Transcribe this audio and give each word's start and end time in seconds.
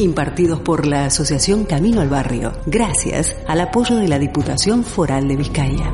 Impartidos 0.00 0.60
por 0.60 0.86
la 0.86 1.04
Asociación 1.04 1.64
Camino 1.64 2.00
al 2.00 2.08
Barrio, 2.08 2.52
gracias 2.64 3.36
al 3.46 3.60
apoyo 3.60 3.96
de 3.96 4.08
la 4.08 4.18
Diputación 4.18 4.82
Foral 4.82 5.28
de 5.28 5.36
Vizcaya. 5.36 5.92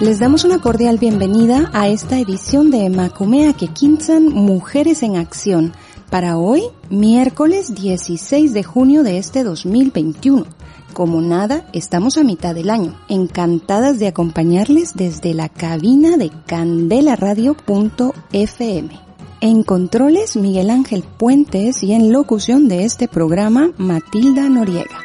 Les 0.00 0.18
damos 0.18 0.44
una 0.44 0.58
cordial 0.60 0.98
bienvenida 0.98 1.70
a 1.72 1.88
esta 1.88 2.18
edición 2.18 2.70
de 2.70 2.90
Macumea 2.90 3.54
Kekinsan 3.54 4.28
Mujeres 4.28 5.02
en 5.02 5.16
Acción 5.16 5.72
para 6.10 6.36
hoy, 6.36 6.64
miércoles 6.90 7.74
16 7.74 8.52
de 8.52 8.62
junio 8.62 9.02
de 9.02 9.16
este 9.16 9.42
2021. 9.42 10.44
Como 10.92 11.22
nada, 11.22 11.66
estamos 11.72 12.18
a 12.18 12.22
mitad 12.22 12.54
del 12.54 12.68
año, 12.68 12.94
encantadas 13.08 13.98
de 13.98 14.08
acompañarles 14.08 14.92
desde 14.94 15.32
la 15.32 15.48
cabina 15.48 16.18
de 16.18 16.30
candelaradio.fm. 16.46 19.00
En 19.40 19.62
controles, 19.62 20.36
Miguel 20.36 20.68
Ángel 20.70 21.02
Puentes 21.02 21.82
y 21.82 21.94
en 21.94 22.12
locución 22.12 22.68
de 22.68 22.84
este 22.84 23.08
programa, 23.08 23.72
Matilda 23.78 24.48
Noriega. 24.48 25.00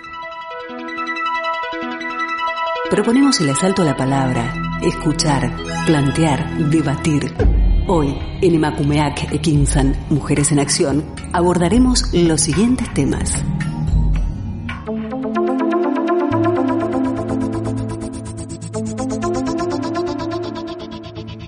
Proponemos 2.90 3.42
el 3.42 3.50
asalto 3.50 3.82
a 3.82 3.86
la 3.86 3.96
palabra, 3.96 4.54
escuchar, 4.82 5.56
plantear, 5.86 6.70
debatir. 6.70 7.34
Hoy, 7.88 8.14
en 8.42 8.56
Emakumeak 8.56 9.34
Ekinsan, 9.34 9.96
Mujeres 10.10 10.52
en 10.52 10.60
Acción, 10.60 11.06
abordaremos 11.32 12.14
los 12.14 12.42
siguientes 12.42 12.94
temas. 12.94 13.44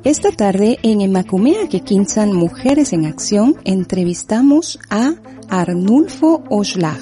Esta 0.06 0.32
tarde 0.32 0.80
en 0.82 1.02
Emakumeak 1.02 1.74
Ekinsan, 1.74 2.32
Mujeres 2.32 2.94
en 2.94 3.06
Acción, 3.06 3.58
entrevistamos 3.66 4.80
a 4.90 5.16
Arnulfo 5.50 6.42
Oshlag, 6.50 7.02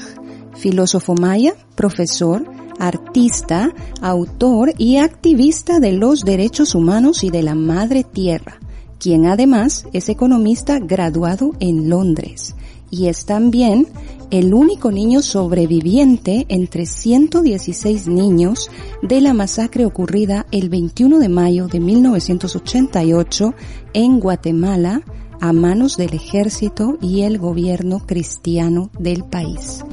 filósofo 0.55 1.13
maya, 1.13 1.53
profesor, 1.75 2.43
artista, 2.79 3.71
autor 4.01 4.73
y 4.79 4.97
activista 4.97 5.79
de 5.79 5.91
los 5.91 6.21
derechos 6.21 6.73
humanos 6.73 7.23
y 7.23 7.29
de 7.29 7.43
la 7.43 7.53
madre 7.53 8.03
tierra, 8.03 8.59
quien 8.97 9.27
además 9.27 9.85
es 9.93 10.09
economista 10.09 10.79
graduado 10.79 11.51
en 11.59 11.89
Londres 11.89 12.55
y 12.89 13.07
es 13.07 13.25
también 13.25 13.87
el 14.31 14.53
único 14.53 14.91
niño 14.91 15.21
sobreviviente 15.21 16.45
entre 16.49 16.85
116 16.85 18.07
niños 18.07 18.69
de 19.01 19.21
la 19.21 19.33
masacre 19.33 19.85
ocurrida 19.85 20.45
el 20.51 20.69
21 20.69 21.19
de 21.19 21.29
mayo 21.29 21.67
de 21.67 21.79
1988 21.79 23.53
en 23.93 24.19
Guatemala 24.19 25.01
a 25.39 25.53
manos 25.53 25.97
del 25.97 26.13
ejército 26.13 26.97
y 27.01 27.21
el 27.21 27.37
gobierno 27.37 27.99
cristiano 28.05 28.89
del 28.99 29.23
país. 29.23 29.83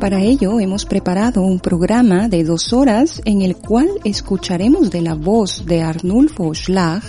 Para 0.00 0.20
ello 0.20 0.60
hemos 0.60 0.84
preparado 0.84 1.42
un 1.42 1.60
programa 1.60 2.28
de 2.28 2.44
dos 2.44 2.72
horas 2.72 3.22
en 3.24 3.40
el 3.42 3.56
cual 3.56 3.88
escucharemos 4.04 4.90
de 4.90 5.00
la 5.00 5.14
voz 5.14 5.64
de 5.64 5.82
Arnulfo 5.82 6.54
Schlag 6.54 7.02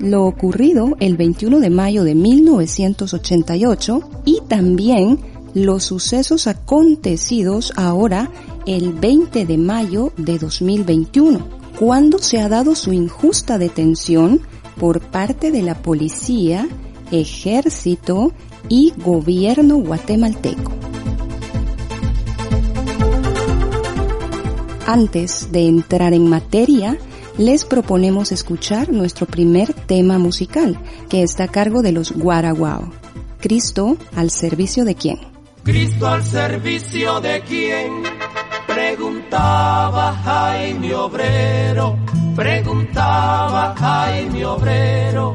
lo 0.00 0.24
ocurrido 0.24 0.96
el 0.98 1.16
21 1.16 1.60
de 1.60 1.70
mayo 1.70 2.04
de 2.04 2.14
1988 2.14 4.00
y 4.24 4.40
también 4.48 5.18
los 5.54 5.84
sucesos 5.84 6.46
acontecidos 6.46 7.72
ahora 7.76 8.30
el 8.66 8.92
20 8.92 9.46
de 9.46 9.58
mayo 9.58 10.12
de 10.16 10.38
2021, 10.38 11.40
cuando 11.78 12.18
se 12.18 12.40
ha 12.40 12.48
dado 12.48 12.74
su 12.74 12.92
injusta 12.92 13.58
detención 13.58 14.40
por 14.78 15.00
parte 15.00 15.50
de 15.50 15.62
la 15.62 15.74
policía, 15.82 16.68
ejército 17.10 18.32
y 18.68 18.92
gobierno 18.96 19.76
guatemalteco. 19.76 20.72
Antes 24.86 25.52
de 25.52 25.66
entrar 25.66 26.14
en 26.14 26.28
materia, 26.28 26.98
les 27.40 27.64
proponemos 27.64 28.32
escuchar 28.32 28.90
nuestro 28.92 29.24
primer 29.24 29.72
tema 29.72 30.18
musical, 30.18 30.78
que 31.08 31.22
está 31.22 31.44
a 31.44 31.48
cargo 31.48 31.80
de 31.80 31.90
los 31.90 32.12
Guaraguao. 32.12 32.92
Cristo 33.40 33.96
al 34.14 34.30
servicio 34.30 34.84
de 34.84 34.94
quién? 34.94 35.18
Cristo 35.64 36.06
al 36.06 36.22
servicio 36.22 37.18
de 37.22 37.40
quién? 37.40 38.02
Preguntaba 38.66 40.12
Jaime 40.22 40.94
Obrero, 40.94 41.98
preguntaba 42.36 43.74
Jaime 43.74 44.44
Obrero, 44.44 45.34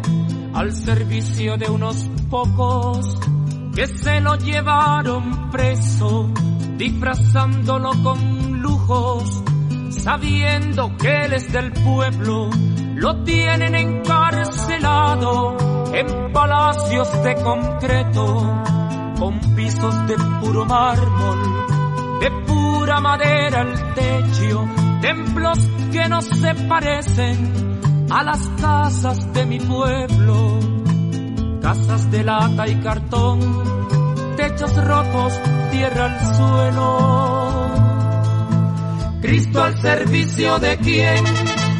al 0.53 0.73
servicio 0.73 1.57
de 1.57 1.71
unos 1.71 2.07
pocos 2.29 3.17
que 3.75 3.87
se 3.87 4.21
lo 4.21 4.35
llevaron 4.35 5.49
preso, 5.49 6.31
disfrazándolo 6.77 7.91
con 8.03 8.61
lujos 8.61 9.43
sabiendo 9.99 10.95
que 10.97 11.25
él 11.25 11.33
es 11.33 11.51
del 11.51 11.71
pueblo, 11.71 12.49
lo 12.95 13.23
tienen 13.23 13.75
encarcelado 13.75 15.57
en 15.93 16.33
palacios 16.33 17.23
de 17.23 17.35
concreto, 17.35 18.63
con 19.17 19.39
pisos 19.55 20.07
de 20.07 20.15
puro 20.41 20.65
mármol, 20.65 22.19
de 22.19 22.31
pura 22.45 22.99
madera 22.99 23.61
el 23.61 23.93
techo, 23.93 24.67
templos 25.01 25.59
que 25.91 26.09
no 26.09 26.21
se 26.21 26.55
parecen 26.55 27.79
a 28.09 28.23
las 28.23 28.47
casas 28.61 29.33
de 29.33 29.45
mi 29.45 29.59
pueblo, 29.59 30.59
casas 31.61 32.11
de 32.11 32.23
lata 32.23 32.67
y 32.67 32.75
cartón, 32.75 33.39
techos 34.35 34.75
rotos, 34.85 35.39
tierra 35.71 36.05
al 36.05 36.35
suelo 36.35 37.64
Cristo 39.25 39.63
al 39.63 39.81
servicio 39.81 40.59
de 40.59 40.77
quién? 40.77 41.23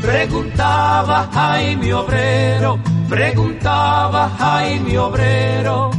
Preguntaba 0.01 1.29
Jaime 1.31 1.93
Obrero, 1.93 2.79
preguntaba 3.07 4.29
Jaime 4.29 4.97
Obrero. 4.97 5.91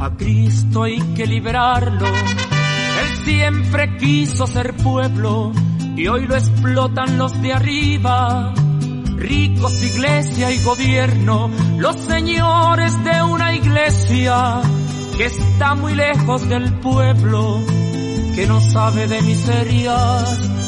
A 0.00 0.10
Cristo 0.16 0.82
hay 0.82 1.00
que 1.14 1.24
liberarlo. 1.24 2.04
Él 2.04 3.16
siempre 3.24 3.96
quiso 3.96 4.48
ser 4.48 4.74
pueblo 4.74 5.52
y 5.96 6.08
hoy 6.08 6.26
lo 6.26 6.34
explotan 6.34 7.16
los 7.16 7.40
de 7.42 7.52
arriba. 7.52 8.52
Ricos, 9.16 9.80
iglesia 9.80 10.50
y 10.50 10.58
gobierno, 10.64 11.48
los 11.78 11.94
señores 11.94 13.04
de 13.04 13.22
una 13.22 13.54
iglesia 13.54 14.62
que 15.16 15.26
está 15.26 15.76
muy 15.76 15.94
lejos 15.94 16.48
del 16.48 16.72
pueblo, 16.80 17.60
que 18.34 18.46
no 18.48 18.60
sabe 18.60 19.06
de 19.06 19.22
miserias 19.22 20.58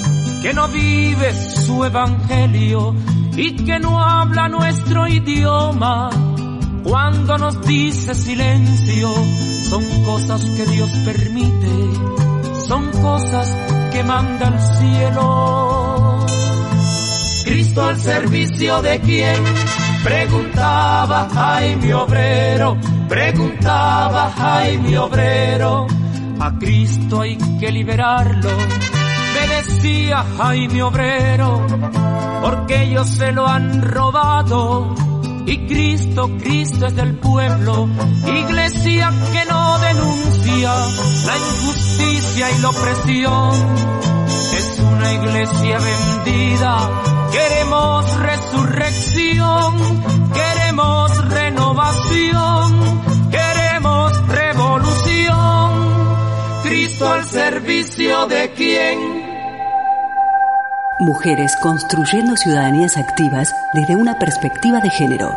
que 0.42 0.54
no 0.54 0.68
vive 0.68 1.32
su 1.32 1.84
evangelio 1.84 2.94
y 3.36 3.56
que 3.56 3.78
no 3.78 4.02
habla 4.02 4.48
nuestro 4.48 5.06
idioma. 5.06 6.10
Cuando 6.82 7.36
nos 7.36 7.60
dice 7.66 8.14
silencio, 8.14 9.12
son 9.68 9.84
cosas 10.04 10.42
que 10.44 10.66
Dios 10.66 10.90
permite, 11.04 12.66
son 12.66 12.90
cosas 13.02 13.54
que 13.92 14.02
manda 14.02 14.48
el 14.48 14.60
cielo. 14.78 16.26
Cristo 17.44 17.82
al 17.82 18.00
servicio 18.00 18.80
de 18.82 19.00
quién? 19.00 19.44
Preguntaba 20.02 21.28
Jaime 21.34 21.94
Obrero, 21.94 22.78
preguntaba 23.08 24.30
Jaime 24.30 24.98
Obrero. 24.98 25.86
A 26.40 26.58
Cristo 26.58 27.20
hay 27.20 27.36
que 27.58 27.70
liberarlo 27.70 28.48
decía 29.48 30.24
Jaime 30.38 30.82
Obrero, 30.82 31.66
porque 32.42 32.82
ellos 32.82 33.08
se 33.08 33.32
lo 33.32 33.46
han 33.46 33.82
robado. 33.82 34.94
Y 35.46 35.66
Cristo, 35.66 36.30
Cristo 36.38 36.86
es 36.86 36.94
del 36.94 37.18
pueblo, 37.18 37.88
iglesia 38.26 39.10
que 39.32 39.44
no 39.46 39.78
denuncia 39.78 40.72
la 41.26 41.38
injusticia 41.38 42.50
y 42.50 42.58
la 42.60 42.68
opresión. 42.68 43.50
es 44.58 44.80
una 44.80 45.12
iglesia 45.12 45.78
vendida. 45.78 46.90
Queremos 47.32 48.16
resurrección, 48.18 50.02
queremos 50.32 51.28
renovación, 51.28 52.79
Cristo 57.00 57.14
al 57.14 57.24
servicio 57.24 58.26
de 58.26 58.50
quién? 58.54 58.98
Mujeres 60.98 61.56
construyendo 61.62 62.36
ciudadanías 62.36 62.98
activas 62.98 63.54
desde 63.72 63.96
una 63.96 64.18
perspectiva 64.18 64.80
de 64.80 64.90
género. 64.90 65.34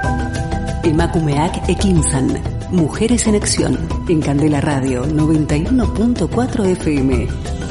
Emakumeak 0.84 1.70
Ekinsan, 1.70 2.42
Mujeres 2.70 3.28
en 3.28 3.36
Acción, 3.36 3.80
en 4.10 4.22
Candela 4.22 4.60
Radio 4.60 5.06
91.4 5.06 6.66
FM. 6.66 7.63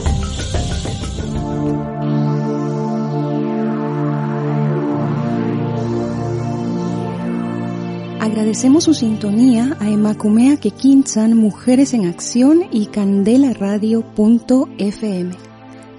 Agradecemos 8.42 8.82
su 8.82 8.92
sintonía 8.92 9.76
a 9.78 9.88
Emacumea 9.88 10.56
Kekinsan 10.56 11.36
Mujeres 11.36 11.94
en 11.94 12.06
Acción 12.06 12.64
y 12.72 12.86
candelaradio.fm. 12.86 15.36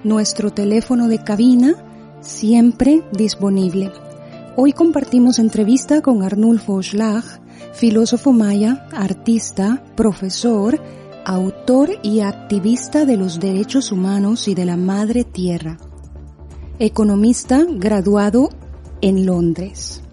Nuestro 0.04 0.50
teléfono 0.50 1.08
de 1.08 1.24
cabina 1.24 1.74
siempre 2.20 3.02
disponible. 3.12 3.90
Hoy 4.56 4.74
compartimos 4.74 5.38
entrevista 5.38 6.02
con 6.02 6.22
Arnulfo 6.22 6.82
Schlag, 6.82 7.24
filósofo 7.72 8.34
maya, 8.34 8.88
artista, 8.92 9.82
profesor, 9.96 10.78
autor 11.24 11.92
y 12.02 12.20
activista 12.20 13.06
de 13.06 13.16
los 13.16 13.40
derechos 13.40 13.90
humanos 13.90 14.48
y 14.48 14.54
de 14.54 14.66
la 14.66 14.76
madre 14.76 15.24
tierra. 15.24 15.78
Economista 16.78 17.64
graduado 17.66 18.50
en 19.00 19.24
Londres. 19.24 20.03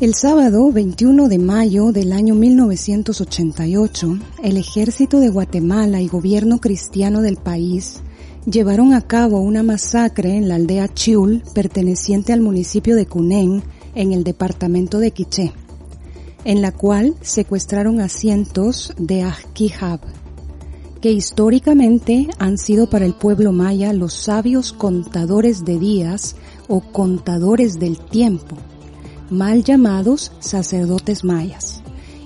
El 0.00 0.14
sábado 0.14 0.72
21 0.72 1.28
de 1.28 1.38
mayo 1.38 1.92
del 1.92 2.14
año 2.14 2.34
1988, 2.34 4.18
el 4.42 4.56
ejército 4.56 5.20
de 5.20 5.28
Guatemala 5.28 6.00
y 6.00 6.08
gobierno 6.08 6.58
cristiano 6.58 7.20
del 7.20 7.36
país 7.36 8.00
llevaron 8.46 8.94
a 8.94 9.02
cabo 9.02 9.40
una 9.40 9.62
masacre 9.62 10.38
en 10.38 10.48
la 10.48 10.54
aldea 10.54 10.88
Chiul, 10.88 11.42
perteneciente 11.52 12.32
al 12.32 12.40
municipio 12.40 12.96
de 12.96 13.04
Cunén, 13.04 13.62
en 13.94 14.12
el 14.12 14.24
departamento 14.24 15.00
de 15.00 15.10
Quiché, 15.10 15.52
en 16.46 16.62
la 16.62 16.72
cual 16.72 17.14
secuestraron 17.20 18.00
a 18.00 18.08
cientos 18.08 18.94
de 18.96 19.20
Ajquijab, 19.20 20.00
que 21.02 21.12
históricamente 21.12 22.26
han 22.38 22.56
sido 22.56 22.88
para 22.88 23.04
el 23.04 23.12
pueblo 23.12 23.52
maya 23.52 23.92
los 23.92 24.14
sabios 24.14 24.72
contadores 24.72 25.66
de 25.66 25.78
días 25.78 26.36
o 26.68 26.80
contadores 26.80 27.78
del 27.78 27.98
tiempo, 27.98 28.56
mal 29.30 29.64
llamados 29.64 30.32
sacerdotes 30.40 31.24
mayas, 31.24 31.82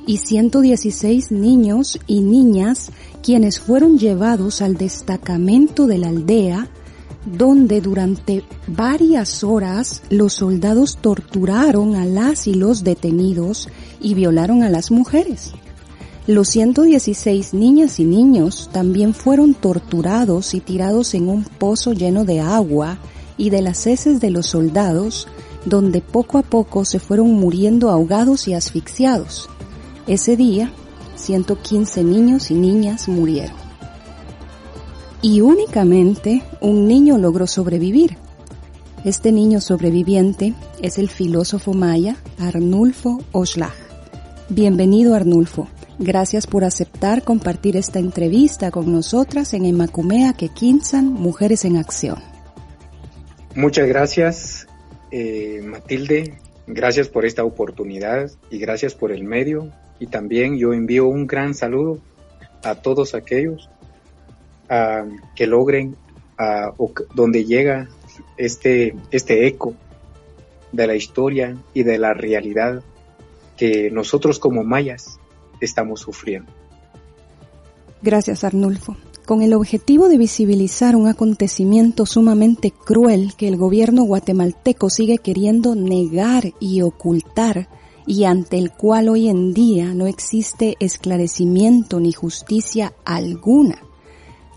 y 0.06 0.18
116 0.18 1.30
niños 1.30 1.98
y 2.06 2.20
niñas 2.20 2.90
quienes 3.22 3.60
fueron 3.60 3.98
llevados 3.98 4.60
al 4.60 4.76
destacamento 4.76 5.86
de 5.86 5.98
la 5.98 6.08
aldea, 6.08 6.68
donde 7.24 7.80
durante 7.80 8.44
varias 8.66 9.44
horas 9.44 10.02
los 10.10 10.34
soldados 10.34 10.98
torturaron 10.98 11.96
a 11.96 12.04
las 12.04 12.46
y 12.46 12.54
los 12.54 12.84
detenidos 12.84 13.68
y 14.00 14.14
violaron 14.14 14.62
a 14.62 14.68
las 14.68 14.90
mujeres. 14.90 15.52
Los 16.26 16.48
116 16.48 17.52
niñas 17.52 18.00
y 18.00 18.04
niños 18.04 18.70
también 18.72 19.12
fueron 19.12 19.52
torturados 19.52 20.54
y 20.54 20.60
tirados 20.60 21.12
en 21.12 21.28
un 21.28 21.44
pozo 21.44 21.92
lleno 21.92 22.24
de 22.24 22.40
agua 22.40 22.98
y 23.36 23.50
de 23.50 23.60
las 23.60 23.86
heces 23.86 24.20
de 24.20 24.30
los 24.30 24.46
soldados, 24.46 25.28
donde 25.64 26.00
poco 26.00 26.38
a 26.38 26.42
poco 26.42 26.84
se 26.84 26.98
fueron 26.98 27.32
muriendo 27.32 27.90
ahogados 27.90 28.48
y 28.48 28.54
asfixiados. 28.54 29.48
Ese 30.06 30.36
día 30.36 30.72
115 31.16 32.04
niños 32.04 32.50
y 32.50 32.54
niñas 32.54 33.08
murieron. 33.08 33.56
Y 35.22 35.40
únicamente 35.40 36.42
un 36.60 36.86
niño 36.86 37.16
logró 37.16 37.46
sobrevivir. 37.46 38.18
Este 39.04 39.32
niño 39.32 39.60
sobreviviente 39.60 40.54
es 40.82 40.98
el 40.98 41.08
filósofo 41.08 41.72
maya 41.72 42.16
Arnulfo 42.38 43.22
Oshlag. 43.32 43.72
Bienvenido 44.48 45.14
Arnulfo. 45.14 45.68
Gracias 45.98 46.46
por 46.46 46.64
aceptar 46.64 47.22
compartir 47.22 47.76
esta 47.76 47.98
entrevista 47.98 48.70
con 48.70 48.92
nosotras 48.92 49.54
en 49.54 49.64
Emacumea 49.64 50.32
Quequinsan 50.32 51.06
Mujeres 51.06 51.64
en 51.64 51.76
Acción. 51.76 52.18
Muchas 53.54 53.86
gracias, 53.86 54.66
eh, 55.16 55.62
Matilde. 55.62 56.34
Gracias 56.66 57.08
por 57.08 57.24
esta 57.24 57.44
oportunidad 57.44 58.32
y 58.50 58.58
gracias 58.58 58.96
por 58.96 59.12
el 59.12 59.22
medio 59.22 59.70
y 60.00 60.08
también 60.08 60.58
yo 60.58 60.72
envío 60.72 61.06
un 61.06 61.28
gran 61.28 61.54
saludo 61.54 62.00
a 62.64 62.74
todos 62.74 63.14
aquellos 63.14 63.70
que 65.36 65.46
logren 65.46 65.94
donde 67.14 67.44
llega 67.44 67.88
este, 68.36 68.96
este 69.12 69.46
eco 69.46 69.74
de 70.72 70.86
la 70.88 70.96
historia 70.96 71.56
y 71.74 71.84
de 71.84 71.98
la 71.98 72.12
realidad 72.12 72.82
que 73.56 73.90
nosotros 73.92 74.40
como 74.40 74.64
mayas 74.64 75.20
estamos 75.60 76.00
sufriendo. 76.00 76.50
Gracias 78.02 78.42
Arnulfo. 78.42 78.96
Con 79.26 79.40
el 79.40 79.54
objetivo 79.54 80.10
de 80.10 80.18
visibilizar 80.18 80.94
un 80.94 81.08
acontecimiento 81.08 82.04
sumamente 82.04 82.72
cruel 82.72 83.32
que 83.36 83.48
el 83.48 83.56
gobierno 83.56 84.02
guatemalteco 84.02 84.90
sigue 84.90 85.16
queriendo 85.16 85.74
negar 85.74 86.52
y 86.60 86.82
ocultar, 86.82 87.70
y 88.06 88.24
ante 88.24 88.58
el 88.58 88.70
cual 88.70 89.08
hoy 89.08 89.28
en 89.28 89.54
día 89.54 89.94
no 89.94 90.06
existe 90.06 90.76
esclarecimiento 90.78 92.00
ni 92.00 92.12
justicia 92.12 92.92
alguna. 93.06 93.78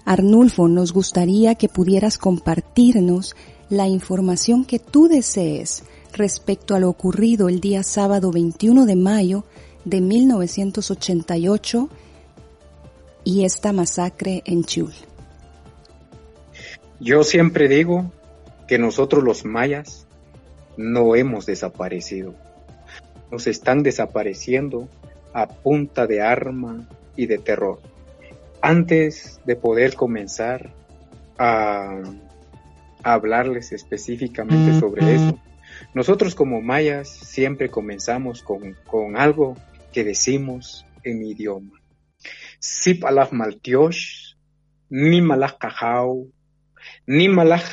Arnulfo, 0.03 0.67
nos 0.67 0.91
gustaría 0.91 1.55
que 1.55 1.69
pudieras 1.69 2.17
compartirnos 2.17 3.37
la 3.69 3.87
información 3.87 4.65
que 4.65 4.79
tú 4.79 5.07
desees 5.07 5.83
respecto 6.11 6.75
a 6.75 6.79
lo 6.79 6.89
ocurrido 6.89 7.47
el 7.47 7.61
día 7.61 7.83
sábado 7.83 8.31
21 8.31 8.85
de 8.85 8.95
mayo 8.97 9.45
de 9.85 10.01
1988 10.01 11.89
y 13.27 13.44
esta 13.44 13.74
masacre 13.74 14.41
en 14.45 14.63
Chul. 14.63 14.94
Yo 17.01 17.24
siempre 17.24 17.68
digo 17.68 18.12
que 18.68 18.79
nosotros 18.79 19.21
los 19.21 19.44
mayas 19.44 20.07
no 20.77 21.15
hemos 21.15 21.46
desaparecido 21.46 22.34
nos 23.31 23.48
están 23.48 23.84
desapareciendo 23.84 24.88
a 25.34 25.48
punta 25.48 26.07
de 26.07 26.22
arma 26.22 26.88
y 27.15 27.25
de 27.25 27.38
terror. 27.38 27.81
Antes 28.62 29.41
de 29.46 29.55
poder 29.55 29.96
comenzar 29.96 30.72
a, 31.38 32.01
hablarles 33.03 33.72
específicamente 33.72 34.79
sobre 34.79 35.15
eso, 35.15 35.39
nosotros 35.93 36.36
como 36.36 36.62
mayas 36.62 37.10
siempre 37.10 37.69
comenzamos 37.69 38.41
con, 38.41 38.75
con 38.86 39.17
algo 39.17 39.55
que 39.91 40.03
decimos 40.03 40.86
en 41.03 41.19
mi 41.19 41.31
idioma. 41.31 41.81
Sip 42.59 43.05
alaj 43.05 43.29
maltiosh, 43.31 44.33
ni 44.89 45.21
malaj 45.21 45.53
kajau, 45.61 46.31
ni 47.07 47.27
malaj 47.29 47.63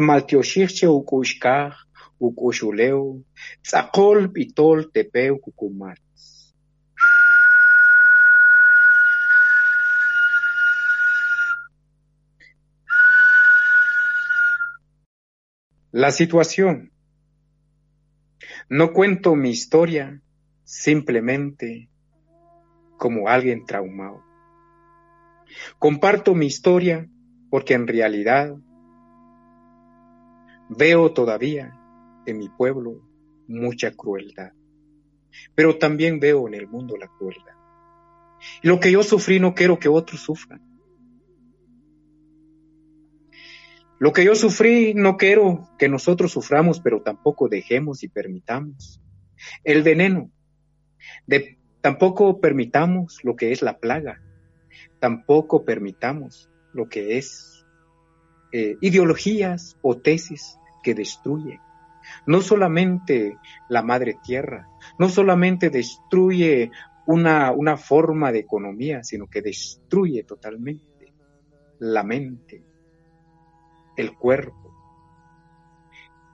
maltioshirche 0.00 0.86
ukushkaj, 0.88 1.72
ukushuleu, 2.18 3.24
tzakol 3.62 4.32
pitol 4.32 4.90
tepeu 4.94 5.40
La 15.92 16.10
situación. 16.10 16.90
No 18.70 18.94
cuento 18.94 19.34
mi 19.36 19.50
historia 19.50 20.18
simplemente 20.64 21.90
como 23.02 23.28
alguien 23.28 23.66
traumado. 23.66 24.22
Comparto 25.80 26.36
mi 26.36 26.46
historia 26.46 27.10
porque 27.50 27.74
en 27.74 27.88
realidad 27.88 28.56
veo 30.68 31.12
todavía 31.12 31.76
en 32.26 32.38
mi 32.38 32.48
pueblo 32.48 33.02
mucha 33.48 33.90
crueldad, 33.90 34.52
pero 35.56 35.78
también 35.78 36.20
veo 36.20 36.46
en 36.46 36.54
el 36.54 36.68
mundo 36.68 36.96
la 36.96 37.08
crueldad. 37.08 37.56
Lo 38.62 38.78
que 38.78 38.92
yo 38.92 39.02
sufrí 39.02 39.40
no 39.40 39.52
quiero 39.52 39.80
que 39.80 39.88
otros 39.88 40.20
sufran. 40.20 40.62
Lo 43.98 44.12
que 44.12 44.24
yo 44.24 44.36
sufrí 44.36 44.94
no 44.94 45.16
quiero 45.16 45.68
que 45.76 45.88
nosotros 45.88 46.30
suframos, 46.30 46.78
pero 46.78 47.02
tampoco 47.02 47.48
dejemos 47.48 48.04
y 48.04 48.08
permitamos 48.08 49.02
el 49.64 49.82
veneno. 49.82 50.30
De, 51.26 51.58
tampoco 51.82 52.40
permitamos 52.40 53.18
lo 53.22 53.36
que 53.36 53.52
es 53.52 53.60
la 53.60 53.78
plaga. 53.78 54.22
Tampoco 55.00 55.64
permitamos 55.64 56.48
lo 56.72 56.88
que 56.88 57.18
es 57.18 57.66
eh, 58.52 58.76
ideologías 58.80 59.76
o 59.82 59.98
tesis 59.98 60.58
que 60.82 60.94
destruyen. 60.94 61.60
No 62.26 62.40
solamente 62.40 63.36
la 63.68 63.82
madre 63.82 64.16
tierra, 64.24 64.68
no 64.98 65.08
solamente 65.08 65.70
destruye 65.70 66.70
una, 67.06 67.52
una 67.52 67.76
forma 67.76 68.32
de 68.32 68.40
economía, 68.40 69.02
sino 69.02 69.26
que 69.28 69.42
destruye 69.42 70.24
totalmente 70.24 71.12
la 71.78 72.02
mente, 72.02 72.62
el 73.96 74.16
cuerpo, 74.16 74.72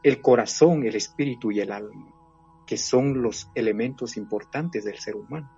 el 0.02 0.20
corazón, 0.20 0.84
el 0.84 0.94
espíritu 0.94 1.50
y 1.50 1.60
el 1.60 1.72
alma, 1.72 2.14
que 2.68 2.76
son 2.76 3.22
los 3.22 3.50
elementos 3.54 4.18
importantes 4.18 4.84
del 4.84 4.98
ser 4.98 5.16
humano. 5.16 5.50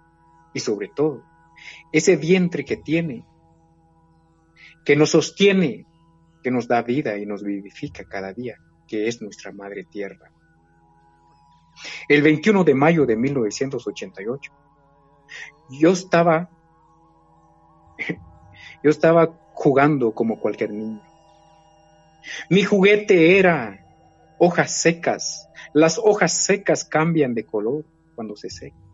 Y 0.55 0.61
sobre 0.61 0.88
todo, 0.88 1.25
ese 1.90 2.17
vientre 2.17 2.64
que 2.64 2.76
tiene, 2.76 3.26
que 4.85 4.95
nos 4.95 5.11
sostiene, 5.11 5.87
que 6.40 6.52
nos 6.52 6.69
da 6.69 6.83
vida 6.83 7.19
y 7.19 7.26
nos 7.26 7.43
vivifica 7.43 8.05
cada 8.05 8.33
día, 8.33 8.59
que 8.87 9.09
es 9.09 9.21
nuestra 9.21 9.50
madre 9.50 9.85
tierra. 9.85 10.31
El 12.09 12.23
21 12.23 12.62
de 12.62 12.75
mayo 12.75 13.07
de 13.07 13.17
1988, 13.17 14.52
yo 15.81 15.90
estaba, 15.90 16.49
yo 18.85 18.90
estaba 18.90 19.37
jugando 19.52 20.12
como 20.12 20.38
cualquier 20.38 20.71
niño. 20.71 21.02
Mi 22.49 22.62
juguete 22.62 23.37
era 23.37 23.85
hojas 24.38 24.73
secas. 24.73 25.50
Las 25.73 25.99
hojas 25.99 26.33
secas 26.33 26.85
cambian 26.85 27.35
de 27.35 27.45
color 27.45 27.85
cuando 28.15 28.37
se 28.37 28.50
secan. 28.50 28.91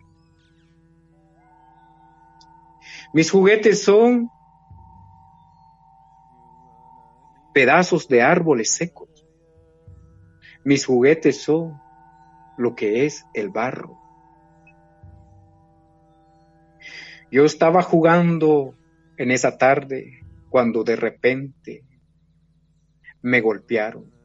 Mis 3.12 3.30
juguetes 3.30 3.82
son 3.82 4.30
pedazos 7.54 8.08
de 8.08 8.20
árboles 8.22 8.70
secos. 8.70 9.08
Mis 10.64 10.84
juguetes 10.84 11.42
son 11.42 11.80
lo 12.58 12.74
que 12.74 13.06
es 13.06 13.24
el 13.32 13.48
barro. 13.50 13.96
Yo 17.30 17.44
estaba 17.44 17.82
jugando 17.82 18.74
en 19.16 19.30
esa 19.30 19.56
tarde 19.56 20.20
cuando 20.50 20.84
de 20.84 20.96
repente 20.96 21.84
me 23.22 23.40
golpearon. 23.40 24.15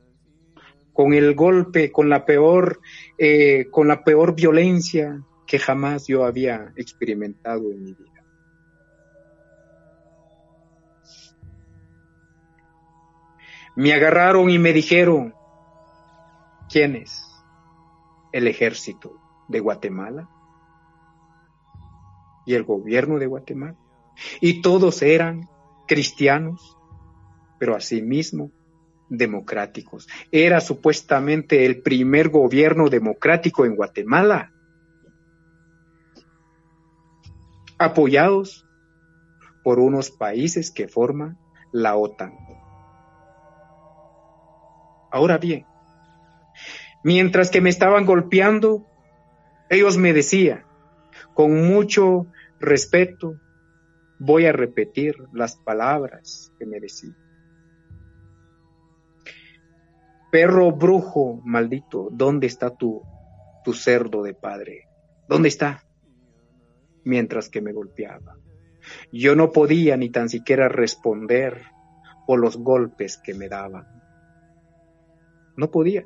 Con 1.02 1.16
el 1.16 1.34
golpe, 1.34 1.92
con 1.92 2.10
la 2.10 2.24
peor, 2.26 2.80
eh, 3.18 3.72
con 3.72 3.88
la 3.88 4.04
peor 4.04 4.36
violencia 4.36 5.20
que 5.48 5.58
jamás 5.58 6.06
yo 6.06 6.26
había 6.26 6.72
experimentado 6.76 7.72
en 7.72 7.84
mi 7.84 7.96
vida. 7.96 8.24
Me 13.76 13.94
agarraron 13.94 14.52
y 14.52 14.60
me 14.60 14.74
dijeron, 14.74 15.34
¿quién 16.70 16.96
es? 16.98 17.26
El 18.32 18.48
ejército 18.48 19.20
de 19.48 19.60
Guatemala 19.60 20.30
y 22.46 22.54
el 22.54 22.64
gobierno 22.64 23.18
de 23.18 23.26
Guatemala. 23.26 23.76
Y 24.40 24.62
todos 24.62 25.02
eran 25.02 25.50
cristianos, 25.88 26.78
pero 27.58 27.76
asimismo 27.76 28.52
democráticos. 29.12 30.08
Era 30.32 30.62
supuestamente 30.62 31.66
el 31.66 31.82
primer 31.82 32.30
gobierno 32.30 32.90
democrático 32.90 33.66
en 33.66 33.76
Guatemala, 33.76 34.52
apoyados 37.78 38.66
por 39.64 39.80
unos 39.80 40.10
países 40.12 40.72
que 40.72 40.88
forman 40.88 41.38
la 41.74 41.96
OTAN. 41.98 42.34
Ahora 45.12 45.38
bien, 45.38 45.66
mientras 47.04 47.52
que 47.52 47.60
me 47.60 47.70
estaban 47.70 48.06
golpeando, 48.06 48.88
ellos 49.70 49.98
me 49.98 50.14
decían, 50.14 50.64
con 51.34 51.68
mucho 51.68 52.28
respeto, 52.62 53.36
voy 54.20 54.46
a 54.46 54.54
repetir 54.54 55.16
las 55.34 55.58
palabras 55.58 56.54
que 56.58 56.66
me 56.66 56.80
decían. 56.80 57.21
Perro 60.32 60.72
brujo 60.72 61.42
maldito, 61.44 62.08
¿dónde 62.12 62.48
está 62.48 62.70
tu, 62.70 63.04
tu 63.64 63.74
cerdo 63.74 64.24
de 64.24 64.34
padre? 64.34 64.88
¿Dónde 65.28 65.50
está? 65.50 65.84
Mientras 67.04 67.50
que 67.50 67.62
me 67.62 67.74
golpeaba. 67.74 68.38
Yo 69.12 69.36
no 69.36 69.52
podía 69.52 69.98
ni 69.98 70.10
tan 70.10 70.30
siquiera 70.30 70.70
responder 70.70 71.64
por 72.26 72.40
los 72.40 72.58
golpes 72.58 73.18
que 73.18 73.34
me 73.34 73.50
daban. 73.50 73.86
No 75.58 75.70
podía. 75.70 76.06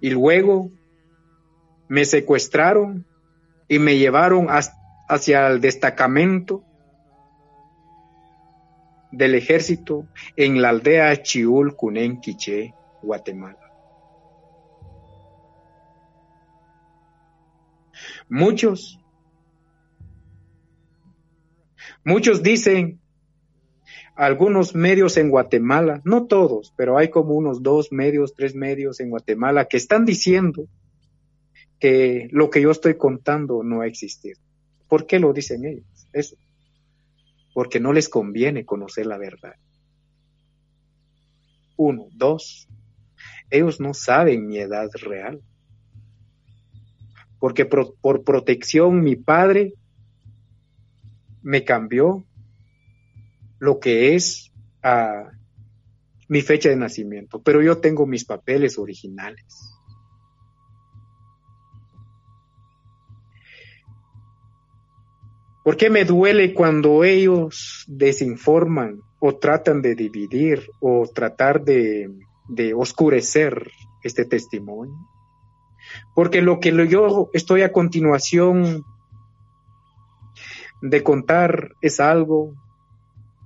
Y 0.00 0.10
luego 0.10 0.70
me 1.88 2.04
secuestraron 2.04 3.06
y 3.68 3.78
me 3.78 3.98
llevaron 3.98 4.48
hacia 5.08 5.46
el 5.48 5.60
destacamento 5.60 6.64
del 9.12 9.34
ejército 9.34 10.08
en 10.36 10.60
la 10.60 10.70
aldea 10.70 11.22
Chiul, 11.22 11.76
Cunén, 11.76 12.20
Quiché, 12.20 12.74
Guatemala. 13.02 13.58
Muchos, 18.28 18.98
muchos 22.04 22.42
dicen 22.42 23.00
algunos 24.16 24.74
medios 24.74 25.16
en 25.16 25.30
Guatemala, 25.30 26.00
no 26.04 26.26
todos, 26.26 26.72
pero 26.76 26.96
hay 26.96 27.10
como 27.10 27.34
unos 27.34 27.62
dos 27.62 27.92
medios, 27.92 28.34
tres 28.34 28.54
medios 28.54 29.00
en 29.00 29.10
Guatemala 29.10 29.66
que 29.66 29.76
están 29.76 30.04
diciendo 30.04 30.66
que 31.78 32.28
lo 32.30 32.50
que 32.50 32.62
yo 32.62 32.70
estoy 32.70 32.96
contando 32.96 33.62
no 33.62 33.80
ha 33.80 33.86
existido. 33.86 34.40
¿Por 34.88 35.06
qué 35.06 35.18
lo 35.18 35.32
dicen 35.32 35.64
ellos? 35.64 36.08
Eso. 36.12 36.36
Porque 37.52 37.80
no 37.80 37.92
les 37.92 38.08
conviene 38.08 38.64
conocer 38.64 39.06
la 39.06 39.18
verdad. 39.18 39.54
Uno. 41.76 42.06
Dos. 42.12 42.68
Ellos 43.50 43.80
no 43.80 43.94
saben 43.94 44.46
mi 44.46 44.58
edad 44.58 44.88
real. 44.94 45.40
Porque 47.38 47.66
por 47.66 48.24
protección 48.24 49.02
mi 49.02 49.16
padre 49.16 49.74
me 51.42 51.64
cambió 51.64 52.24
lo 53.58 53.78
que 53.78 54.14
es 54.14 54.52
ah, 54.82 55.30
mi 56.28 56.40
fecha 56.40 56.68
de 56.68 56.76
nacimiento, 56.76 57.42
pero 57.42 57.62
yo 57.62 57.78
tengo 57.78 58.06
mis 58.06 58.24
papeles 58.24 58.78
originales. 58.78 59.71
¿Por 65.62 65.76
qué 65.76 65.90
me 65.90 66.04
duele 66.04 66.54
cuando 66.54 67.04
ellos 67.04 67.84
desinforman 67.86 69.00
o 69.20 69.36
tratan 69.36 69.80
de 69.80 69.94
dividir 69.94 70.68
o 70.80 71.08
tratar 71.12 71.62
de, 71.62 72.10
oscurecer 72.74 73.70
este 74.02 74.24
testimonio? 74.24 74.96
Porque 76.14 76.42
lo 76.42 76.58
que 76.58 76.72
yo 76.88 77.30
estoy 77.32 77.62
a 77.62 77.72
continuación 77.72 78.84
de 80.80 81.02
contar 81.04 81.74
es 81.80 82.00
algo 82.00 82.54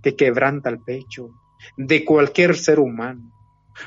que 0.03 0.17
quebranta 0.17 0.71
el 0.71 0.81
pecho 0.81 1.31
de 1.77 2.05
cualquier 2.05 2.57
ser 2.57 2.81
humano. 2.81 3.31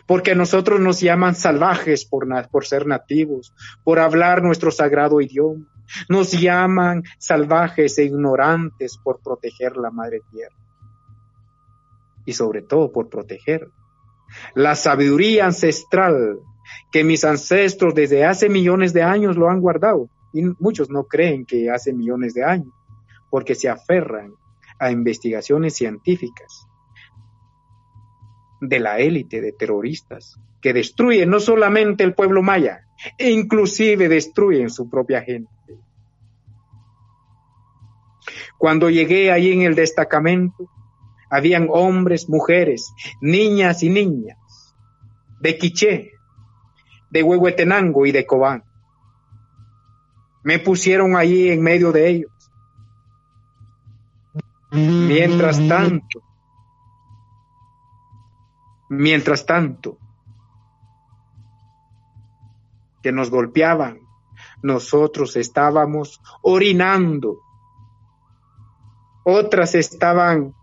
Porque 0.06 0.32
a 0.32 0.36
nosotros 0.36 0.80
nos 0.80 1.00
llaman 1.00 1.34
salvajes 1.34 2.06
por, 2.06 2.28
por 2.50 2.68
ser 2.68 2.86
nativos, 2.86 3.56
por 3.84 3.98
hablar 3.98 4.44
nuestro 4.44 4.70
sagrado 4.70 5.20
idioma. 5.20 5.66
Nos 6.08 6.32
llaman 6.32 7.04
salvajes 7.18 7.98
e 7.98 8.06
ignorantes 8.06 8.98
por 8.98 9.22
proteger 9.22 9.78
la 9.78 9.92
madre 9.92 10.22
tierra. 10.32 10.56
Y 12.26 12.34
sobre 12.34 12.62
todo 12.62 12.92
por 12.92 13.10
proteger 13.10 13.70
la 14.54 14.76
sabiduría 14.76 15.46
ancestral 15.46 16.40
que 16.92 17.04
mis 17.04 17.24
ancestros 17.24 17.96
desde 17.96 18.26
hace 18.26 18.50
millones 18.50 18.94
de 18.94 19.02
años 19.02 19.36
lo 19.36 19.50
han 19.50 19.60
guardado. 19.60 20.10
Y 20.34 20.44
muchos 20.60 20.90
no 20.90 21.06
creen 21.06 21.46
que 21.46 21.72
hace 21.72 21.92
millones 21.92 22.36
de 22.36 22.44
años, 22.44 22.74
porque 23.32 23.56
se 23.56 23.68
aferran 23.68 24.34
a 24.78 24.92
investigaciones 24.92 25.76
científicas 25.76 26.69
de 28.62 28.80
la 28.80 29.00
élite 29.00 29.42
de 29.42 29.52
terroristas 29.52 30.40
que 30.62 30.74
destruyen 30.74 31.30
no 31.30 31.40
solamente 31.40 32.04
el 32.04 32.14
pueblo 32.14 32.42
maya, 32.42 32.86
e 33.18 33.32
inclusive 33.32 34.10
destruyen 34.10 34.70
su 34.70 34.90
propia 34.90 35.22
gente. 35.22 35.50
Cuando 38.58 38.90
llegué 38.90 39.32
ahí 39.32 39.54
en 39.54 39.62
el 39.62 39.76
destacamento, 39.76 40.70
habían 41.30 41.68
hombres, 41.70 42.28
mujeres, 42.28 42.94
niñas 43.22 43.84
y 43.84 43.90
niñas, 43.90 44.38
de 45.40 45.58
Quiché, 45.58 46.12
de 47.10 47.24
Huehuetenango 47.24 48.06
y 48.06 48.12
de 48.12 48.26
Cobán. 48.26 48.64
Me 50.44 50.60
pusieron 50.60 51.16
allí 51.16 51.50
en 51.50 51.62
medio 51.62 51.92
de 51.92 52.10
ellos 52.10 52.32
Mientras 54.72 55.68
tanto, 55.68 56.22
Mientras 58.90 59.46
tanto, 59.46 59.98
que 63.02 63.12
nos 63.12 63.30
golpeaban, 63.30 64.00
nosotros 64.62 65.36
estábamos 65.36 66.22
orinando, 66.42 67.40
otras 69.24 69.76
estaban 69.76 70.54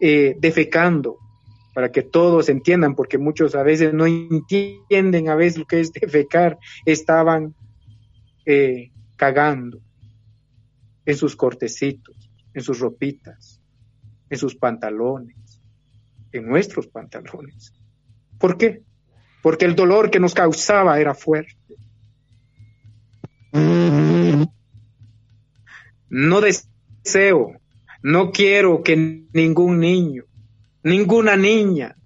eh, 0.00 0.36
defecando, 0.38 1.18
para 1.74 1.92
que 1.92 2.02
todos 2.02 2.48
entiendan, 2.48 2.94
porque 2.94 3.16
muchos 3.16 3.54
a 3.54 3.62
veces 3.62 3.94
no 3.94 4.06
entienden 4.06 5.28
a 5.28 5.36
veces 5.36 5.58
lo 5.58 5.66
que 5.66 5.80
es 5.80 5.92
defecar, 5.92 6.58
estaban 6.84 7.54
eh, 8.44 8.90
cagando 9.16 9.80
en 11.04 11.16
sus 11.16 11.36
cortecitos, 11.36 12.16
en 12.54 12.62
sus 12.62 12.80
ropitas, 12.80 13.60
en 14.28 14.38
sus 14.38 14.56
pantalones, 14.56 15.49
en 16.32 16.48
nuestros 16.48 16.86
pantalones. 16.86 17.72
¿Por 18.38 18.56
qué? 18.56 18.82
Porque 19.42 19.64
el 19.64 19.74
dolor 19.74 20.10
que 20.10 20.20
nos 20.20 20.34
causaba 20.34 21.00
era 21.00 21.14
fuerte. 21.14 21.56
No 26.08 26.40
deseo, 26.40 27.60
no 28.02 28.32
quiero 28.32 28.82
que 28.82 29.24
ningún 29.32 29.78
niño, 29.78 30.24
ninguna 30.82 31.36
niña, 31.36 31.96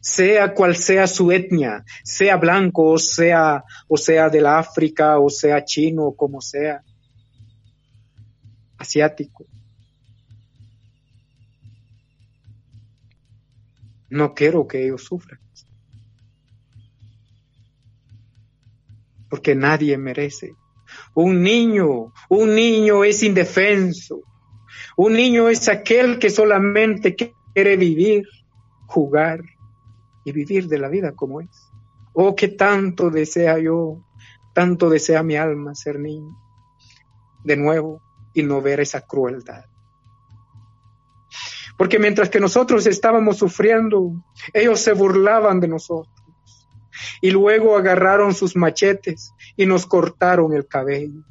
sea 0.00 0.54
cual 0.54 0.76
sea 0.76 1.06
su 1.06 1.30
etnia, 1.30 1.84
sea 2.02 2.36
blanco 2.36 2.90
o 2.90 2.98
sea, 2.98 3.62
o 3.88 3.96
sea 3.96 4.30
del 4.30 4.46
África 4.46 5.18
o 5.18 5.28
sea 5.28 5.64
chino 5.64 6.06
o 6.06 6.16
como 6.16 6.40
sea, 6.40 6.82
asiático. 8.78 9.46
No 14.10 14.34
quiero 14.34 14.66
que 14.66 14.84
ellos 14.84 15.04
sufran. 15.04 15.40
Porque 19.28 19.54
nadie 19.54 19.96
merece. 19.96 20.54
Un 21.14 21.42
niño, 21.42 22.12
un 22.28 22.54
niño 22.54 23.04
es 23.04 23.22
indefenso. 23.22 24.20
Un 24.96 25.12
niño 25.12 25.48
es 25.48 25.68
aquel 25.68 26.18
que 26.18 26.30
solamente 26.30 27.14
quiere 27.14 27.76
vivir, 27.76 28.26
jugar 28.86 29.40
y 30.24 30.32
vivir 30.32 30.66
de 30.66 30.78
la 30.78 30.88
vida 30.88 31.12
como 31.12 31.40
es. 31.40 31.70
Oh, 32.12 32.34
que 32.34 32.48
tanto 32.48 33.10
desea 33.10 33.58
yo, 33.58 34.04
tanto 34.52 34.90
desea 34.90 35.22
mi 35.22 35.36
alma 35.36 35.76
ser 35.76 36.00
niño. 36.00 36.36
De 37.44 37.56
nuevo, 37.56 38.02
y 38.34 38.42
no 38.42 38.60
ver 38.60 38.80
esa 38.80 39.06
crueldad. 39.06 39.69
Porque 41.80 41.98
mientras 41.98 42.28
que 42.28 42.40
nosotros 42.40 42.86
estábamos 42.86 43.38
sufriendo, 43.38 44.22
ellos 44.52 44.80
se 44.80 44.92
burlaban 44.92 45.60
de 45.60 45.68
nosotros. 45.68 46.14
Y 47.22 47.30
luego 47.30 47.74
agarraron 47.74 48.34
sus 48.34 48.54
machetes 48.54 49.32
y 49.56 49.64
nos 49.64 49.86
cortaron 49.86 50.52
el 50.52 50.66
cabello. 50.66 51.22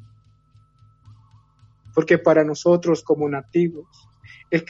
Porque 1.94 2.18
para 2.18 2.44
nosotros 2.44 3.04
como 3.04 3.30
nativos, 3.30 3.86
el 4.50 4.66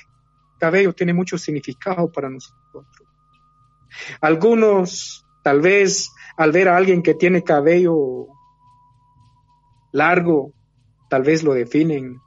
cabello 0.60 0.92
tiene 0.92 1.14
mucho 1.14 1.38
significado 1.38 2.12
para 2.12 2.30
nosotros. 2.30 2.86
Algunos, 4.20 5.26
tal 5.46 5.62
vez, 5.62 6.12
al 6.36 6.52
ver 6.52 6.68
a 6.68 6.76
alguien 6.76 7.02
que 7.02 7.14
tiene 7.14 7.42
cabello 7.42 8.28
largo, 9.94 10.52
tal 11.10 11.24
vez 11.24 11.42
lo 11.42 11.54
definen 11.54 12.20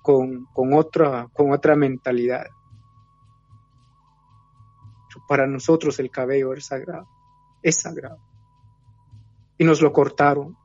con, 0.00 0.46
otra, 0.72 1.28
con 1.34 1.52
otra 1.52 1.76
mentalidad. 1.76 2.46
Para 5.28 5.46
nosotros 5.46 5.98
el 5.98 6.10
cabello 6.10 6.54
es 6.54 6.66
sagrado, 6.66 7.08
es 7.62 7.76
sagrado. 7.76 8.18
Y 9.58 9.64
nos 9.64 9.80
lo 9.80 9.92
cortaron 9.92 10.56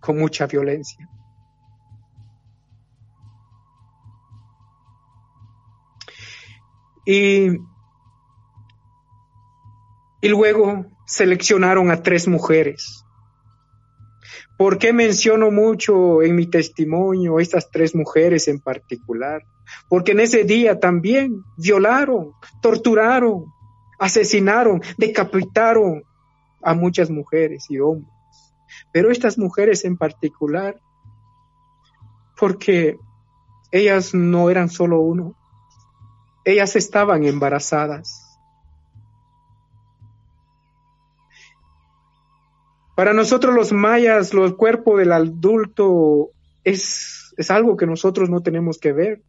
con 0.00 0.18
mucha 0.18 0.46
violencia. 0.46 1.08
Y, 7.04 7.50
y 10.20 10.28
luego 10.28 10.86
seleccionaron 11.06 11.90
a 11.90 12.02
tres 12.02 12.26
mujeres 12.26 13.06
¿Por 14.56 14.78
qué 14.78 14.94
menciono 14.94 15.50
mucho 15.50 16.22
en 16.22 16.34
mi 16.34 16.46
testimonio 16.46 17.38
estas 17.40 17.70
tres 17.70 17.94
mujeres 17.94 18.48
en 18.48 18.58
particular? 18.58 19.42
Porque 19.88 20.12
en 20.12 20.20
ese 20.20 20.44
día 20.44 20.78
también 20.78 21.42
violaron, 21.56 22.32
torturaron, 22.60 23.46
asesinaron, 23.98 24.82
decapitaron 24.96 26.02
a 26.62 26.74
muchas 26.74 27.10
mujeres 27.10 27.66
y 27.68 27.78
hombres. 27.78 28.12
Pero 28.92 29.10
estas 29.10 29.38
mujeres 29.38 29.84
en 29.84 29.96
particular, 29.96 30.80
porque 32.38 32.98
ellas 33.70 34.14
no 34.14 34.50
eran 34.50 34.68
solo 34.68 35.00
uno, 35.00 35.34
ellas 36.44 36.76
estaban 36.76 37.24
embarazadas 37.24 38.26
Para 42.96 43.12
nosotros 43.12 43.54
los 43.54 43.72
mayas, 43.72 44.32
el 44.32 44.56
cuerpo 44.56 44.96
del 44.96 45.12
adulto 45.12 46.30
es, 46.64 47.34
es 47.36 47.50
algo 47.50 47.76
que 47.76 47.86
nosotros 47.86 48.30
no 48.30 48.40
tenemos 48.40 48.78
que 48.78 48.94
ver. 48.94 49.22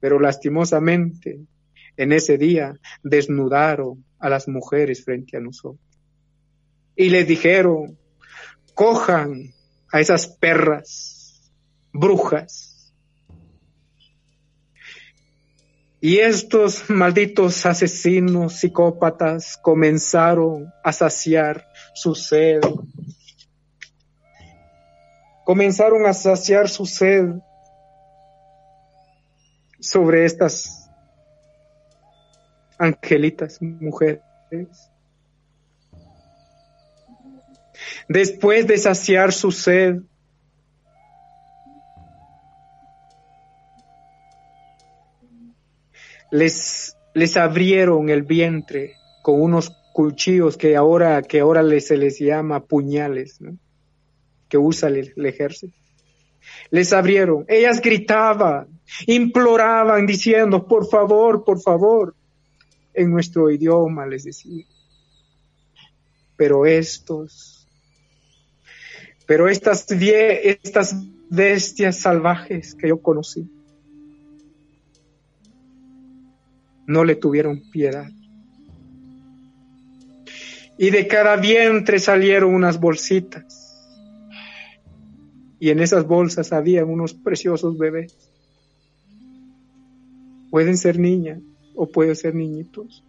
Pero 0.00 0.18
lastimosamente, 0.20 1.40
en 1.96 2.12
ese 2.12 2.38
día 2.38 2.78
desnudaron 3.02 4.04
a 4.18 4.28
las 4.28 4.48
mujeres 4.48 5.04
frente 5.04 5.36
a 5.36 5.40
nosotros. 5.40 5.80
Y 6.94 7.10
les 7.10 7.26
dijeron, 7.26 7.98
cojan 8.74 9.52
a 9.92 10.00
esas 10.00 10.26
perras, 10.26 11.50
brujas, 11.92 12.76
Y 16.00 16.18
estos 16.18 16.88
malditos 16.90 17.64
asesinos 17.64 18.60
psicópatas 18.60 19.58
comenzaron 19.60 20.72
a 20.84 20.92
saciar 20.92 21.66
su 21.94 22.14
sed. 22.14 22.60
Comenzaron 25.44 26.06
a 26.06 26.12
saciar 26.12 26.68
su 26.68 26.86
sed 26.86 27.30
sobre 29.86 30.24
estas 30.24 30.90
angelitas 32.76 33.62
mujeres. 33.62 34.20
Después 38.08 38.66
de 38.66 38.78
saciar 38.78 39.32
su 39.32 39.52
sed, 39.52 40.00
les, 46.32 46.96
les 47.14 47.36
abrieron 47.36 48.08
el 48.08 48.22
vientre 48.22 48.94
con 49.22 49.40
unos 49.40 49.70
cuchillos 49.92 50.56
que 50.56 50.74
ahora, 50.74 51.22
que 51.22 51.40
ahora 51.40 51.62
se 51.80 51.96
les 51.96 52.18
llama 52.18 52.64
puñales, 52.64 53.38
que 54.48 54.58
usa 54.58 54.88
el, 54.88 55.12
el 55.16 55.26
ejército. 55.26 55.85
Les 56.70 56.92
abrieron, 56.92 57.44
ellas 57.48 57.80
gritaban, 57.80 58.68
imploraban 59.06 60.06
diciendo, 60.06 60.66
por 60.66 60.88
favor, 60.88 61.44
por 61.44 61.60
favor, 61.60 62.14
en 62.94 63.10
nuestro 63.10 63.50
idioma 63.50 64.06
les 64.06 64.24
decía. 64.24 64.64
Pero 66.36 66.66
estos, 66.66 67.66
pero 69.26 69.48
estas, 69.48 69.86
estas 69.90 70.94
bestias 71.28 71.98
salvajes 71.98 72.74
que 72.74 72.88
yo 72.88 73.00
conocí, 73.00 73.48
no 76.86 77.04
le 77.04 77.16
tuvieron 77.16 77.62
piedad. 77.70 78.08
Y 80.78 80.90
de 80.90 81.06
cada 81.06 81.36
vientre 81.36 81.98
salieron 81.98 82.54
unas 82.54 82.78
bolsitas. 82.78 83.65
Y 85.58 85.70
en 85.70 85.80
esas 85.80 86.06
bolsas 86.06 86.52
había 86.52 86.84
unos 86.84 87.14
preciosos 87.14 87.78
bebés. 87.78 88.16
Pueden 90.50 90.76
ser 90.76 90.98
niñas 90.98 91.40
o 91.74 91.86
pueden 91.86 92.16
ser 92.16 92.34
niñitos, 92.34 93.04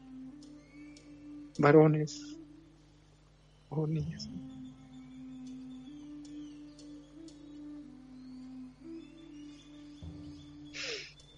varones 1.57 2.37
o 3.69 3.87
niñas. 3.87 4.29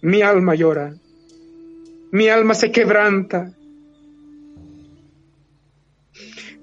Mi 0.02 0.22
alma 0.22 0.54
llora 0.54 0.94
mi 2.12 2.28
alma 2.28 2.54
se 2.54 2.72
quebranta. 2.72 3.52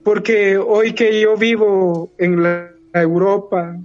Porque 0.03 0.57
hoy 0.57 0.93
que 0.93 1.21
yo 1.21 1.35
vivo 1.37 2.13
en 2.17 2.43
la 2.43 2.71
Europa, 2.93 3.77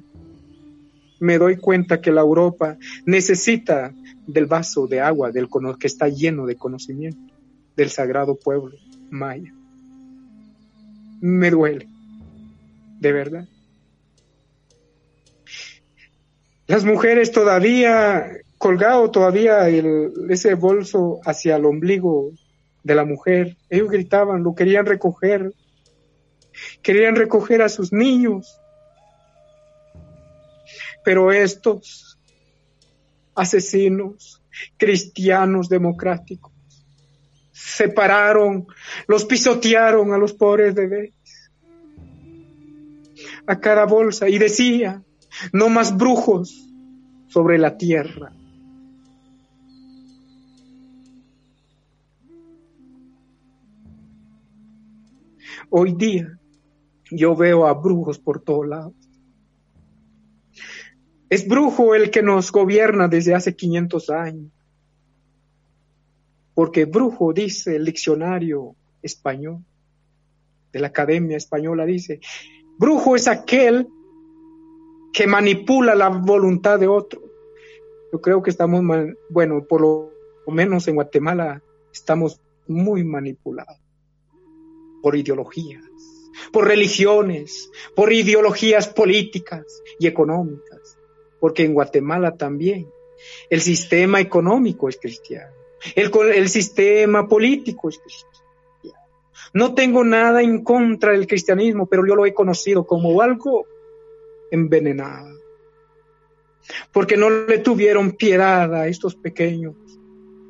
me 1.23 1.39
doy 1.39 1.57
cuenta 1.57 2.01
que 2.01 2.11
la 2.11 2.21
Europa 2.21 2.77
necesita 3.07 3.95
del 4.27 4.47
vaso 4.47 4.89
de 4.89 5.01
agua 5.01 5.31
del 5.31 5.49
que 5.79 5.87
está 5.87 6.09
lleno 6.09 6.47
de 6.47 6.57
conocimiento 6.57 7.33
del 7.77 7.91
sagrado 7.91 8.35
pueblo 8.35 8.77
maya. 9.09 9.55
Me 11.21 11.51
duele, 11.51 11.87
de 12.99 13.13
verdad. 13.13 13.49
Las 16.67 16.85
mujeres 16.85 17.31
todavía 17.31 18.27
colgado 18.59 19.11
todavía 19.11 19.69
ese 19.69 20.55
bolso 20.55 21.21
hacia 21.25 21.57
el 21.57 21.67
ombligo 21.67 22.33
de 22.83 22.95
la 22.97 23.05
mujer. 23.05 23.57
Ellos 23.71 23.91
gritaban, 23.91 24.43
lo 24.43 24.55
querían 24.57 24.87
recoger. 24.87 25.53
Querían 26.83 27.15
recoger 27.15 27.63
a 27.63 27.69
sus 27.69 27.93
niños. 27.93 28.59
Pero 31.05 31.33
estos 31.33 32.19
asesinos 33.35 34.43
cristianos 34.77 35.69
democráticos 35.69 36.53
separaron, 37.53 38.67
los 39.07 39.25
pisotearon 39.25 40.13
a 40.13 40.19
los 40.19 40.33
pobres 40.33 40.75
bebés, 40.75 41.13
a 43.47 43.59
cada 43.61 43.87
bolsa 43.87 44.29
y 44.29 44.39
decía, 44.39 45.03
no 45.53 45.69
más 45.69 45.97
brujos 45.97 46.69
sobre 47.29 47.59
la 47.59 47.77
tierra. 47.77 48.33
Hoy 55.71 55.95
día 55.95 56.39
yo 57.11 57.35
veo 57.35 57.67
a 57.67 57.73
brujos 57.73 58.19
por 58.19 58.43
todos 58.43 58.67
lados. 58.67 59.02
Es 61.33 61.49
brujo 61.49 61.95
el 61.95 62.11
que 62.11 62.23
nos 62.23 62.53
gobierna 62.53 63.09
desde 63.09 63.35
hace 63.35 63.57
500 63.57 64.11
años. 64.11 64.53
Porque 66.53 66.85
brujo, 66.85 67.33
dice 67.33 67.77
el 67.77 67.87
diccionario 67.87 68.77
español, 69.01 69.65
de 70.75 70.81
la 70.81 70.89
Academia 70.89 71.39
Española, 71.39 71.87
dice, 71.87 72.21
brujo 72.77 73.17
es 73.17 73.29
aquel 73.29 73.89
que 75.15 75.27
manipula 75.27 75.95
la 75.95 76.11
voluntad 76.11 76.79
de 76.79 76.89
otro. 76.89 77.23
Yo 78.13 78.21
creo 78.21 78.43
que 78.43 78.51
estamos, 78.51 78.83
bueno, 79.31 79.65
por 79.65 79.81
lo 79.81 80.11
menos 80.49 80.87
en 80.87 80.97
Guatemala 80.97 81.63
estamos 81.95 82.43
muy 82.69 83.05
manipulados 83.05 83.81
por 85.01 85.17
ideologías, 85.17 85.83
por 86.53 86.69
religiones, 86.69 87.71
por 87.97 88.13
ideologías 88.13 88.87
políticas 88.89 89.65
y 89.99 90.07
económicas, 90.07 90.72
porque 91.43 91.65
en 91.65 91.75
Guatemala 91.75 92.37
también 92.37 92.89
el 93.51 93.61
sistema 93.61 94.21
económico 94.21 94.89
es 94.89 94.97
cristiano, 94.97 95.53
el, 95.97 96.13
el 96.35 96.49
sistema 96.49 97.27
político 97.27 97.89
es 97.89 97.99
cristiano. 97.99 98.31
No 99.53 99.75
tengo 99.75 100.05
nada 100.05 100.41
en 100.41 100.63
contra 100.63 101.11
del 101.11 101.27
cristianismo, 101.27 101.87
pero 101.87 102.07
yo 102.07 102.15
lo 102.15 102.25
he 102.25 102.33
conocido 102.33 102.87
como 102.87 103.21
algo 103.21 103.67
envenenado, 104.53 105.37
porque 106.93 107.17
no 107.17 107.29
le 107.29 107.59
tuvieron 107.59 108.13
piedad 108.13 108.73
a 108.73 108.87
estos 108.87 109.17
pequeños 109.17 109.75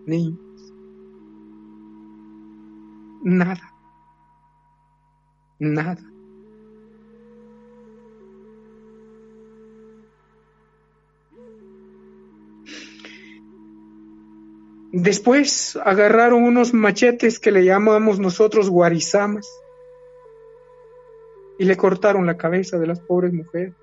niños. 0.05 0.38
Nada 3.24 3.72
nada. 5.62 6.12
Después 14.92 15.78
agarraron 15.83 16.42
unos 16.42 16.74
machetes 16.74 17.40
que 17.40 17.50
le 17.50 17.64
llamamos 17.64 18.18
nosotros 18.18 18.68
guarizamas 18.68 19.48
y 21.59 21.64
le 21.64 21.78
cortaron 21.78 22.26
la 22.26 22.37
cabeza 22.37 22.78
de 22.78 22.87
las 22.87 23.00
pobres 23.00 23.33
mujeres. 23.33 23.74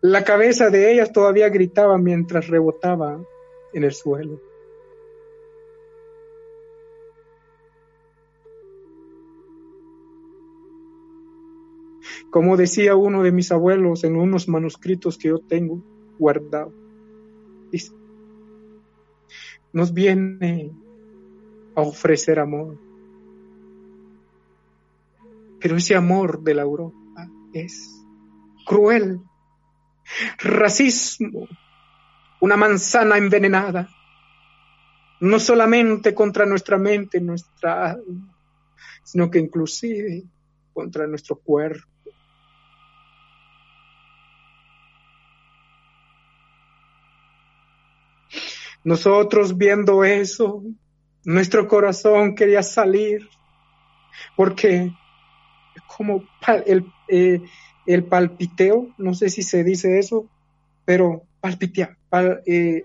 La 0.00 0.22
cabeza 0.22 0.70
de 0.70 0.92
ellas 0.92 1.12
todavía 1.12 1.48
gritaba 1.48 1.98
mientras 1.98 2.46
rebotaba 2.46 3.20
en 3.72 3.82
el 3.82 3.92
suelo. 3.92 4.40
Como 12.30 12.56
decía 12.56 12.94
uno 12.94 13.24
de 13.24 13.32
mis 13.32 13.50
abuelos 13.50 14.04
en 14.04 14.14
unos 14.14 14.46
manuscritos 14.46 15.18
que 15.18 15.28
yo 15.28 15.40
tengo 15.40 15.82
guardado, 16.20 16.72
nos 19.78 19.94
viene 19.94 20.72
a 21.76 21.82
ofrecer 21.82 22.40
amor. 22.40 22.76
Pero 25.60 25.76
ese 25.76 25.94
amor 25.94 26.42
de 26.42 26.54
la 26.54 26.62
Europa 26.62 27.28
es 27.52 28.04
cruel, 28.66 29.20
racismo, 30.38 31.46
una 32.40 32.56
manzana 32.56 33.18
envenenada, 33.18 33.88
no 35.20 35.38
solamente 35.38 36.12
contra 36.12 36.44
nuestra 36.44 36.76
mente, 36.76 37.20
nuestra 37.20 37.92
alma, 37.92 38.34
sino 39.04 39.30
que 39.30 39.38
inclusive 39.38 40.24
contra 40.72 41.06
nuestro 41.06 41.36
cuerpo. 41.36 41.86
Nosotros 48.84 49.56
viendo 49.56 50.04
eso, 50.04 50.62
nuestro 51.24 51.68
corazón 51.68 52.34
quería 52.34 52.62
salir, 52.62 53.28
porque 54.36 54.92
como 55.86 56.24
el, 56.66 56.84
eh, 57.08 57.40
el 57.86 58.04
palpiteo, 58.04 58.94
no 58.98 59.14
sé 59.14 59.30
si 59.30 59.42
se 59.42 59.64
dice 59.64 59.98
eso, 59.98 60.28
pero 60.84 61.22
palpitea, 61.40 61.96
eh, 62.46 62.84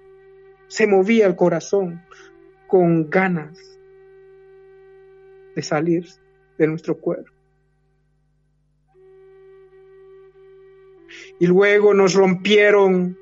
se 0.68 0.88
movía 0.88 1.28
el 1.28 1.36
corazón 1.36 2.02
con 2.68 3.10
ganas 3.10 3.58
de 5.56 5.62
salir 5.62 6.08
de 6.58 6.68
nuestro 6.68 6.98
cuerpo. 6.98 7.32
Y 11.40 11.48
luego 11.48 11.94
nos 11.94 12.14
rompieron 12.14 13.18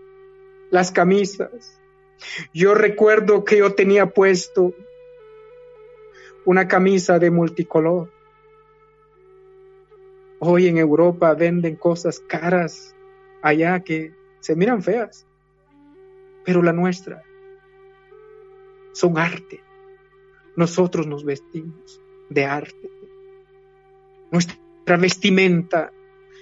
las 0.70 0.92
camisas, 0.92 1.81
yo 2.54 2.74
recuerdo 2.74 3.44
que 3.44 3.58
yo 3.58 3.74
tenía 3.74 4.08
puesto 4.08 4.74
una 6.46 6.68
camisa 6.68 7.20
de 7.20 7.32
multicolor. 7.32 8.12
Hoy 10.40 10.68
en 10.68 10.78
Europa 10.78 11.34
venden 11.34 11.76
cosas 11.76 12.20
caras 12.20 12.96
allá 13.42 13.82
que 13.82 14.14
se 14.40 14.56
miran 14.56 14.82
feas, 14.82 15.28
pero 16.44 16.64
la 16.64 16.74
nuestra 16.74 17.24
son 18.94 19.18
arte. 19.18 19.62
Nosotros 20.56 21.08
nos 21.08 21.24
vestimos 21.24 22.02
de 22.30 22.46
arte. 22.46 22.90
Nuestra 24.32 24.98
vestimenta 24.98 25.92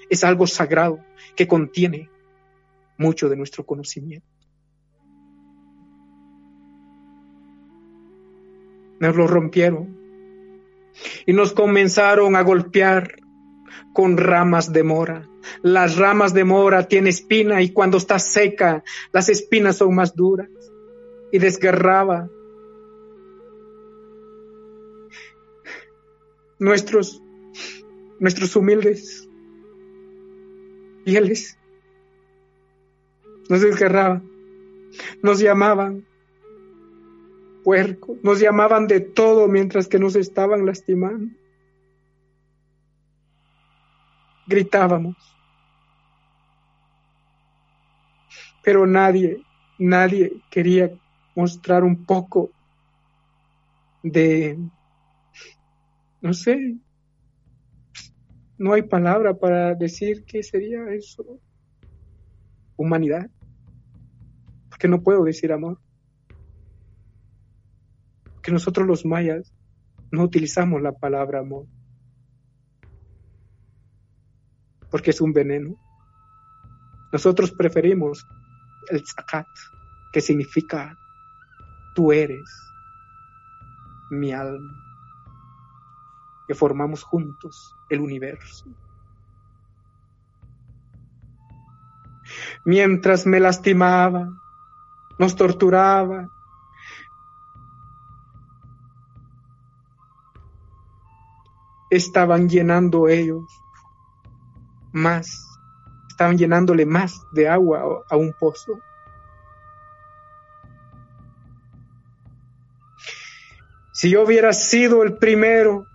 es 0.10 0.24
algo 0.24 0.48
sagrado 0.48 1.00
que 1.36 1.48
contiene 1.48 2.10
mucho 2.98 3.30
de 3.30 3.36
nuestro 3.36 3.66
conocimiento. 3.66 4.29
Nos 9.00 9.16
lo 9.16 9.28
rompieron 9.28 9.98
y 11.26 11.34
nos 11.34 11.54
comenzaron 11.54 12.36
a 12.36 12.42
golpear 12.42 13.20
con 13.94 14.18
ramas 14.18 14.72
de 14.72 14.84
mora. 14.84 15.28
Las 15.62 15.98
ramas 15.98 16.34
de 16.34 16.44
mora 16.44 16.88
tienen 16.88 17.10
espina 17.10 17.62
y 17.62 17.72
cuando 17.72 17.98
está 17.98 18.20
seca 18.20 18.84
las 19.12 19.30
espinas 19.30 19.78
son 19.78 19.96
más 19.96 20.16
duras 20.16 20.50
y 21.32 21.40
desgarraba 21.40 22.30
nuestros 26.60 27.22
nuestros 28.20 28.56
humildes 28.56 29.30
pieles 31.06 31.58
nos 33.48 33.62
desgarraba 33.62 34.22
nos 35.24 35.40
llamaban 35.40 36.06
puerco, 37.64 38.18
nos 38.24 38.40
llamaban 38.40 38.88
de 38.88 39.00
todo 39.00 39.48
mientras 39.48 39.88
que 39.88 40.00
nos 40.00 40.16
estaban 40.16 40.66
lastimando. 40.66 41.34
Gritábamos. 44.48 45.16
Pero 48.64 48.86
nadie, 48.86 49.44
nadie 49.78 50.42
quería 50.50 50.92
mostrar 51.36 51.84
un 51.84 52.06
poco 52.06 52.52
de, 54.04 54.58
no 56.22 56.34
sé, 56.34 56.78
no 58.58 58.74
hay 58.74 58.82
palabra 58.82 59.34
para 59.34 59.74
decir 59.74 60.26
qué 60.26 60.44
sería 60.44 60.92
eso. 60.94 61.40
humanidad. 62.76 63.30
Porque 64.70 64.88
no 64.88 65.02
puedo 65.02 65.24
decir 65.24 65.52
amor. 65.52 65.80
Nosotros 68.52 68.88
los 68.88 69.06
mayas 69.06 69.54
no 70.12 70.24
utilizamos 70.24 70.82
la 70.82 70.92
palabra 70.92 71.40
amor. 71.40 71.66
Porque 74.90 75.12
es 75.12 75.22
un 75.22 75.34
veneno. 75.34 75.76
Nosotros 77.12 77.52
preferimos 77.52 78.28
el 78.90 79.06
zakat, 79.06 79.48
que 80.12 80.22
significa 80.22 80.98
tú 81.96 82.12
eres 82.12 82.50
mi 84.12 84.32
alma, 84.32 84.74
que 86.48 86.56
formamos 86.56 87.04
juntos 87.04 87.76
el 87.90 88.00
universo. 88.02 88.66
Mientras 92.66 93.26
me 93.26 93.40
lastimaba, 93.40 94.30
nos 95.18 95.36
torturaba, 95.36 96.30
estaban 101.90 102.50
llenando 102.50 103.08
ellos 103.08 103.44
más, 104.92 105.30
estaban 106.10 106.38
llenándole 106.38 106.86
más 106.86 107.22
de 107.32 107.48
agua 107.48 108.04
a 108.10 108.16
un 108.16 108.34
pozo. 108.40 108.80
Si 113.94 114.10
yo 114.10 114.24
hubiera 114.24 114.54
sido 114.54 115.04
el 115.04 115.18
primero, 115.18 115.86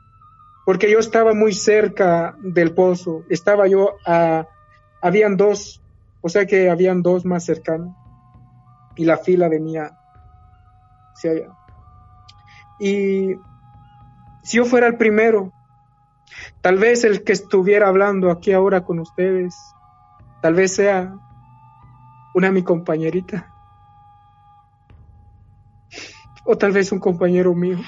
porque 0.67 0.91
yo 0.91 0.99
estaba 0.99 1.33
muy 1.33 1.55
cerca 1.55 2.37
del 2.41 2.75
pozo, 2.75 3.25
estaba 3.29 3.67
yo 3.67 3.97
a, 4.07 4.47
habían 5.01 5.37
dos, 5.37 5.83
o 6.21 6.29
sea 6.29 6.47
que 6.47 6.69
habían 6.69 7.03
dos 7.03 7.25
más 7.25 7.45
cercanos, 7.45 7.97
y 8.97 9.05
la 9.05 9.17
fila 9.17 9.49
venía 9.49 9.91
hacia 11.15 11.31
allá. 11.31 11.49
Y 12.79 13.35
si 14.43 14.59
yo 14.59 14.65
fuera 14.65 14.87
el 14.87 14.97
primero, 14.97 15.53
tal 16.61 16.79
vez 16.79 17.05
el 17.05 17.25
que 17.25 17.33
estuviera 17.33 17.89
hablando 17.89 18.31
aquí 18.31 18.53
ahora 18.53 18.85
con 18.85 18.99
ustedes, 19.01 19.55
tal 20.43 20.55
vez 20.55 20.75
sea 20.75 21.15
una 22.35 22.51
mi 22.51 22.63
compañerita 22.63 23.55
o 26.45 26.57
tal 26.57 26.73
vez 26.73 26.93
un 26.93 26.99
compañero 26.99 27.55
mío. 27.55 27.79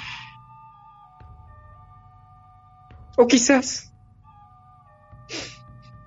O 3.17 3.27
quizás 3.27 3.93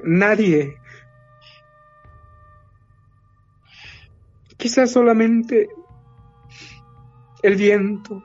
nadie. 0.04 0.78
Quizás 4.58 4.91
solamente 4.91 5.69
el 7.41 7.56
viento, 7.56 8.23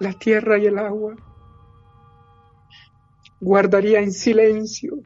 la 0.00 0.12
tierra 0.12 0.58
y 0.58 0.66
el 0.66 0.78
agua 0.78 1.14
guardaría 3.42 3.98
en 4.00 4.12
silencio 4.12 5.00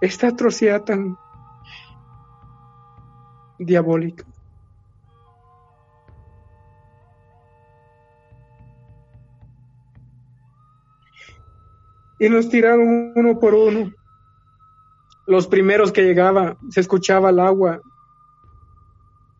esta 0.00 0.28
atrocidad 0.28 0.84
tan 0.84 1.18
diabólica. 3.58 4.24
y 12.16 12.28
nos 12.30 12.48
tiraron 12.48 13.12
uno 13.14 13.38
por 13.38 13.54
uno. 13.54 13.92
Los 15.26 15.46
primeros 15.46 15.92
que 15.92 16.04
llegaban, 16.04 16.56
se 16.70 16.80
escuchaba 16.80 17.28
el 17.28 17.40
agua, 17.40 17.82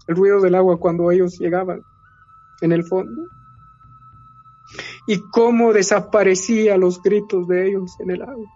el 0.07 0.17
ruido 0.17 0.40
del 0.43 0.55
agua 0.55 0.79
cuando 0.79 1.11
ellos 1.11 1.38
llegaban 1.38 1.83
en 2.61 2.73
el 2.73 2.85
fondo. 2.85 3.23
Y 5.07 5.21
cómo 5.31 5.73
desaparecían 5.73 6.81
los 6.81 7.03
gritos 7.03 7.47
de 7.47 7.69
ellos 7.69 7.99
en 8.01 8.11
el 8.11 8.23
agua. 8.23 8.51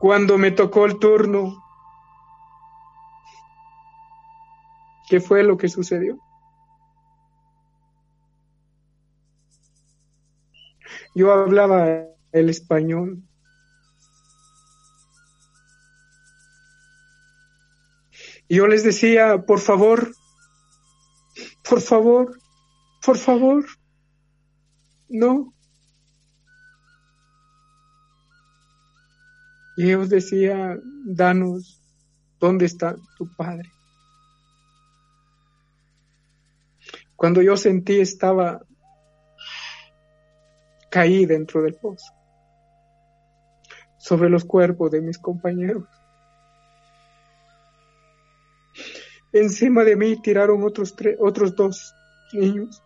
Cuando 0.00 0.38
me 0.38 0.50
tocó 0.50 0.86
el 0.86 0.98
turno, 0.98 1.62
¿qué 5.08 5.20
fue 5.20 5.42
lo 5.42 5.58
que 5.58 5.68
sucedió? 5.68 6.18
Yo 11.14 11.32
hablaba 11.32 11.86
el 12.32 12.48
español. 12.48 13.22
Y 18.50 18.56
yo 18.56 18.66
les 18.66 18.82
decía, 18.82 19.44
por 19.46 19.60
favor, 19.60 20.12
por 21.68 21.80
favor, 21.80 22.36
por 23.00 23.16
favor, 23.16 23.64
no. 25.08 25.54
Y 29.76 29.84
ellos 29.84 30.08
decía, 30.08 30.76
danos, 31.04 31.80
¿dónde 32.40 32.66
está 32.66 32.96
tu 33.16 33.32
padre? 33.36 33.70
Cuando 37.14 37.42
yo 37.42 37.56
sentí 37.56 38.00
estaba 38.00 38.66
caí 40.90 41.24
dentro 41.24 41.62
del 41.62 41.76
pozo, 41.76 42.12
sobre 43.96 44.28
los 44.28 44.44
cuerpos 44.44 44.90
de 44.90 45.02
mis 45.02 45.18
compañeros. 45.20 45.99
Encima 49.32 49.84
de 49.84 49.96
mí 49.96 50.20
tiraron 50.20 50.64
otros, 50.64 50.96
tres, 50.96 51.16
otros 51.20 51.54
dos 51.54 51.94
niños. 52.32 52.82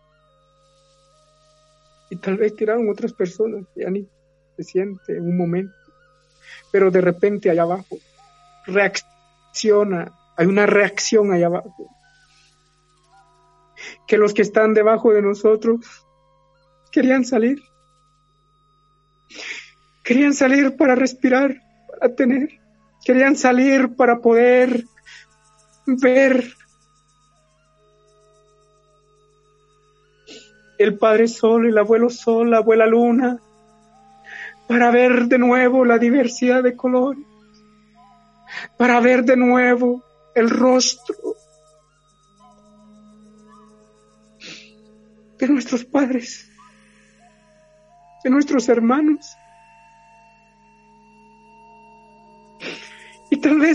Y 2.11 2.16
tal 2.16 2.37
vez 2.37 2.54
tiraron 2.54 2.88
otras 2.88 3.12
personas, 3.12 3.64
ya 3.74 3.90
ni 3.90 4.09
se 4.57 4.62
siente 4.62 5.16
en 5.16 5.24
un 5.24 5.37
momento. 5.37 5.74
Pero 6.70 6.90
de 6.90 7.00
repente 7.00 7.50
allá 7.50 7.62
abajo 7.62 7.98
reacciona, 8.66 10.12
hay 10.37 10.46
una 10.46 10.66
reacción 10.66 11.33
allá 11.33 11.46
abajo. 11.46 11.90
Que 14.07 14.18
los 14.18 14.35
que 14.35 14.42
están 14.42 14.74
debajo 14.74 15.12
de 15.12 15.22
nosotros 15.22 16.07
querían 16.92 17.24
salir. 17.24 17.62
Querían 20.02 20.35
salir 20.35 20.76
para 20.76 20.94
respirar, 20.94 21.57
para 21.88 22.14
tener. 22.14 22.61
Querían 23.04 23.37
salir 23.37 23.96
para 23.96 24.20
poder 24.20 24.85
ver 25.87 26.55
el 30.79 30.99
Padre 30.99 31.29
Sol, 31.29 31.66
el 31.66 31.79
Abuelo 31.79 32.11
Sol, 32.11 32.51
la 32.51 32.59
Abuela 32.59 32.87
Luna, 32.87 33.38
para 34.68 34.90
ver 34.90 35.27
de 35.27 35.38
nuevo 35.38 35.85
la 35.85 35.99
diversidad 35.99 36.62
de 36.62 36.77
colores, 36.77 37.25
para 38.77 39.01
ver 39.01 39.25
de 39.25 39.37
nuevo 39.37 40.03
el 40.35 40.51
rostro 40.51 41.37
de 45.38 45.49
nuestros 45.49 45.85
padres, 45.85 46.51
de 48.23 48.31
nuestros 48.31 48.68
hermanos. 48.68 49.37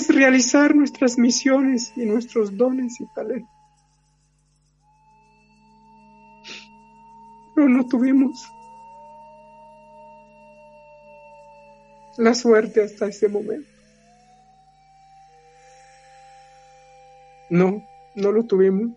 Realizar 0.07 0.75
nuestras 0.75 1.17
misiones 1.17 1.91
y 1.97 2.05
nuestros 2.05 2.55
dones 2.55 3.01
y 3.01 3.05
talentos. 3.13 3.49
Pero 7.55 7.67
no 7.67 7.85
tuvimos 7.87 8.47
la 12.17 12.33
suerte 12.33 12.83
hasta 12.83 13.07
ese 13.07 13.27
momento. 13.27 13.67
No, 17.49 17.83
no 18.15 18.31
lo 18.31 18.45
tuvimos. 18.45 18.91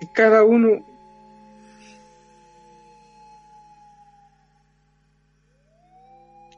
Y 0.00 0.06
cada 0.08 0.44
uno 0.44 0.84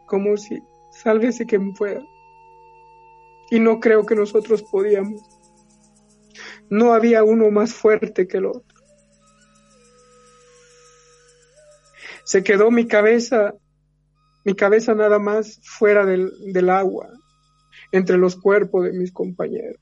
como 0.06 0.36
si 0.36 0.60
sálvese 1.02 1.46
quien 1.46 1.72
pueda. 1.72 2.02
Y 3.50 3.60
no 3.60 3.80
creo 3.80 4.06
que 4.06 4.14
nosotros 4.14 4.62
podíamos. 4.62 5.20
No 6.68 6.92
había 6.92 7.24
uno 7.24 7.50
más 7.50 7.74
fuerte 7.74 8.28
que 8.28 8.36
el 8.36 8.46
otro. 8.46 8.80
Se 12.24 12.44
quedó 12.44 12.70
mi 12.70 12.86
cabeza, 12.86 13.54
mi 14.44 14.54
cabeza 14.54 14.94
nada 14.94 15.18
más 15.18 15.60
fuera 15.64 16.06
del, 16.06 16.32
del 16.52 16.70
agua, 16.70 17.08
entre 17.90 18.16
los 18.16 18.36
cuerpos 18.36 18.84
de 18.84 18.92
mis 18.92 19.10
compañeros. 19.10 19.80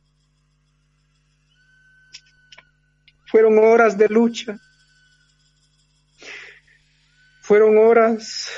Fueron 3.26 3.58
horas 3.58 3.98
de 3.98 4.08
lucha, 4.08 4.58
Fueron 7.48 7.78
horas, 7.78 8.50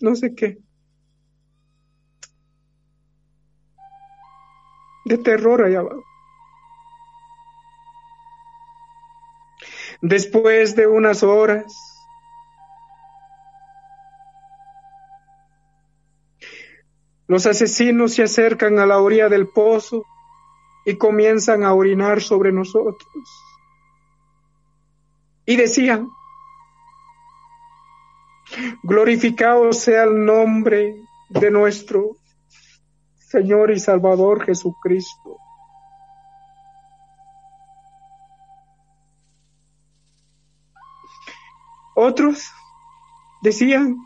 no 0.00 0.16
sé 0.16 0.34
qué, 0.34 0.58
de 5.08 5.18
terror 5.18 5.62
allá 5.62 5.80
abajo. 5.80 6.04
Después 10.00 10.76
de 10.76 10.86
unas 10.86 11.22
horas, 11.24 11.74
los 17.26 17.46
asesinos 17.46 18.14
se 18.14 18.22
acercan 18.22 18.78
a 18.78 18.86
la 18.86 19.00
orilla 19.00 19.28
del 19.28 19.48
pozo 19.48 20.04
y 20.84 20.96
comienzan 20.96 21.64
a 21.64 21.74
orinar 21.74 22.20
sobre 22.20 22.52
nosotros. 22.52 23.10
Y 25.44 25.56
decían, 25.56 26.08
glorificado 28.82 29.72
sea 29.72 30.04
el 30.04 30.24
nombre 30.24 30.94
de 31.28 31.50
nuestro 31.50 32.17
Señor 33.28 33.70
y 33.70 33.78
Salvador 33.78 34.42
Jesucristo. 34.42 35.36
Otros 41.94 42.50
decían, 43.42 43.98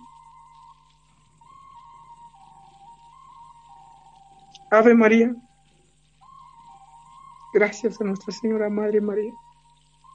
Ave 4.73 4.95
María, 4.95 5.33
gracias 7.55 8.01
a 8.01 8.05
Nuestra 8.05 8.33
Señora 8.33 8.69
Madre 8.71 9.01
María. 9.01 9.33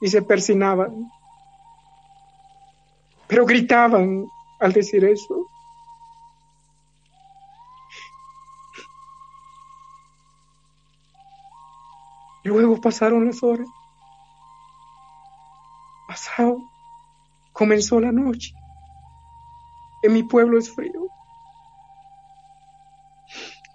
Y 0.02 0.08
se 0.08 0.20
persinaban, 0.20 1.10
pero 3.26 3.46
gritaban 3.46 4.26
al 4.60 4.72
decir 4.72 5.04
eso. 5.04 5.46
Luego 12.48 12.80
pasaron 12.80 13.26
las 13.26 13.42
horas. 13.42 13.68
Pasado, 16.08 16.62
comenzó 17.52 18.00
la 18.00 18.10
noche. 18.10 18.54
En 20.02 20.14
mi 20.14 20.22
pueblo 20.22 20.58
es 20.58 20.74
frío. 20.74 21.08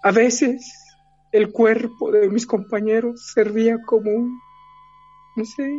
A 0.02 0.10
veces 0.10 0.74
el 1.30 1.52
cuerpo 1.52 2.10
de 2.10 2.28
mis 2.28 2.46
compañeros 2.46 3.30
servía 3.32 3.80
como 3.86 4.10
un, 4.10 4.40
no 5.36 5.44
sé, 5.44 5.70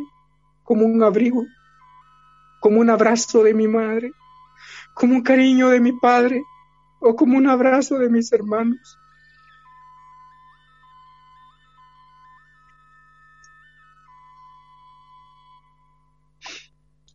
como 0.64 0.86
un 0.86 1.02
abrigo, 1.02 1.44
como 2.60 2.80
un 2.80 2.88
abrazo 2.88 3.42
de 3.42 3.52
mi 3.52 3.68
madre, 3.68 4.10
como 4.94 5.16
un 5.16 5.22
cariño 5.22 5.68
de 5.68 5.80
mi 5.80 5.92
padre 5.92 6.42
o 7.00 7.14
como 7.14 7.36
un 7.36 7.46
abrazo 7.46 7.98
de 7.98 8.08
mis 8.08 8.32
hermanos. 8.32 8.98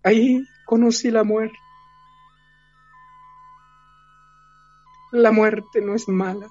Ahí 0.04 0.44
conocí 0.66 1.12
la 1.12 1.24
muerte. 1.24 1.58
La 5.12 5.32
muerte 5.32 5.82
no 5.82 5.94
es 5.94 6.08
mala. 6.08 6.48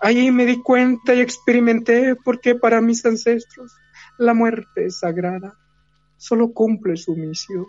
Allí 0.00 0.30
me 0.30 0.44
di 0.44 0.60
cuenta 0.62 1.14
y 1.14 1.20
experimenté 1.20 2.14
por 2.14 2.40
qué 2.40 2.54
para 2.54 2.80
mis 2.80 3.04
ancestros 3.06 3.72
la 4.18 4.34
muerte 4.34 4.86
es 4.86 4.98
sagrada, 4.98 5.58
solo 6.16 6.52
cumple 6.52 6.96
su 6.96 7.16
misión. 7.16 7.66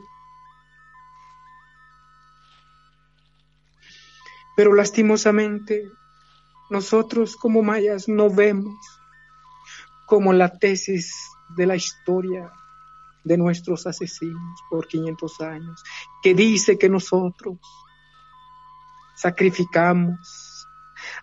Pero 4.56 4.74
lastimosamente, 4.74 5.90
nosotros 6.70 7.36
como 7.36 7.64
mayas 7.64 8.08
no 8.08 8.30
vemos 8.30 8.76
como 10.06 10.34
la 10.34 10.58
tesis 10.58 11.35
de 11.50 11.66
la 11.66 11.76
historia 11.76 12.52
de 13.24 13.38
nuestros 13.38 13.88
asesinos 13.88 14.60
por 14.70 14.88
500 14.88 15.42
años, 15.42 15.84
que 16.22 16.34
dice 16.34 16.78
que 16.78 16.90
nosotros 16.90 17.58
sacrificamos 19.16 20.68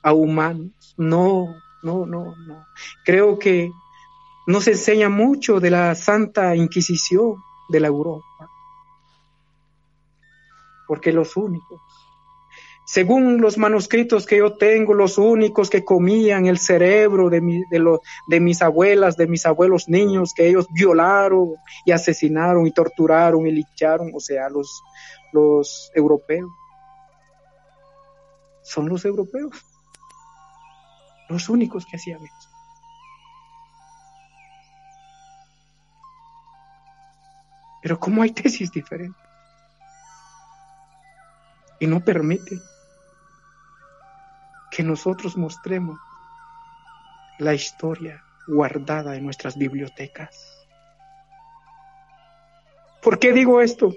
a 0.03 0.13
humanos 0.13 0.73
no, 0.97 1.57
no, 1.83 2.07
no, 2.07 2.37
no. 2.37 2.67
Creo 3.05 3.39
que 3.39 3.71
nos 4.47 4.67
enseña 4.69 5.09
mucho 5.09 5.61
de 5.61 5.71
la 5.71 5.95
Santa 5.95 6.55
Inquisición 6.57 7.37
de 7.69 7.81
la 7.81 7.89
Europa. 7.89 8.51
Porque 10.87 11.13
los 11.13 11.37
únicos, 11.37 11.81
según 12.85 13.41
los 13.41 13.59
manuscritos 13.59 14.27
que 14.27 14.39
yo 14.39 14.57
tengo, 14.57 14.95
los 14.95 15.19
únicos 15.19 15.71
que 15.71 15.85
comían 15.85 16.47
el 16.47 16.59
cerebro 16.59 17.31
de, 17.31 17.41
de, 17.41 17.99
de 18.29 18.41
mis 18.41 18.63
abuelas, 18.63 19.17
de 19.17 19.27
mis 19.27 19.47
abuelos 19.47 19.89
niños, 19.89 20.33
que 20.35 20.49
ellos 20.49 20.67
violaron 20.73 21.55
y 21.85 21.93
asesinaron 21.93 22.67
y 22.67 22.73
torturaron 22.73 23.47
y 23.47 23.53
licharon, 23.53 24.11
o 24.15 24.21
sea, 24.21 24.49
los, 24.49 24.83
los 25.33 25.91
europeos. 25.95 26.51
Son 28.63 28.89
los 28.89 29.05
europeos 29.05 29.65
los 31.33 31.49
únicos 31.49 31.87
que 31.87 31.97
hacían 31.97 32.23
eso. 32.23 32.49
Pero 37.83 37.99
como 37.99 38.23
hay 38.23 38.31
tesis 38.31 38.71
diferentes 38.71 39.21
y 41.81 41.87
no 41.89 42.01
permite 42.05 42.61
que 44.75 44.83
nosotros 44.83 45.37
mostremos 45.37 46.01
la 47.39 47.55
historia 47.55 48.25
guardada 48.49 49.15
en 49.15 49.25
nuestras 49.25 49.57
bibliotecas. 49.57 50.67
¿Por 53.01 53.19
qué 53.19 53.33
digo 53.33 53.61
esto? 53.61 53.95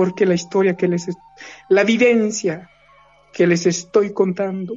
porque 0.00 0.24
la 0.24 0.32
historia 0.32 0.78
que 0.78 0.88
les, 0.88 1.10
la 1.68 1.84
vivencia 1.84 2.70
que 3.34 3.46
les 3.46 3.66
estoy 3.66 4.14
contando 4.14 4.72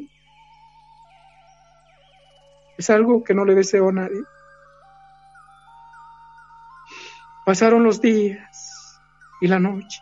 es 2.77 2.89
algo 2.89 3.23
que 3.23 3.33
no 3.33 3.45
le 3.45 3.55
deseo 3.55 3.87
a 3.87 3.93
nadie. 3.93 4.21
Pasaron 7.45 7.85
los 7.85 8.01
días 8.01 8.99
y 9.39 9.47
la 9.47 9.59
noche. 9.59 10.01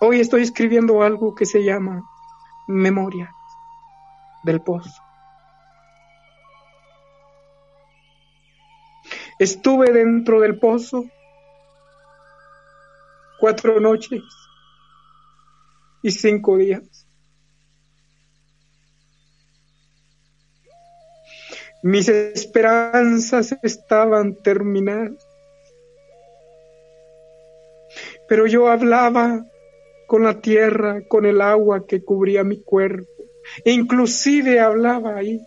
Hoy 0.00 0.20
estoy 0.20 0.42
escribiendo 0.42 1.02
algo 1.02 1.34
que 1.34 1.44
se 1.44 1.64
llama 1.64 2.08
Memoria 2.68 3.34
del 4.44 4.60
Pozo. 4.60 5.02
Estuve 9.40 9.92
dentro 9.92 10.40
del 10.40 10.58
pozo 10.58 11.04
cuatro 13.40 13.80
noches 13.80 14.22
y 16.02 16.12
cinco 16.12 16.56
días. 16.56 17.06
Mis 21.82 22.08
esperanzas 22.08 23.56
estaban 23.62 24.36
terminadas. 24.42 25.26
Pero 28.28 28.46
yo 28.46 28.68
hablaba 28.68 29.44
con 30.08 30.22
la 30.22 30.40
tierra, 30.40 31.02
con 31.06 31.26
el 31.26 31.42
agua 31.42 31.86
que 31.86 32.02
cubría 32.02 32.42
mi 32.42 32.62
cuerpo. 32.62 33.24
E 33.62 33.72
inclusive 33.72 34.58
hablaba 34.58 35.16
ahí 35.16 35.38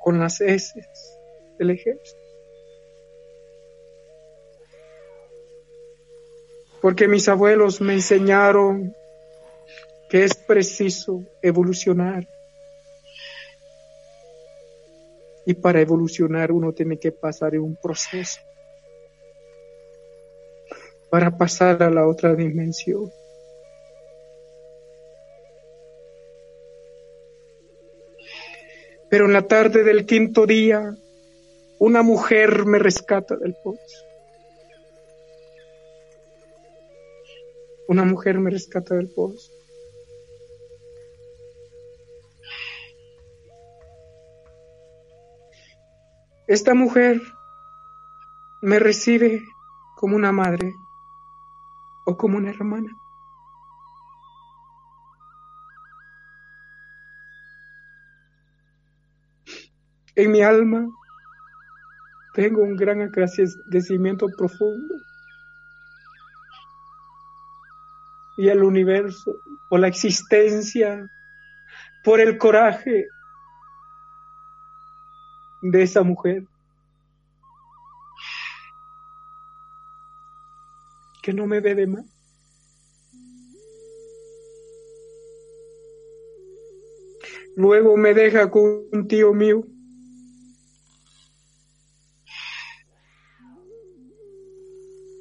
con 0.00 0.20
las 0.20 0.40
heces 0.40 1.18
el 1.58 1.70
ejército. 1.70 2.20
Porque 6.80 7.08
mis 7.08 7.28
abuelos 7.28 7.80
me 7.80 7.94
enseñaron 7.94 8.94
que 10.08 10.22
es 10.22 10.36
preciso 10.36 11.24
evolucionar. 11.42 12.24
Y 15.44 15.54
para 15.54 15.80
evolucionar 15.80 16.52
uno 16.52 16.72
tiene 16.72 17.00
que 17.00 17.10
pasar 17.10 17.58
un 17.58 17.74
proceso 17.74 18.42
para 21.10 21.36
pasar 21.36 21.82
a 21.82 21.90
la 21.90 22.06
otra 22.06 22.34
dimensión. 22.34 23.10
Pero 29.10 29.24
en 29.24 29.32
la 29.32 29.42
tarde 29.42 29.84
del 29.84 30.04
quinto 30.04 30.46
día 30.46 30.94
una 31.78 32.02
mujer 32.02 32.66
me 32.66 32.78
rescata 32.78 33.36
del 33.36 33.54
pozo. 33.62 34.08
una 37.88 38.04
mujer 38.04 38.38
me 38.38 38.50
rescata 38.50 38.94
del 38.94 39.08
pozo. 39.08 39.50
Esta 46.46 46.74
mujer 46.74 47.20
me 48.60 48.78
recibe 48.78 49.42
como 49.96 50.16
una 50.16 50.32
madre 50.32 50.72
o 52.08 52.16
como 52.16 52.38
una 52.38 52.48
hermana. 52.48 52.90
En 60.16 60.32
mi 60.32 60.40
alma 60.40 60.88
tengo 62.32 62.62
un 62.62 62.76
gran 62.76 63.02
agradecimiento 63.02 64.26
profundo 64.38 64.94
y 68.38 68.48
al 68.48 68.64
universo 68.64 69.42
por 69.68 69.80
la 69.80 69.88
existencia, 69.88 71.10
por 72.02 72.20
el 72.20 72.38
coraje 72.38 73.06
de 75.60 75.82
esa 75.82 76.02
mujer. 76.02 76.44
Que 81.28 81.34
no 81.34 81.46
me 81.46 81.60
ve 81.60 81.74
de 81.74 81.86
más. 81.86 82.06
Luego 87.54 87.98
me 87.98 88.14
deja 88.14 88.50
con 88.50 88.86
un 88.90 89.06
tío 89.06 89.34
mío. 89.34 89.62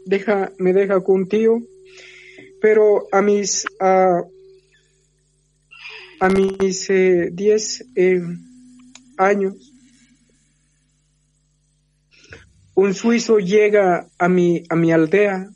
Deja, 0.05 0.53
me 0.57 0.71
deja 0.71 1.03
con 1.03 1.23
un 1.23 1.27
tío, 1.27 1.61
pero 2.61 3.09
a 3.11 3.21
mis, 3.21 3.65
a, 3.77 4.23
a 6.21 6.29
mis 6.29 6.87
10 6.87 7.81
eh, 7.81 7.85
eh, 7.97 8.21
años 9.17 9.73
un 12.75 12.93
suizo 12.93 13.39
llega 13.39 14.07
a 14.19 14.29
mi, 14.29 14.63
a 14.69 14.75
mi 14.75 14.91
aldea 14.91 15.49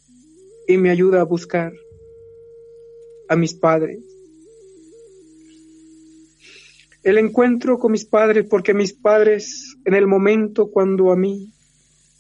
y 0.74 0.78
me 0.78 0.89
ayuda 0.89 1.22
a 1.22 1.26
buscar 1.26 1.74
a 3.28 3.36
mis 3.36 3.53
padres. 3.53 3.99
El 7.03 7.17
encuentro 7.17 7.80
con 7.80 7.91
mis 7.91 8.05
padres, 8.05 8.45
porque 8.49 8.74
mis 8.74 8.93
padres, 8.93 9.76
en 9.86 9.95
el 9.95 10.05
momento 10.05 10.69
cuando 10.69 11.11
a 11.11 11.15
mí 11.15 11.51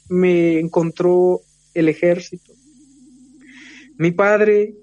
me 0.09 0.59
encontró 0.59 1.41
el 1.73 1.87
ejército, 1.87 2.53
mi 3.97 4.11
padre 4.11 4.75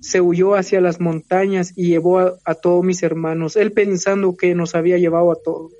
se 0.00 0.20
huyó 0.20 0.54
hacia 0.54 0.80
las 0.80 1.00
montañas 1.00 1.72
y 1.76 1.86
llevó 1.86 2.18
a, 2.18 2.34
a, 2.44 2.54
todos 2.54 2.84
mis 2.84 3.02
hermanos, 3.02 3.56
él 3.56 3.72
pensando 3.72 4.36
que 4.36 4.54
nos 4.54 4.74
había 4.74 4.98
llevado 4.98 5.30
a 5.30 5.40
todos, 5.40 5.72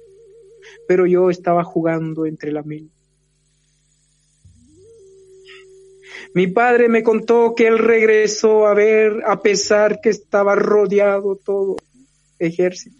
pero 0.86 1.06
yo 1.06 1.30
estaba 1.30 1.64
jugando 1.64 2.24
entre 2.26 2.52
la 2.52 2.62
mil. 2.62 2.93
Mi 6.34 6.48
padre 6.48 6.88
me 6.88 7.04
contó 7.04 7.54
que 7.54 7.68
él 7.68 7.78
regresó 7.78 8.66
a 8.66 8.74
ver 8.74 9.22
a 9.24 9.40
pesar 9.40 10.00
que 10.02 10.08
estaba 10.08 10.56
rodeado 10.56 11.36
todo 11.36 11.76
ejército 12.40 12.96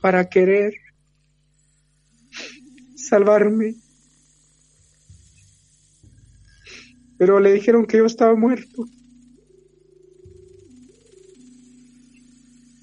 para 0.00 0.28
querer 0.28 0.74
salvarme. 2.94 3.74
Pero 7.18 7.40
le 7.40 7.52
dijeron 7.52 7.84
que 7.84 7.96
yo 7.96 8.06
estaba 8.06 8.36
muerto. 8.36 8.86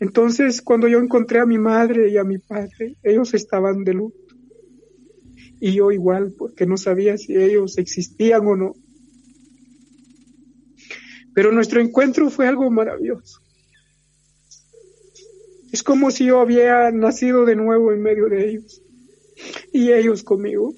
Entonces, 0.01 0.61
cuando 0.61 0.89
yo 0.89 0.99
encontré 0.99 1.39
a 1.39 1.45
mi 1.45 1.57
madre 1.57 2.09
y 2.09 2.17
a 2.17 2.25
mi 2.25 2.37
padre, 2.37 2.97
ellos 3.01 3.33
estaban 3.33 3.85
de 3.85 3.93
luto 3.93 4.26
y 5.59 5.73
yo 5.73 5.91
igual, 5.91 6.33
porque 6.37 6.65
no 6.65 6.77
sabía 6.77 7.17
si 7.17 7.35
ellos 7.35 7.77
existían 7.77 8.45
o 8.45 8.55
no. 8.55 8.75
Pero 11.33 11.51
nuestro 11.51 11.81
encuentro 11.81 12.29
fue 12.29 12.47
algo 12.47 12.69
maravilloso. 12.69 13.41
Es 15.71 15.83
como 15.83 16.11
si 16.11 16.25
yo 16.25 16.39
había 16.39 16.91
nacido 16.91 17.45
de 17.45 17.55
nuevo 17.55 17.91
en 17.91 18.01
medio 18.01 18.27
de 18.29 18.49
ellos 18.49 18.81
y 19.71 19.91
ellos 19.91 20.23
conmigo. 20.23 20.73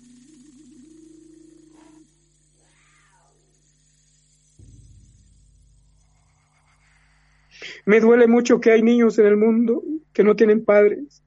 Me 7.86 8.00
duele 8.00 8.28
mucho 8.28 8.60
que 8.60 8.72
hay 8.72 8.82
niños 8.82 9.18
en 9.20 9.26
el 9.26 9.38
mundo 9.38 9.84
que 10.14 10.24
no 10.24 10.36
tienen 10.36 10.66
padres 10.66 11.19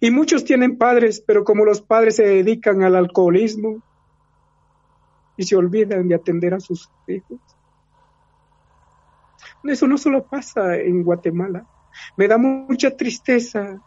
y 0.00 0.10
muchos 0.10 0.44
tienen 0.44 0.78
padres, 0.78 1.22
pero 1.26 1.44
como 1.44 1.64
los 1.64 1.80
padres 1.80 2.16
se 2.16 2.24
dedican 2.24 2.82
al 2.82 2.96
alcoholismo 2.96 3.82
y 5.36 5.44
se 5.44 5.56
olvidan 5.56 6.08
de 6.08 6.14
atender 6.14 6.54
a 6.54 6.60
sus 6.60 6.90
hijos. 7.06 7.40
Eso 9.64 9.86
no 9.86 9.98
solo 9.98 10.26
pasa 10.26 10.76
en 10.76 11.02
Guatemala. 11.02 11.66
Me 12.16 12.28
da 12.28 12.38
mucha 12.38 12.96
tristeza 12.96 13.80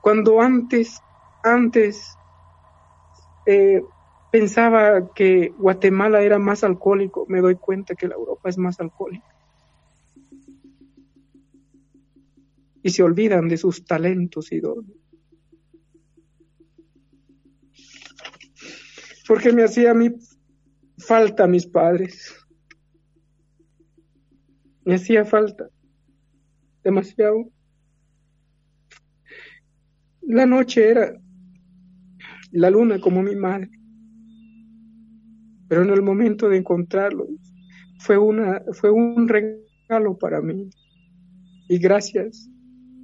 cuando 0.00 0.40
antes, 0.40 1.00
antes 1.42 2.16
eh, 3.46 3.82
pensaba 4.30 5.12
que 5.12 5.52
Guatemala 5.58 6.22
era 6.22 6.38
más 6.38 6.64
alcohólico, 6.64 7.26
me 7.28 7.40
doy 7.40 7.56
cuenta 7.56 7.94
que 7.94 8.08
la 8.08 8.14
Europa 8.14 8.48
es 8.48 8.58
más 8.58 8.80
alcohólica. 8.80 9.26
Y 12.82 12.90
se 12.90 13.02
olvidan 13.02 13.48
de 13.48 13.58
sus 13.58 13.84
talentos 13.84 14.52
y 14.52 14.60
dones. 14.60 14.99
Porque 19.30 19.52
me 19.52 19.62
hacía 19.62 19.94
mí 19.94 20.08
falta 20.98 21.46
mis 21.46 21.64
padres. 21.64 22.34
Me 24.84 24.96
hacía 24.96 25.24
falta 25.24 25.70
demasiado. 26.82 27.48
La 30.22 30.46
noche 30.46 30.90
era 30.90 31.12
la 32.50 32.70
luna 32.70 32.98
como 32.98 33.22
mi 33.22 33.36
madre, 33.36 33.70
pero 35.68 35.84
en 35.84 35.90
el 35.90 36.02
momento 36.02 36.48
de 36.48 36.56
encontrarlos 36.56 37.28
fue, 38.00 38.18
una, 38.18 38.60
fue 38.72 38.90
un 38.90 39.28
regalo 39.28 40.18
para 40.18 40.40
mí. 40.40 40.68
Y 41.68 41.78
gracias 41.78 42.50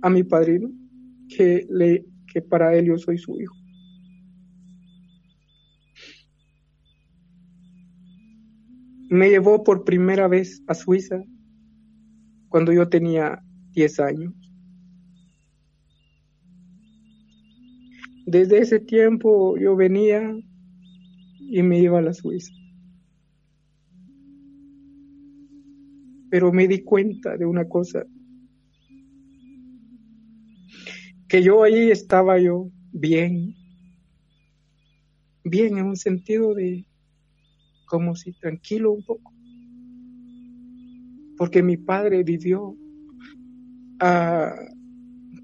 a 0.03 0.11
mi 0.11 0.24
padrino, 0.24 0.72
que, 1.29 1.64
le, 1.70 2.05
que 2.27 2.43
para 2.43 2.74
él 2.74 2.87
yo 2.87 2.99
soy 2.99 3.16
su 3.16 3.41
hijo. 3.41 3.55
Me 9.09 9.29
llevó 9.31 9.63
por 9.63 9.85
primera 9.85 10.29
vez 10.29 10.63
a 10.67 10.75
Suiza 10.75 11.23
cuando 12.49 12.73
yo 12.73 12.89
tenía 12.89 13.43
10 13.73 14.01
años. 14.01 14.35
Desde 18.27 18.59
ese 18.59 18.81
tiempo 18.81 19.57
yo 19.57 19.77
venía 19.77 20.35
y 21.39 21.63
me 21.63 21.79
iba 21.79 21.99
a 21.99 22.03
la 22.03 22.13
Suiza. 22.13 22.53
Pero 26.31 26.53
me 26.53 26.67
di 26.67 26.83
cuenta 26.83 27.37
de 27.37 27.47
una 27.47 27.69
cosa, 27.69 28.05
que 31.29 31.43
yo 31.43 31.63
ahí 31.63 31.91
estaba 31.91 32.39
yo 32.41 32.69
bien, 32.93 33.55
bien 35.45 35.79
en 35.79 35.87
un 35.87 35.97
sentido 35.97 36.55
de 36.55 36.85
como 37.87 38.14
si 38.14 38.32
tranquilo 38.32 38.93
un 38.93 39.03
poco. 39.05 39.32
Porque 41.39 41.62
mi 41.62 41.76
padre 41.76 42.22
vivió, 42.22 42.76
a, 44.01 44.55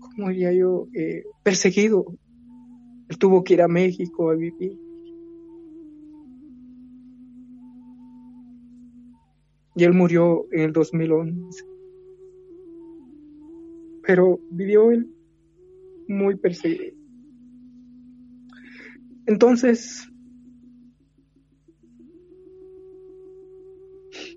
¿cómo 0.00 0.28
diría 0.28 0.52
yo?, 0.52 0.88
eh, 0.94 1.24
perseguido. 1.42 2.04
Él 3.08 3.18
tuvo 3.18 3.44
que 3.44 3.54
ir 3.54 3.62
a 3.62 3.68
México 3.68 4.30
a 4.30 4.34
vivir. 4.34 4.78
Y 9.74 9.84
él 9.84 9.94
murió 9.94 10.46
en 10.52 10.60
el 10.60 10.72
2011. 10.72 11.64
Pero 14.02 14.40
vivió 14.50 14.90
él 14.90 15.10
muy 16.08 16.36
perseguido. 16.36 16.96
Entonces, 19.26 20.11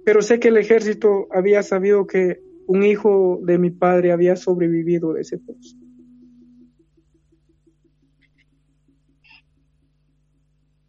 Pero 0.05 0.21
sé 0.21 0.39
que 0.39 0.49
el 0.49 0.57
ejército 0.57 1.27
había 1.31 1.63
sabido 1.63 2.07
que 2.07 2.39
un 2.67 2.83
hijo 2.83 3.39
de 3.43 3.57
mi 3.57 3.71
padre 3.71 4.11
había 4.11 4.35
sobrevivido 4.35 5.13
de 5.13 5.21
ese 5.21 5.37
pozo. 5.37 5.75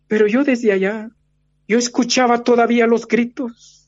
Pero 0.07 0.27
yo 0.27 0.45
desde 0.45 0.73
allá, 0.73 1.11
yo 1.67 1.79
escuchaba 1.79 2.45
todavía 2.45 2.87
los 2.87 3.09
gritos. 3.09 3.83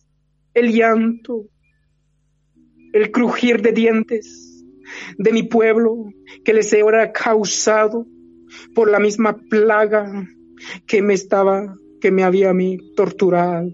el 0.55 0.73
llanto, 0.73 1.47
el 2.93 3.13
crujir 3.13 3.63
de 3.63 3.71
dientes 3.73 4.65
de 5.19 5.33
mi 5.33 5.45
pueblo 5.45 6.09
que 6.45 6.55
les 6.55 6.73
era 6.73 7.13
causado 7.13 8.07
por 8.75 8.91
la 8.91 8.99
misma 8.99 9.37
plaga 9.37 10.27
que 10.87 11.03
me 11.03 11.15
estaba, 11.15 11.77
que 12.01 12.11
me 12.11 12.25
había 12.25 12.51
a 12.51 12.55
mí 12.55 12.79
torturado. 12.97 13.71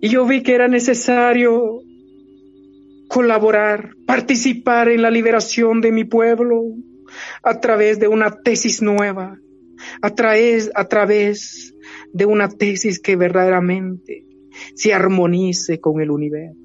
Y 0.00 0.08
yo 0.08 0.26
vi 0.26 0.42
que 0.42 0.54
era 0.54 0.68
necesario 0.68 1.82
colaborar, 3.08 3.90
participar 4.06 4.88
en 4.88 5.02
la 5.02 5.10
liberación 5.10 5.80
de 5.80 5.92
mi 5.92 6.04
pueblo 6.04 6.62
a 7.42 7.60
través 7.60 7.98
de 7.98 8.08
una 8.08 8.30
tesis 8.30 8.80
nueva, 8.82 9.36
a 10.00 10.14
través, 10.14 10.70
a 10.74 10.86
través 10.86 11.74
de 12.12 12.24
una 12.24 12.48
tesis 12.48 13.00
que 13.00 13.16
verdaderamente 13.16 14.24
se 14.74 14.94
armonice 14.94 15.80
con 15.80 16.00
el 16.00 16.10
universo. 16.10 16.56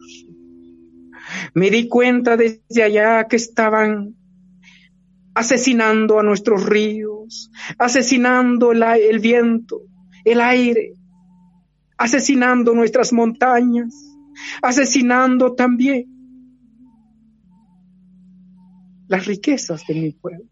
Me 1.53 1.69
di 1.69 1.87
cuenta 1.87 2.37
desde 2.37 2.83
allá 2.83 3.25
que 3.27 3.35
estaban 3.35 4.15
asesinando 5.33 6.19
a 6.19 6.23
nuestros 6.23 6.65
ríos, 6.65 7.51
asesinando 7.77 8.71
el, 8.71 8.83
el 8.83 9.19
viento, 9.19 9.81
el 10.23 10.39
aire, 10.41 10.93
asesinando 11.97 12.73
nuestras 12.73 13.13
montañas, 13.13 13.93
asesinando 14.61 15.53
también 15.53 16.05
las 19.07 19.25
riquezas 19.25 19.85
de 19.87 19.93
mi 19.93 20.11
pueblo. 20.11 20.45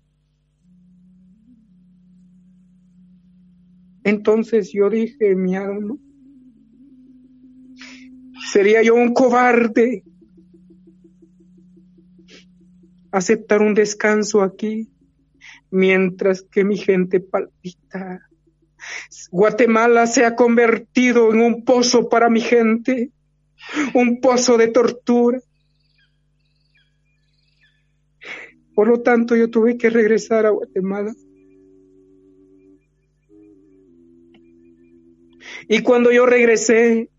Entonces 4.04 4.72
yo 4.74 4.90
dije 4.90 5.36
mi 5.36 5.56
alma, 5.56 5.96
sería 8.52 8.84
yo 8.84 8.96
un 8.96 9.14
cobarde 9.14 10.04
aceptar 13.12 13.62
un 13.62 13.76
descanso 13.76 14.42
aquí 14.42 14.90
mientras 15.72 16.42
que 16.42 16.64
mi 16.64 16.78
gente 16.78 17.20
palpita. 17.20 18.28
Guatemala 19.32 20.08
se 20.08 20.26
ha 20.26 20.36
convertido 20.36 21.32
en 21.34 21.42
un 21.42 21.64
pozo 21.64 22.10
para 22.10 22.30
mi 22.30 22.42
gente, 22.42 23.12
un 23.94 24.20
pozo 24.20 24.58
de 24.58 24.68
tortura. 24.68 25.40
Por 28.76 28.88
lo 28.88 29.02
tanto, 29.02 29.36
yo 29.36 29.50
tuve 29.50 29.78
que 29.78 29.90
regresar 29.90 30.46
a 30.46 30.50
Guatemala. 30.50 31.14
Y 35.68 35.80
cuando 35.80 36.12
yo 36.12 36.26
regresé, 36.26 37.10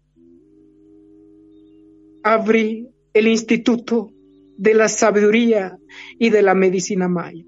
abrí 2.22 2.88
el 3.12 3.28
Instituto 3.28 4.10
de 4.56 4.74
la 4.74 4.88
Sabiduría 4.88 5.78
y 6.18 6.30
de 6.30 6.42
la 6.42 6.54
Medicina 6.54 7.08
Maya 7.08 7.44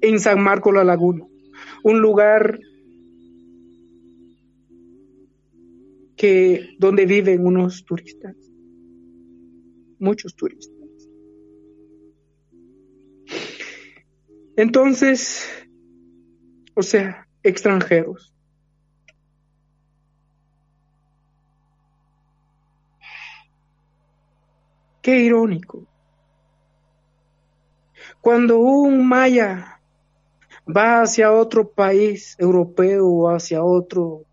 en 0.00 0.20
San 0.20 0.40
Marco 0.40 0.72
la 0.72 0.84
Laguna, 0.84 1.26
un 1.86 2.00
lugar 2.00 2.58
que 6.16 6.74
donde 6.80 7.06
viven 7.06 7.46
unos 7.46 7.84
turistas, 7.84 8.34
muchos 10.00 10.34
turistas. 10.34 10.74
Entonces, 14.56 15.48
o 16.74 16.82
sea, 16.82 17.28
extranjeros. 17.44 18.34
Qué 25.02 25.20
irónico. 25.20 25.86
Cuando 28.20 28.58
un 28.58 29.06
maya 29.06 29.75
va 30.66 31.02
hacia 31.02 31.32
otro 31.32 31.70
país 31.70 32.34
europeo 32.38 33.06
o 33.06 33.28
hacia 33.30 33.62
otro, 33.62 34.24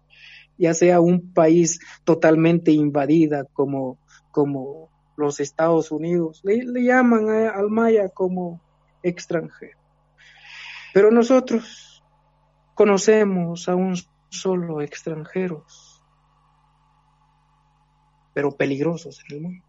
ya 0.58 0.74
sea 0.74 1.00
un 1.00 1.34
país 1.34 1.80
totalmente 2.04 2.72
invadida 2.72 3.46
como, 3.54 3.98
como 4.32 4.90
los 5.16 5.40
Estados 5.40 5.92
Unidos, 5.92 6.42
le, 6.44 6.66
llaman 6.84 7.30
al 7.30 7.70
maya 7.70 8.10
como 8.10 8.62
extranjero. 9.04 9.78
Pero 10.94 11.12
nosotros 11.12 12.04
conocemos 12.74 13.70
a 13.70 13.76
un 13.76 13.96
solo 14.30 14.82
extranjeros, 14.82 16.04
pero 18.34 18.52
peligrosos 18.52 19.24
en 19.30 19.36
el 19.36 19.42
mundo, 19.42 19.66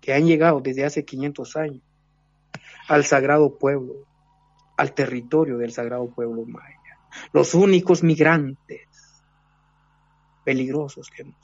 que 0.00 0.12
han 0.12 0.26
llegado 0.26 0.60
desde 0.60 0.84
hace 0.84 1.04
500 1.04 1.56
años 1.56 1.82
al 2.88 3.04
sagrado 3.04 3.58
pueblo, 3.58 4.07
al 4.78 4.94
territorio 4.94 5.58
del 5.58 5.72
sagrado 5.72 6.08
pueblo 6.08 6.46
maya, 6.46 6.98
los 7.32 7.52
únicos 7.54 8.04
migrantes 8.04 8.88
peligrosos 10.44 11.10
que 11.10 11.22
hemos. 11.22 11.36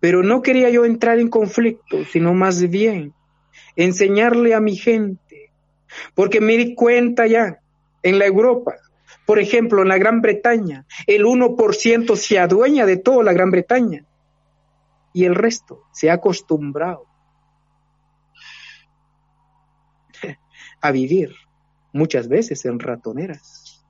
Pero 0.00 0.22
no 0.22 0.40
quería 0.40 0.70
yo 0.70 0.86
entrar 0.86 1.18
en 1.18 1.28
conflicto, 1.28 2.04
sino 2.06 2.32
más 2.32 2.68
bien 2.70 3.12
enseñarle 3.76 4.54
a 4.54 4.60
mi 4.60 4.74
gente 4.74 5.52
porque 6.14 6.40
me 6.40 6.56
di 6.56 6.74
cuenta 6.74 7.26
ya 7.26 7.60
en 8.02 8.18
la 8.18 8.24
Europa, 8.24 8.76
por 9.26 9.38
ejemplo, 9.38 9.82
en 9.82 9.88
la 9.88 9.98
Gran 9.98 10.22
Bretaña, 10.22 10.86
el 11.06 11.26
1% 11.26 12.16
se 12.16 12.38
adueña 12.38 12.86
de 12.86 12.96
toda 12.96 13.22
la 13.22 13.34
Gran 13.34 13.50
Bretaña 13.50 14.06
y 15.12 15.26
el 15.26 15.34
resto 15.34 15.82
se 15.92 16.08
ha 16.08 16.14
acostumbrado 16.14 17.04
a 20.80 20.90
vivir 20.90 21.34
muchas 21.92 22.28
veces 22.28 22.64
en 22.64 22.78
ratoneras. 22.78 23.84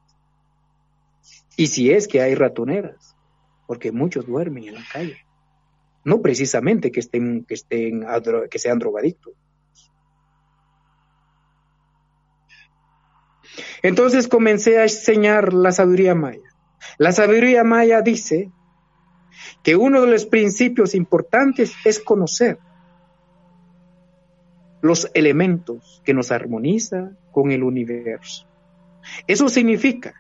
Y 1.57 1.67
si 1.67 1.91
es 1.91 2.09
que 2.09 2.23
hay 2.23 2.35
ratoneras, 2.35 3.17
porque 3.67 3.93
muchos 3.93 4.27
duermen 4.27 4.65
en 4.65 4.75
la 4.75 4.85
calle, 4.93 5.19
no 6.05 6.23
precisamente 6.23 6.91
que 6.91 7.01
estén 7.01 7.45
que 7.45 7.55
estén 7.55 8.05
que 8.51 8.59
sean 8.59 8.79
drogadictos, 8.79 9.35
Entonces 13.83 14.29
comencé 14.29 14.79
a 14.79 14.83
enseñar 14.83 15.55
la 15.55 15.73
sabiduría 15.73 16.15
maya. 16.15 16.55
La 16.99 17.13
sabiduría 17.13 17.65
maya 17.65 18.03
dice 18.03 18.51
que 19.63 19.77
uno 19.77 20.03
de 20.03 20.11
los 20.11 20.27
principios 20.27 20.95
importantes 20.95 21.73
es 21.85 21.99
conocer 21.99 22.59
los 24.83 25.11
elementos 25.15 26.03
que 26.05 26.15
nos 26.15 26.33
armonizan 26.33 27.19
con 27.33 27.51
el 27.51 27.63
universo. 27.63 28.47
Eso 29.27 29.49
significa 29.49 30.15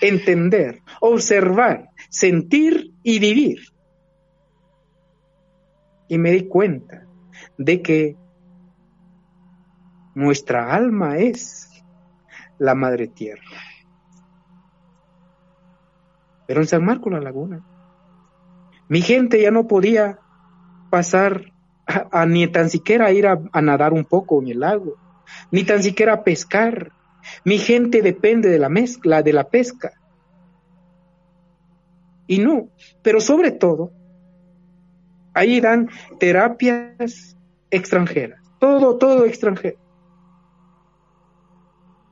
entender, 0.00 0.82
observar, 1.00 1.90
sentir 2.08 2.92
y 3.02 3.18
vivir. 3.18 3.58
Y 6.08 6.18
me 6.18 6.32
di 6.32 6.46
cuenta 6.46 7.06
de 7.58 7.82
que 7.82 8.16
nuestra 10.14 10.74
alma 10.74 11.18
es 11.18 11.70
la 12.58 12.74
madre 12.74 13.08
tierra. 13.08 13.42
Pero 16.46 16.60
en 16.60 16.66
San 16.66 16.84
Marco 16.84 17.10
la 17.10 17.20
Laguna, 17.20 17.64
mi 18.88 19.00
gente 19.00 19.40
ya 19.40 19.50
no 19.50 19.66
podía 19.66 20.18
pasar 20.90 21.53
ni 22.26 22.46
tan 22.48 22.70
siquiera 22.70 23.12
ir 23.12 23.26
a, 23.26 23.38
nadar 23.60 23.92
un 23.92 24.04
poco 24.04 24.40
en 24.40 24.48
el 24.48 24.60
lago, 24.60 24.96
ni 25.50 25.64
tan 25.64 25.82
siquiera 25.82 26.14
a 26.14 26.24
pescar. 26.24 26.92
Mi 27.44 27.58
gente 27.58 28.02
depende 28.02 28.50
de 28.50 28.58
la 28.58 28.68
mezcla, 28.68 29.22
de 29.22 29.32
la 29.32 29.48
pesca. 29.48 29.92
Y 32.26 32.38
no, 32.38 32.68
pero 33.02 33.20
sobre 33.20 33.50
todo, 33.50 33.92
ahí 35.34 35.60
dan 35.60 35.88
terapias 36.18 37.36
extranjeras, 37.70 38.40
todo, 38.58 38.96
todo 38.96 39.24
extranjero 39.24 39.84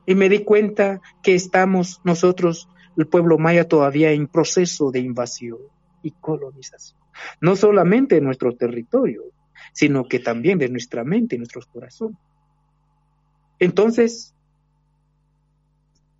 y 0.05 0.15
me 0.15 0.29
di 0.29 0.39
cuenta 0.39 1.01
que 1.21 1.35
estamos 1.35 2.01
nosotros, 2.03 2.69
el 2.97 3.07
pueblo 3.07 3.37
maya, 3.37 3.67
todavía 3.67 4.11
en 4.11 4.27
proceso 4.27 4.91
de 4.91 4.99
invasión 4.99 5.59
y 6.01 6.11
colonización. 6.11 6.99
No 7.41 7.55
solamente 7.55 8.15
de 8.15 8.21
nuestro 8.21 8.55
territorio, 8.55 9.23
sino 9.71 10.05
que 10.05 10.19
también 10.19 10.57
de 10.57 10.69
nuestra 10.69 11.03
mente 11.03 11.35
y 11.35 11.39
nuestros 11.39 11.65
corazones. 11.67 12.17
Entonces, 13.59 14.33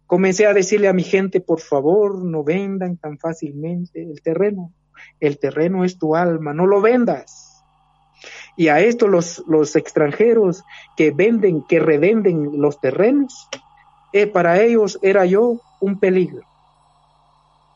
comencé 0.07 0.45
a 0.45 0.53
decirle 0.53 0.87
a 0.87 0.93
mi 0.93 1.03
gente, 1.03 1.41
por 1.41 1.59
favor, 1.59 2.23
no 2.23 2.43
vendan 2.43 2.97
tan 2.97 3.17
fácilmente 3.17 4.01
el 4.01 4.21
terreno. 4.21 4.71
El 5.19 5.39
terreno 5.39 5.83
es 5.83 5.97
tu 5.97 6.15
alma, 6.15 6.53
no 6.53 6.65
lo 6.65 6.81
vendas. 6.81 7.63
Y 8.55 8.67
a 8.67 8.79
esto 8.79 9.07
los, 9.07 9.43
los 9.47 9.75
extranjeros 9.75 10.63
que 10.95 11.11
venden, 11.11 11.63
que 11.67 11.79
revenden 11.79 12.61
los 12.61 12.79
terrenos, 12.79 13.49
eh, 14.13 14.27
para 14.27 14.61
ellos 14.61 14.99
era 15.01 15.25
yo 15.25 15.59
un 15.81 15.99
peligro 15.99 16.43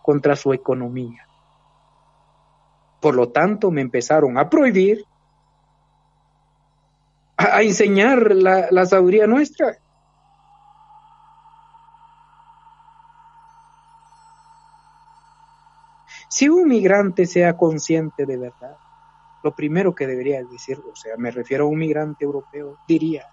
contra 0.03 0.36
su 0.36 0.53
economía. 0.53 1.28
Por 3.01 3.15
lo 3.15 3.30
tanto, 3.30 3.72
me 3.72 3.82
empezaron 3.82 4.38
a 4.38 4.49
prohibir, 4.49 5.03
a, 7.38 7.61
enseñar 7.61 8.35
la, 8.35 8.85
sabiduría 8.85 9.27
nuestra. 9.27 9.77
Si 16.29 16.49
un 16.49 16.67
migrante 16.67 17.25
sea 17.25 17.55
consciente 17.55 18.25
de 18.25 18.38
verdad, 18.38 18.77
lo 19.43 19.55
primero 19.55 19.95
que 19.95 20.07
debería 20.07 20.43
decir, 20.43 20.79
o 20.79 20.95
sea, 20.95 21.15
me 21.17 21.31
refiero 21.31 21.65
a 21.65 21.67
un 21.67 21.77
migrante 21.77 22.25
europeo, 22.25 22.79
diría, 22.88 23.25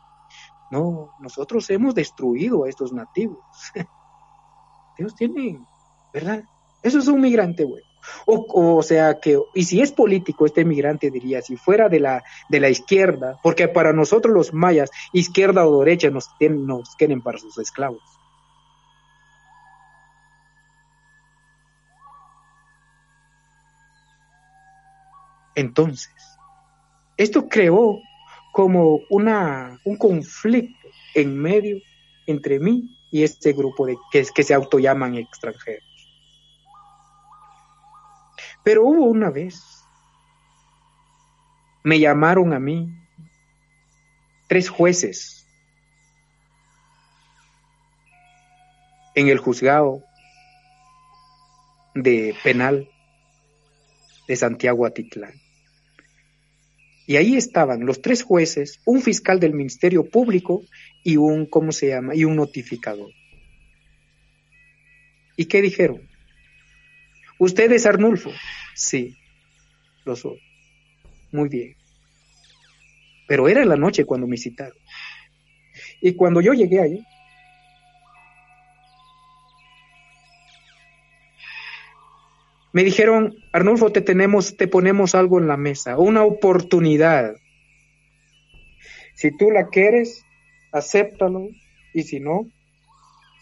no, 0.70 1.11
nosotros 1.18 1.68
hemos 1.70 1.94
destruido 1.94 2.64
a 2.64 2.68
estos 2.68 2.92
nativos. 2.92 3.44
Ellos 4.98 5.14
tienen, 5.16 5.66
¿verdad? 6.12 6.44
Eso 6.82 6.98
es 6.98 7.09
un 7.09 7.20
migrante 7.20 7.64
bueno. 7.64 7.86
O, 8.26 8.46
o, 8.76 8.82
sea 8.82 9.18
que, 9.20 9.38
y 9.55 9.64
si 9.64 9.80
es 9.80 9.92
político 9.92 10.46
este 10.46 10.64
migrante 10.64 11.11
diría, 11.11 11.42
si 11.42 11.57
fuera 11.57 11.88
de 11.88 12.00
la, 12.00 12.22
de 12.48 12.61
la 12.61 12.68
izquierda, 12.68 13.38
porque 13.42 13.68
para 13.68 13.92
nosotros 13.92 14.34
los 14.34 14.52
mayas, 14.52 14.90
izquierda 15.12 15.66
o 15.66 15.80
derecha 15.80 16.11
nos, 16.11 16.28
tienen, 16.38 16.66
nos 16.66 16.94
quieren 16.96 17.22
para 17.22 17.38
sus 17.38 17.59
esclavos. 17.59 18.02
Entonces, 25.55 26.12
esto 27.16 27.48
creó 27.48 28.00
como 28.52 29.00
una, 29.11 29.78
un 29.84 29.96
conflicto 29.96 30.88
en 31.14 31.38
medio 31.38 31.78
entre 32.26 32.59
mí 32.59 32.96
y 33.11 33.22
este 33.22 33.52
grupo 33.52 33.86
de 33.86 33.96
que, 34.11 34.24
que 34.34 34.42
se 34.42 34.55
autollaman 34.55 35.14
extranjeros. 35.14 35.93
Pero 38.64 38.84
hubo 38.84 39.04
una 39.04 39.30
vez, 39.30 39.62
me 41.82 42.00
llamaron 42.00 42.54
a 42.54 42.58
mí 42.58 42.88
tres 44.48 44.70
jueces 44.70 45.46
en 49.14 49.28
el 49.28 49.38
juzgado 49.38 50.02
de 51.94 52.34
penal 52.42 52.88
de 54.26 54.36
Santiago 54.36 54.86
Atitlán. 54.86 55.34
Y 57.06 57.16
ahí 57.16 57.36
estaban 57.36 57.84
los 57.84 58.00
tres 58.00 58.22
jueces, 58.22 58.80
un 58.86 59.02
fiscal 59.02 59.38
del 59.38 59.52
Ministerio 59.52 60.08
Público 60.08 60.62
y 61.04 61.18
un, 61.18 61.44
¿cómo 61.44 61.70
se 61.70 61.88
llama? 61.88 62.14
Y 62.14 62.24
un 62.24 62.36
notificador. 62.36 63.10
¿Y 65.36 65.44
qué 65.44 65.60
dijeron? 65.60 66.13
¿Usted 67.45 67.70
es 67.72 67.84
Arnulfo? 67.84 68.30
Sí, 68.74 69.18
lo 70.07 70.16
soy. 70.16 70.40
Muy 71.30 71.51
bien. 71.51 71.76
Pero 73.28 73.49
era 73.49 73.66
la 73.66 73.76
noche 73.76 74.07
cuando 74.07 74.26
me 74.26 74.38
citaron. 74.38 74.78
Y 76.01 76.14
cuando 76.14 76.40
yo 76.40 76.55
llegué 76.55 76.80
allí, 76.80 77.05
Me 82.72 82.82
dijeron, 82.82 83.36
Arnulfo, 83.53 83.92
te 83.92 84.01
tenemos, 84.01 84.57
te 84.57 84.66
ponemos 84.66 85.14
algo 85.14 85.38
en 85.38 85.47
la 85.47 85.57
mesa, 85.57 85.97
una 85.97 86.24
oportunidad. 86.24 87.36
Si 89.14 89.30
tú 89.36 89.53
la 89.53 89.68
quieres, 89.68 90.24
acéptalo, 90.72 91.51
y 91.92 92.03
si 92.03 92.18
no, 92.18 92.51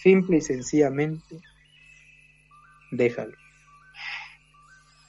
simple 0.02 0.36
y 0.36 0.40
sencillamente, 0.42 1.40
déjalo. 2.90 3.41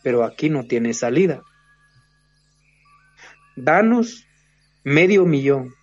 Pero 0.03 0.23
aquí 0.23 0.49
no 0.49 0.65
tiene 0.65 0.93
salida. 0.93 1.41
Danos 3.55 4.25
medio 4.83 5.25
millón 5.25 5.73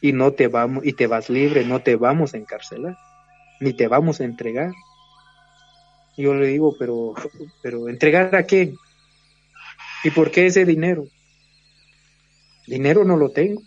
y 0.00 0.12
no 0.12 0.32
te 0.32 0.48
vamos 0.48 0.84
y 0.84 0.92
te 0.92 1.06
vas 1.06 1.30
libre, 1.30 1.64
no 1.64 1.80
te 1.80 1.96
vamos 1.96 2.34
a 2.34 2.36
encarcelar, 2.36 2.96
ni 3.60 3.72
te 3.72 3.88
vamos 3.88 4.20
a 4.20 4.24
entregar. 4.24 4.72
Yo 6.16 6.34
le 6.34 6.46
digo, 6.48 6.76
pero, 6.78 7.14
pero 7.62 7.88
¿entregar 7.88 8.34
a 8.36 8.46
qué? 8.46 8.74
¿Y 10.04 10.10
por 10.10 10.30
qué 10.30 10.46
ese 10.46 10.64
dinero? 10.64 11.06
Dinero 12.66 13.04
no 13.04 13.16
lo 13.16 13.30
tengo. 13.30 13.62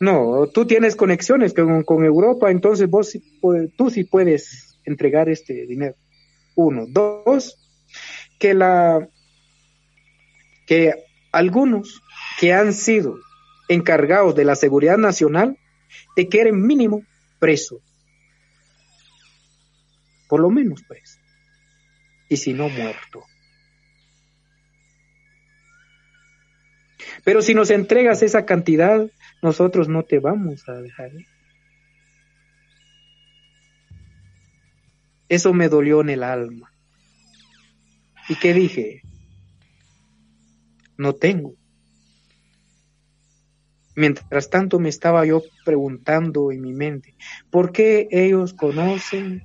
No, 0.00 0.46
tú 0.52 0.66
tienes 0.66 0.96
conexiones 0.96 1.54
con, 1.54 1.84
con 1.84 2.04
Europa, 2.04 2.50
entonces 2.50 2.88
vos 2.88 3.16
tú 3.76 3.90
sí 3.90 4.04
puedes 4.04 4.71
entregar 4.84 5.28
este 5.28 5.66
dinero. 5.66 5.94
Uno. 6.54 6.86
Dos, 6.88 7.58
que 8.38 8.54
la 8.54 9.08
que 10.66 10.94
algunos 11.32 12.02
que 12.38 12.52
han 12.52 12.72
sido 12.72 13.18
encargados 13.68 14.34
de 14.34 14.44
la 14.44 14.54
seguridad 14.54 14.98
nacional 14.98 15.58
te 16.14 16.28
quieren 16.28 16.66
mínimo 16.66 17.02
preso 17.38 17.80
por 20.32 20.40
lo 20.40 20.48
menos 20.48 20.82
pues, 20.88 21.20
y 22.30 22.38
si 22.38 22.54
no 22.54 22.70
muerto. 22.70 23.22
Pero 27.22 27.42
si 27.42 27.52
nos 27.52 27.68
entregas 27.68 28.22
esa 28.22 28.46
cantidad, 28.46 29.10
nosotros 29.42 29.90
no 29.90 30.04
te 30.04 30.20
vamos 30.20 30.66
a 30.70 30.80
dejar. 30.80 31.10
Eso 35.32 35.54
me 35.54 35.70
dolió 35.70 36.02
en 36.02 36.10
el 36.10 36.24
alma. 36.24 36.70
¿Y 38.28 38.34
qué 38.34 38.52
dije? 38.52 39.00
No 40.98 41.14
tengo. 41.14 41.54
Mientras 43.96 44.50
tanto 44.50 44.78
me 44.78 44.90
estaba 44.90 45.24
yo 45.24 45.42
preguntando 45.64 46.52
en 46.52 46.60
mi 46.60 46.74
mente, 46.74 47.14
¿por 47.50 47.72
qué 47.72 48.08
ellos 48.10 48.52
conocen 48.52 49.42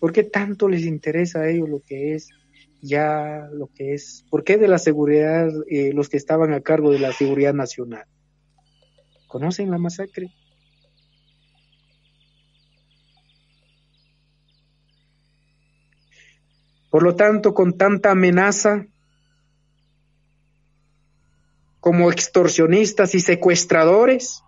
¿Por 0.00 0.14
qué 0.14 0.24
tanto 0.24 0.70
les 0.70 0.86
interesa 0.86 1.40
a 1.40 1.50
ellos 1.50 1.68
lo 1.68 1.82
que 1.86 2.14
es 2.14 2.30
ya 2.80 3.46
lo 3.52 3.66
que 3.74 3.92
es? 3.92 4.24
¿Por 4.30 4.42
qué 4.42 4.56
de 4.56 4.68
la 4.68 4.78
seguridad, 4.78 5.50
eh, 5.68 5.92
los 5.92 6.08
que 6.08 6.16
estaban 6.16 6.54
a 6.54 6.62
cargo 6.62 6.92
de 6.92 6.98
la 6.98 7.12
seguridad 7.12 7.52
nacional? 7.52 8.06
¿Conocen 9.26 9.70
la 9.70 9.76
masacre? 9.76 10.30
Por 16.90 17.02
lo 17.02 17.16
tanto, 17.16 17.54
con 17.54 17.76
tanta 17.76 18.12
amenaza, 18.12 18.86
como 21.80 22.10
extorsionistas 22.10 23.14
y 23.14 23.20
secuestradores, 23.20 24.42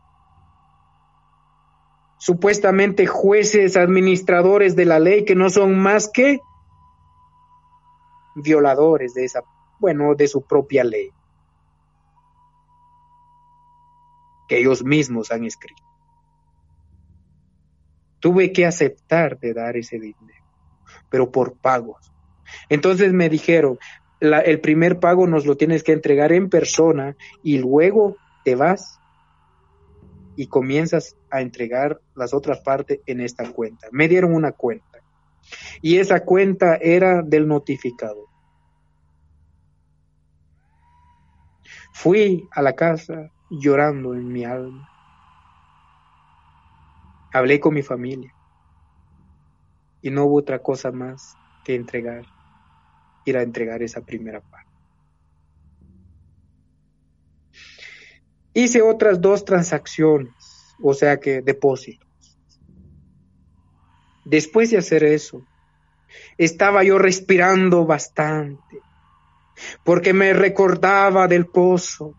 supuestamente 2.18 3.07
jueces, 3.07 3.76
administradores 3.76 4.76
de 4.76 4.84
la 4.84 4.99
ley 4.99 5.24
que 5.24 5.34
no 5.34 5.49
son 5.49 5.78
más 5.78 6.09
que 6.09 6.41
violadores 8.34 9.14
de 9.14 9.24
esa, 9.24 9.43
bueno, 9.78 10.14
de 10.14 10.28
su 10.28 10.43
propia 10.43 10.84
ley, 10.84 11.11
que 14.49 14.59
ellos 14.59 14.84
mismos 14.84 15.30
han 15.30 15.45
escrito. 15.45 15.82
Tuve 18.18 18.53
que 18.53 18.66
aceptar 18.66 19.38
de 19.38 19.55
dar 19.55 19.76
ese 19.78 19.99
dinero, 19.99 20.45
pero 21.09 21.30
por 21.30 21.57
pagos. 21.57 22.12
Entonces 22.68 23.12
me 23.12 23.28
dijeron, 23.28 23.78
el 24.20 24.61
primer 24.61 25.01
pago 25.01 25.26
nos 25.26 25.46
lo 25.46 25.57
tienes 25.57 25.82
que 25.82 25.92
entregar 25.92 26.32
en 26.32 26.48
persona 26.48 27.16
y 27.42 27.59
luego 27.59 28.16
te 28.44 28.55
vas 28.55 28.98
y 30.36 30.46
comienzas 30.46 31.16
a 31.30 31.40
entregar 31.40 32.01
las 32.14 32.34
otras 32.34 32.61
partes 32.61 33.01
en 33.07 33.20
esta 33.20 33.51
cuenta. 33.53 33.88
Me 33.92 34.09
dieron 34.09 34.34
una 34.34 34.53
cuenta 34.53 34.98
y 35.80 35.98
esa 35.98 36.20
cuenta 36.20 36.76
era 36.76 37.22
del 37.22 37.48
notificador. 37.48 38.28
Fui 41.92 42.48
a 42.53 42.62
la 42.62 42.74
casa 42.74 43.30
llorando 43.51 44.14
en 44.14 44.32
mi 44.32 44.44
alma. 44.44 44.88
Hablé 47.32 47.61
con 47.61 47.74
mi 47.74 47.82
familia 47.82 48.32
y 50.03 50.11
no 50.11 50.24
hubo 50.24 50.38
otra 50.38 50.61
cosa 50.61 50.90
más 50.90 51.36
que 51.64 51.74
entregar, 51.74 52.24
ir 53.24 53.36
a 53.36 53.42
entregar 53.42 53.82
esa 53.82 54.00
primera 54.00 54.40
parte. 54.40 54.70
Hice 58.52 58.82
otras 58.82 59.20
dos 59.20 59.44
transacciones, 59.44 60.34
o 60.82 60.92
sea 60.92 61.20
que 61.20 61.40
depósitos. 61.40 62.08
Después 64.24 64.70
de 64.70 64.78
hacer 64.78 65.04
eso, 65.04 65.42
estaba 66.36 66.82
yo 66.82 66.98
respirando 66.98 67.86
bastante, 67.86 68.80
porque 69.84 70.12
me 70.12 70.32
recordaba 70.32 71.28
del 71.28 71.46
pozo, 71.46 72.14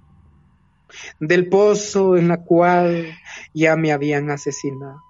del 1.20 1.50
pozo 1.50 2.18
en 2.18 2.28
la 2.28 2.44
cual 2.44 3.14
ya 3.54 3.76
me 3.76 3.92
habían 3.92 4.30
asesinado. 4.30 5.02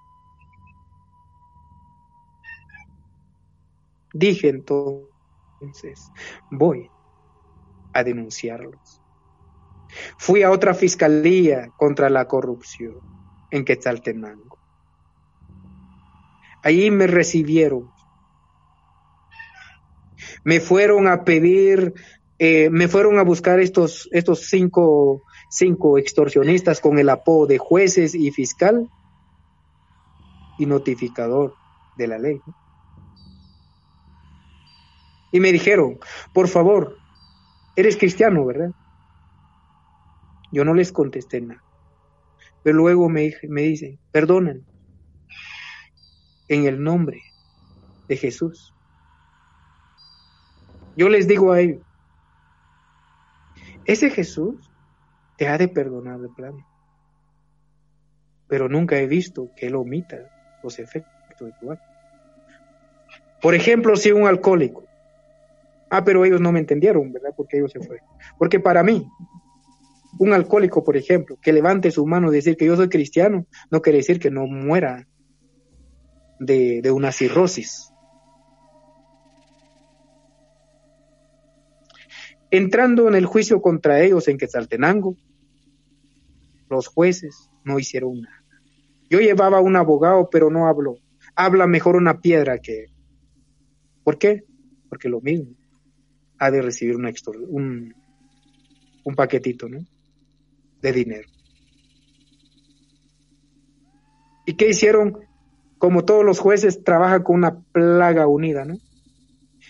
Dije 4.12 4.48
entonces, 4.48 5.11
voy 6.50 6.90
a 7.92 8.02
denunciarlos. 8.02 9.00
Fui 10.16 10.42
a 10.42 10.50
otra 10.50 10.74
fiscalía 10.74 11.70
contra 11.76 12.08
la 12.08 12.26
corrupción 12.26 12.96
en 13.50 13.64
Quetzaltenango. 13.64 14.58
Allí 16.62 16.90
me 16.90 17.06
recibieron. 17.06 17.90
Me 20.44 20.60
fueron 20.60 21.08
a 21.08 21.24
pedir, 21.24 21.94
eh, 22.38 22.70
me 22.70 22.88
fueron 22.88 23.18
a 23.18 23.22
buscar 23.22 23.60
estos, 23.60 24.08
estos 24.12 24.46
cinco, 24.46 25.22
cinco 25.50 25.98
extorsionistas 25.98 26.80
con 26.80 26.98
el 26.98 27.08
apodo 27.08 27.46
de 27.46 27.58
jueces 27.58 28.14
y 28.14 28.30
fiscal 28.30 28.88
y 30.58 30.66
notificador 30.66 31.54
de 31.96 32.06
la 32.06 32.18
ley. 32.18 32.40
Y 35.32 35.40
me 35.40 35.50
dijeron, 35.50 35.98
por 36.34 36.46
favor, 36.46 36.96
eres 37.74 37.96
cristiano, 37.96 38.44
¿verdad? 38.44 38.70
Yo 40.52 40.64
no 40.64 40.74
les 40.74 40.92
contesté 40.92 41.40
nada. 41.40 41.62
Pero 42.62 42.76
luego 42.76 43.08
me, 43.08 43.34
me 43.48 43.62
dicen, 43.62 43.98
perdonen, 44.12 44.66
en 46.48 46.66
el 46.66 46.82
nombre 46.82 47.22
de 48.08 48.16
Jesús. 48.16 48.74
Yo 50.96 51.08
les 51.08 51.26
digo 51.26 51.52
a 51.52 51.60
ellos, 51.60 51.82
ese 53.86 54.10
Jesús 54.10 54.70
te 55.38 55.48
ha 55.48 55.56
de 55.56 55.68
perdonar 55.68 56.20
de 56.20 56.28
plano. 56.28 56.66
Pero 58.48 58.68
nunca 58.68 58.98
he 58.98 59.06
visto 59.06 59.50
que 59.56 59.68
él 59.68 59.76
omita 59.76 60.18
los 60.62 60.78
efectos 60.78 61.10
de 61.40 61.52
tu 61.58 61.72
acto. 61.72 61.86
Por 63.40 63.54
ejemplo, 63.54 63.96
si 63.96 64.12
un 64.12 64.26
alcohólico 64.26 64.84
Ah, 65.94 66.02
pero 66.02 66.24
ellos 66.24 66.40
no 66.40 66.52
me 66.52 66.58
entendieron, 66.58 67.12
¿verdad? 67.12 67.34
Porque 67.36 67.58
ellos 67.58 67.70
se 67.70 67.78
fueron. 67.78 68.06
Porque 68.38 68.58
para 68.58 68.82
mí, 68.82 69.06
un 70.18 70.32
alcohólico, 70.32 70.82
por 70.82 70.96
ejemplo, 70.96 71.36
que 71.38 71.52
levante 71.52 71.90
su 71.90 72.06
mano 72.06 72.32
y 72.32 72.36
decir 72.36 72.56
que 72.56 72.64
yo 72.64 72.76
soy 72.76 72.88
cristiano, 72.88 73.44
no 73.70 73.82
quiere 73.82 73.98
decir 73.98 74.18
que 74.18 74.30
no 74.30 74.46
muera 74.46 75.06
de, 76.40 76.90
una 76.90 77.12
cirrosis. 77.12 77.92
Entrando 82.50 83.06
en 83.06 83.14
el 83.14 83.26
juicio 83.26 83.60
contra 83.60 84.00
ellos 84.00 84.28
en 84.28 84.38
Quetzaltenango, 84.38 85.14
los 86.70 86.86
jueces 86.86 87.50
no 87.64 87.78
hicieron 87.78 88.22
nada. 88.22 88.42
Yo 89.10 89.20
llevaba 89.20 89.60
un 89.60 89.76
abogado, 89.76 90.30
pero 90.30 90.48
no 90.48 90.68
habló. 90.68 90.96
Habla 91.36 91.66
mejor 91.66 91.96
una 91.96 92.22
piedra 92.22 92.60
que... 92.60 92.86
¿Por 94.02 94.16
qué? 94.16 94.44
Porque 94.88 95.10
lo 95.10 95.20
mismo 95.20 95.54
ha 96.42 96.50
de 96.50 96.60
recibir 96.60 96.96
una 96.96 97.12
un, 97.50 97.94
un 99.04 99.14
paquetito, 99.14 99.68
¿no? 99.68 99.78
De 100.80 100.92
dinero. 100.92 101.28
¿Y 104.44 104.54
qué 104.54 104.70
hicieron? 104.70 105.20
Como 105.78 106.04
todos 106.04 106.24
los 106.24 106.40
jueces 106.40 106.82
trabajan 106.82 107.22
con 107.22 107.36
una 107.36 107.60
plaga 107.60 108.26
unida, 108.26 108.64
¿no? 108.64 108.76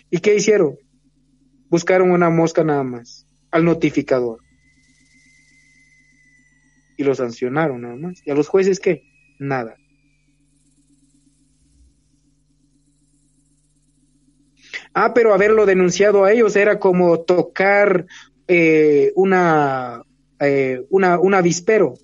¿Y 0.08 0.20
qué 0.20 0.34
hicieron? 0.34 0.78
Buscaron 1.68 2.10
una 2.10 2.30
mosca 2.30 2.64
nada 2.64 2.84
más, 2.84 3.26
al 3.50 3.66
notificador. 3.66 4.40
Y 6.96 7.04
lo 7.04 7.14
sancionaron 7.14 7.82
nada 7.82 7.96
más. 7.96 8.26
¿Y 8.26 8.30
a 8.30 8.34
los 8.34 8.48
jueces 8.48 8.80
qué? 8.80 9.02
Nada. 9.38 9.76
Ah, 14.94 15.14
pero 15.14 15.32
haberlo 15.32 15.66
denunciado 15.66 16.24
a 16.24 16.32
ellos 16.32 16.54
era 16.56 16.78
como 16.78 17.20
tocar 17.20 18.06
eh, 18.46 19.12
una, 19.14 20.02
eh, 20.40 20.84
una, 20.90 21.18
un 21.18 21.34
avispero. 21.34 21.94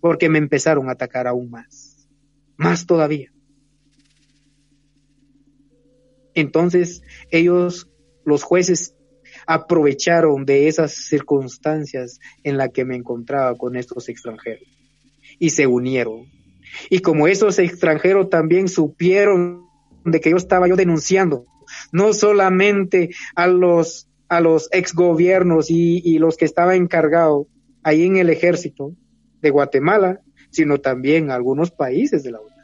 Porque 0.00 0.28
me 0.28 0.38
empezaron 0.38 0.88
a 0.88 0.92
atacar 0.92 1.26
aún 1.26 1.50
más. 1.50 2.08
Más 2.56 2.86
todavía. 2.86 3.32
Entonces 6.34 7.02
ellos, 7.30 7.90
los 8.24 8.42
jueces, 8.42 8.94
aprovecharon 9.46 10.44
de 10.44 10.68
esas 10.68 10.92
circunstancias 10.92 12.20
en 12.44 12.56
las 12.56 12.70
que 12.70 12.84
me 12.84 12.96
encontraba 12.96 13.56
con 13.56 13.76
estos 13.76 14.08
extranjeros 14.08 14.68
y 15.38 15.50
se 15.50 15.66
unieron. 15.66 16.26
Y 16.88 17.00
como 17.00 17.26
esos 17.26 17.58
extranjeros 17.58 18.30
también 18.30 18.68
supieron 18.68 19.69
de 20.04 20.20
que 20.20 20.30
yo 20.30 20.36
estaba 20.36 20.68
yo 20.68 20.76
denunciando, 20.76 21.46
no 21.92 22.12
solamente 22.12 23.10
a 23.34 23.46
los, 23.46 24.08
a 24.28 24.40
los 24.40 24.68
ex 24.72 24.94
gobiernos 24.94 25.70
y, 25.70 26.02
y 26.04 26.18
los 26.18 26.36
que 26.36 26.44
estaban 26.44 26.76
encargados 26.76 27.46
ahí 27.82 28.04
en 28.04 28.16
el 28.16 28.30
ejército 28.30 28.92
de 29.40 29.50
Guatemala, 29.50 30.20
sino 30.50 30.78
también 30.78 31.30
a 31.30 31.34
algunos 31.34 31.70
países 31.70 32.22
de 32.22 32.32
la 32.32 32.40
OTAN. 32.40 32.58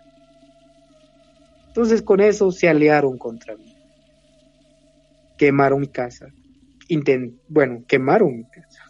Entonces 1.69 2.03
con 2.03 2.21
eso 2.21 2.51
se 2.53 2.69
aliaron 2.69 3.19
contra 3.19 3.57
mí. 3.57 3.77
Quemaron 5.37 5.81
mi 5.81 5.89
casa. 5.89 6.29
Bueno, 7.49 7.85
quemaron 7.87 8.39
mi 8.39 8.45
casa. 8.45 8.83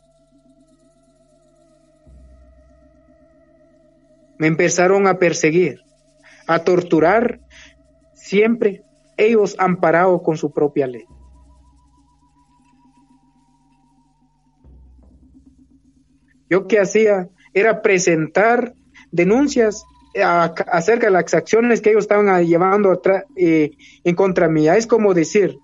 Me 4.38 4.47
empezaron 4.47 5.07
a 5.07 5.18
perseguir, 5.18 5.80
a 6.47 6.61
torturar 6.61 7.40
Siempre 8.27 8.83
ellos 9.16 9.55
han 9.57 9.77
parado 9.79 10.20
con 10.20 10.37
su 10.37 10.51
propia 10.51 10.89
ley. 10.89 11.07
Yo 16.51 16.66
qué 16.66 16.81
hacía 16.81 17.29
era 17.55 17.83
presentar 17.83 18.74
denuncias 19.12 19.85
acerca 20.16 21.07
de 21.07 21.12
las 21.12 21.33
acciones 21.35 21.81
que 21.81 21.91
ellos 21.91 22.03
estaban 22.03 22.45
llevando 22.45 23.01
eh, 23.37 23.70
en 24.03 24.14
contra 24.16 24.49
mía. 24.49 24.77
Es 24.77 24.89
como 24.89 25.14
decir, 25.14 25.57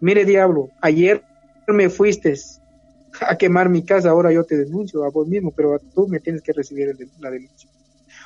mire 0.00 0.24
diablo, 0.24 0.70
ayer 0.80 1.22
me 1.68 1.90
fuiste 1.90 2.32
a 3.20 3.36
quemar 3.36 3.68
mi 3.68 3.84
casa, 3.84 4.08
ahora 4.08 4.32
yo 4.32 4.44
te 4.44 4.56
denuncio 4.56 5.04
a 5.04 5.10
vos 5.10 5.28
mismo, 5.28 5.52
pero 5.54 5.78
tú 5.94 6.08
me 6.08 6.20
tienes 6.20 6.40
que 6.40 6.54
recibir 6.54 6.96
la 7.20 7.30
denuncia. 7.30 7.68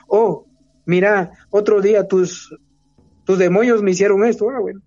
O, 0.06 0.46
mira, 0.86 1.32
otro 1.50 1.80
día 1.80 2.06
tus 2.06 2.56
tus 3.24 3.38
demonios 3.38 3.82
me 3.82 3.90
hicieron 3.92 4.24
esto, 4.24 4.50
ah, 4.50 4.58
bueno. 4.60 4.80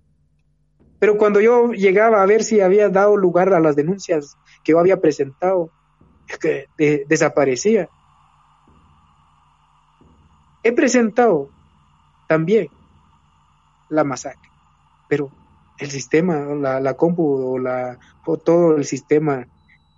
Pero 0.99 1.17
cuando 1.17 1.41
yo 1.41 1.71
llegaba 1.71 2.21
a 2.21 2.25
ver 2.25 2.43
si 2.43 2.61
había 2.61 2.89
dado 2.89 3.17
lugar 3.17 3.53
a 3.53 3.59
las 3.59 3.75
denuncias 3.75 4.37
que 4.63 4.71
yo 4.71 4.79
había 4.79 5.01
presentado, 5.01 5.69
desaparecía. 7.07 7.89
He 10.63 10.71
presentado 10.71 11.49
también 12.27 12.67
la 13.89 14.03
masacre, 14.03 14.49
pero 15.09 15.29
el 15.77 15.91
sistema, 15.91 16.39
la, 16.55 16.79
la 16.79 16.93
compu 16.93 17.53
o, 17.53 17.59
la, 17.59 17.99
o 18.25 18.37
todo 18.37 18.77
el 18.77 18.85
sistema 18.85 19.45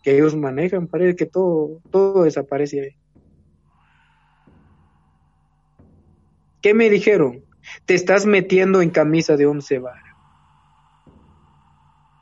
que 0.01 0.15
ellos 0.15 0.35
manejan, 0.35 0.87
parece 0.87 1.15
que 1.15 1.25
todo, 1.25 1.81
todo 1.91 2.23
desaparece 2.23 2.81
ahí. 2.81 2.95
¿Qué 6.61 6.73
me 6.73 6.89
dijeron? 6.89 7.43
Te 7.85 7.93
estás 7.93 8.25
metiendo 8.25 8.81
en 8.81 8.89
camisa 8.91 9.37
de 9.37 9.45
once 9.45 9.79
varas. 9.79 10.01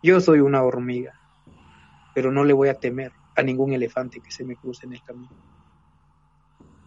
Yo 0.01 0.19
soy 0.19 0.39
una 0.39 0.63
hormiga, 0.63 1.13
pero 2.13 2.31
no 2.31 2.43
le 2.43 2.53
voy 2.53 2.69
a 2.69 2.79
temer 2.79 3.13
a 3.35 3.43
ningún 3.43 3.73
elefante 3.73 4.21
que 4.21 4.31
se 4.31 4.43
me 4.45 4.57
cruce 4.57 4.85
en 4.85 4.93
el 4.93 5.01
camino. 5.03 5.33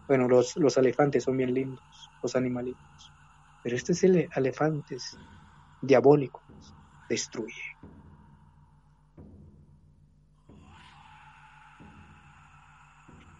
Bueno, 0.07 0.29
los, 0.29 0.57
los 0.57 0.77
elefantes 0.77 1.25
son 1.25 1.37
bien 1.37 1.53
lindos, 1.53 2.11
los 2.23 2.37
animalitos, 2.37 3.13
pero 3.63 3.75
estos 3.77 4.03
elefantes 4.05 5.19
diabólicos 5.81 6.45
destruyen. 7.09 7.65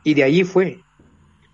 Y 0.03 0.15
de 0.15 0.25
allí 0.25 0.45
fue 0.45 0.87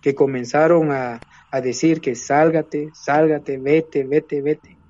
que 0.01 0.15
comenzaron 0.15 0.93
a, 0.93 1.25
a 1.53 1.61
decir 1.61 2.01
que 2.01 2.15
sálgate, 2.17 2.91
sálgate, 2.95 3.59
vete, 3.59 4.05
vete, 4.05 4.43
vete. 4.43 4.81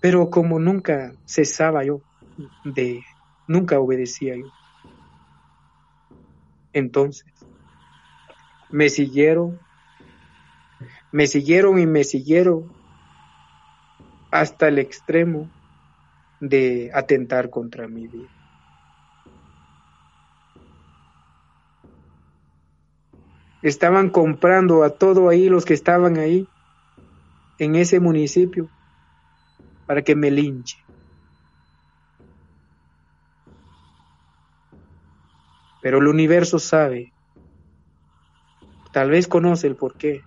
Pero 0.00 0.30
como 0.30 0.58
nunca 0.58 1.14
cesaba 1.24 1.84
yo 1.84 2.02
de, 2.64 3.04
nunca 3.46 3.80
obedecía 3.80 4.36
yo. 4.36 4.50
Entonces, 6.72 7.46
me 8.70 8.88
siguieron, 8.88 9.60
me 11.10 11.26
siguieron 11.26 11.78
y 11.78 11.86
me 11.86 12.04
siguieron 12.04 12.74
hasta 14.30 14.68
el 14.68 14.78
extremo 14.78 15.52
de 16.40 16.90
atentar 16.94 17.50
contra 17.50 17.88
mi 17.88 18.06
vida. 18.06 18.28
Estaban 23.62 24.10
comprando 24.10 24.84
a 24.84 24.96
todo 24.96 25.28
ahí 25.28 25.48
los 25.48 25.64
que 25.64 25.74
estaban 25.74 26.16
ahí 26.18 26.48
en 27.58 27.74
ese 27.74 27.98
municipio 28.00 28.70
para 29.84 30.02
que 30.02 30.14
me 30.14 30.30
linche. 30.30 30.76
Pero 35.80 35.98
el 35.98 36.06
universo 36.08 36.58
sabe, 36.58 37.14
tal 38.92 39.10
vez 39.10 39.26
conoce 39.26 39.66
el 39.66 39.76
por 39.76 39.96
qué 39.96 40.20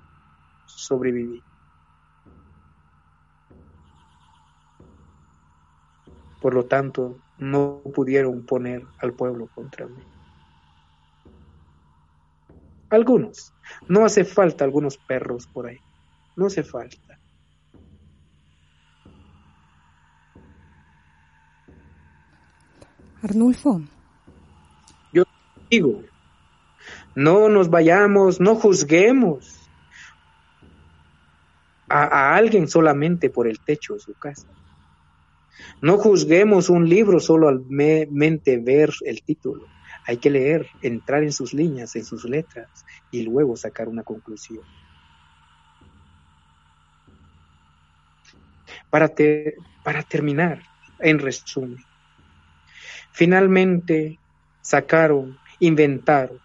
sobreviví. 0.65 1.50
Por 6.41 6.55
lo 6.55 6.65
tanto, 6.65 7.19
no 7.37 7.81
pudieron 7.93 8.45
poner 8.45 8.83
al 8.97 9.13
pueblo 9.13 9.47
contra 9.53 9.85
mí. 9.85 10.03
Algunos. 12.89 13.53
No 13.87 14.03
hace 14.03 14.25
falta 14.25 14.65
algunos 14.65 14.97
perros 14.97 15.47
por 15.47 15.67
ahí. 15.67 15.77
No 16.35 16.47
hace 16.47 16.63
falta. 16.63 17.19
Arnulfo. 23.21 23.81
Yo 25.13 25.23
digo, 25.69 26.01
no 27.15 27.49
nos 27.49 27.69
vayamos, 27.69 28.41
no 28.41 28.55
juzguemos 28.55 29.69
a, 31.87 32.03
a, 32.03 32.35
alguien 32.35 32.67
solamente 32.67 33.29
por 33.29 33.47
el 33.47 33.59
techo 33.59 33.93
de 33.93 33.99
su 33.99 34.13
casa. 34.15 34.47
No 35.81 35.97
juzguemos 35.97 36.69
un 36.69 36.87
libro 36.87 37.19
solo 37.19 37.47
al 37.47 37.65
mente 37.65 38.57
ver 38.57 38.91
el 39.05 39.21
título. 39.23 39.67
Hay 40.05 40.17
que 40.17 40.29
leer, 40.29 40.67
entrar 40.81 41.23
en 41.23 41.31
sus 41.31 41.53
líneas, 41.53 41.95
en 41.95 42.05
sus 42.05 42.25
letras 42.25 42.85
y 43.11 43.23
luego 43.23 43.55
sacar 43.55 43.87
una 43.87 44.03
conclusión. 44.03 44.63
Para, 48.89 49.07
te, 49.07 49.55
para 49.83 50.03
terminar, 50.03 50.63
en 50.99 51.19
resumen, 51.19 51.83
finalmente 53.11 54.19
sacaron, 54.61 55.37
inventaron 55.59 56.39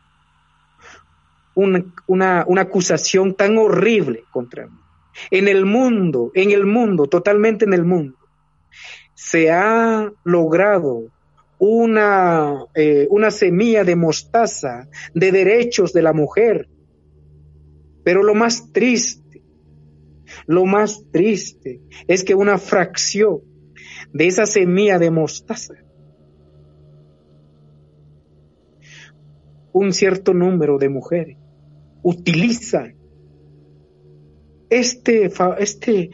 una, 1.55 1.85
una, 2.07 2.45
una 2.47 2.63
acusación 2.63 3.35
tan 3.35 3.59
horrible 3.59 4.25
contra 4.31 4.67
mí. 4.67 4.79
En 5.31 5.49
el 5.49 5.65
mundo, 5.65 6.31
en 6.35 6.51
el 6.51 6.67
mundo, 6.67 7.07
totalmente 7.07 7.65
en 7.65 7.73
el 7.73 7.85
mundo, 7.85 8.17
se 9.17 9.51
ha 9.51 10.13
logrado 10.25 11.11
una, 11.59 12.67
eh, 12.75 13.09
una 13.11 13.31
semilla 13.31 13.83
de 13.83 13.97
mostaza 13.97 14.89
de 15.15 15.33
derechos 15.33 15.95
de 15.95 16.03
la 16.03 16.13
mujer. 16.13 16.69
Pero 18.05 18.23
lo 18.23 18.35
más 18.35 18.73
triste, 18.73 19.43
lo 20.47 20.67
más 20.67 21.03
triste 21.11 21.81
es 22.07 22.23
que 22.25 22.35
una 22.35 22.59
fracción 22.59 23.41
de 24.13 24.27
esa 24.27 24.45
semilla 24.45 24.99
de 24.99 25.11
mostaza, 25.11 25.75
un 29.73 29.95
cierto 29.95 30.35
número 30.35 30.77
de 30.77 30.91
mujeres 30.91 31.39
utilizan 32.03 32.97
este, 34.69 35.31
este, 35.59 36.11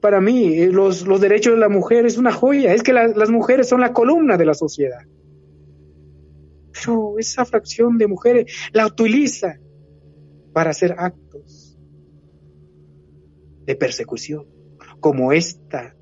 para 0.00 0.20
mí, 0.20 0.58
eh, 0.58 0.70
los, 0.72 1.04
derechos 1.20 1.54
de 1.54 1.60
la 1.60 1.68
mujer 1.68 2.06
es 2.06 2.18
una 2.18 2.32
joya, 2.32 2.74
es 2.74 2.82
que 2.82 2.92
la, 2.92 3.08
las 3.08 3.30
mujeres 3.30 3.68
son 3.68 3.80
la 3.80 3.92
columna 3.92 4.36
de 4.36 4.46
la 4.46 4.54
sociedad. 4.54 5.00
Pero 6.72 7.18
esa 7.18 7.44
fracción 7.44 7.98
de 7.98 8.06
mujeres 8.06 8.52
la 8.72 8.86
utiliza 8.86 9.58
para 10.52 10.70
hacer 10.70 10.94
actos 10.98 11.78
de 13.64 13.76
persecución, 13.76 14.46
como 15.00 15.32
esta 15.32 15.94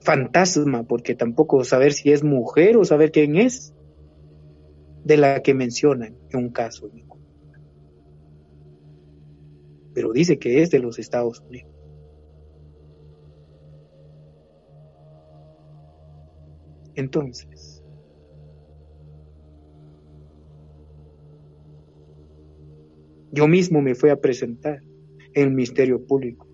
fantasma, 0.00 0.84
porque 0.84 1.14
tampoco 1.14 1.64
saber 1.64 1.92
si 1.92 2.12
es 2.12 2.22
mujer 2.22 2.76
o 2.76 2.84
saber 2.84 3.10
quién 3.10 3.36
es, 3.36 3.74
de 5.04 5.16
la 5.16 5.42
que 5.42 5.54
mencionan 5.54 6.16
en 6.30 6.38
un 6.38 6.50
caso. 6.50 6.90
Pero 9.94 10.12
dice 10.12 10.38
que 10.38 10.62
es 10.62 10.70
de 10.70 10.78
los 10.80 10.98
Estados 10.98 11.40
Unidos. 11.40 11.77
Entonces, 16.98 17.80
yo 23.30 23.46
mismo 23.46 23.80
me 23.80 23.94
fui 23.94 24.10
a 24.10 24.16
presentar 24.16 24.82
en 25.32 25.44
el 25.44 25.50
Ministerio 25.54 26.04
Público. 26.04 26.48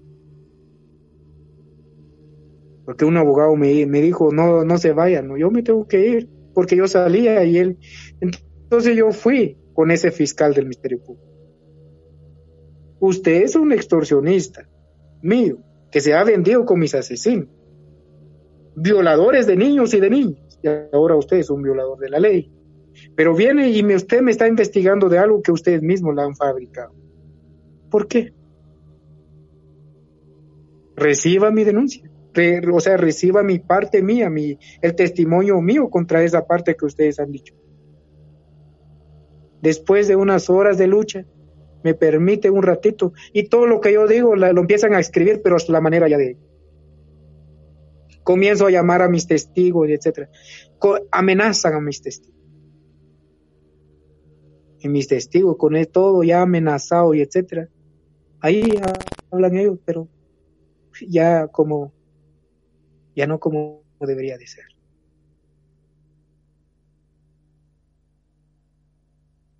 Porque 2.84 3.06
un 3.06 3.16
abogado 3.16 3.56
me, 3.56 3.86
dijo, 3.86 4.32
no, 4.34 4.64
no 4.64 4.76
se 4.76 4.92
vayan, 4.92 5.34
yo 5.38 5.50
me 5.50 5.62
tengo 5.62 5.88
que 5.88 6.08
ir, 6.08 6.28
porque 6.52 6.76
yo 6.76 6.86
salía 6.88 7.42
y 7.44 7.56
él... 7.56 7.78
Entonces 8.20 8.98
yo 8.98 9.12
fui 9.12 9.56
con 9.72 9.90
ese 9.90 10.10
fiscal 10.10 10.52
del 10.52 10.64
Ministerio 10.64 11.02
Público. 11.02 11.26
Usted 13.00 13.44
es 13.44 13.56
un 13.56 13.72
extorsionista 13.72 14.68
mío, 15.22 15.56
que 15.90 16.02
se 16.02 16.12
ha 16.12 16.22
vendido 16.22 16.66
con 16.66 16.80
mis 16.80 16.94
asesinos 16.94 17.48
violadores 18.76 19.46
de 19.46 19.56
niños 19.56 19.94
y 19.94 20.00
de 20.00 20.10
niñas. 20.10 20.58
Y 20.62 20.68
ahora 20.94 21.16
usted 21.16 21.38
es 21.38 21.50
un 21.50 21.62
violador 21.62 21.98
de 21.98 22.08
la 22.08 22.18
ley. 22.18 22.50
Pero 23.16 23.34
viene 23.34 23.70
y 23.70 23.94
usted 23.94 24.22
me 24.22 24.30
está 24.30 24.48
investigando 24.48 25.08
de 25.08 25.18
algo 25.18 25.42
que 25.42 25.52
ustedes 25.52 25.82
mismos 25.82 26.14
la 26.14 26.24
han 26.24 26.36
fabricado. 26.36 26.94
¿Por 27.90 28.08
qué? 28.08 28.32
Reciba 30.96 31.50
mi 31.50 31.64
denuncia. 31.64 32.08
o 32.72 32.80
sea, 32.80 32.96
reciba 32.96 33.42
mi 33.42 33.58
parte 33.58 34.02
mía, 34.02 34.30
mi, 34.30 34.58
el 34.82 34.94
testimonio 34.94 35.60
mío 35.60 35.88
contra 35.90 36.22
esa 36.22 36.46
parte 36.46 36.76
que 36.76 36.86
ustedes 36.86 37.18
han 37.18 37.30
dicho. 37.30 37.54
Después 39.60 40.08
de 40.08 40.16
unas 40.16 40.50
horas 40.50 40.76
de 40.78 40.86
lucha, 40.86 41.24
me 41.82 41.94
permite 41.94 42.50
un 42.50 42.62
ratito 42.62 43.12
y 43.32 43.48
todo 43.48 43.66
lo 43.66 43.80
que 43.80 43.92
yo 43.92 44.06
digo 44.06 44.34
lo 44.34 44.60
empiezan 44.60 44.94
a 44.94 45.00
escribir, 45.00 45.42
pero 45.42 45.56
es 45.56 45.68
la 45.68 45.80
manera 45.80 46.08
ya 46.08 46.16
de 46.16 46.36
comienzo 48.24 48.66
a 48.66 48.70
llamar 48.70 49.02
a 49.02 49.08
mis 49.08 49.26
testigos, 49.26 49.88
etcétera. 49.88 50.28
Amenazan 51.12 51.74
a 51.74 51.80
mis 51.80 52.02
testigos. 52.02 52.40
Y 54.80 54.88
mis 54.88 55.06
testigos, 55.06 55.56
con 55.56 55.74
todo 55.86 56.24
ya 56.24 56.42
amenazado 56.42 57.14
y 57.14 57.20
etcétera. 57.20 57.68
Ahí 58.40 58.74
hablan 59.30 59.56
ellos, 59.56 59.78
pero 59.84 60.08
ya 61.08 61.46
como, 61.48 61.92
ya 63.14 63.26
no 63.26 63.38
como 63.38 63.82
debería 64.00 64.36
de 64.36 64.46
ser. 64.46 64.64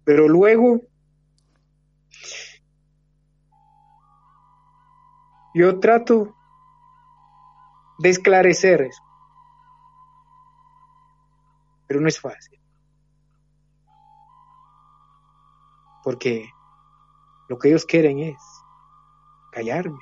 Pero 0.04 0.28
luego, 0.28 0.82
yo 5.54 5.78
trato 5.80 6.34
de 7.98 8.10
esclarecer 8.10 8.82
eso. 8.82 9.02
Pero 11.86 12.00
no 12.00 12.08
es 12.08 12.20
fácil. 12.20 12.58
Porque 16.02 16.48
lo 17.48 17.58
que 17.58 17.68
ellos 17.68 17.84
quieren 17.84 18.18
es 18.18 18.38
callarme. 19.52 19.98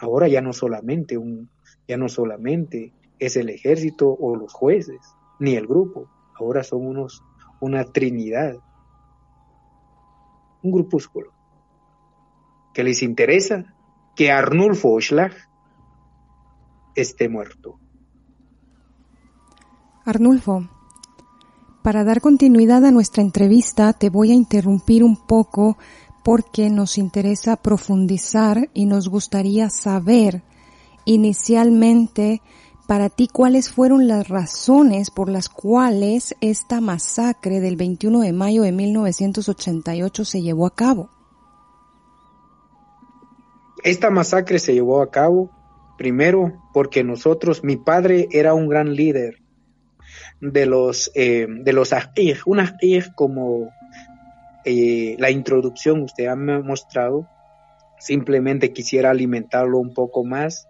Ahora 0.00 0.28
ya 0.28 0.40
no 0.40 0.52
solamente 0.52 1.16
un, 1.16 1.50
ya 1.86 1.96
no 1.96 2.08
solamente 2.08 2.92
es 3.18 3.36
el 3.36 3.50
ejército 3.50 4.08
o 4.08 4.36
los 4.36 4.52
jueces, 4.52 5.00
ni 5.38 5.54
el 5.54 5.66
grupo, 5.66 6.08
ahora 6.34 6.64
son 6.64 6.86
unos, 6.86 7.22
una 7.60 7.84
trinidad, 7.84 8.56
un 10.62 10.72
grupúsculo 10.72 11.32
que 12.74 12.84
les 12.84 13.02
interesa 13.02 13.71
que 14.14 14.30
Arnulfo 14.30 14.92
Oschlag 14.92 15.32
esté 16.94 17.28
muerto. 17.28 17.78
Arnulfo, 20.04 20.68
para 21.82 22.04
dar 22.04 22.20
continuidad 22.20 22.84
a 22.84 22.90
nuestra 22.90 23.22
entrevista 23.22 23.92
te 23.92 24.10
voy 24.10 24.30
a 24.30 24.34
interrumpir 24.34 25.04
un 25.04 25.16
poco 25.16 25.78
porque 26.24 26.70
nos 26.70 26.98
interesa 26.98 27.56
profundizar 27.56 28.68
y 28.74 28.86
nos 28.86 29.08
gustaría 29.08 29.70
saber 29.70 30.42
inicialmente 31.04 32.42
para 32.86 33.08
ti, 33.08 33.28
¿cuáles 33.28 33.70
fueron 33.70 34.06
las 34.06 34.28
razones 34.28 35.10
por 35.10 35.28
las 35.28 35.48
cuales 35.48 36.34
esta 36.40 36.80
masacre 36.80 37.60
del 37.60 37.76
21 37.76 38.20
de 38.20 38.32
mayo 38.32 38.62
de 38.62 38.72
1988 38.72 40.24
se 40.24 40.42
llevó 40.42 40.66
a 40.66 40.74
cabo? 40.74 41.08
Esta 43.84 44.10
masacre 44.10 44.60
se 44.60 44.74
llevó 44.74 45.02
a 45.02 45.10
cabo 45.10 45.50
primero 45.98 46.52
porque 46.72 47.02
nosotros, 47.02 47.64
mi 47.64 47.76
padre 47.76 48.28
era 48.30 48.54
un 48.54 48.68
gran 48.68 48.94
líder 48.94 49.42
de 50.40 50.66
los 50.66 51.10
eh, 51.14 51.46
de 51.48 51.72
los 51.72 51.92
ajir, 51.92 52.38
un 52.46 52.60
ajir 52.60 53.12
como 53.16 53.70
eh, 54.64 55.16
la 55.18 55.30
introducción 55.30 56.02
usted 56.02 56.26
ha 56.26 56.36
mostrado, 56.36 57.28
simplemente 57.98 58.72
quisiera 58.72 59.10
alimentarlo 59.10 59.78
un 59.78 59.94
poco 59.94 60.24
más 60.24 60.68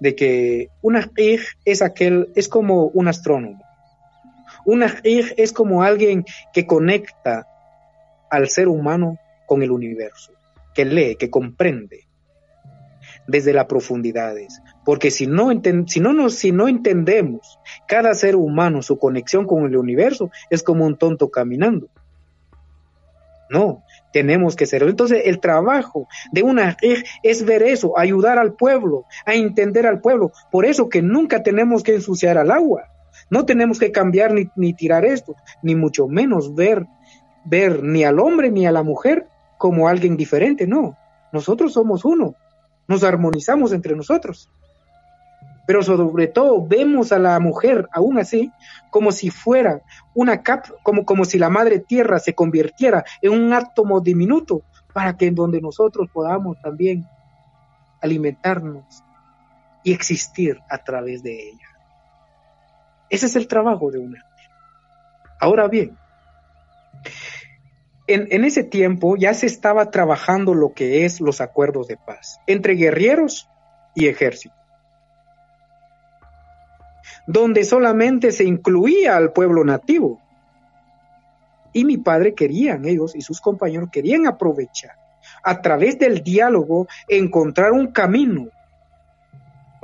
de 0.00 0.14
que 0.14 0.68
un 0.80 0.96
ajir 0.96 1.40
es 1.66 1.82
aquel, 1.82 2.30
es 2.34 2.48
como 2.48 2.86
un 2.86 3.08
astrónomo. 3.08 3.62
Un 4.64 4.82
ajir 4.82 5.34
es 5.36 5.52
como 5.52 5.82
alguien 5.82 6.24
que 6.54 6.66
conecta 6.66 7.46
al 8.30 8.48
ser 8.48 8.68
humano 8.68 9.18
con 9.46 9.62
el 9.62 9.70
universo, 9.70 10.32
que 10.74 10.86
lee, 10.86 11.16
que 11.16 11.28
comprende 11.28 12.03
desde 13.26 13.52
las 13.52 13.66
profundidades. 13.66 14.60
Porque 14.84 15.10
si 15.10 15.26
no, 15.26 15.50
no 15.52 16.12
nos, 16.12 16.44
no 16.44 16.68
entendemos 16.68 17.58
cada 17.86 18.14
ser 18.14 18.36
humano, 18.36 18.82
su 18.82 18.98
conexión 18.98 19.46
con 19.46 19.64
el 19.64 19.76
universo, 19.76 20.30
es 20.50 20.62
como 20.62 20.84
un 20.86 20.96
tonto 20.96 21.30
caminando. 21.30 21.88
No, 23.50 23.84
tenemos 24.12 24.56
que 24.56 24.66
ser. 24.66 24.82
Entonces, 24.82 25.22
el 25.26 25.38
trabajo 25.38 26.08
de 26.32 26.42
una 26.42 26.76
es 27.22 27.44
ver 27.44 27.62
eso, 27.62 27.98
ayudar 27.98 28.38
al 28.38 28.54
pueblo, 28.54 29.04
a 29.26 29.34
entender 29.34 29.86
al 29.86 30.00
pueblo. 30.00 30.32
Por 30.50 30.64
eso 30.64 30.88
que 30.88 31.02
nunca 31.02 31.42
tenemos 31.42 31.82
que 31.82 31.94
ensuciar 31.94 32.38
al 32.38 32.50
agua. 32.50 32.88
No 33.30 33.44
tenemos 33.44 33.78
que 33.78 33.92
cambiar 33.92 34.32
ni, 34.32 34.48
ni 34.56 34.74
tirar 34.74 35.04
esto, 35.04 35.34
ni 35.62 35.74
mucho 35.74 36.08
menos 36.08 36.54
ver, 36.54 36.86
ver 37.44 37.82
ni 37.82 38.04
al 38.04 38.18
hombre 38.18 38.50
ni 38.50 38.66
a 38.66 38.72
la 38.72 38.82
mujer 38.82 39.28
como 39.56 39.88
alguien 39.88 40.16
diferente. 40.16 40.66
No, 40.66 40.96
nosotros 41.32 41.72
somos 41.72 42.04
uno 42.04 42.34
nos 42.88 43.04
armonizamos 43.04 43.72
entre 43.72 43.96
nosotros. 43.96 44.50
Pero 45.66 45.82
sobre 45.82 46.26
todo 46.26 46.66
vemos 46.66 47.10
a 47.12 47.18
la 47.18 47.38
mujer 47.40 47.88
aún 47.92 48.18
así 48.18 48.52
como 48.90 49.12
si 49.12 49.30
fuera 49.30 49.80
una 50.14 50.42
cap, 50.42 50.66
como, 50.82 51.04
como 51.06 51.24
si 51.24 51.38
la 51.38 51.48
madre 51.48 51.78
tierra 51.78 52.18
se 52.18 52.34
convirtiera 52.34 53.04
en 53.22 53.32
un 53.32 53.52
átomo 53.52 54.00
diminuto 54.00 54.62
para 54.92 55.16
que 55.16 55.26
en 55.26 55.34
donde 55.34 55.60
nosotros 55.60 56.08
podamos 56.12 56.60
también 56.60 57.06
alimentarnos 58.02 58.84
y 59.82 59.92
existir 59.92 60.60
a 60.68 60.78
través 60.78 61.22
de 61.22 61.48
ella. 61.48 61.68
Ese 63.08 63.26
es 63.26 63.36
el 63.36 63.48
trabajo 63.48 63.90
de 63.90 63.98
una. 63.98 64.24
Ahora 65.40 65.68
bien, 65.68 65.96
en, 68.06 68.44
ese 68.44 68.64
tiempo 68.64 69.16
ya 69.16 69.32
se 69.34 69.46
estaba 69.46 69.90
trabajando 69.90 70.54
lo 70.54 70.72
que 70.72 71.04
es 71.04 71.20
los 71.20 71.40
acuerdos 71.40 71.88
de 71.88 71.96
paz 71.96 72.40
entre 72.46 72.74
guerreros 72.74 73.48
y 73.94 74.08
ejército, 74.08 74.54
donde 77.26 77.64
solamente 77.64 78.32
se 78.32 78.44
incluía 78.44 79.16
al 79.16 79.32
pueblo 79.32 79.64
nativo. 79.64 80.20
Y 81.72 81.84
mi 81.84 81.96
padre 81.96 82.34
querían, 82.34 82.84
ellos 82.84 83.16
y 83.16 83.20
sus 83.20 83.40
compañeros 83.40 83.88
querían 83.90 84.26
aprovechar 84.26 84.96
a 85.42 85.60
través 85.60 85.98
del 85.98 86.22
diálogo 86.22 86.86
encontrar 87.08 87.72
un 87.72 87.88
camino 87.88 88.48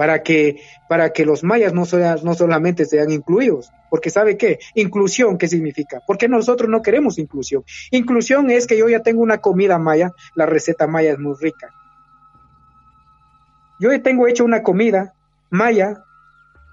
para 0.00 0.22
que, 0.22 0.62
para 0.88 1.12
que 1.12 1.26
los 1.26 1.44
mayas 1.44 1.74
no, 1.74 1.84
no 2.22 2.34
solamente 2.34 2.86
sean 2.86 3.10
incluidos. 3.10 3.70
Porque 3.90 4.08
¿sabe 4.08 4.38
qué? 4.38 4.58
Inclusión, 4.74 5.36
¿qué 5.36 5.46
significa? 5.46 6.00
Porque 6.06 6.26
nosotros 6.26 6.70
no 6.70 6.80
queremos 6.80 7.18
inclusión. 7.18 7.64
Inclusión 7.90 8.50
es 8.50 8.66
que 8.66 8.78
yo 8.78 8.88
ya 8.88 9.02
tengo 9.02 9.20
una 9.20 9.42
comida 9.42 9.78
maya, 9.78 10.10
la 10.34 10.46
receta 10.46 10.86
maya 10.86 11.12
es 11.12 11.18
muy 11.18 11.34
rica. 11.38 11.68
Yo 13.78 13.92
ya 13.92 14.02
tengo 14.02 14.26
hecho 14.26 14.42
una 14.42 14.62
comida 14.62 15.12
maya, 15.50 16.02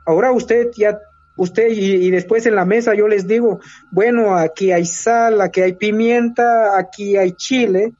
ahora 0.05 0.31
usted 0.31 0.69
ya, 0.77 0.97
usted 1.35 1.67
y, 1.71 2.07
y 2.07 2.11
después 2.11 2.45
en 2.45 2.55
la 2.55 2.63
mesa 2.63 2.95
yo 2.95 3.09
les 3.09 3.27
digo, 3.27 3.59
bueno, 3.91 4.37
aquí 4.37 4.71
hay 4.71 4.85
sal, 4.85 5.41
aquí 5.41 5.59
hay 5.59 5.73
pimienta, 5.73 6.79
aquí 6.79 7.17
hay 7.17 7.33
chile. 7.33 7.91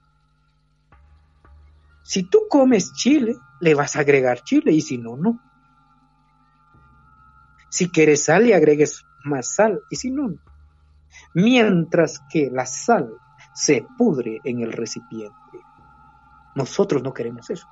Si 2.03 2.23
tú 2.23 2.43
comes 2.49 2.93
chile, 2.93 3.35
le 3.59 3.73
vas 3.73 3.95
a 3.95 4.01
agregar 4.01 4.41
chile 4.43 4.71
y 4.71 4.81
si 4.81 4.97
no, 4.97 5.15
no. 5.17 5.39
Si 7.69 7.89
quieres 7.89 8.25
sal, 8.25 8.45
le 8.45 8.55
agregues 8.55 9.03
más 9.23 9.53
sal 9.53 9.81
y 9.89 9.95
si 9.95 10.09
no, 10.09 10.29
no. 10.29 10.37
Mientras 11.33 12.21
que 12.29 12.49
la 12.51 12.65
sal 12.65 13.11
se 13.53 13.85
pudre 13.97 14.39
en 14.43 14.61
el 14.61 14.71
recipiente. 14.71 15.35
Nosotros 16.55 17.03
no 17.03 17.13
queremos 17.13 17.49
eso. 17.49 17.67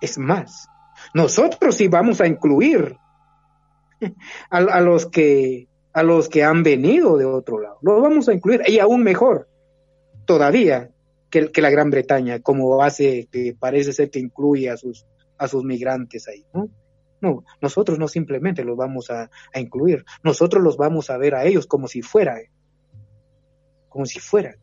Es 0.00 0.18
más, 0.18 0.68
nosotros 1.14 1.76
sí 1.76 1.88
vamos 1.88 2.20
a 2.20 2.26
incluir 2.26 2.96
a, 4.50 4.80
los 4.80 5.06
que 5.06 5.68
a 5.92 6.02
los 6.02 6.28
que 6.28 6.44
han 6.44 6.62
venido 6.62 7.16
de 7.16 7.24
otro 7.24 7.60
lado. 7.60 7.78
Los 7.82 8.00
vamos 8.02 8.28
a 8.28 8.32
incluir 8.32 8.62
y 8.66 8.78
aún 8.78 9.02
mejor 9.02 9.48
todavía 10.24 10.90
que, 11.32 11.62
la 11.62 11.70
Gran 11.70 11.90
Bretaña, 11.90 12.40
como 12.40 12.82
hace 12.82 13.26
que 13.32 13.56
parece 13.58 13.92
ser 13.94 14.10
que 14.10 14.18
incluye 14.18 14.68
a 14.68 14.76
sus, 14.76 15.06
a 15.38 15.48
sus 15.48 15.64
migrantes 15.64 16.28
ahí, 16.28 16.44
¿no? 16.52 16.68
No, 17.22 17.44
nosotros 17.60 17.98
no 17.98 18.08
simplemente 18.08 18.64
los 18.64 18.76
vamos 18.76 19.10
a, 19.10 19.30
incluir, 19.54 20.04
nosotros 20.22 20.62
los 20.62 20.76
vamos 20.76 21.08
a 21.08 21.16
ver 21.16 21.34
a 21.34 21.44
ellos 21.44 21.66
como 21.66 21.88
si 21.88 22.02
fuera, 22.02 22.36
como 23.88 24.04
si 24.06 24.18
fueran 24.18 24.56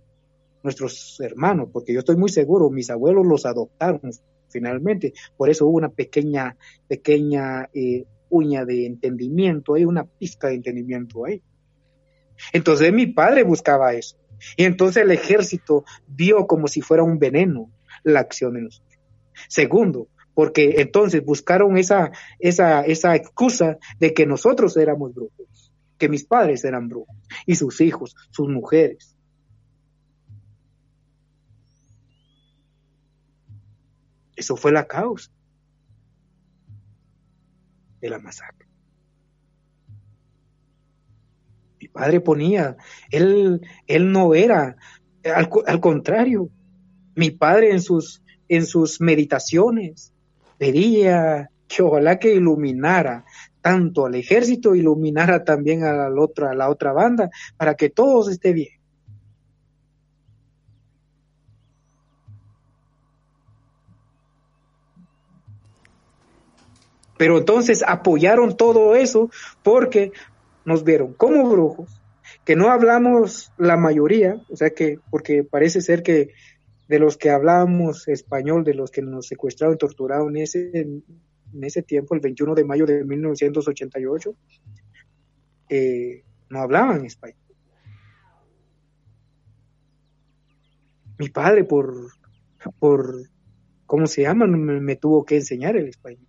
nuestros 0.61 1.19
hermanos, 1.21 1.69
porque 1.71 1.93
yo 1.93 1.99
estoy 1.99 2.17
muy 2.17 2.29
seguro, 2.29 2.69
mis 2.69 2.89
abuelos 2.89 3.25
los 3.25 3.45
adoptaron 3.45 4.01
finalmente, 4.49 5.13
por 5.37 5.49
eso 5.49 5.65
hubo 5.65 5.77
una 5.77 5.89
pequeña, 5.89 6.57
pequeña 6.87 7.69
eh, 7.73 8.05
uña 8.29 8.65
de 8.65 8.85
entendimiento, 8.85 9.75
hay 9.75 9.85
una 9.85 10.03
pizca 10.03 10.49
de 10.49 10.55
entendimiento 10.55 11.25
ahí. 11.25 11.41
Entonces 12.51 12.91
mi 12.91 13.07
padre 13.07 13.43
buscaba 13.43 13.93
eso. 13.93 14.17
Y 14.57 14.65
entonces 14.65 15.03
el 15.03 15.11
ejército 15.11 15.85
vio 16.07 16.47
como 16.47 16.67
si 16.67 16.81
fuera 16.81 17.03
un 17.03 17.19
veneno 17.19 17.69
la 18.03 18.21
acción 18.21 18.53
de 18.53 18.61
nosotros. 18.61 18.99
Segundo, 19.47 20.07
porque 20.33 20.75
entonces 20.77 21.23
buscaron 21.23 21.77
esa, 21.77 22.11
esa, 22.39 22.81
esa 22.81 23.15
excusa 23.15 23.77
de 23.99 24.13
que 24.13 24.25
nosotros 24.25 24.77
éramos 24.77 25.13
brujos, 25.13 25.73
que 25.97 26.09
mis 26.09 26.25
padres 26.25 26.63
eran 26.63 26.87
brujos, 26.87 27.15
y 27.45 27.55
sus 27.55 27.81
hijos, 27.81 28.15
sus 28.29 28.47
mujeres. 28.47 29.17
Eso 34.35 34.55
fue 34.55 34.71
la 34.71 34.87
causa 34.87 35.29
de 37.99 38.09
la 38.09 38.19
masacre. 38.19 38.68
Padre 41.91 42.21
ponía, 42.21 42.77
él, 43.11 43.61
él 43.87 44.11
no 44.11 44.33
era, 44.35 44.77
al, 45.23 45.79
contrario, 45.79 46.49
mi 47.15 47.31
padre 47.31 47.71
en 47.71 47.81
sus, 47.81 48.23
en 48.47 48.65
sus 48.65 49.01
meditaciones 49.01 50.13
pedía 50.57 51.49
que 51.67 51.83
ojalá 51.83 52.19
que 52.19 52.33
iluminara 52.33 53.25
tanto 53.61 54.05
al 54.05 54.15
ejército, 54.15 54.75
iluminara 54.75 55.43
también 55.43 55.83
a 55.83 55.93
la 55.93 56.21
otra, 56.21 56.51
a 56.51 56.55
la 56.55 56.69
otra 56.69 56.93
banda, 56.93 57.29
para 57.57 57.75
que 57.75 57.89
todos 57.89 58.29
esté 58.29 58.53
bien. 58.53 58.79
Pero 67.19 67.37
entonces 67.37 67.83
apoyaron 67.85 68.55
todo 68.55 68.95
eso 68.95 69.29
porque 69.61 70.13
nos 70.65 70.83
vieron 70.83 71.13
como 71.13 71.49
brujos, 71.49 72.01
que 72.45 72.55
no 72.55 72.69
hablamos 72.69 73.51
la 73.57 73.77
mayoría, 73.77 74.41
o 74.49 74.55
sea 74.55 74.71
que, 74.71 74.99
porque 75.09 75.43
parece 75.43 75.81
ser 75.81 76.03
que 76.03 76.31
de 76.87 76.99
los 76.99 77.17
que 77.17 77.29
hablamos 77.29 78.07
español, 78.07 78.63
de 78.63 78.73
los 78.73 78.91
que 78.91 79.01
nos 79.01 79.27
secuestraron, 79.27 79.77
torturaron 79.77 80.35
en 80.35 80.43
ese, 80.43 80.71
en 80.81 81.03
ese 81.63 81.83
tiempo, 81.83 82.15
el 82.15 82.21
21 82.21 82.55
de 82.55 82.63
mayo 82.63 82.85
de 82.85 83.03
1988, 83.03 84.35
eh, 85.69 86.23
no 86.49 86.59
hablaban 86.59 87.05
español. 87.05 87.37
Mi 91.19 91.29
padre, 91.29 91.63
por, 91.63 92.11
por 92.79 93.29
¿cómo 93.85 94.07
se 94.07 94.23
llama? 94.23 94.47
me 94.47 94.95
tuvo 94.95 95.25
que 95.25 95.35
enseñar 95.35 95.75
el 95.75 95.89
español. 95.89 96.25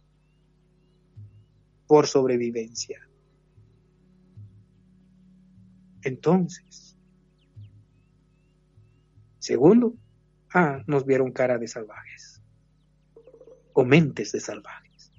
Por 1.87 2.07
sobrevivencia. 2.07 3.10
Entonces, 6.03 6.97
segundo, 9.39 9.95
ah, 10.55 10.83
nos 10.87 11.05
vieron 11.05 11.33
cara 11.33 11.59
de 11.59 11.69
salvajes 11.69 12.43
o 13.73 13.85
mentes 13.85 14.33
de 14.33 14.41
salvajes. 14.41 15.13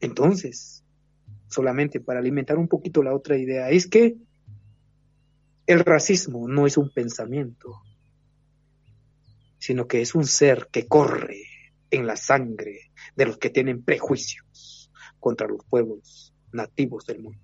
Entonces, 0.00 0.84
solamente 1.48 2.00
para 2.00 2.18
alimentar 2.18 2.58
un 2.58 2.68
poquito 2.68 3.02
la 3.02 3.14
otra 3.14 3.38
idea, 3.38 3.70
es 3.70 3.86
que 3.86 4.16
el 5.66 5.80
racismo 5.84 6.48
no 6.48 6.66
es 6.66 6.76
un 6.76 6.92
pensamiento, 6.92 7.82
sino 9.58 9.86
que 9.86 10.02
es 10.02 10.14
un 10.14 10.26
ser 10.26 10.68
que 10.72 10.88
corre 10.88 11.44
en 11.90 12.06
la 12.06 12.16
sangre 12.16 12.90
de 13.14 13.26
los 13.26 13.38
que 13.38 13.50
tienen 13.50 13.84
prejuicios 13.84 14.90
contra 15.20 15.46
los 15.46 15.64
pueblos 15.64 16.31
nativos 16.52 17.06
del 17.06 17.20
mundo. 17.20 17.38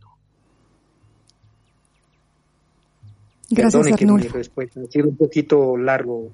Gracias, 3.50 3.86
Arnulfo. 3.86 4.38
ha 4.38 4.90
sido 4.90 5.09
un 5.09 5.16
poquito 5.16 5.76
largo. 5.76 6.30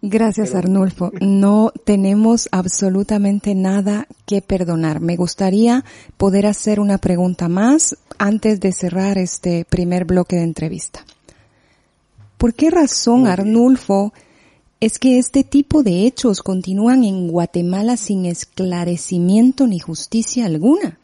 Gracias, 0.00 0.54
Arnulfo. 0.54 1.12
No 1.20 1.72
tenemos 1.84 2.48
absolutamente 2.52 3.54
nada 3.54 4.06
que 4.26 4.42
perdonar. 4.42 5.00
Me 5.00 5.16
gustaría 5.16 5.84
poder 6.16 6.46
hacer 6.46 6.80
una 6.80 6.98
pregunta 6.98 7.48
más 7.48 7.96
antes 8.18 8.60
de 8.60 8.72
cerrar 8.72 9.18
este 9.18 9.64
primer 9.64 10.04
bloque 10.04 10.36
de 10.36 10.42
entrevista. 10.42 11.04
¿Por 12.36 12.54
qué 12.54 12.70
razón, 12.70 13.26
Arnulfo, 13.26 14.12
es 14.80 14.98
que 14.98 15.18
este 15.18 15.44
tipo 15.44 15.82
de 15.82 16.06
hechos 16.06 16.42
continúan 16.42 17.04
en 17.04 17.28
Guatemala 17.28 17.96
sin 17.96 18.26
esclarecimiento 18.26 19.66
ni 19.66 19.78
justicia 19.78 20.44
alguna? 20.44 20.98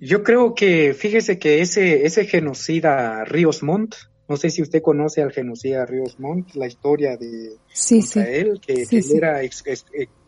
Yo 0.00 0.22
creo 0.22 0.54
que, 0.54 0.94
fíjese 0.94 1.38
que 1.38 1.60
ese, 1.60 2.06
ese 2.06 2.24
genocida 2.24 3.24
Ríos 3.24 3.62
Montt, 3.64 3.96
no 4.28 4.36
sé 4.36 4.50
si 4.50 4.62
usted 4.62 4.80
conoce 4.80 5.22
al 5.22 5.32
genocida 5.32 5.86
Ríos 5.86 6.20
Montt, 6.20 6.54
la 6.54 6.66
historia 6.68 7.16
de 7.16 7.56
sí, 7.72 8.00
él, 8.14 8.60
que, 8.60 8.86
era 9.14 9.42
ex, 9.42 9.64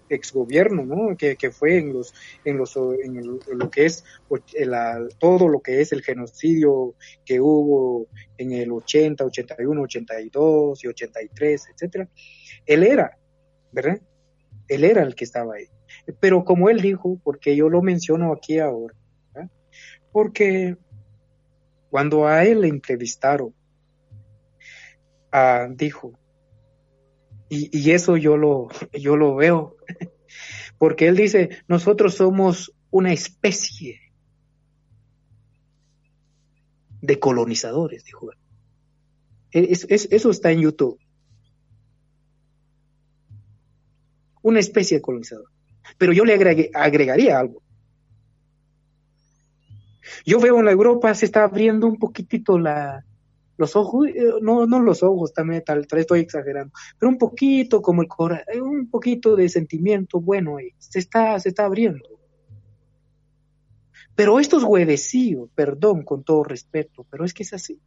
ex, 0.08 0.32
gobierno, 0.32 0.84
¿no? 0.84 1.16
Que, 1.16 1.36
que, 1.36 1.52
fue 1.52 1.78
en 1.78 1.92
los, 1.92 2.12
en 2.44 2.56
los, 2.56 2.76
en 2.76 3.24
lo 3.24 3.70
que 3.70 3.84
es 3.84 4.02
todo 5.18 5.46
lo 5.46 5.60
que 5.60 5.80
es 5.80 5.92
el 5.92 6.02
genocidio 6.02 6.94
que 7.24 7.40
hubo 7.40 8.08
en 8.38 8.52
el 8.52 8.72
80, 8.72 9.24
81, 9.24 9.82
82 9.82 10.84
y 10.84 10.88
83, 10.88 11.68
etcétera. 11.74 12.08
Él 12.66 12.82
era, 12.82 13.16
¿verdad? 13.70 14.00
Él 14.66 14.82
era 14.82 15.04
el 15.04 15.14
que 15.14 15.24
estaba 15.24 15.54
ahí. 15.54 15.66
Pero 16.18 16.44
como 16.44 16.70
él 16.70 16.80
dijo, 16.80 17.20
porque 17.22 17.54
yo 17.54 17.68
lo 17.68 17.82
menciono 17.82 18.32
aquí 18.32 18.58
ahora, 18.58 18.94
porque 20.12 20.76
cuando 21.90 22.26
a 22.26 22.44
él 22.44 22.62
le 22.62 22.68
entrevistaron, 22.68 23.54
ah, 25.32 25.68
dijo, 25.70 26.18
y, 27.48 27.90
eso 27.90 28.16
yo 28.16 28.36
lo, 28.36 28.68
yo 28.92 29.16
lo 29.16 29.34
veo, 29.34 29.76
porque 30.78 31.08
él 31.08 31.16
dice, 31.16 31.50
nosotros 31.66 32.14
somos 32.14 32.72
una 32.90 33.12
especie 33.12 34.00
de 37.02 37.18
colonizadores, 37.18 38.04
dijo 38.04 38.30
él. 38.32 39.68
eso 39.70 40.30
está 40.30 40.52
en 40.52 40.61
YouTube. 40.61 40.98
Una 44.42 44.61
especie 44.61 44.98
de 44.98 45.02
colonizador. 45.02 45.50
Pero 45.98 46.12
yo 46.12 46.24
le 46.24 46.34
agregaría 46.74 47.38
algo. 47.38 47.62
Yo 50.24 50.40
veo 50.40 50.58
en 50.58 50.64
la 50.66 50.72
Europa 50.72 51.14
se 51.14 51.26
está 51.26 51.44
abriendo 51.44 51.86
un 51.86 51.98
poquitito 51.98 52.58
la, 52.58 53.04
los 53.60 53.76
ojos, 53.76 54.08
eh, 54.08 54.14
no, 54.40 54.66
no 54.66 54.80
los 54.80 55.02
ojos, 55.02 55.34
también 55.34 55.62
tal, 55.62 55.86
tal 55.86 55.98
estoy 55.98 56.20
exagerando, 56.20 56.72
pero 56.98 57.10
un 57.10 57.18
poquito 57.18 57.82
como 57.82 58.00
el 58.00 58.08
corazón, 58.08 58.46
eh, 58.52 58.60
un 58.60 58.88
poquito 58.88 59.36
de 59.36 59.50
sentimiento 59.50 60.18
bueno 60.18 60.56
se 60.78 60.98
está, 60.98 61.38
se 61.38 61.50
está 61.50 61.66
abriendo. 61.66 62.08
Pero 64.14 64.40
estos 64.40 64.64
huevecillos, 64.64 65.50
perdón 65.54 66.04
con 66.04 66.24
todo 66.24 66.42
respeto, 66.42 67.06
pero 67.10 67.24
es 67.24 67.34
que 67.34 67.42
es 67.42 67.52
así. 67.52 67.78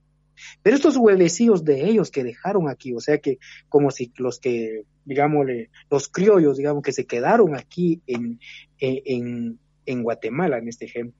Pero 0.61 0.75
estos 0.75 0.95
huevecillos 0.95 1.63
de 1.63 1.89
ellos 1.89 2.11
que 2.11 2.23
dejaron 2.23 2.69
aquí, 2.69 2.93
o 2.93 2.99
sea 2.99 3.17
que 3.17 3.39
como 3.67 3.89
si 3.89 4.11
los 4.17 4.39
que, 4.39 4.83
digámosle, 5.05 5.71
los 5.89 6.07
criollos, 6.07 6.57
digamos, 6.57 6.83
que 6.83 6.91
se 6.91 7.05
quedaron 7.05 7.55
aquí 7.55 8.01
en, 8.05 8.39
en, 8.79 9.59
en 9.85 10.03
Guatemala, 10.03 10.59
en 10.59 10.67
este 10.67 10.85
ejemplo, 10.85 11.19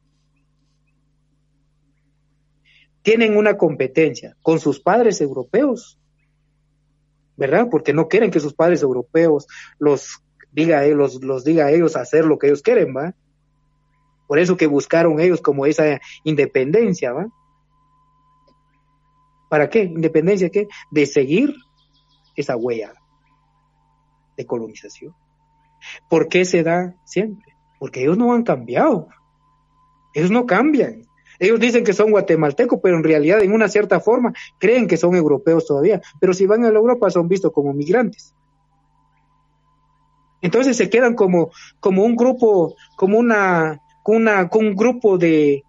tienen 3.03 3.37
una 3.37 3.57
competencia 3.57 4.35
con 4.41 4.59
sus 4.59 4.79
padres 4.79 5.21
europeos, 5.21 5.99
¿verdad? 7.37 7.67
Porque 7.69 7.93
no 7.93 8.07
quieren 8.07 8.31
que 8.31 8.39
sus 8.39 8.53
padres 8.53 8.81
europeos 8.81 9.47
los 9.77 10.23
diga, 10.51 10.85
los, 10.87 11.21
los 11.23 11.43
diga 11.43 11.65
a 11.65 11.71
ellos 11.71 11.95
hacer 11.95 12.25
lo 12.25 12.39
que 12.39 12.47
ellos 12.47 12.61
quieren, 12.61 12.95
¿va? 12.95 13.13
Por 14.27 14.39
eso 14.39 14.57
que 14.57 14.67
buscaron 14.67 15.19
ellos 15.19 15.41
como 15.41 15.65
esa 15.65 15.99
independencia, 16.23 17.11
¿va? 17.11 17.27
¿Para 19.49 19.69
qué? 19.69 19.83
¿Independencia 19.83 20.49
qué? 20.49 20.67
De 20.89 21.05
seguir 21.05 21.53
esa 22.35 22.55
huella 22.55 22.93
de 24.37 24.45
colonización. 24.45 25.13
¿Por 26.09 26.27
qué 26.27 26.45
se 26.45 26.63
da 26.63 26.95
siempre? 27.05 27.55
Porque 27.79 28.01
ellos 28.01 28.17
no 28.17 28.33
han 28.33 28.43
cambiado. 28.43 29.09
Ellos 30.13 30.31
no 30.31 30.45
cambian. 30.45 31.03
Ellos 31.39 31.59
dicen 31.59 31.83
que 31.83 31.93
son 31.93 32.11
guatemaltecos, 32.11 32.79
pero 32.81 32.97
en 32.97 33.03
realidad 33.03 33.41
en 33.41 33.53
una 33.53 33.67
cierta 33.67 33.99
forma 33.99 34.33
creen 34.59 34.87
que 34.87 34.97
son 34.97 35.15
europeos 35.15 35.65
todavía. 35.65 36.01
Pero 36.19 36.33
si 36.33 36.45
van 36.45 36.65
a 36.65 36.71
la 36.71 36.79
Europa 36.79 37.09
son 37.09 37.27
vistos 37.27 37.51
como 37.51 37.73
migrantes. 37.73 38.33
Entonces 40.41 40.75
se 40.75 40.89
quedan 40.89 41.15
como, 41.15 41.51
como 41.79 42.03
un 42.03 42.15
grupo, 42.15 42.75
como 42.97 43.17
una, 43.17 43.81
una, 44.05 44.49
un 44.51 44.75
grupo 44.75 45.17
de, 45.17 45.63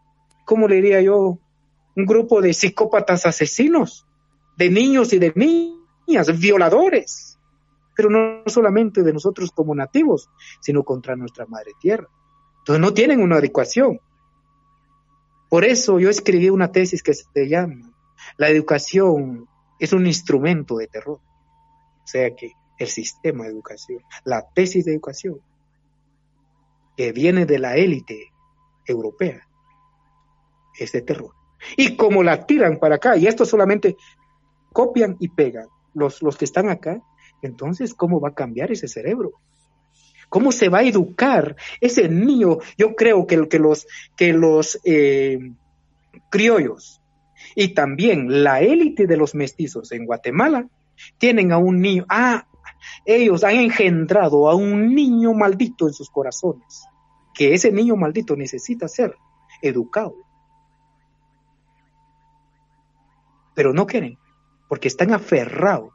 ¿cómo 0.44 0.66
le 0.66 0.76
diría 0.76 1.00
yo? 1.00 1.38
Un 1.96 2.06
grupo 2.06 2.42
de 2.42 2.52
psicópatas 2.52 3.24
asesinos, 3.24 4.04
de 4.56 4.70
niños 4.70 5.12
y 5.12 5.20
de 5.20 5.32
niñas, 5.36 6.38
violadores. 6.40 7.38
Pero 7.94 8.10
no 8.10 8.42
solamente 8.46 9.04
de 9.04 9.12
nosotros 9.12 9.52
como 9.52 9.76
nativos, 9.76 10.28
sino 10.60 10.82
contra 10.82 11.14
nuestra 11.14 11.46
madre 11.46 11.70
tierra. 11.80 12.08
Entonces 12.58 12.80
no 12.80 12.92
tienen 12.92 13.22
una 13.22 13.36
adecuación. 13.36 14.00
Por 15.54 15.64
eso 15.64 16.00
yo 16.00 16.10
escribí 16.10 16.50
una 16.50 16.72
tesis 16.72 17.00
que 17.00 17.14
se 17.14 17.48
llama 17.48 17.94
La 18.38 18.48
educación 18.48 19.46
es 19.78 19.92
un 19.92 20.04
instrumento 20.04 20.78
de 20.78 20.88
terror. 20.88 21.20
O 21.20 22.06
sea 22.06 22.34
que 22.34 22.54
el 22.76 22.88
sistema 22.88 23.44
de 23.44 23.50
educación, 23.50 24.00
la 24.24 24.44
tesis 24.52 24.84
de 24.84 24.94
educación, 24.94 25.40
que 26.96 27.12
viene 27.12 27.46
de 27.46 27.60
la 27.60 27.76
élite 27.76 28.32
europea, 28.84 29.46
es 30.76 30.90
de 30.90 31.02
terror. 31.02 31.30
Y 31.76 31.94
como 31.94 32.24
la 32.24 32.46
tiran 32.46 32.80
para 32.80 32.96
acá, 32.96 33.16
y 33.16 33.28
esto 33.28 33.44
solamente 33.44 33.96
copian 34.72 35.16
y 35.20 35.28
pegan 35.28 35.68
los, 35.94 36.20
los 36.20 36.36
que 36.36 36.46
están 36.46 36.68
acá, 36.68 37.00
entonces, 37.42 37.94
¿cómo 37.94 38.18
va 38.18 38.30
a 38.30 38.34
cambiar 38.34 38.72
ese 38.72 38.88
cerebro? 38.88 39.30
¿Cómo 40.34 40.50
se 40.50 40.68
va 40.68 40.78
a 40.78 40.82
educar 40.82 41.54
ese 41.80 42.08
niño? 42.08 42.58
Yo 42.76 42.96
creo 42.96 43.24
que, 43.24 43.36
los 44.32 44.80
eh, 44.84 45.38
criollos 46.28 47.00
y 47.54 47.68
también 47.68 48.42
la 48.42 48.60
élite 48.60 49.06
de 49.06 49.16
los 49.16 49.36
mestizos 49.36 49.92
en 49.92 50.06
Guatemala 50.06 50.66
tienen 51.18 51.52
a 51.52 51.58
un 51.58 51.80
niño, 51.80 52.04
ah, 52.08 52.48
ellos 53.06 53.44
han 53.44 53.58
engendrado 53.58 54.48
a 54.50 54.56
un 54.56 54.92
niño 54.92 55.34
maldito 55.34 55.86
en 55.86 55.94
sus 55.94 56.10
corazones, 56.10 56.84
que 57.32 57.54
ese 57.54 57.70
niño 57.70 57.94
maldito 57.94 58.34
necesita 58.34 58.88
ser 58.88 59.14
educado. 59.62 60.16
Pero 63.54 63.72
no 63.72 63.86
quieren, 63.86 64.18
porque 64.68 64.88
están 64.88 65.14
aferrados 65.14 65.92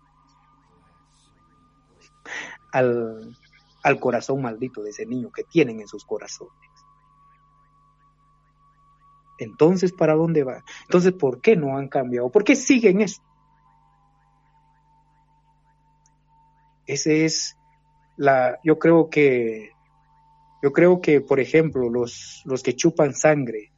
al, 2.72 3.36
al 3.84 3.99
corazón 3.99 4.41
maldito 4.41 4.81
de 4.81 4.89
ese 4.91 5.06
niño 5.06 5.31
que 5.31 5.43
tienen 5.43 5.80
en 5.80 5.88
sus 5.88 6.06
corazones. 6.06 6.53
Entonces, 9.38 9.93
¿para 9.93 10.15
dónde 10.15 10.43
va? 10.43 10.64
Entonces, 10.84 11.14
¿por 11.14 11.39
qué 11.39 11.56
no 11.56 11.77
han 11.77 11.88
cambiado? 11.88 12.30
¿Por 12.30 12.43
qué 12.43 12.56
siguen 12.56 13.01
eso? 13.01 13.22
Ese 16.85 17.26
es 17.26 17.57
la, 18.18 18.60
yo 18.64 18.80
creo 18.80 19.10
que, 19.10 19.72
yo 20.61 20.73
creo 20.73 20.99
que, 20.99 21.22
por 21.22 21.39
ejemplo, 21.39 21.89
los, 21.89 22.41
los 22.45 22.64
que 22.64 22.76
chupan 22.76 23.14
sangre 23.14 23.72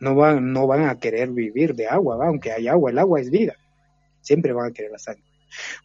no 0.00 0.14
van, 0.14 0.52
no 0.52 0.66
van 0.66 0.84
a 0.84 0.98
querer 0.98 1.30
vivir 1.30 1.74
de 1.74 1.88
agua, 1.88 2.18
aunque 2.26 2.52
hay 2.52 2.68
agua, 2.68 2.90
el 2.90 2.98
agua 2.98 3.20
es 3.20 3.30
vida. 3.30 3.54
Siempre 4.20 4.52
van 4.52 4.70
a 4.70 4.72
querer 4.72 4.90
la 4.90 4.98
sangre. 4.98 5.24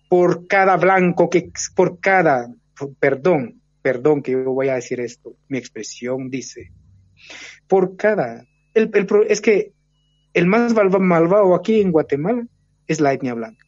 Por 0.10 0.48
cada 0.48 0.76
blanco 0.76 1.30
que, 1.30 1.52
por 1.76 2.00
cada 2.00 2.54
perdón, 3.00 3.62
perdón 3.82 4.22
que 4.22 4.32
yo 4.32 4.44
voy 4.44 4.70
a 4.70 4.76
decir 4.76 5.00
esto, 5.00 5.36
mi 5.48 5.58
expresión 5.58 6.30
dice, 6.30 6.72
por 7.68 7.96
cada, 7.96 8.46
el, 8.74 8.92
es 9.28 9.42
que 9.42 9.74
el 10.34 10.48
más 10.48 10.74
malvado 10.74 11.56
aquí 11.56 11.82
en 11.82 11.92
Guatemala 11.92 12.46
es 12.88 13.00
la 13.00 13.14
etnia 13.14 13.34
blanca. 13.34 13.66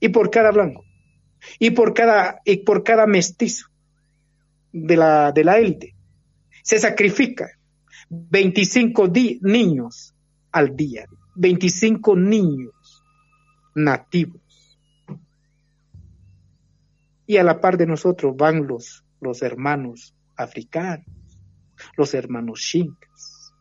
Y 0.00 0.08
por 0.08 0.30
cada 0.30 0.50
blanco 0.50 0.84
y 1.58 1.70
por 1.70 1.94
cada, 1.94 2.40
y 2.44 2.58
por 2.58 2.82
cada 2.82 3.06
mestizo 3.06 3.68
de 4.72 4.96
la, 4.96 5.32
de 5.32 5.44
la 5.44 5.58
élite. 5.58 5.94
Se 6.62 6.78
sacrifica 6.78 7.48
25 8.08 9.08
niños 9.42 10.14
al 10.52 10.74
día, 10.76 11.06
25 11.36 12.16
niños 12.16 13.02
nativos. 13.74 14.40
Y 17.26 17.38
a 17.38 17.42
la 17.42 17.60
par 17.60 17.76
de 17.76 17.86
nosotros 17.86 18.36
van 18.36 18.66
los, 18.66 19.04
los 19.20 19.42
hermanos 19.42 20.14
africanos, 20.36 21.06
los 21.96 22.14
hermanos 22.14 22.60
chincas. 22.60 23.52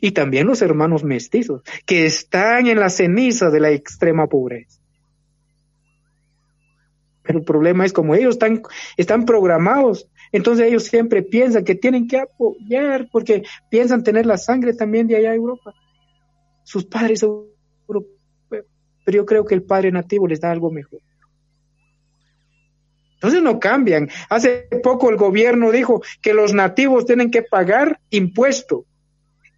Y 0.00 0.12
también 0.12 0.46
los 0.46 0.62
hermanos 0.62 1.04
mestizos, 1.04 1.62
que 1.86 2.06
están 2.06 2.66
en 2.66 2.80
la 2.80 2.90
ceniza 2.90 3.50
de 3.50 3.60
la 3.60 3.70
extrema 3.70 4.26
pobreza. 4.26 4.80
Pero 7.22 7.38
el 7.38 7.44
problema 7.44 7.86
es 7.86 7.92
como 7.92 8.14
ellos 8.14 8.34
están, 8.34 8.62
están 8.96 9.24
programados, 9.24 10.08
entonces 10.30 10.66
ellos 10.66 10.84
siempre 10.84 11.22
piensan 11.22 11.64
que 11.64 11.74
tienen 11.74 12.06
que 12.06 12.18
apoyar 12.18 13.08
porque 13.10 13.44
piensan 13.70 14.02
tener 14.02 14.26
la 14.26 14.36
sangre 14.36 14.74
también 14.74 15.06
de 15.06 15.16
allá 15.16 15.30
de 15.30 15.36
Europa. 15.36 15.72
Sus 16.64 16.84
padres 16.84 17.22
europeos. 17.22 18.23
Pero 19.04 19.16
yo 19.16 19.26
creo 19.26 19.44
que 19.44 19.54
el 19.54 19.62
padre 19.62 19.92
nativo 19.92 20.26
les 20.26 20.40
da 20.40 20.50
algo 20.50 20.70
mejor. 20.70 21.00
Entonces 23.14 23.42
no 23.42 23.58
cambian. 23.58 24.08
Hace 24.28 24.68
poco 24.82 25.08
el 25.08 25.16
gobierno 25.16 25.70
dijo 25.70 26.02
que 26.20 26.34
los 26.34 26.52
nativos 26.52 27.06
tienen 27.06 27.30
que 27.30 27.42
pagar 27.42 28.00
impuesto. 28.10 28.84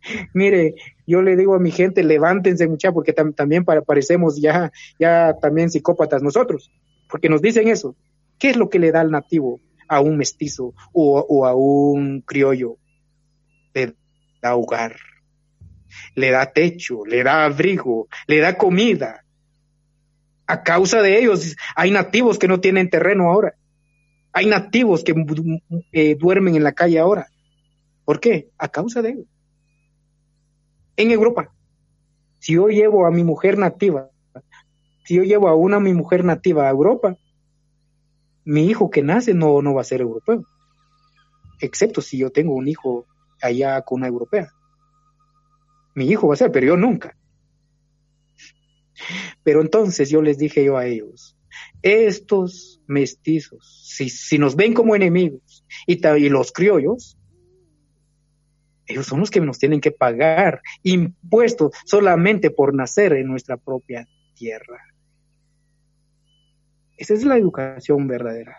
Mire, 0.35 0.75
yo 1.07 1.23
le 1.23 1.37
digo 1.37 1.55
a 1.55 1.59
mi 1.59 1.71
gente, 1.71 2.05
levántense 2.05 2.69
mucha, 2.69 2.93
porque 2.93 3.13
también 3.13 3.65
parecemos 3.65 4.41
ya, 4.41 4.71
ya 4.99 5.35
también 5.41 5.71
psicópatas 5.71 6.23
nosotros 6.23 6.71
porque 7.09 7.29
nos 7.29 7.43
dicen 7.43 7.69
eso. 7.69 7.97
¿Qué 8.39 8.51
es 8.51 8.57
lo 8.57 8.69
que 8.69 8.79
le 8.79 8.93
da 8.93 9.01
al 9.01 9.11
nativo 9.11 9.61
a 9.89 10.01
un 10.01 10.17
mestizo 10.17 10.75
o, 10.93 11.47
a 11.47 11.55
un 11.55 12.21
criollo? 12.21 12.77
Le 13.75 13.95
da 14.43 14.57
hogar, 14.57 14.97
le 16.15 16.31
da 16.31 16.53
techo, 16.53 17.05
le 17.07 17.23
da 17.23 17.45
abrigo, 17.45 18.09
le 18.27 18.41
da 18.41 18.57
comida. 18.57 19.25
A 20.47 20.63
causa 20.63 21.03
de 21.03 21.19
ellos 21.19 21.57
hay 21.75 21.91
nativos 21.91 22.39
que 22.39 22.49
no 22.49 22.61
tienen 22.61 22.91
terreno 22.91 23.31
ahora. 23.31 23.55
Hay 24.33 24.47
nativos 24.47 25.03
que 25.03 25.15
eh, 25.93 26.15
duermen 26.15 26.57
en 26.57 26.63
la 26.63 26.73
calle 26.73 26.99
ahora. 26.99 27.29
¿Por 28.05 28.21
qué? 28.21 28.51
A 28.59 28.69
causa 28.69 29.03
de 29.03 29.11
ellos. 29.11 29.27
En 30.97 31.11
Europa, 31.11 31.53
si 32.39 32.55
yo 32.55 32.69
llevo 32.69 33.07
a 33.07 33.11
mi 33.11 33.25
mujer 33.25 33.59
nativa 33.59 34.11
si 35.07 35.15
yo 35.15 35.23
llevo 35.23 35.49
a 35.49 35.55
una 35.55 35.79
mi 35.79 35.95
mujer 35.95 36.25
nativa 36.25 36.67
a 36.67 36.71
Europa, 36.71 37.17
mi 38.45 38.67
hijo 38.67 38.91
que 38.91 39.03
nace 39.03 39.35
no, 39.35 39.63
no 39.63 39.73
va 39.73 39.83
a 39.83 39.85
ser 39.85 40.01
europeo, 40.01 40.45
excepto 41.61 42.01
si 42.01 42.19
yo 42.19 42.31
tengo 42.31 42.55
un 42.55 42.67
hijo 42.67 43.07
allá 43.41 43.81
con 43.83 44.01
una 44.01 44.09
europea. 44.09 44.53
Mi 45.95 46.07
hijo 46.07 46.27
va 46.27 46.35
a 46.35 46.37
ser, 46.37 46.51
pero 46.51 46.67
yo 46.67 46.77
nunca. 46.77 47.17
Pero 49.43 49.61
entonces 49.61 50.11
yo 50.11 50.23
les 50.23 50.39
dije 50.39 50.65
yo 50.65 50.77
a 50.77 50.87
ellos, 50.87 51.37
estos 51.83 52.81
mestizos, 52.87 53.83
si, 53.85 54.09
si 54.09 54.39
nos 54.39 54.57
ven 54.57 54.75
como 54.75 54.95
enemigos 54.95 55.65
y, 55.87 56.07
y 56.07 56.29
los 56.29 56.53
criollos, 56.53 57.17
ellos 58.87 59.07
son 59.07 59.21
los 59.21 59.31
que 59.31 59.41
nos 59.41 59.59
tienen 59.59 59.81
que 59.81 59.91
pagar 59.91 60.63
impuestos 60.83 61.73
solamente 61.85 62.51
por 62.51 62.75
nacer 62.75 63.13
en 63.15 63.27
nuestra 63.27 63.57
propia 63.57 64.07
tierra. 64.35 64.81
Esa 66.97 67.15
es 67.15 67.25
la 67.25 67.37
educación 67.37 68.07
verdadera. 68.07 68.57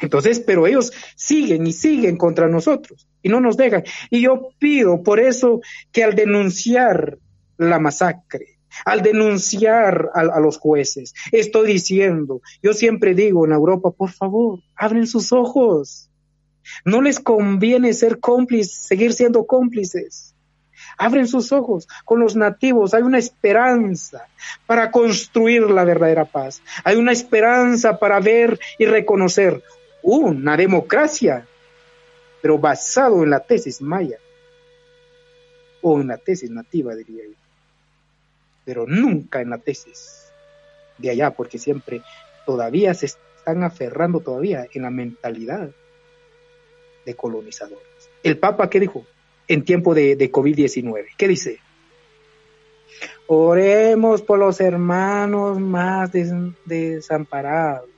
Entonces, 0.00 0.40
pero 0.40 0.66
ellos 0.66 0.92
siguen 1.16 1.66
y 1.66 1.72
siguen 1.72 2.16
contra 2.16 2.48
nosotros 2.48 3.08
y 3.22 3.28
no 3.28 3.40
nos 3.40 3.56
dejan. 3.56 3.82
Y 4.10 4.22
yo 4.22 4.50
pido 4.58 5.02
por 5.02 5.18
eso 5.18 5.60
que 5.90 6.04
al 6.04 6.14
denunciar 6.14 7.18
la 7.58 7.78
masacre, 7.78 8.58
al 8.84 9.02
denunciar 9.02 10.10
a, 10.14 10.40
los 10.40 10.58
jueces, 10.58 11.14
estoy 11.32 11.72
diciendo, 11.72 12.40
yo 12.62 12.72
siempre 12.72 13.14
digo 13.14 13.44
en 13.44 13.52
Europa, 13.52 13.90
por 13.90 14.10
favor, 14.10 14.60
abren 14.76 15.06
sus 15.06 15.32
ojos. 15.32 16.08
No 16.84 17.00
les 17.00 17.18
conviene 17.18 17.92
ser 17.94 18.20
cómplices, 18.20 18.86
seguir 18.86 19.12
siendo 19.12 19.46
cómplices 19.46 20.34
abren 20.98 21.28
sus 21.28 21.52
ojos. 21.52 21.88
Con 22.04 22.20
los 22.20 22.36
nativos 22.36 22.92
hay 22.92 23.02
una 23.02 23.18
esperanza 23.18 24.26
para 24.66 24.90
construir 24.90 25.62
la 25.62 25.84
verdadera 25.84 26.24
paz. 26.24 26.60
Hay 26.84 26.96
una 26.96 27.12
esperanza 27.12 27.98
para 27.98 28.20
ver 28.20 28.58
y 28.78 28.84
reconocer 28.84 29.62
una 30.02 30.56
democracia, 30.56 31.46
pero 32.42 32.58
basado 32.58 33.22
en 33.22 33.30
la 33.30 33.40
tesis 33.40 33.80
maya 33.80 34.18
o 35.80 36.00
en 36.00 36.08
la 36.08 36.18
tesis 36.18 36.50
nativa, 36.50 36.94
diría 36.94 37.24
yo. 37.24 37.47
Pero 38.68 38.86
nunca 38.86 39.40
en 39.40 39.48
la 39.48 39.56
tesis 39.56 40.30
de 40.98 41.08
allá, 41.08 41.30
porque 41.30 41.56
siempre 41.58 42.02
todavía 42.44 42.92
se 42.92 43.06
están 43.06 43.62
aferrando 43.62 44.20
todavía 44.20 44.66
en 44.74 44.82
la 44.82 44.90
mentalidad 44.90 45.70
de 47.06 47.14
colonizadores. 47.14 48.10
El 48.22 48.36
Papa, 48.36 48.68
¿qué 48.68 48.78
dijo? 48.80 49.06
en 49.48 49.64
tiempo 49.64 49.94
de, 49.94 50.30
COVID-19. 50.30 51.06
¿Qué 51.16 51.26
dice? 51.26 51.58
Oremos 53.26 54.22
por 54.22 54.38
los 54.38 54.60
hermanos 54.60 55.58
más 55.58 56.10
desamparados. 56.64 57.88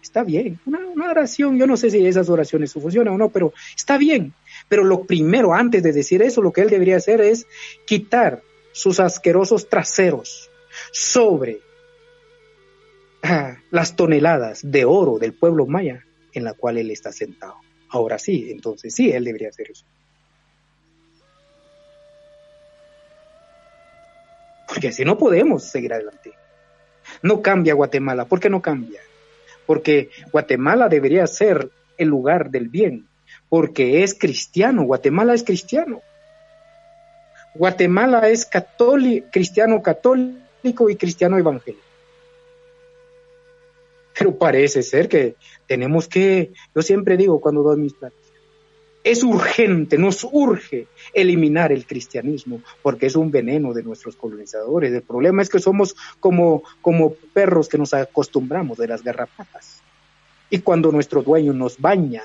Está 0.00 0.24
bien, 0.24 0.58
una, 0.66 1.10
oración, 1.10 1.56
yo 1.56 1.66
no 1.66 1.76
sé 1.76 1.90
si 1.90 2.04
esas 2.04 2.28
oraciones 2.28 2.72
funcionan 2.72 3.14
o 3.14 3.18
no, 3.18 3.28
pero 3.28 3.52
está 3.76 3.96
bien. 3.98 4.32
Pero 4.68 4.82
lo 4.82 5.04
primero, 5.04 5.54
antes 5.54 5.82
de 5.82 5.92
decir 5.92 6.22
eso, 6.22 6.40
lo 6.40 6.52
que 6.52 6.62
él 6.62 6.70
debería 6.70 6.96
hacer 6.96 7.20
es 7.20 7.46
quitar 7.86 8.42
sus 8.72 9.00
asquerosos 9.00 9.68
traseros 9.68 10.50
sobre 10.92 11.60
ah, 13.22 13.56
las 13.70 13.96
toneladas 13.96 14.60
de 14.62 14.84
oro 14.84 15.18
del 15.18 15.32
pueblo 15.32 15.66
maya 15.66 16.04
en 16.32 16.44
la 16.44 16.54
cual 16.54 16.78
él 16.78 16.90
está 16.90 17.12
sentado. 17.12 17.56
Ahora 17.88 18.18
sí, 18.18 18.50
entonces 18.50 18.94
sí, 18.94 19.10
él 19.10 19.24
debería 19.24 19.48
hacer 19.48 19.70
eso. 19.70 19.84
Porque 24.68 24.92
si 24.92 25.04
no 25.04 25.18
podemos 25.18 25.64
seguir 25.64 25.92
adelante. 25.92 26.32
No 27.22 27.42
cambia 27.42 27.74
Guatemala. 27.74 28.26
¿Por 28.26 28.38
qué 28.38 28.48
no 28.48 28.62
cambia? 28.62 29.00
Porque 29.66 30.10
Guatemala 30.30 30.88
debería 30.88 31.26
ser 31.26 31.70
el 31.98 32.08
lugar 32.08 32.50
del 32.50 32.68
bien. 32.68 33.08
Porque 33.48 34.04
es 34.04 34.14
cristiano. 34.14 34.84
Guatemala 34.84 35.34
es 35.34 35.42
cristiano. 35.42 36.02
Guatemala 37.54 38.28
es 38.28 38.48
cristiano 39.30 39.82
católico 39.82 40.88
y 40.88 40.96
cristiano 40.96 41.38
evangélico. 41.38 41.84
Pero 44.18 44.36
parece 44.36 44.82
ser 44.82 45.08
que 45.08 45.36
tenemos 45.66 46.06
que, 46.06 46.52
yo 46.74 46.82
siempre 46.82 47.16
digo 47.16 47.40
cuando 47.40 47.62
doy 47.62 47.78
mis 47.78 47.94
pláticas, 47.94 48.20
es 49.02 49.24
urgente, 49.24 49.96
nos 49.96 50.24
urge 50.30 50.86
eliminar 51.14 51.72
el 51.72 51.86
cristianismo 51.86 52.60
porque 52.82 53.06
es 53.06 53.16
un 53.16 53.30
veneno 53.30 53.72
de 53.72 53.82
nuestros 53.82 54.14
colonizadores. 54.16 54.92
El 54.92 55.02
problema 55.02 55.40
es 55.40 55.48
que 55.48 55.58
somos 55.58 55.96
como, 56.20 56.62
como 56.82 57.14
perros 57.32 57.68
que 57.68 57.78
nos 57.78 57.94
acostumbramos 57.94 58.76
de 58.76 58.88
las 58.88 59.02
garrapatas. 59.02 59.82
Y 60.50 60.58
cuando 60.58 60.92
nuestro 60.92 61.22
dueño 61.22 61.52
nos 61.54 61.78
baña, 61.78 62.22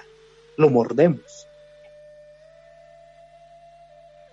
lo 0.58 0.70
mordemos. 0.70 1.45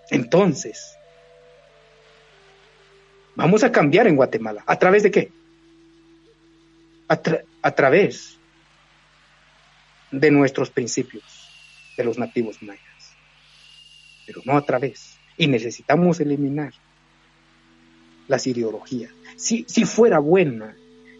Entonces, 0.09 0.97
vamos 3.35 3.63
a 3.63 3.71
cambiar 3.71 4.07
en 4.07 4.15
Guatemala. 4.15 4.63
¿A 4.65 4.77
través 4.77 5.03
de 5.03 5.11
qué? 5.11 5.31
a, 7.61 7.71
través 7.71 8.37
de 10.11 10.31
nuestros 10.31 10.69
principios, 10.69 11.23
de 11.97 12.03
los 12.03 12.17
nativos 12.17 12.61
mayas, 12.61 13.15
pero 14.25 14.41
no 14.45 14.57
a 14.57 14.65
través. 14.65 15.17
Y 15.37 15.47
necesitamos 15.47 16.19
eliminar 16.19 16.73
las 18.27 18.47
ideologías. 18.47 19.11
Si, 19.35 19.65
si 19.67 19.85
fuera 19.85 20.19
buena 20.19 20.75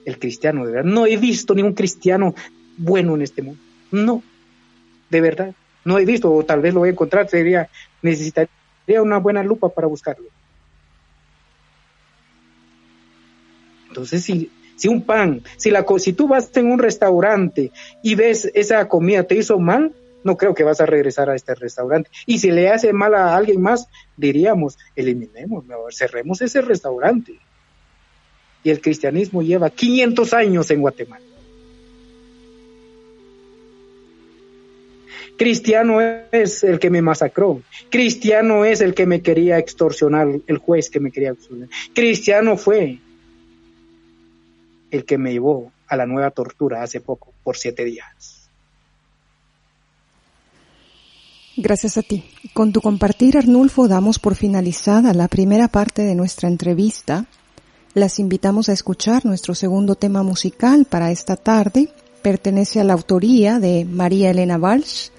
el 0.06 0.20
cristiano, 0.20 0.66
de 0.66 0.74
verdad, 0.74 0.92
no 0.92 1.06
he 1.06 1.18
visto 1.18 1.56
ningún 1.56 1.74
cristiano 1.74 2.36
bueno 2.78 3.16
en 3.16 3.22
este 3.24 3.42
mundo. 3.42 3.62
No, 3.92 4.24
de 5.10 5.22
verdad, 5.22 5.56
no 5.86 5.98
he 6.00 6.06
visto, 6.06 6.32
o 6.32 6.46
tal 6.46 6.62
vez 6.62 6.74
lo 6.74 6.82
voy 6.82 6.90
a 6.90 6.94
encontrar, 6.94 7.30
sería, 7.30 7.70
necesitaría 8.02 8.50
una 8.88 9.18
buena 9.18 9.44
lupa 9.44 9.70
para 9.70 9.88
buscarlo. 9.88 10.28
Entonces, 13.90 14.24
si 14.24 14.52
si 14.76 14.88
un 14.88 15.04
pan, 15.04 15.42
si, 15.58 15.72
la, 15.72 15.86
si 15.98 16.14
tú 16.14 16.28
vas 16.28 16.50
en 16.56 16.72
un 16.72 16.80
restaurante 16.80 17.72
y 18.02 18.16
ves 18.16 18.52
esa 18.54 18.88
comida 18.88 19.24
te 19.24 19.36
hizo 19.36 19.60
mal, 19.60 19.94
no 20.24 20.38
creo 20.38 20.54
que 20.54 20.64
vas 20.64 20.82
a 20.82 20.86
regresar 20.86 21.30
a 21.30 21.36
este 21.36 21.54
restaurante. 21.56 22.10
Y 22.26 22.40
si 22.40 22.52
le 22.52 22.70
hace 22.70 22.94
mal 22.94 23.14
a 23.14 23.36
alguien 23.36 23.62
más, 23.62 23.88
diríamos, 24.16 24.78
eliminemos, 24.96 25.66
cerremos 25.92 26.42
ese 26.42 26.62
restaurante. 26.62 27.40
Y 28.64 28.70
el 28.70 28.80
cristianismo 28.80 29.42
lleva 29.42 29.70
500 29.70 30.34
años 30.34 30.72
en 30.72 30.82
Guatemala. 30.82 31.26
Cristiano 35.38 36.00
es 36.32 36.64
el 36.64 36.80
que 36.80 36.90
me 36.90 37.02
masacró. 37.02 37.62
Cristiano 37.90 38.66
es 38.66 38.82
el 38.82 38.94
que 38.94 39.06
me 39.06 39.22
quería 39.22 39.58
extorsionar, 39.58 40.28
el 40.46 40.58
juez 40.58 40.90
que 40.90 41.00
me 41.00 41.12
quería 41.12 41.32
extorsionar. 41.32 41.70
Cristiano 41.94 42.58
fue 42.58 43.00
el 44.92 45.06
que 45.06 45.18
me 45.18 45.32
llevó 45.32 45.72
a 45.88 45.96
la 45.96 46.06
nueva 46.06 46.32
tortura 46.32 46.84
hace 46.84 47.02
poco, 47.02 47.34
por 47.44 47.58
siete 47.58 47.84
días. 47.84 48.50
Gracias 51.56 51.98
a 51.98 52.02
ti. 52.02 52.24
Con 52.54 52.72
tu 52.72 52.82
compartir, 52.82 53.38
Arnulfo, 53.38 53.88
damos 53.88 54.18
por 54.18 54.36
finalizada 54.36 55.14
la 55.14 55.28
primera 55.28 55.68
parte 55.68 56.02
de 56.02 56.16
nuestra 56.16 56.50
entrevista. 56.50 57.26
Las 57.94 58.18
invitamos 58.18 58.70
a 58.70 58.74
escuchar 58.74 59.24
nuestro 59.26 59.54
segundo 59.54 59.96
tema 59.96 60.24
musical 60.24 60.86
para 60.86 61.12
esta 61.12 61.36
tarde. 61.36 61.90
Pertenece 62.24 62.80
a 62.80 62.84
la 62.84 62.94
autoría 62.94 63.60
de 63.60 63.86
María 63.86 64.32
Elena 64.32 64.58
Walsh 64.58 65.10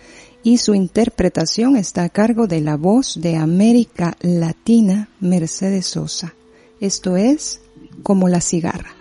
y 0.45 0.59
su 0.59 0.75
interpretación 0.75 1.77
está 1.77 2.05
a 2.05 2.11
cargo 2.11 2.47
de 2.47 2.61
la 2.61 2.77
voz 2.77 3.19
de 3.21 3.37
América 3.37 4.17
Latina 4.21 5.09
Mercedes 5.19 5.87
Sosa. 5.87 6.35
Esto 6.81 7.17
es 7.17 7.63
como 8.03 8.29
la 8.29 8.43
cigarra. 8.43 8.95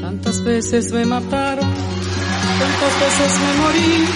Tantas 0.00 0.44
veces 0.44 0.92
me 0.92 1.04
mataron, 1.04 1.68
tantas 2.58 3.00
veces 3.00 3.32
me 3.40 3.54
morí, 3.60 4.06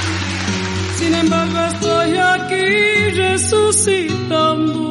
sin 0.97 1.15
embargo 1.15 1.59
estoy 1.75 2.17
aquí 2.17 3.11
resucitando. 3.17 4.91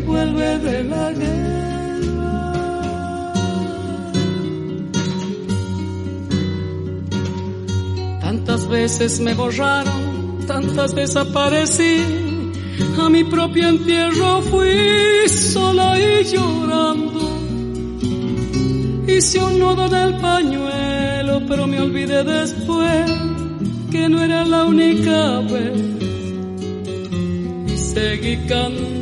vuelve 0.00 0.58
de 0.58 0.84
la 0.84 1.12
guerra. 1.12 1.72
Tantas 8.20 8.68
veces 8.68 9.20
me 9.20 9.34
borraron, 9.34 10.44
tantas 10.46 10.94
desaparecí, 10.94 11.96
a 13.00 13.08
mi 13.08 13.24
propio 13.24 13.68
entierro 13.68 14.42
fui 14.42 15.28
sola 15.28 15.98
y 15.98 16.24
llorando 16.24 17.22
Hice 19.06 19.42
un 19.42 19.58
nudo 19.58 19.88
del 19.88 20.16
pañuelo, 20.18 21.42
pero 21.46 21.66
me 21.66 21.78
olvidé 21.80 22.24
después 22.24 23.10
que 23.90 24.08
no 24.08 24.22
era 24.22 24.44
la 24.44 24.64
única 24.64 25.40
vez. 25.40 25.82
Y 27.66 27.76
seguí 27.76 28.36
cantando, 28.48 29.01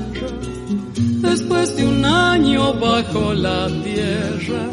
después 1.61 1.77
de 1.77 1.85
un 1.85 2.03
año 2.05 2.73
bajo 2.73 3.33
la 3.33 3.67
tierra, 3.83 4.69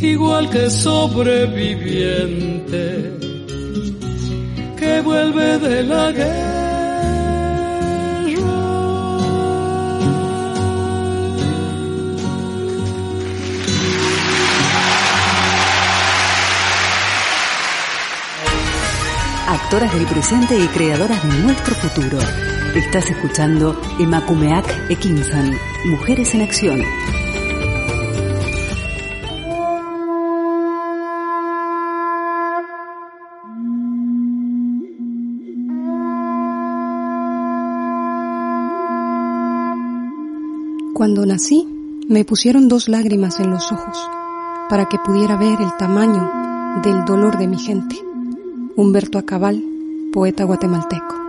igual 0.00 0.50
que 0.50 0.68
sobreviviente 0.70 3.12
que 4.76 5.00
vuelve 5.00 5.58
de 5.58 5.82
la 5.84 6.10
guerra. 6.12 6.60
actoras 19.46 19.92
del 19.94 20.06
presente 20.06 20.58
y 20.58 20.66
creadoras 20.68 21.22
de 21.22 21.28
nuestro 21.38 21.74
futuro. 21.76 22.18
Estás 22.74 23.08
escuchando 23.08 23.80
Emakumeak 24.00 24.90
Ekinsan, 24.90 25.56
Mujeres 25.84 26.34
en 26.34 26.42
Acción. 26.42 26.82
Cuando 40.94 41.24
nací, 41.26 41.68
me 42.08 42.24
pusieron 42.24 42.66
dos 42.66 42.88
lágrimas 42.88 43.38
en 43.38 43.50
los 43.50 43.70
ojos 43.70 43.96
para 44.68 44.86
que 44.86 44.98
pudiera 44.98 45.36
ver 45.36 45.60
el 45.60 45.76
tamaño 45.76 46.28
del 46.82 47.04
dolor 47.04 47.38
de 47.38 47.46
mi 47.46 47.58
gente. 47.58 47.96
Humberto 48.74 49.18
Acabal, 49.18 49.62
poeta 50.12 50.42
guatemalteco. 50.42 51.23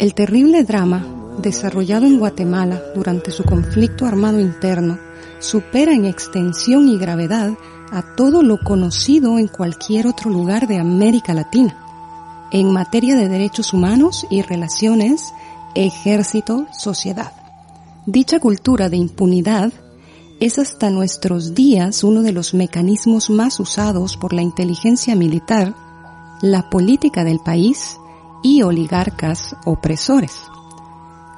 El 0.00 0.14
terrible 0.14 0.64
drama 0.64 1.04
desarrollado 1.42 2.06
en 2.06 2.18
Guatemala 2.18 2.80
durante 2.94 3.30
su 3.30 3.44
conflicto 3.44 4.06
armado 4.06 4.40
interno 4.40 4.98
supera 5.40 5.92
en 5.92 6.06
extensión 6.06 6.88
y 6.88 6.96
gravedad 6.96 7.52
a 7.92 8.16
todo 8.16 8.42
lo 8.42 8.58
conocido 8.60 9.38
en 9.38 9.46
cualquier 9.46 10.06
otro 10.06 10.30
lugar 10.30 10.66
de 10.66 10.78
América 10.78 11.34
Latina. 11.34 11.76
En 12.50 12.72
materia 12.72 13.14
de 13.14 13.28
derechos 13.28 13.74
humanos 13.74 14.26
y 14.30 14.40
relaciones, 14.40 15.34
ejército-sociedad. 15.74 17.32
Dicha 18.06 18.40
cultura 18.40 18.88
de 18.88 18.96
impunidad 18.96 19.70
es 20.40 20.58
hasta 20.58 20.88
nuestros 20.88 21.54
días 21.54 22.04
uno 22.04 22.22
de 22.22 22.32
los 22.32 22.54
mecanismos 22.54 23.28
más 23.28 23.60
usados 23.60 24.16
por 24.16 24.32
la 24.32 24.40
inteligencia 24.40 25.14
militar, 25.14 25.74
la 26.40 26.70
política 26.70 27.22
del 27.22 27.40
país 27.40 27.99
y 28.42 28.62
oligarcas 28.62 29.56
opresores. 29.64 30.42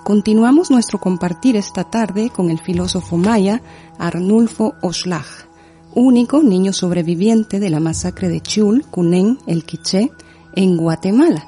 Continuamos 0.05 0.71
nuestro 0.71 0.99
compartir 0.99 1.57
esta 1.57 1.85
tarde 1.85 2.31
con 2.31 2.51
el 2.51 2.59
filósofo 2.59 3.17
maya 3.17 3.63
Arnulfo 3.99 4.75
Oslach, 4.83 5.47
único 5.95 6.43
niño 6.43 6.73
sobreviviente 6.73 7.61
de 7.61 7.71
la 7.71 7.79
masacre 7.79 8.29
de 8.29 8.41
Chul, 8.41 8.85
Cunén, 8.91 9.39
el 9.47 9.65
Quiché, 9.65 10.11
en 10.55 10.77
Guatemala, 10.77 11.47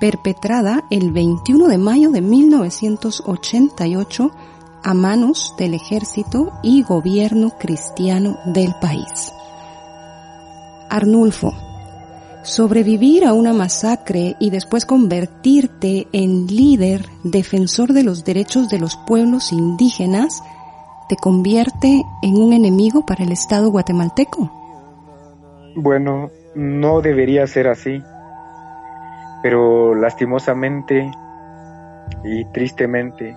perpetrada 0.00 0.84
el 0.90 1.12
21 1.12 1.68
de 1.68 1.78
mayo 1.78 2.10
de 2.10 2.20
1988 2.20 4.30
a 4.84 4.94
manos 4.94 5.54
del 5.58 5.74
ejército 5.74 6.52
y 6.62 6.84
gobierno 6.84 7.54
cristiano 7.58 8.38
del 8.46 8.74
país. 8.80 9.32
Arnulfo, 10.88 11.52
sobrevivir 12.46 13.24
a 13.24 13.32
una 13.32 13.52
masacre 13.52 14.36
y 14.38 14.50
después 14.50 14.86
convertirte 14.86 16.06
en 16.12 16.46
líder 16.46 17.04
defensor 17.24 17.92
de 17.92 18.04
los 18.04 18.24
derechos 18.24 18.68
de 18.68 18.78
los 18.78 18.96
pueblos 19.06 19.52
indígenas 19.52 20.42
te 21.08 21.16
convierte 21.16 22.02
en 22.22 22.36
un 22.36 22.52
enemigo 22.52 23.04
para 23.06 23.24
el 23.24 23.32
Estado 23.32 23.70
guatemalteco. 23.70 24.50
Bueno, 25.76 26.30
no 26.54 27.00
debería 27.00 27.46
ser 27.46 27.68
así, 27.68 28.02
pero 29.42 29.94
lastimosamente 29.94 31.10
y 32.24 32.44
tristemente 32.46 33.36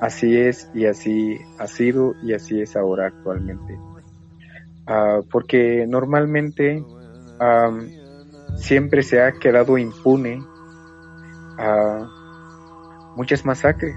así 0.00 0.36
es 0.36 0.70
y 0.74 0.86
así 0.86 1.38
ha 1.58 1.66
sido 1.66 2.14
y 2.22 2.34
así 2.34 2.60
es 2.60 2.76
ahora 2.76 3.06
actualmente. 3.06 3.78
Ah, 4.86 5.20
porque 5.30 5.86
normalmente 5.86 6.84
siempre 8.56 9.02
se 9.02 9.22
ha 9.22 9.32
quedado 9.32 9.78
impune 9.78 10.42
a 11.58 12.08
muchas 13.16 13.44
masacres, 13.44 13.96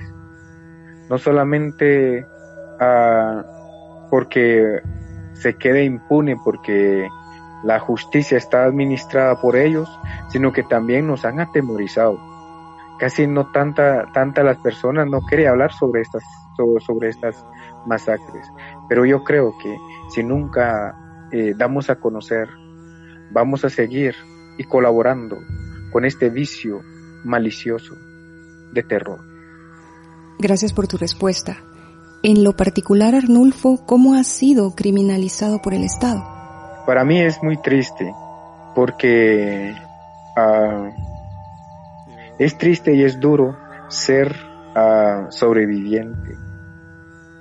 no 1.10 1.18
solamente 1.18 2.26
porque 4.10 4.81
se 5.34 5.56
quede 5.56 5.84
impune 5.84 6.38
porque 6.44 7.07
la 7.64 7.80
justicia 7.80 8.38
está 8.38 8.64
administrada 8.64 9.40
por 9.41 9.56
ellos, 9.56 9.90
sino 10.30 10.53
que 10.53 10.64
también 10.64 11.07
nos 11.07 11.26
han 11.26 11.40
atemorizado. 11.40 12.18
Casi 12.99 13.27
no 13.27 13.52
tanta, 13.52 14.11
tanta 14.14 14.44
las 14.44 14.57
personas 14.57 15.07
no 15.07 15.22
quieren 15.22 15.48
hablar 15.48 15.72
sobre 15.73 16.02
estas, 16.02 16.23
sobre, 16.86 17.10
estas 17.10 17.45
masacres. 17.86 18.45
Pero 18.88 19.06
yo 19.06 19.23
creo 19.23 19.53
que 19.61 19.77
si 20.10 20.23
nunca 20.23 20.95
eh, 21.31 21.53
damos 21.57 21.90
a 21.90 21.95
conocer, 21.95 22.49
vamos 23.31 23.64
a 23.64 23.69
seguir 23.69 24.15
y 24.60 24.65
colaborando 24.65 25.40
con 25.91 26.06
este 26.06 26.30
vicio 26.30 26.81
malicioso 27.23 27.95
de 28.73 28.84
terror. 28.84 29.19
Gracias 30.38 30.73
por 30.73 30.88
tu 30.88 30.98
respuesta. 30.98 31.57
En 32.23 32.44
lo 32.44 32.52
particular, 32.53 33.15
Arnulfo, 33.15 33.86
¿cómo 33.86 34.15
ha 34.15 34.23
sido 34.26 34.76
criminalizado 34.76 35.61
por 35.61 35.73
el 35.73 35.86
Estado? 35.86 36.22
Para 36.86 37.06
mí 37.06 37.22
es 37.22 37.41
muy 37.41 37.56
triste 37.61 38.14
porque 38.76 39.73
uh, 40.36 40.90
es 42.38 42.57
triste 42.57 42.94
y 42.94 43.03
es 43.03 43.19
duro 43.19 43.57
ser 43.88 44.36
uh, 44.76 45.31
sobreviviente 45.31 46.38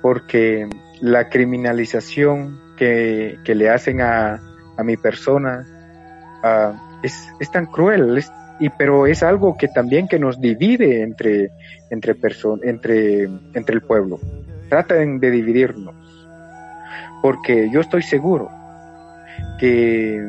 porque 0.01 0.69
la 1.01 1.27
criminalización 1.27 2.57
que, 2.77 3.39
que 3.43 3.55
le 3.55 3.69
hacen 3.69 3.99
a, 3.99 4.39
a 4.77 4.83
mi 4.83 4.95
persona 4.95 5.65
uh, 6.43 6.88
es, 7.03 7.29
es, 7.39 7.51
tan 7.51 7.65
cruel, 7.65 8.17
es, 8.17 8.31
y, 8.59 8.69
pero 8.69 9.07
es 9.07 9.23
algo 9.23 9.57
que 9.57 9.67
también 9.67 10.07
que 10.07 10.19
nos 10.19 10.39
divide 10.39 11.01
entre, 11.03 11.51
entre, 11.89 12.15
entre, 12.63 13.23
entre 13.53 13.75
el 13.75 13.81
pueblo. 13.81 14.19
Traten 14.69 15.19
de 15.19 15.31
dividirnos, 15.31 15.95
porque 17.21 17.69
yo 17.71 17.81
estoy 17.81 18.03
seguro 18.03 18.49
que, 19.59 20.21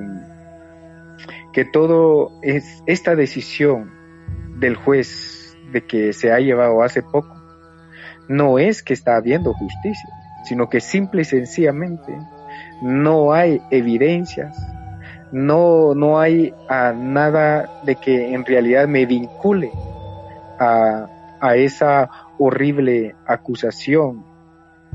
que 1.53 1.65
todo 1.65 2.33
es 2.43 2.83
esta 2.87 3.15
decisión 3.15 3.91
del 4.59 4.77
juez 4.77 5.57
de 5.73 5.85
que 5.85 6.13
se 6.13 6.33
ha 6.33 6.39
llevado 6.39 6.83
hace 6.83 7.03
poco, 7.03 7.37
no 8.29 8.59
es 8.59 8.83
que 8.83 8.95
está 8.95 9.17
habiendo 9.17 9.53
justicia, 9.53 10.09
sino 10.45 10.69
que 10.69 10.81
simple 10.81 11.23
y 11.23 11.25
sencillamente 11.25 12.17
no 12.83 13.33
hay 13.33 13.61
evidencias, 13.71 14.57
no, 15.33 15.95
no 15.95 16.21
hay 16.21 16.53
a 16.69 16.93
nada 16.93 17.83
de 17.85 17.97
que 17.97 18.35
en 18.35 18.45
realidad 18.45 18.89
me 18.89 19.07
vincule 19.07 19.71
a, 20.59 21.09
a 21.41 21.57
esa 21.57 22.11
horrible 22.39 23.15
acusación 23.27 24.25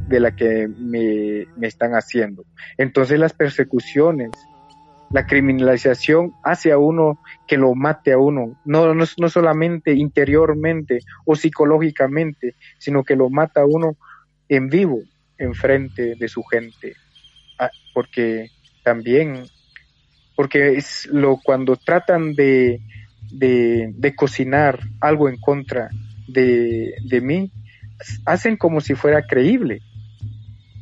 de 0.08 0.20
la 0.20 0.36
que 0.36 0.68
me, 0.68 1.48
están 1.66 1.94
haciendo. 1.94 2.46
Entonces 2.78 3.20
las 3.20 3.34
persecuciones, 3.34 4.32
la 5.12 5.26
criminalización 5.26 6.34
hace 6.44 6.72
a 6.72 6.78
uno 6.78 7.20
que 7.48 7.58
lo 7.58 7.74
mate 7.76 8.14
a 8.14 8.18
uno, 8.18 8.60
no, 8.66 8.94
no, 8.94 9.06
no 9.18 9.30
solamente 9.30 9.94
interiormente 9.94 11.00
o 11.26 11.36
psicológicamente, 11.36 12.56
sino 12.78 13.04
que 13.04 13.16
lo 13.16 13.30
mata 13.30 13.62
a 13.62 13.66
uno 13.66 13.98
en 14.50 14.70
vivo, 14.70 15.00
enfrente 15.38 16.16
de 16.16 16.28
su 16.28 16.44
gente. 16.44 16.94
Ah, 17.60 17.70
porque 17.94 18.50
también, 18.84 19.46
porque 20.36 20.78
es 20.78 21.08
lo 21.12 21.38
cuando 21.44 21.76
tratan 21.76 22.34
de, 22.34 22.82
de, 23.32 23.94
de 23.96 24.16
cocinar 24.16 24.80
algo 25.00 25.30
en 25.30 25.38
contra 25.38 25.90
de, 26.28 26.94
de 27.10 27.22
mí, 27.22 27.52
hacen 28.26 28.58
como 28.58 28.82
si 28.82 28.96
fuera 28.96 29.24
creíble, 29.26 29.82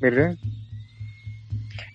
¿verdad? 0.01 0.35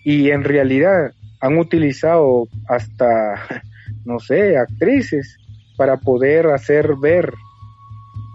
Y 0.03 0.29
en 0.31 0.43
realidad 0.43 1.11
han 1.41 1.57
utilizado 1.57 2.47
hasta, 2.67 3.63
no 4.05 4.19
sé, 4.19 4.57
actrices 4.57 5.37
para 5.77 5.97
poder 5.97 6.47
hacer 6.47 6.95
ver 7.01 7.33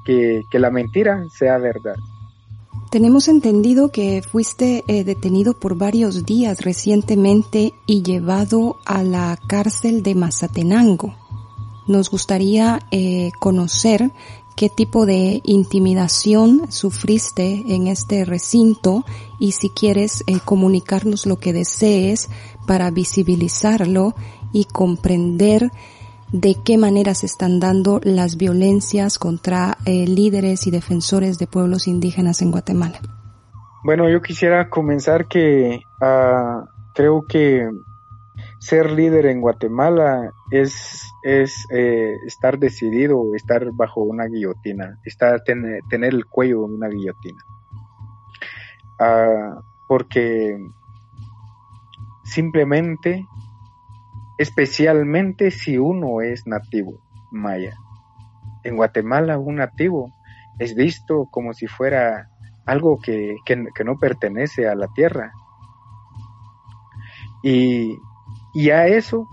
que, 0.04 0.42
la 0.52 0.70
mentira 0.70 1.22
sea 1.36 1.58
verdad. 1.58 1.96
Tenemos 2.94 3.26
entendido 3.26 3.90
que 3.90 4.22
fuiste 4.22 4.84
eh, 4.86 5.02
detenido 5.02 5.54
por 5.54 5.76
varios 5.76 6.24
días 6.24 6.60
recientemente 6.60 7.74
y 7.86 8.04
llevado 8.04 8.76
a 8.84 9.02
la 9.02 9.36
cárcel 9.48 10.04
de 10.04 10.14
Mazatenango. 10.14 11.12
Nos 11.88 12.08
gustaría 12.08 12.86
eh, 12.92 13.32
conocer 13.40 14.12
qué 14.54 14.68
tipo 14.68 15.06
de 15.06 15.40
intimidación 15.42 16.70
sufriste 16.70 17.64
en 17.66 17.88
este 17.88 18.24
recinto 18.24 19.04
y 19.40 19.50
si 19.50 19.70
quieres 19.70 20.22
eh, 20.28 20.38
comunicarnos 20.44 21.26
lo 21.26 21.40
que 21.40 21.52
desees 21.52 22.28
para 22.64 22.92
visibilizarlo 22.92 24.14
y 24.52 24.66
comprender 24.66 25.72
de 26.34 26.56
qué 26.64 26.76
manera 26.78 27.14
se 27.14 27.26
están 27.26 27.60
dando 27.60 28.00
las 28.02 28.36
violencias 28.36 29.20
contra 29.20 29.78
eh, 29.86 30.04
líderes 30.04 30.66
y 30.66 30.72
defensores 30.72 31.38
de 31.38 31.46
pueblos 31.46 31.86
indígenas 31.86 32.42
en 32.42 32.50
Guatemala. 32.50 32.98
Bueno, 33.84 34.10
yo 34.10 34.20
quisiera 34.20 34.68
comenzar 34.68 35.28
que 35.28 35.78
uh, 36.00 36.66
creo 36.92 37.22
que 37.22 37.70
ser 38.58 38.90
líder 38.90 39.26
en 39.26 39.40
Guatemala 39.40 40.32
es, 40.50 41.02
es 41.22 41.54
eh, 41.70 42.16
estar 42.26 42.58
decidido, 42.58 43.36
estar 43.36 43.70
bajo 43.72 44.00
una 44.00 44.26
guillotina, 44.26 44.98
estar, 45.04 45.40
tener, 45.44 45.82
tener 45.88 46.14
el 46.14 46.26
cuello 46.26 46.66
en 46.66 46.72
una 46.72 46.88
guillotina. 46.88 47.44
Ah, 48.98 49.60
porque 49.86 50.58
simplemente, 52.24 53.24
especialmente 54.38 55.50
si 55.50 55.78
uno 55.78 56.20
es 56.20 56.46
nativo 56.46 57.00
maya. 57.30 57.76
En 58.62 58.76
Guatemala 58.76 59.38
un 59.38 59.56
nativo 59.56 60.12
es 60.58 60.74
visto 60.74 61.28
como 61.30 61.52
si 61.52 61.66
fuera 61.66 62.28
algo 62.66 62.98
que, 62.98 63.36
que, 63.44 63.64
que 63.74 63.84
no 63.84 63.98
pertenece 63.98 64.68
a 64.68 64.74
la 64.74 64.88
tierra. 64.88 65.32
Y 67.42 67.98
y 68.54 68.70
a 68.70 68.86
eso 68.86 69.28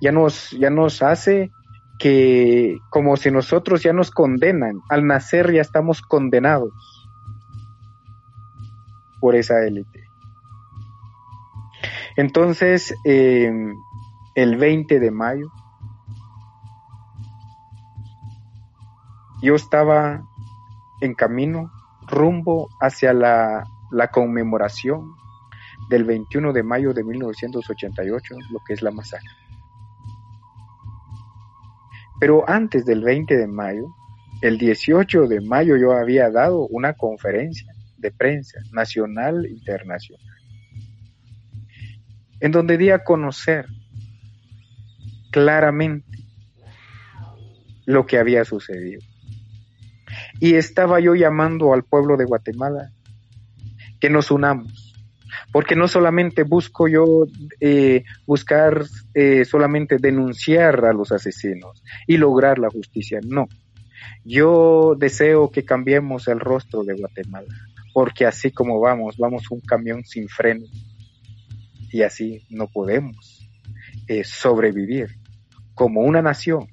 ya 0.00 0.10
nos, 0.10 0.50
ya 0.52 0.70
nos 0.70 1.02
hace 1.02 1.50
que 1.98 2.78
como 2.90 3.16
si 3.16 3.30
nosotros 3.30 3.82
ya 3.82 3.92
nos 3.92 4.10
condenan, 4.10 4.80
al 4.88 5.06
nacer 5.06 5.52
ya 5.52 5.60
estamos 5.60 6.00
condenados 6.00 6.72
por 9.20 9.36
esa 9.36 9.62
élite. 9.64 10.04
Entonces, 12.16 12.94
em, 13.04 13.74
el 14.36 14.58
20 14.58 15.00
de 15.00 15.10
mayo, 15.10 15.50
yo 19.42 19.54
estaba 19.54 20.22
en 21.00 21.14
camino 21.14 21.72
rumbo 22.06 22.68
hacia 22.80 23.14
la, 23.14 23.64
la 23.90 24.10
conmemoración 24.10 25.14
del 25.88 26.04
21 26.04 26.52
de 26.52 26.62
mayo 26.62 26.92
de 26.92 27.02
1988, 27.02 28.36
lo 28.50 28.58
que 28.66 28.74
es 28.74 28.82
la 28.82 28.90
masacre. 28.90 29.28
Pero 32.20 32.48
antes 32.48 32.84
del 32.84 33.02
20 33.02 33.36
de 33.36 33.46
mayo, 33.46 33.94
el 34.42 34.58
18 34.58 35.28
de 35.28 35.40
mayo 35.40 35.78
yo 35.78 35.92
había 35.92 36.30
dado 36.30 36.66
una 36.66 36.92
conferencia 36.92 37.72
de 37.96 38.12
prensa 38.12 38.58
nacional 38.72 39.46
e 39.46 39.50
internacional, 39.50 40.26
en 42.40 42.52
donde 42.52 42.76
di 42.76 42.90
a 42.90 43.02
conocer 43.02 43.66
claramente 45.30 46.18
lo 47.86 48.06
que 48.06 48.18
había 48.18 48.44
sucedido. 48.44 49.00
Y 50.40 50.54
estaba 50.54 51.00
yo 51.00 51.14
llamando 51.14 51.72
al 51.72 51.84
pueblo 51.84 52.16
de 52.16 52.24
Guatemala 52.24 52.90
que 54.00 54.10
nos 54.10 54.30
unamos, 54.30 54.94
porque 55.52 55.76
no 55.76 55.88
solamente 55.88 56.42
busco 56.42 56.88
yo 56.88 57.26
eh, 57.60 58.04
buscar 58.26 58.84
eh, 59.14 59.44
solamente 59.44 59.96
denunciar 59.98 60.84
a 60.84 60.92
los 60.92 61.12
asesinos 61.12 61.82
y 62.06 62.18
lograr 62.18 62.58
la 62.58 62.68
justicia, 62.68 63.20
no. 63.24 63.48
Yo 64.24 64.94
deseo 64.98 65.50
que 65.50 65.64
cambiemos 65.64 66.28
el 66.28 66.40
rostro 66.40 66.84
de 66.84 66.94
Guatemala, 66.94 67.54
porque 67.94 68.26
así 68.26 68.50
como 68.50 68.80
vamos, 68.80 69.16
vamos 69.16 69.50
un 69.50 69.60
camión 69.60 70.04
sin 70.04 70.28
freno 70.28 70.66
y 71.90 72.02
así 72.02 72.42
no 72.50 72.66
podemos 72.66 73.35
eh, 74.08 74.24
sobrevivir 74.24 75.08
como 75.74 76.00
una 76.00 76.22
nación, 76.22 76.68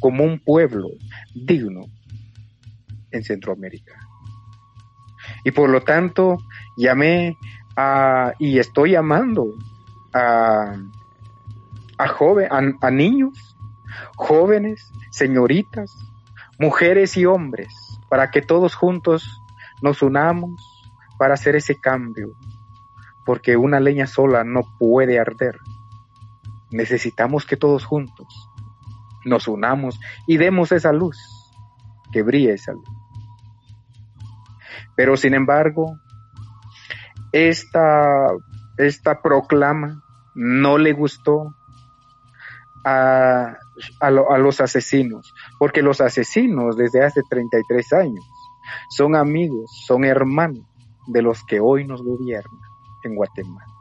como 0.00 0.24
un 0.24 0.38
pueblo 0.38 0.88
digno 1.34 1.86
en 3.10 3.22
Centroamérica. 3.22 3.94
Y 5.44 5.50
por 5.50 5.70
lo 5.70 5.82
tanto, 5.82 6.38
llamé 6.76 7.36
y 8.38 8.58
estoy 8.58 8.92
llamando 8.92 9.54
a, 10.14 10.74
a, 11.98 12.08
joven, 12.08 12.48
a, 12.80 12.90
niños, 12.90 13.56
jóvenes, 14.16 14.90
señoritas, 15.10 15.92
mujeres 16.58 17.16
y 17.16 17.26
hombres, 17.26 17.68
para 18.08 18.30
que 18.30 18.40
todos 18.40 18.74
juntos 18.74 19.40
nos 19.82 20.02
unamos 20.02 20.52
para 21.18 21.34
hacer 21.34 21.56
ese 21.56 21.78
cambio, 21.78 22.32
porque 23.24 23.56
una 23.56 23.80
leña 23.80 24.06
sola 24.06 24.44
no 24.44 24.62
puede 24.78 25.18
arder. 25.18 25.58
Necesitamos 26.70 27.46
que 27.46 27.56
todos 27.56 27.84
juntos 27.84 28.26
nos 29.24 29.48
unamos 29.48 29.98
y 30.26 30.36
demos 30.36 30.72
esa 30.72 30.92
luz, 30.92 31.18
que 32.12 32.22
brille 32.22 32.54
esa 32.54 32.72
luz. 32.72 32.88
Pero 34.94 35.16
sin 35.16 35.34
embargo, 35.34 35.98
esta, 37.32 38.28
esta 38.78 39.20
proclama 39.20 40.02
no 40.34 40.78
le 40.78 40.92
gustó 40.92 41.54
a, 42.84 43.56
a, 44.00 44.10
los 44.10 44.60
asesinos, 44.60 45.34
porque 45.58 45.82
los 45.82 46.00
asesinos 46.00 46.76
desde 46.76 47.04
hace 47.04 47.20
33 47.28 47.92
años 47.94 48.24
son 48.90 49.16
amigos, 49.16 49.70
son 49.86 50.04
hermanos 50.04 50.64
de 51.06 51.22
los 51.22 51.44
que 51.44 51.60
hoy 51.60 51.86
nos 51.86 52.02
gobiernan 52.02 52.60
en 53.02 53.14
Guatemala. 53.14 53.75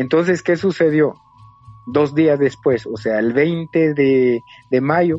Entonces, 0.00 0.42
¿qué 0.42 0.56
sucedió? 0.56 1.20
Dos 1.86 2.14
días 2.14 2.38
después, 2.38 2.86
o 2.86 2.96
sea, 2.96 3.18
el 3.18 3.34
20 3.34 3.92
de, 3.92 4.42
mayo, 4.80 5.18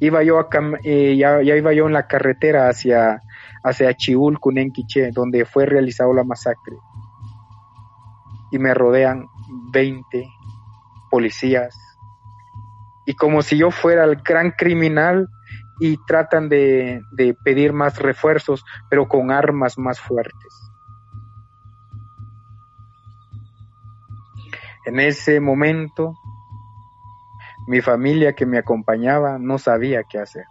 iba 0.00 0.22
yo 0.22 0.38
a, 0.38 0.48
eh, 0.84 1.18
ya, 1.18 1.42
iba 1.42 1.74
yo 1.74 1.86
en 1.86 1.92
la 1.92 2.06
carretera 2.06 2.70
hacia, 2.70 3.20
hacia 3.62 3.94
Cunenquiche, 4.40 5.10
donde 5.12 5.44
fue 5.44 5.66
realizado 5.66 6.14
la 6.14 6.24
masacre. 6.24 6.76
Y 8.52 8.58
me 8.58 8.72
rodean 8.72 9.26
20 9.70 10.26
policías. 11.10 11.76
Y 13.04 13.12
como 13.16 13.42
si 13.42 13.58
yo 13.58 13.70
fuera 13.70 14.04
el 14.04 14.16
gran 14.16 14.52
criminal 14.52 15.28
y 15.78 15.98
tratan 16.06 16.48
de, 16.48 17.02
de 17.18 17.34
pedir 17.44 17.74
más 17.74 17.98
refuerzos, 17.98 18.64
pero 18.88 19.08
con 19.08 19.30
armas 19.30 19.76
más 19.76 20.00
fuertes. 20.00 20.61
En 24.84 24.98
ese 24.98 25.40
momento, 25.40 26.14
mi 27.66 27.80
familia 27.80 28.34
que 28.34 28.46
me 28.46 28.58
acompañaba 28.58 29.38
no 29.38 29.58
sabía 29.58 30.02
qué 30.04 30.18
hacer. 30.18 30.46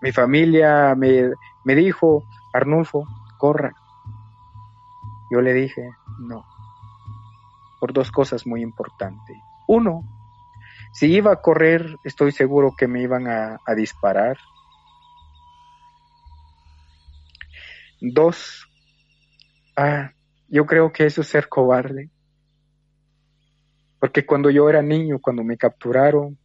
Mi 0.00 0.12
familia 0.12 0.94
me, 0.96 1.30
me 1.64 1.74
dijo, 1.74 2.24
Arnulfo, 2.52 3.04
corra. 3.38 3.72
Yo 5.30 5.40
le 5.40 5.52
dije, 5.52 5.90
no, 6.18 6.44
por 7.80 7.92
dos 7.92 8.10
cosas 8.10 8.46
muy 8.46 8.62
importantes. 8.62 9.36
Uno, 9.66 10.02
si 10.92 11.12
iba 11.12 11.32
a 11.32 11.40
correr, 11.42 11.96
estoy 12.04 12.32
seguro 12.32 12.74
que 12.76 12.88
me 12.88 13.02
iban 13.02 13.28
a, 13.28 13.60
a 13.64 13.74
disparar. 13.74 14.38
Dos, 18.00 18.66
ah, 19.76 20.12
yo 20.48 20.66
creo 20.66 20.92
que 20.92 21.06
eso 21.06 21.20
es 21.20 21.28
ser 21.28 21.48
cobarde. 21.48 22.10
Porque 23.98 24.24
cuando 24.24 24.50
yo 24.50 24.68
era 24.68 24.82
niño, 24.82 25.18
cuando 25.20 25.42
me 25.42 25.56
capturaron 25.56 26.38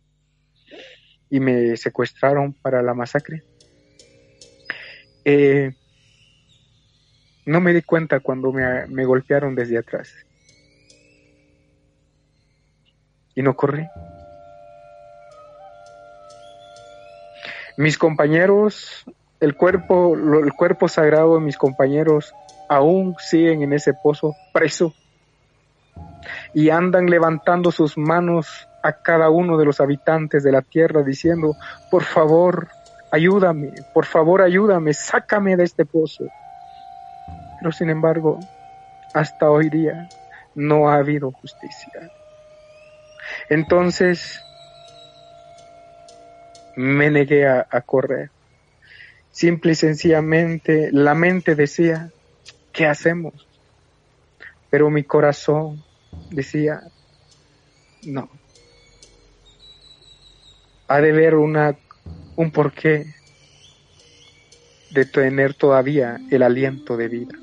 y 1.29 1.39
me 1.39 1.77
secuestraron 1.77 2.53
para 2.53 2.81
la 2.81 2.93
masacre, 2.93 3.43
eh, 5.25 5.73
no 7.45 7.61
me 7.61 7.73
di 7.73 7.81
cuenta 7.81 8.19
cuando 8.19 8.51
me, 8.51 9.05
golpearon 9.05 9.55
desde 9.55 9.77
atrás. 9.77 10.13
Y 13.35 13.41
no 13.41 13.55
corrí. 13.55 13.87
Mis 17.77 17.97
compañeros, 17.97 19.03
el 19.39 19.55
cuerpo, 19.55 20.15
el 20.15 20.53
cuerpo 20.53 20.87
sagrado 20.87 21.35
de 21.35 21.41
mis 21.41 21.57
compañeros 21.57 22.33
aún 22.69 23.15
siguen 23.19 23.63
en 23.63 23.73
ese 23.73 23.93
pozo 23.93 24.35
preso 24.53 24.93
y 26.53 26.69
andan 26.69 27.07
levantando 27.07 27.71
sus 27.71 27.97
manos 27.97 28.67
a 28.81 28.93
cada 28.93 29.29
uno 29.29 29.57
de 29.57 29.65
los 29.65 29.79
habitantes 29.79 30.43
de 30.43 30.51
la 30.51 30.61
tierra 30.61 31.03
diciendo, 31.03 31.55
por 31.89 32.03
favor, 32.03 32.67
ayúdame, 33.11 33.71
por 33.93 34.05
favor 34.05 34.41
ayúdame, 34.41 34.93
sácame 34.93 35.55
de 35.55 35.63
este 35.63 35.85
pozo. 35.85 36.25
Pero 37.59 37.71
sin 37.71 37.89
embargo, 37.89 38.39
hasta 39.13 39.49
hoy 39.49 39.69
día 39.69 40.09
no 40.55 40.89
ha 40.89 40.95
habido 40.95 41.31
justicia. 41.31 42.11
Entonces 43.49 44.43
me 46.75 47.09
negué 47.09 47.47
a, 47.47 47.65
correr. 47.85 48.29
Simple 49.31 49.71
y 49.71 49.75
sencillamente 49.75 50.89
la 50.91 51.15
mente 51.15 51.55
decía, 51.55 52.09
¿qué 52.71 52.85
hacemos? 52.85 53.47
Pero 54.73 54.89
mi 54.89 55.03
corazón 55.03 55.83
decía, 56.31 56.81
no. 58.07 58.27
Ha 60.87 60.99
de 60.99 61.11
haber 61.11 61.35
una 61.35 61.77
un 62.35 62.49
porqué 62.49 63.05
de 64.89 65.05
tener 65.05 65.53
todavía 65.53 66.19
el 66.31 66.41
aliento 66.41 66.97
de 66.97 67.07
vida. 67.07 67.37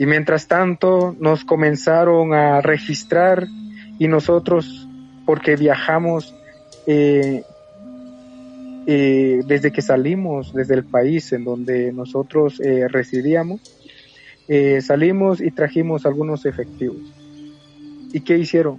Y 0.00 0.04
mientras 0.04 0.48
tanto 0.48 1.14
nos 1.20 1.44
comenzaron 1.44 2.34
a 2.34 2.60
registrar 2.60 3.46
y 4.00 4.08
nosotros, 4.08 4.88
porque 5.24 5.54
viajamos 5.54 6.34
eh, 6.88 7.44
eh, 8.88 9.42
desde 9.46 9.70
que 9.70 9.80
salimos, 9.80 10.52
desde 10.52 10.74
el 10.74 10.84
país 10.84 11.32
en 11.32 11.44
donde 11.44 11.92
nosotros 11.92 12.58
eh, 12.58 12.88
residíamos, 12.88 13.77
salimos 14.80 15.40
y 15.40 15.50
trajimos 15.50 16.06
algunos 16.06 16.46
efectivos. 16.46 16.96
¿Y 18.12 18.20
qué 18.20 18.38
hicieron? 18.38 18.78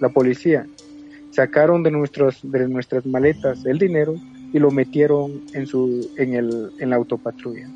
La 0.00 0.08
policía 0.08 0.66
sacaron 1.30 1.82
de, 1.82 1.90
nuestros, 1.90 2.40
de 2.42 2.66
nuestras 2.68 3.06
maletas 3.06 3.64
el 3.66 3.78
dinero 3.78 4.16
y 4.52 4.58
lo 4.58 4.70
metieron 4.70 5.42
en, 5.52 5.66
su, 5.66 6.10
en, 6.16 6.34
el, 6.34 6.72
en 6.78 6.90
la 6.90 6.96
autopatrulla, 6.96 7.68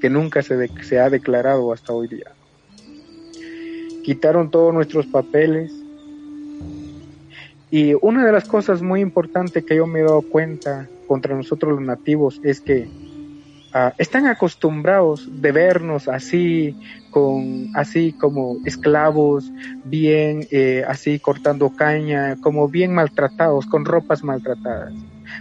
que 0.00 0.08
nunca 0.08 0.42
se, 0.42 0.68
se 0.82 0.98
ha 0.98 1.10
declarado 1.10 1.72
hasta 1.72 1.92
hoy 1.92 2.08
día. 2.08 2.32
Quitaron 4.02 4.50
todos 4.50 4.72
nuestros 4.72 5.06
papeles 5.06 5.72
y 7.70 7.94
una 8.00 8.24
de 8.26 8.32
las 8.32 8.48
cosas 8.48 8.82
muy 8.82 9.00
importantes 9.00 9.64
que 9.64 9.76
yo 9.76 9.86
me 9.86 10.00
he 10.00 10.02
dado 10.02 10.22
cuenta 10.22 10.88
contra 11.06 11.36
nosotros 11.36 11.74
los 11.74 11.82
nativos 11.82 12.40
es 12.42 12.60
que 12.60 12.88
Están 13.98 14.26
acostumbrados 14.26 15.28
de 15.40 15.52
vernos 15.52 16.08
así, 16.08 16.76
con, 17.10 17.70
así 17.76 18.12
como 18.12 18.56
esclavos, 18.64 19.52
bien, 19.84 20.48
eh, 20.50 20.82
así 20.88 21.20
cortando 21.20 21.70
caña, 21.76 22.36
como 22.40 22.68
bien 22.68 22.92
maltratados, 22.92 23.66
con 23.66 23.84
ropas 23.84 24.24
maltratadas. 24.24 24.92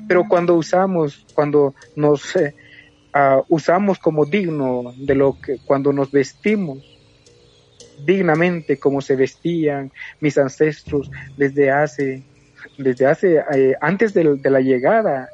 Pero 0.07 0.27
cuando 0.27 0.53
usamos, 0.55 1.25
cuando 1.33 1.73
nos 1.95 2.21
ah, 3.13 3.41
usamos 3.49 3.97
como 3.97 4.25
digno 4.25 4.93
de 4.95 5.15
lo 5.15 5.39
que, 5.41 5.57
cuando 5.65 5.91
nos 5.91 6.11
vestimos 6.11 6.77
dignamente 8.05 8.77
como 8.77 9.01
se 9.01 9.15
vestían 9.15 9.91
mis 10.19 10.37
ancestros 10.37 11.09
desde 11.35 11.71
hace, 11.71 12.23
desde 12.77 13.07
hace, 13.07 13.43
eh, 13.53 13.75
antes 13.81 14.13
de, 14.13 14.23
la 14.23 14.61
llegada 14.61 15.29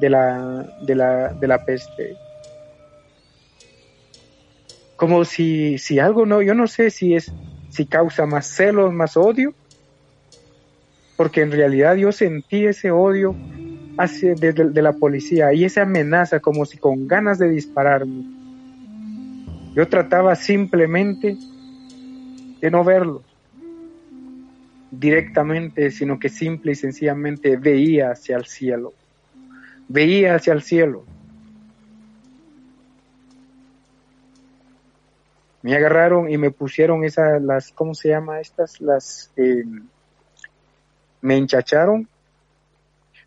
de 0.00 0.10
la, 0.10 0.66
de 0.82 0.94
la, 0.96 1.32
de 1.32 1.46
la 1.46 1.64
peste 1.64 2.16
como 5.00 5.24
si, 5.24 5.78
si 5.78 5.98
algo 5.98 6.26
no, 6.26 6.42
yo 6.42 6.54
no 6.54 6.66
sé 6.66 6.90
si 6.90 7.14
es, 7.14 7.32
si 7.70 7.86
causa 7.86 8.26
más 8.26 8.46
celos, 8.46 8.92
más 8.92 9.16
odio, 9.16 9.54
porque 11.16 11.40
en 11.40 11.52
realidad 11.52 11.96
yo 11.96 12.12
sentí 12.12 12.66
ese 12.66 12.90
odio 12.90 13.34
hacia, 13.96 14.34
de, 14.34 14.82
la 14.82 14.92
policía 14.92 15.54
y 15.54 15.64
esa 15.64 15.84
amenaza 15.84 16.40
como 16.40 16.66
si 16.66 16.76
con 16.76 17.08
ganas 17.08 17.38
de 17.38 17.48
dispararme. 17.48 18.24
Yo 19.74 19.88
trataba 19.88 20.34
simplemente 20.34 21.34
de 22.60 22.70
no 22.70 22.84
verlos 22.84 23.22
directamente, 24.90 25.90
sino 25.92 26.18
que 26.18 26.28
simple 26.28 26.72
y 26.72 26.74
sencillamente 26.74 27.56
veía 27.56 28.10
hacia 28.10 28.36
el 28.36 28.44
cielo. 28.44 28.92
Veía 29.88 30.34
hacia 30.34 30.52
el 30.52 30.60
cielo. 30.60 31.06
Me 35.62 35.74
agarraron 35.74 36.30
y 36.30 36.38
me 36.38 36.50
pusieron 36.50 37.04
esas, 37.04 37.42
las, 37.42 37.72
¿cómo 37.72 37.94
se 37.94 38.08
llama 38.08 38.40
estas? 38.40 38.80
Las, 38.80 39.30
eh, 39.36 39.64
me 41.20 41.36
enchacharon, 41.36 42.08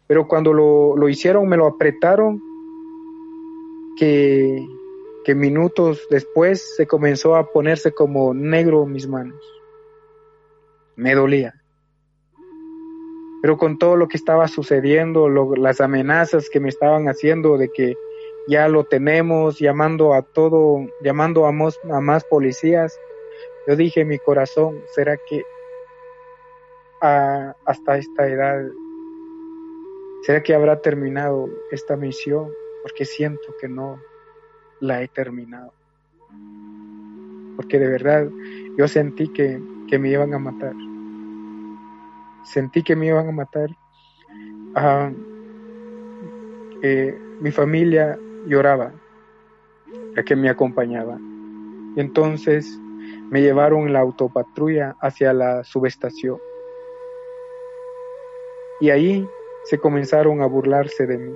pero 0.07 0.27
cuando 0.27 0.51
lo, 0.51 0.97
lo 0.97 1.09
hicieron 1.09 1.47
me 1.47 1.57
lo 1.57 1.67
apretaron, 1.67 2.41
que, 3.95 4.65
que 5.23 5.35
minutos 5.35 6.07
después 6.09 6.75
se 6.75 6.87
comenzó 6.87 7.35
a 7.35 7.51
ponerse 7.51 7.93
como 7.93 8.33
negro 8.33 8.85
mis 8.85 9.07
manos. 9.07 9.39
Me 10.95 11.15
dolía. 11.15 11.53
Pero 13.41 13.57
con 13.57 13.77
todo 13.77 13.95
lo 13.95 14.07
que 14.07 14.17
estaba 14.17 14.47
sucediendo, 14.47 15.27
las 15.29 15.81
amenazas 15.81 16.49
que 16.49 16.59
me 16.59 16.69
estaban 16.69 17.07
haciendo 17.07 17.57
de 17.57 17.69
que 17.69 17.95
ya 18.47 18.67
lo 18.67 18.83
tenemos, 18.83 19.59
llamando 19.59 20.13
a 20.13 20.21
todo, 20.21 20.85
llamando 21.01 21.45
a 21.45 21.51
más, 21.51 22.23
policías, 22.29 22.97
yo 23.67 23.75
dije 23.75 24.03
mi 24.05 24.19
corazón, 24.19 24.81
¿será 24.93 25.17
que 25.17 25.43
hasta 27.01 27.97
esta 27.97 28.27
edad, 28.27 28.65
será 30.23 30.41
que 30.43 30.53
habrá 30.53 30.81
terminado 30.81 31.49
esta 31.71 31.95
misión? 31.95 32.49
Porque 32.81 33.05
siento 33.05 33.55
que 33.59 33.67
no 33.67 33.99
la 34.79 35.01
he 35.01 35.07
terminado. 35.07 35.73
Porque 37.55 37.79
de 37.79 37.87
verdad 37.87 38.27
yo 38.77 38.87
sentí 38.87 39.27
que, 39.29 39.61
que 39.87 39.99
me 39.99 40.09
iban 40.09 40.33
a 40.33 40.39
matar. 40.39 40.73
Sentí 42.43 42.83
que 42.83 42.95
me 42.95 43.07
iban 43.07 43.27
a 43.27 43.31
matar. 43.31 43.69
Eh, 46.81 47.17
mi 47.39 47.51
familia 47.51 48.17
lloraba, 48.47 48.91
la 50.15 50.23
que 50.23 50.35
me 50.35 50.49
acompañaba. 50.49 51.17
Y 51.95 51.99
entonces 51.99 52.79
me 53.29 53.41
llevaron 53.41 53.93
la 53.93 53.99
autopatrulla 53.99 54.95
hacia 55.01 55.33
la 55.33 55.63
subestación. 55.63 56.39
Y 58.79 58.89
ahí 58.89 59.27
se 59.65 59.77
comenzaron 59.77 60.41
a 60.41 60.45
burlarse 60.45 61.07
de 61.07 61.17
mí. 61.17 61.33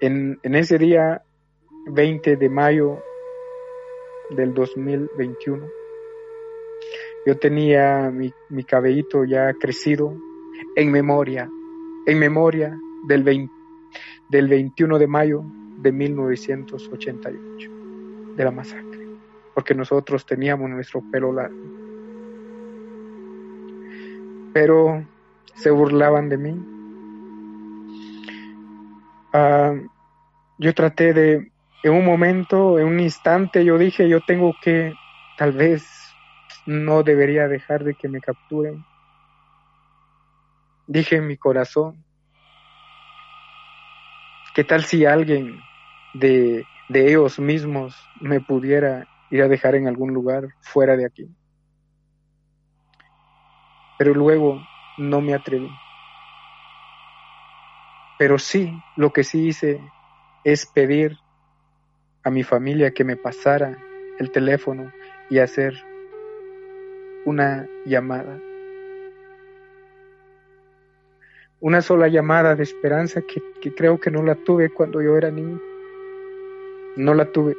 En, 0.00 0.38
ese 0.42 0.78
día 0.78 1.22
20 1.86 2.36
de 2.36 2.48
mayo 2.48 3.02
del 4.30 4.54
2021. 4.54 5.66
Yo 7.26 7.38
tenía 7.38 8.10
mi, 8.10 8.32
mi 8.48 8.64
cabellito 8.64 9.24
ya 9.24 9.52
crecido 9.54 10.16
en 10.76 10.90
memoria, 10.90 11.50
en 12.06 12.18
memoria 12.18 12.78
del, 13.06 13.50
del 14.30 14.48
21 14.48 14.98
de 14.98 15.06
mayo 15.06 15.44
de 15.78 15.92
1988, 15.92 17.70
de 18.36 18.44
la 18.44 18.50
masacre, 18.50 19.06
porque 19.54 19.74
nosotros 19.74 20.24
teníamos 20.24 20.70
nuestro 20.70 21.02
pelo 21.10 21.32
largo. 21.32 21.58
Pero 24.52 25.04
se 25.54 25.70
burlaban 25.70 26.28
de 26.28 26.36
mí. 26.36 26.66
Ah, 29.32 29.74
yo 30.58 30.74
traté 30.74 31.12
de 31.12 31.50
en 31.82 31.92
un 31.92 32.04
momento, 32.04 32.78
en 32.78 32.86
un 32.86 33.00
instante, 33.00 33.64
yo 33.64 33.78
dije, 33.78 34.08
yo 34.08 34.20
tengo 34.20 34.54
que, 34.62 34.94
tal 35.38 35.52
vez, 35.52 35.86
no 36.66 37.02
debería 37.02 37.48
dejar 37.48 37.84
de 37.84 37.94
que 37.94 38.08
me 38.08 38.20
capturen. 38.20 38.84
Dije 40.86 41.16
en 41.16 41.26
mi 41.26 41.36
corazón, 41.36 42.04
¿qué 44.52 44.64
tal 44.64 44.84
si 44.84 45.04
alguien 45.04 45.62
de, 46.12 46.68
de 46.88 47.08
ellos 47.08 47.38
mismos 47.38 48.10
me 48.20 48.40
pudiera 48.40 49.08
ir 49.30 49.42
a 49.42 49.48
dejar 49.48 49.74
en 49.74 49.86
algún 49.86 50.12
lugar 50.12 50.48
fuera 50.60 50.96
de 50.96 51.06
aquí? 51.06 51.28
Pero 53.96 54.14
luego 54.14 54.66
no 54.96 55.20
me 55.20 55.34
atreví. 55.34 55.70
Pero 58.18 58.38
sí, 58.38 58.82
lo 58.96 59.12
que 59.12 59.24
sí 59.24 59.46
hice 59.46 59.92
es 60.44 60.66
pedir 60.66 61.18
a 62.22 62.30
mi 62.30 62.42
familia 62.42 62.92
que 62.92 63.04
me 63.04 63.16
pasara 63.16 63.78
el 64.18 64.30
teléfono 64.30 64.92
y 65.30 65.38
hacer 65.38 65.74
una 67.24 67.66
llamada. 67.86 68.38
Una 71.60 71.82
sola 71.82 72.08
llamada 72.08 72.56
de 72.56 72.62
esperanza 72.62 73.22
que, 73.22 73.42
creo 73.74 74.00
que 74.00 74.10
no 74.10 74.22
la 74.22 74.34
tuve 74.34 74.70
cuando 74.70 75.02
yo 75.02 75.16
era 75.16 75.30
niño. 75.30 75.60
No 76.96 77.14
la 77.14 77.26
tuve. 77.26 77.56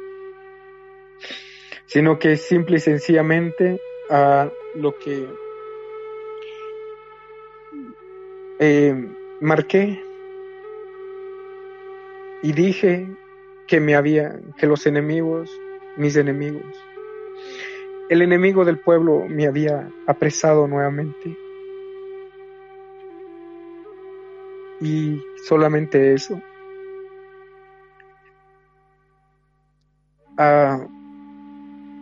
Sino 1.86 2.18
que 2.18 2.36
simple 2.36 2.76
y 2.76 2.80
sencillamente 2.80 3.80
a 4.10 4.50
lo 4.74 4.98
que 4.98 5.28
eh, 8.58 9.08
marqué 9.40 10.02
y 12.42 12.52
dije 12.52 13.06
que 13.68 13.78
me 13.80 13.94
había, 13.94 14.40
que 14.58 14.66
los 14.66 14.86
enemigos, 14.86 15.50
mis 15.96 16.16
enemigos, 16.16 16.64
el 18.08 18.20
enemigo 18.20 18.64
del 18.64 18.78
pueblo 18.78 19.26
me 19.28 19.46
había 19.46 19.88
apresado 20.06 20.66
nuevamente. 20.66 21.41
Y 24.82 25.22
solamente 25.46 26.14
eso. 26.14 26.40
Ah, 30.36 30.84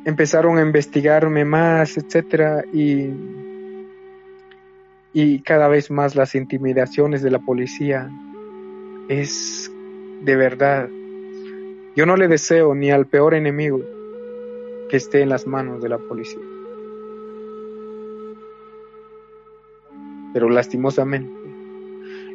empezaron 0.05 0.59
a 0.59 0.63
investigarme 0.63 1.45
más, 1.45 1.99
etcétera, 1.99 2.65
y, 2.73 3.11
y 5.13 5.41
cada 5.41 5.69
vez 5.69 5.91
más 5.91 6.15
las 6.15 6.35
intimidaciones 6.35 7.23
de 7.23 7.31
la 7.31 7.39
policía 7.39 8.11
es 9.09 9.71
de 10.23 10.37
verdad 10.37 10.89
yo 11.97 12.07
no 12.07 12.17
le 12.17 12.29
deseo 12.29 12.75
ni 12.75 12.91
al 12.91 13.07
peor 13.07 13.35
enemigo 13.35 13.81
que 14.89 14.97
esté 14.97 15.23
en 15.23 15.29
las 15.29 15.47
manos 15.47 15.83
de 15.83 15.89
la 15.89 15.99
policía. 15.99 16.41
Pero 20.33 20.49
lastimosamente, 20.49 21.40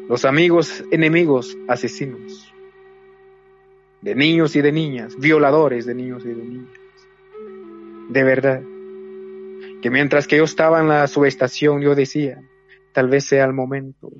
los 0.08 0.26
amigos 0.26 0.84
enemigos 0.92 1.58
asesinos 1.68 2.54
de 4.02 4.14
niños 4.14 4.56
y 4.56 4.62
de 4.62 4.72
niñas, 4.72 5.18
violadores 5.18 5.86
de 5.86 5.96
niños 5.96 6.24
y 6.26 6.30
de 6.30 6.36
niñas, 6.36 6.70
de 8.10 8.24
verdad, 8.24 8.62
que 9.82 9.90
mientras 9.90 10.28
que 10.28 10.38
yo 10.38 10.44
estaba 10.44 10.80
en 10.80 10.88
la 10.88 11.08
subestación, 11.08 11.82
yo 11.82 11.96
decía, 11.96 12.40
tal 12.94 13.10
vez 13.10 13.26
sea 13.26 13.46
el 13.46 13.54
momento 13.54 14.12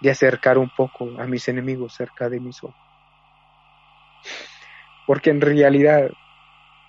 de 0.00 0.10
acercar 0.10 0.56
un 0.56 0.70
poco 0.74 1.20
a 1.20 1.26
mis 1.26 1.46
enemigos 1.48 1.94
cerca 1.94 2.30
de 2.30 2.40
mis 2.40 2.62
ojos. 2.64 2.74
Porque 5.06 5.30
en 5.30 5.40
realidad, 5.40 6.10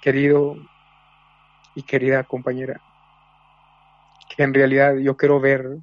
querido 0.01 0.55
y 1.75 1.83
querida 1.83 2.23
compañera, 2.23 2.81
que 4.35 4.43
en 4.43 4.53
realidad 4.53 4.95
yo 4.95 5.17
quiero 5.17 5.41
ver 5.41 5.77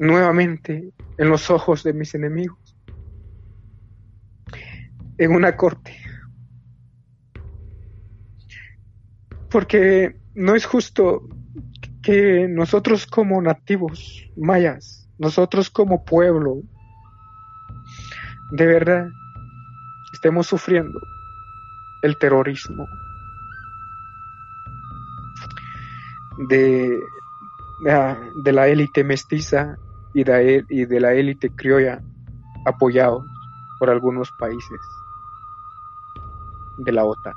nuevamente 0.00 0.92
en 1.18 1.28
los 1.28 1.50
ojos 1.50 1.82
de 1.82 1.92
mis 1.92 2.14
enemigos, 2.14 2.74
en 5.18 5.32
una 5.32 5.56
corte. 5.56 5.94
Porque 9.50 10.16
no 10.34 10.54
es 10.54 10.64
justo 10.64 11.28
que 12.02 12.48
nosotros 12.48 13.06
como 13.06 13.42
nativos 13.42 14.26
mayas, 14.36 15.06
nosotros 15.18 15.68
como 15.68 16.02
pueblo, 16.02 16.62
de 18.52 18.66
verdad, 18.66 19.10
estemos 20.14 20.46
sufriendo 20.46 20.98
el 22.00 22.16
terrorismo 22.16 22.88
de, 26.48 26.98
de 28.42 28.52
la 28.52 28.68
élite 28.68 29.04
mestiza 29.04 29.76
y 30.12 30.24
de, 30.24 31.00
la 31.00 31.12
élite 31.12 31.50
criolla 31.50 32.02
apoyados 32.66 33.24
por 33.78 33.90
algunos 33.90 34.30
países 34.32 34.80
de 36.78 36.92
la 36.92 37.04
OTAN. 37.04 37.34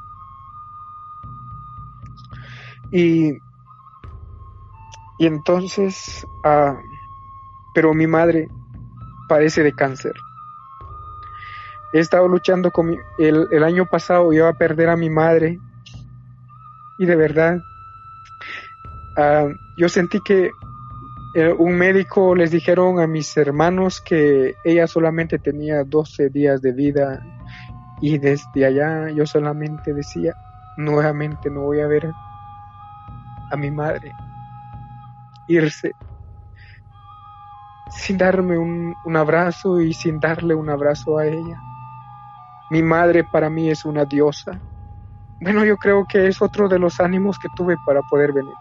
Y, 2.91 3.33
y 5.19 5.27
entonces, 5.27 6.25
ah, 6.43 6.77
pero 7.73 7.93
mi 7.93 8.07
madre 8.07 8.47
padece 9.27 9.63
de 9.63 9.73
cáncer 9.73 10.13
he 11.93 11.99
estado 11.99 12.27
luchando 12.27 12.71
con 12.71 12.87
mi, 12.87 12.97
el, 13.19 13.47
el 13.51 13.63
año 13.63 13.85
pasado 13.85 14.33
iba 14.33 14.49
a 14.49 14.53
perder 14.53 14.89
a 14.89 14.97
mi 14.97 15.11
madre 15.11 15.59
y 16.97 17.05
de 17.05 17.15
verdad 17.15 17.61
uh, 19.17 19.53
yo 19.77 19.87
sentí 19.87 20.19
que 20.21 20.51
eh, 21.35 21.51
un 21.51 21.75
médico 21.75 22.35
les 22.35 22.51
dijeron 22.51 22.99
a 22.99 23.07
mis 23.07 23.35
hermanos 23.37 24.01
que 24.01 24.55
ella 24.63 24.87
solamente 24.87 25.39
tenía 25.39 25.83
12 25.83 26.29
días 26.29 26.61
de 26.61 26.71
vida 26.71 27.25
y 28.01 28.17
desde 28.17 28.65
allá 28.65 29.09
yo 29.09 29.25
solamente 29.25 29.93
decía 29.93 30.35
nuevamente 30.77 31.49
no 31.49 31.61
voy 31.61 31.79
a 31.79 31.87
ver 31.87 32.11
a 33.51 33.55
mi 33.55 33.71
madre 33.71 34.11
irse 35.47 35.93
sin 37.89 38.17
darme 38.17 38.57
un, 38.57 38.95
un 39.05 39.15
abrazo 39.15 39.79
y 39.79 39.93
sin 39.93 40.19
darle 40.19 40.55
un 40.55 40.69
abrazo 40.69 41.17
a 41.17 41.27
ella. 41.27 41.61
Mi 42.69 42.81
madre 42.81 43.23
para 43.23 43.49
mí 43.49 43.69
es 43.69 43.85
una 43.85 44.05
diosa. 44.05 44.59
Bueno, 45.39 45.63
yo 45.65 45.77
creo 45.77 46.05
que 46.05 46.27
es 46.27 46.41
otro 46.41 46.67
de 46.67 46.79
los 46.79 46.99
ánimos 46.99 47.37
que 47.37 47.49
tuve 47.55 47.75
para 47.85 48.01
poder 48.09 48.33
venir. 48.33 48.53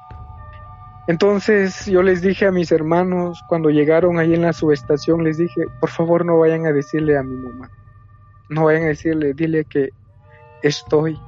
Entonces 1.09 1.87
yo 1.87 2.03
les 2.03 2.23
dije 2.23 2.47
a 2.47 2.53
mis 2.53 2.71
hermanos, 2.71 3.43
cuando 3.49 3.71
llegaron 3.71 4.19
ahí 4.19 4.35
en 4.35 4.43
la 4.43 4.53
subestación, 4.53 5.25
les 5.25 5.37
dije, 5.37 5.65
por 5.81 5.91
favor 5.91 6.25
no 6.25 6.39
vayan 6.39 6.67
a 6.67 6.73
decirle 6.73 7.19
a 7.19 7.25
mi 7.25 7.37
mamá, 7.37 7.71
no 8.49 8.65
vayan 8.65 8.85
a 8.85 8.87
decirle, 8.87 9.35
dile 9.35 9.65
que 9.65 9.91
estoy 10.63 11.19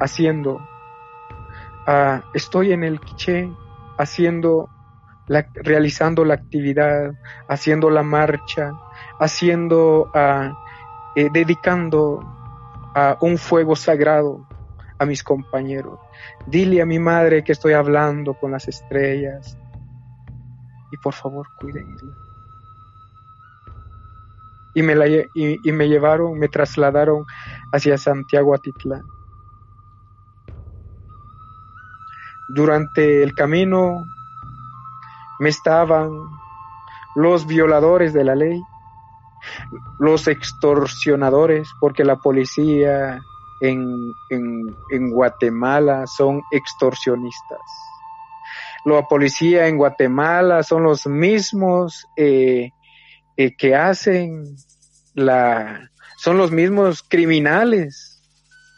haciendo, 0.00 0.56
uh, 1.86 2.20
estoy 2.34 2.72
en 2.72 2.84
el 2.84 3.00
quiché 3.00 3.50
haciendo, 3.96 4.68
la, 5.28 5.46
realizando 5.54 6.24
la 6.26 6.34
actividad, 6.34 7.14
haciendo 7.48 7.88
la 7.88 8.02
marcha, 8.02 8.72
haciendo, 9.18 10.10
uh, 10.14 10.54
dedicando 11.32 12.20
a 12.94 13.16
un 13.22 13.38
fuego 13.38 13.76
sagrado 13.76 14.46
a 14.98 15.06
mis 15.06 15.22
compañeros. 15.22 15.98
Dile 16.46 16.82
a 16.82 16.86
mi 16.86 16.98
madre 16.98 17.44
que 17.44 17.52
estoy 17.52 17.72
hablando 17.72 18.34
con 18.34 18.52
las 18.52 18.68
estrellas 18.68 19.56
y 20.90 20.96
por 20.98 21.14
favor 21.14 21.46
cuídenla. 21.58 22.14
Y 24.74 24.82
me, 24.82 24.94
la, 24.94 25.06
y, 25.06 25.26
y 25.34 25.72
me 25.72 25.88
llevaron, 25.88 26.38
me 26.38 26.48
trasladaron 26.48 27.24
hacia 27.72 27.98
Santiago 27.98 28.54
Atitlán. 28.54 29.02
Durante 32.48 33.22
el 33.22 33.34
camino 33.34 34.04
me 35.38 35.48
estaban 35.48 36.10
los 37.14 37.46
violadores 37.46 38.12
de 38.12 38.24
la 38.24 38.34
ley, 38.34 38.62
los 39.98 40.28
extorsionadores, 40.28 41.68
porque 41.80 42.04
la 42.04 42.16
policía 42.16 43.20
en, 43.62 43.96
en, 44.30 44.76
en 44.90 45.10
Guatemala 45.10 46.06
son 46.06 46.42
extorsionistas. 46.50 47.60
La 48.84 49.06
policía 49.06 49.68
en 49.68 49.76
Guatemala 49.76 50.64
son 50.64 50.82
los 50.82 51.06
mismos 51.06 52.04
eh, 52.16 52.70
eh, 53.36 53.56
que 53.56 53.76
hacen 53.76 54.56
la, 55.14 55.88
son 56.16 56.38
los 56.38 56.50
mismos 56.50 57.04
criminales 57.08 58.20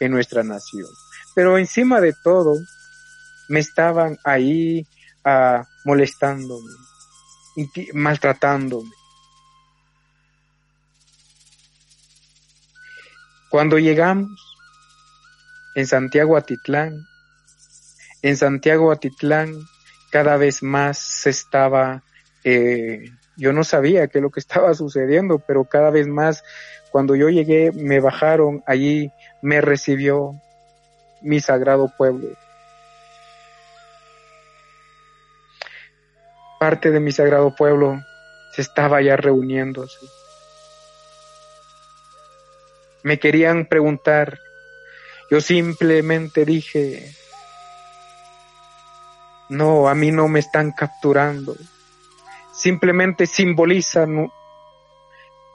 en 0.00 0.12
nuestra 0.12 0.42
nación. 0.42 0.86
Pero 1.34 1.56
encima 1.56 2.02
de 2.02 2.12
todo, 2.22 2.54
me 3.48 3.60
estaban 3.60 4.18
ahí 4.24 4.86
uh, 5.24 5.64
molestándome, 5.86 6.70
maltratándome. 7.94 8.90
Cuando 13.50 13.78
llegamos 13.78 14.53
en 15.74 15.86
Santiago 15.86 16.36
Atitlán, 16.36 17.06
en 18.22 18.36
Santiago 18.36 18.90
Atitlán 18.92 19.54
cada 20.10 20.36
vez 20.36 20.62
más 20.62 20.98
se 20.98 21.30
estaba, 21.30 22.04
eh, 22.44 23.10
yo 23.36 23.52
no 23.52 23.64
sabía 23.64 24.06
qué 24.06 24.18
es 24.18 24.22
lo 24.22 24.30
que 24.30 24.40
estaba 24.46 24.74
sucediendo, 24.74 25.40
pero 25.40 25.64
cada 25.64 25.90
vez 25.90 26.06
más 26.06 26.44
cuando 26.90 27.16
yo 27.16 27.28
llegué 27.28 27.72
me 27.72 27.98
bajaron 27.98 28.62
allí, 28.66 29.10
me 29.42 29.60
recibió 29.60 30.40
mi 31.20 31.40
sagrado 31.40 31.90
pueblo. 31.98 32.28
Parte 36.60 36.92
de 36.92 37.00
mi 37.00 37.10
sagrado 37.10 37.54
pueblo 37.56 38.00
se 38.54 38.62
estaba 38.62 39.02
ya 39.02 39.16
reuniéndose. 39.16 39.98
Me 43.02 43.18
querían 43.18 43.66
preguntar 43.66 44.38
yo 45.34 45.40
simplemente 45.40 46.44
dije, 46.44 47.12
no, 49.48 49.88
a 49.88 49.94
mí 49.96 50.12
no 50.12 50.28
me 50.28 50.38
están 50.38 50.70
capturando. 50.70 51.56
Simplemente 52.52 53.26
simbolizan, 53.26 54.30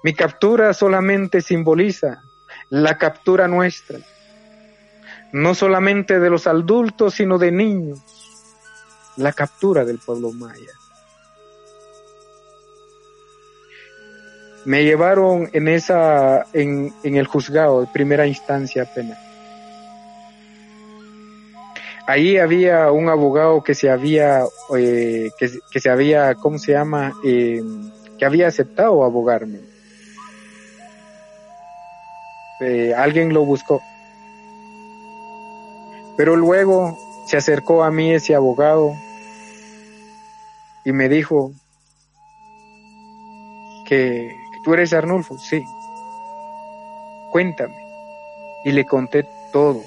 mi 0.04 0.14
captura 0.14 0.74
solamente 0.74 1.40
simboliza 1.40 2.22
la 2.70 2.98
captura 2.98 3.48
nuestra. 3.48 4.00
No 5.32 5.56
solamente 5.56 6.20
de 6.20 6.30
los 6.30 6.46
adultos, 6.46 7.14
sino 7.14 7.38
de 7.38 7.54
niños. 7.54 8.02
La 9.16 9.32
captura 9.32 9.86
del 9.86 10.00
pueblo 10.00 10.34
maya. 10.34 10.74
Me 14.66 14.84
llevaron 14.84 15.50
en 15.54 15.70
esa, 15.70 16.48
en, 16.52 16.94
en 17.02 17.16
el 17.16 17.28
juzgado 17.28 17.80
de 17.80 17.88
primera 17.94 18.28
instancia 18.28 18.84
apenas 18.84 19.29
ahí 22.10 22.38
había 22.38 22.92
un 22.92 23.08
abogado 23.08 23.64
que 23.64 23.76
se 23.76 23.88
había, 23.88 24.44
eh, 24.76 25.30
que, 25.38 25.80
se 25.80 25.90
había, 25.92 26.34
¿cómo 26.34 26.58
se 26.58 26.72
llama? 26.72 27.14
Eh, 27.24 27.62
que 28.18 28.26
había 28.26 28.48
aceptado 28.48 29.04
abogarme. 29.04 29.60
Eh, 32.62 32.96
alguien 32.98 33.32
lo 33.32 33.46
buscó. 33.46 33.84
Pero 36.18 36.36
luego 36.36 36.98
se 37.28 37.38
acercó 37.38 37.84
a 37.84 37.92
mí 37.92 38.12
ese 38.12 38.34
abogado 38.34 38.96
y 40.84 40.92
me 40.92 41.10
dijo 41.10 41.52
que 43.86 44.36
tú 44.64 44.74
eres 44.74 44.94
Arnulfo, 44.94 45.38
sí. 45.38 45.64
Cuéntame. 47.32 47.78
Y 48.66 48.72
le 48.72 48.86
conté 48.86 49.28
todo 49.54 49.84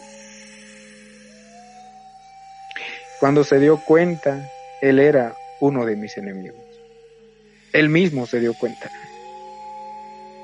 Cuando 3.22 3.44
se 3.44 3.60
dio 3.60 3.76
cuenta, 3.76 4.50
él 4.80 4.98
era 4.98 5.36
uno 5.60 5.86
de 5.86 5.94
mis 5.94 6.16
enemigos. 6.16 6.58
Él 7.72 7.88
mismo 7.88 8.26
se 8.26 8.40
dio 8.40 8.52
cuenta. 8.52 8.90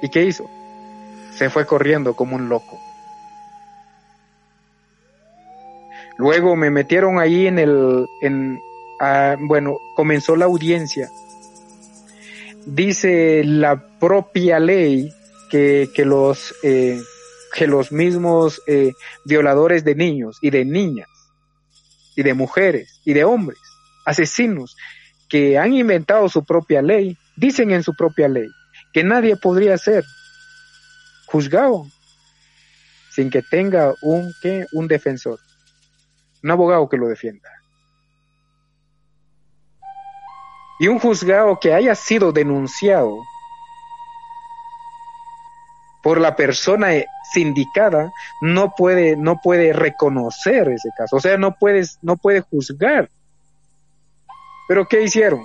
¿Y 0.00 0.08
qué 0.10 0.24
hizo? 0.24 0.48
Se 1.34 1.50
fue 1.50 1.66
corriendo 1.66 2.14
como 2.14 2.36
un 2.36 2.48
loco. 2.48 2.78
Luego 6.18 6.54
me 6.54 6.70
metieron 6.70 7.18
ahí 7.18 7.48
en 7.48 7.58
el, 7.58 8.06
en, 8.22 8.60
ah, 9.00 9.34
bueno, 9.40 9.78
comenzó 9.96 10.36
la 10.36 10.44
audiencia. 10.44 11.10
Dice 12.64 13.42
la 13.42 13.98
propia 13.98 14.60
ley 14.60 15.12
que, 15.50 15.90
que 15.92 16.04
los, 16.04 16.54
eh, 16.62 17.00
que 17.56 17.66
los 17.66 17.90
mismos 17.90 18.62
eh, 18.68 18.92
violadores 19.24 19.82
de 19.82 19.96
niños 19.96 20.38
y 20.40 20.50
de 20.50 20.64
niñas 20.64 21.08
y 22.18 22.24
de 22.24 22.34
mujeres 22.34 23.00
y 23.04 23.12
de 23.12 23.22
hombres, 23.22 23.60
asesinos 24.04 24.76
que 25.28 25.56
han 25.56 25.72
inventado 25.72 26.28
su 26.28 26.44
propia 26.44 26.82
ley, 26.82 27.16
dicen 27.36 27.70
en 27.70 27.84
su 27.84 27.94
propia 27.94 28.26
ley 28.26 28.48
que 28.92 29.04
nadie 29.04 29.36
podría 29.36 29.78
ser 29.78 30.04
juzgado 31.26 31.86
sin 33.12 33.30
que 33.30 33.40
tenga 33.40 33.94
un 34.02 34.34
un 34.72 34.88
defensor, 34.88 35.38
un 36.42 36.50
abogado 36.50 36.88
que 36.88 36.96
lo 36.96 37.06
defienda. 37.06 37.48
Y 40.80 40.88
un 40.88 40.98
juzgado 40.98 41.60
que 41.60 41.72
haya 41.72 41.94
sido 41.94 42.32
denunciado 42.32 43.16
por 46.02 46.20
la 46.20 46.34
persona 46.34 46.88
sindicada 47.32 48.12
no 48.40 48.72
puede 48.76 49.16
no 49.16 49.40
puede 49.42 49.72
reconocer 49.72 50.68
ese 50.68 50.90
caso, 50.96 51.16
o 51.16 51.20
sea, 51.20 51.36
no 51.36 51.56
puedes 51.56 51.98
no 52.02 52.16
puede 52.16 52.40
juzgar. 52.40 53.08
Pero 54.68 54.86
qué 54.86 55.02
hicieron? 55.02 55.42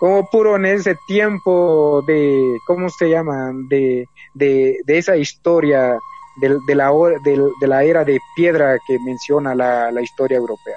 Como 0.00 0.28
puro 0.28 0.56
en 0.56 0.66
ese 0.66 0.96
tiempo 1.06 2.02
de 2.06 2.58
¿cómo 2.66 2.88
se 2.90 3.08
llama? 3.08 3.52
de 3.68 4.06
de, 4.34 4.78
de 4.84 4.98
esa 4.98 5.16
historia 5.16 5.98
de, 6.36 6.58
de 6.66 6.74
la 6.74 6.90
de, 7.24 7.50
de, 7.60 7.66
la 7.66 7.82
era 7.82 8.04
de 8.04 8.20
piedra 8.34 8.78
que 8.86 8.98
menciona 8.98 9.54
la, 9.54 9.90
la 9.90 10.02
historia 10.02 10.36
europea. 10.36 10.76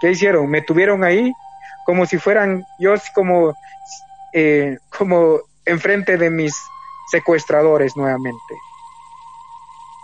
¿Qué 0.00 0.10
hicieron? 0.10 0.50
Me 0.50 0.60
tuvieron 0.60 1.02
ahí 1.02 1.32
como 1.86 2.06
si 2.06 2.18
fueran 2.18 2.64
yo 2.78 2.94
como 3.14 3.54
eh, 4.32 4.76
como 4.96 5.40
enfrente 5.64 6.16
de 6.16 6.30
mis 6.30 6.60
secuestradores 7.10 7.96
nuevamente. 7.96 8.58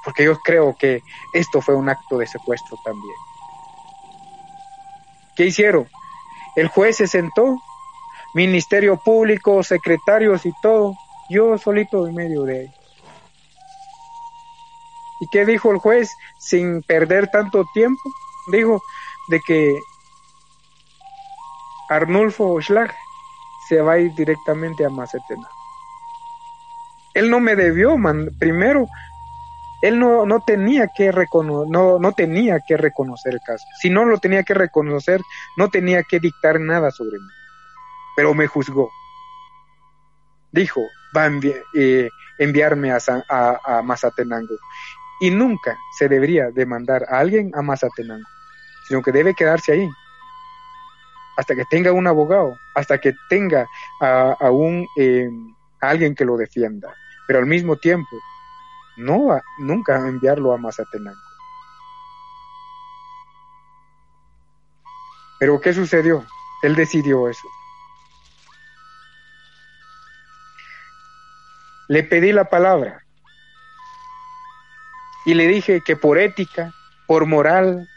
Porque 0.05 0.25
yo 0.25 0.39
creo 0.39 0.75
que 0.79 1.03
esto 1.33 1.61
fue 1.61 1.75
un 1.75 1.89
acto 1.89 2.19
de 2.19 2.27
secuestro 2.27 2.79
también. 2.85 3.17
¿Qué 5.37 5.47
hicieron? 5.47 5.89
El 6.57 6.69
juez 6.69 6.97
se 6.97 7.07
sentó, 7.07 7.59
ministerio 8.35 8.97
público, 8.97 9.63
secretarios 9.63 10.47
y 10.47 10.53
todo, 10.63 10.95
yo 11.29 11.59
solito 11.59 12.07
en 12.07 12.15
medio 12.15 12.43
de 12.43 12.63
ellos. 12.63 12.75
¿Y 15.21 15.29
qué 15.29 15.45
dijo 15.45 15.71
el 15.71 15.79
juez 15.79 16.11
sin 16.39 16.83
perder 16.83 17.29
tanto 17.29 17.65
tiempo? 17.75 18.03
Dijo 18.51 18.83
de 19.29 19.41
que 19.41 19.79
Arnulfo 21.91 22.61
Schlag 22.61 22.95
se 23.69 23.81
va 23.83 23.93
a 23.93 23.99
ir 23.99 24.15
directamente 24.15 24.85
a 24.85 24.89
Macetena. 24.89 25.49
Él 27.15 27.31
no 27.31 27.41
me 27.41 27.57
debió, 27.57 27.97
primero, 28.39 28.89
él 29.83 29.99
no, 29.99 30.27
no 30.27 30.41
tenía 30.41 30.89
que 30.95 31.13
no, 31.43 31.99
no 31.99 32.13
tenía 32.13 32.61
que 32.67 32.77
reconocer 32.77 33.35
el 33.35 33.41
caso. 33.45 33.65
Si 33.81 33.91
no 33.91 34.05
lo 34.05 34.19
tenía 34.19 34.43
que 34.43 34.55
reconocer, 34.55 35.21
no 35.57 35.69
tenía 35.69 36.03
que 36.03 36.21
dictar 36.21 36.61
nada 36.61 36.91
sobre 36.91 37.19
mí. 37.19 37.29
Pero 38.17 38.35
me 38.35 38.47
juzgó. 38.47 38.91
Dijo, 40.53 40.83
va 41.17 41.25
a 41.25 41.31
eh, 41.75 42.09
enviarme 42.39 42.93
a, 42.93 42.99
a, 43.29 43.61
a 43.65 43.83
Mazatenango. 43.83 44.55
Y 45.21 45.31
nunca 45.31 45.77
se 45.99 46.09
debería 46.09 46.51
demandar 46.51 47.05
a 47.09 47.19
alguien 47.19 47.51
a 47.55 47.63
Mazatenango, 47.63 48.29
sino 48.89 49.03
que 49.03 49.13
debe 49.13 49.35
quedarse 49.35 49.73
ahí 49.73 49.89
hasta 51.41 51.57
que 51.57 51.65
tenga 51.71 51.93
un 51.93 52.07
abogado, 52.07 52.59
hasta 52.75 52.99
que 52.99 53.15
tenga 53.31 53.67
a, 54.01 54.51
un, 54.51 54.87
eh, 54.97 55.31
alguien 55.81 56.15
que 56.15 56.25
lo 56.25 56.37
defienda, 56.37 56.95
pero 57.27 57.39
al 57.39 57.47
mismo 57.47 57.77
tiempo, 57.77 58.17
no 58.97 59.41
nunca 59.59 59.97
enviarlo 60.09 60.53
a 60.53 60.59
Mazatenango. 60.59 61.19
Pero 65.39 65.61
¿qué 65.61 65.73
sucedió? 65.73 66.27
Él 66.63 66.77
decidió 66.77 67.29
eso. 67.29 67.49
Le 71.89 72.03
pedí 72.05 72.33
la 72.33 72.45
palabra 72.45 73.03
y 75.25 75.35
le 75.35 75.47
dije 75.47 75.81
que 75.85 75.97
por 75.97 76.19
ética, 76.19 76.73
por 77.07 77.27
moral, 77.27 77.89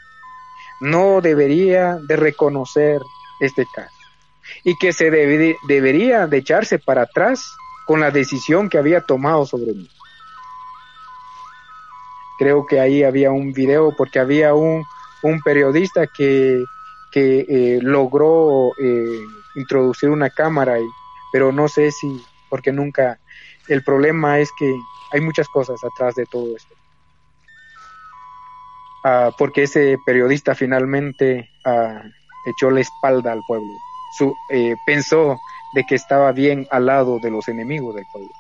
no 0.80 1.22
debería 1.22 1.98
de 2.08 2.16
reconocer 2.16 3.02
este 3.40 3.66
caso 3.76 3.96
y 4.64 4.78
que 4.78 4.94
se 4.94 5.12
debería 5.12 6.28
de 6.28 6.38
echarse 6.38 6.80
para 6.80 7.04
atrás 7.04 7.46
con 7.86 8.00
la 8.00 8.12
decisión 8.12 8.70
que 8.70 8.78
había 8.78 9.02
tomado 9.02 9.46
sobre 9.46 9.74
mí. 9.74 9.90
Creo 12.38 12.66
que 12.66 12.80
ahí 12.80 13.04
había 13.04 13.32
un 13.32 13.54
video 13.54 13.96
porque 13.96 14.20
había 14.20 14.54
un, 14.54 14.84
un 15.22 15.42
periodista 15.42 16.08
que, 16.08 16.64
que 17.12 17.46
eh, 17.48 17.80
logró 17.82 18.72
eh, 18.80 19.20
introducir 19.56 20.10
una 20.10 20.30
cámara, 20.30 20.78
pero 21.32 21.52
no 21.52 21.68
sé 21.68 21.92
si, 21.92 22.24
porque 22.50 22.72
nunca, 22.72 23.20
el 23.68 23.84
problema 23.84 24.40
es 24.40 24.50
que 24.58 24.76
hay 25.12 25.22
muchas 25.22 25.48
cosas 25.48 25.80
atrás 25.84 26.16
de 26.16 26.26
todo 26.26 26.56
esto. 26.56 26.76
Ah, 29.06 29.32
porque 29.38 29.64
ese 29.64 29.98
periodista 30.06 30.56
finalmente 30.56 31.50
ah, 31.66 32.02
echó 32.46 32.72
la 32.72 32.82
espalda 32.82 33.34
al 33.34 33.42
pueblo. 33.48 33.68
Su, 34.18 34.34
eh, 34.50 34.76
pensó 34.86 35.38
de 35.74 35.84
que 35.86 35.96
estaba 35.96 36.32
bien 36.32 36.68
al 36.72 36.86
lado 36.86 37.20
de 37.20 37.32
los 37.32 37.48
enemigos 37.48 37.96
del 37.96 38.06
pueblo. 38.12 38.32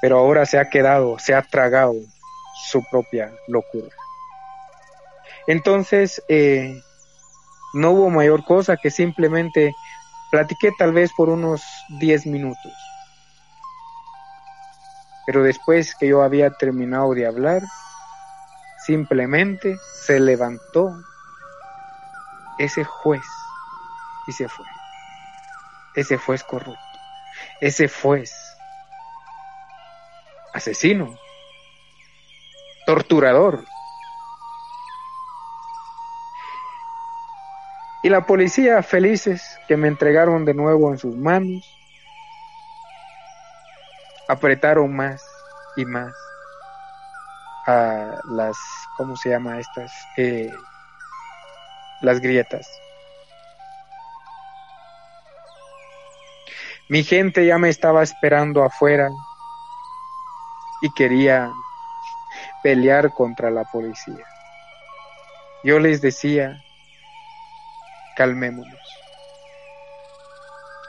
Pero 0.00 0.18
ahora 0.18 0.46
se 0.46 0.58
ha 0.58 0.68
quedado, 0.68 1.18
se 1.18 1.34
ha 1.34 1.42
tragado 1.42 1.94
su 2.70 2.82
propia 2.90 3.32
locura. 3.46 3.88
Entonces, 5.46 6.22
eh, 6.28 6.80
no 7.74 7.90
hubo 7.90 8.10
mayor 8.10 8.44
cosa 8.44 8.76
que 8.76 8.90
simplemente 8.90 9.74
platiqué 10.30 10.70
tal 10.78 10.92
vez 10.92 11.10
por 11.16 11.28
unos 11.28 11.62
10 12.00 12.26
minutos. 12.26 12.72
Pero 15.26 15.42
después 15.42 15.94
que 15.94 16.08
yo 16.08 16.22
había 16.22 16.50
terminado 16.50 17.12
de 17.14 17.26
hablar, 17.26 17.62
simplemente 18.86 19.76
se 20.04 20.20
levantó 20.20 20.90
ese 22.58 22.84
juez 22.84 23.24
y 24.26 24.32
se 24.32 24.48
fue. 24.48 24.64
Ese 25.94 26.16
juez 26.16 26.42
corrupto, 26.44 26.80
ese 27.60 27.88
juez 27.88 28.32
asesino, 30.54 31.16
torturador. 32.86 33.64
Y 38.02 38.08
la 38.08 38.26
policía 38.26 38.82
felices 38.82 39.58
que 39.66 39.76
me 39.76 39.88
entregaron 39.88 40.44
de 40.44 40.54
nuevo 40.54 40.90
en 40.90 40.98
sus 40.98 41.16
manos, 41.16 41.64
apretaron 44.28 44.94
más 44.94 45.22
y 45.76 45.84
más 45.84 46.14
a 47.66 48.20
las, 48.30 48.56
¿cómo 48.96 49.16
se 49.16 49.30
llama 49.30 49.58
estas? 49.58 49.92
Eh, 50.16 50.50
las 52.00 52.20
grietas. 52.20 52.68
Mi 56.88 57.04
gente 57.04 57.44
ya 57.44 57.58
me 57.58 57.68
estaba 57.68 58.02
esperando 58.02 58.64
afuera 58.64 59.10
y 60.80 60.90
quería 60.94 61.52
pelear 62.62 63.12
contra 63.12 63.50
la 63.50 63.64
policía. 63.64 64.24
Yo 65.64 65.80
les 65.80 66.00
decía, 66.00 66.62
calmémonos, 68.16 68.80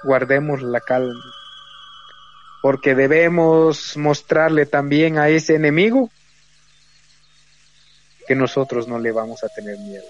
guardemos 0.03 0.61
la 0.61 0.80
calma, 0.80 1.21
porque 2.61 2.95
debemos 2.95 3.97
mostrarle 3.97 4.65
también 4.65 5.17
a 5.17 5.27
ese 5.27 5.55
enemigo 5.55 6.09
que 8.26 8.35
nosotros 8.35 8.88
no 8.88 8.99
le 8.99 9.11
vamos 9.11 9.43
a 9.43 9.49
tener 9.49 9.77
miedo. 9.80 10.05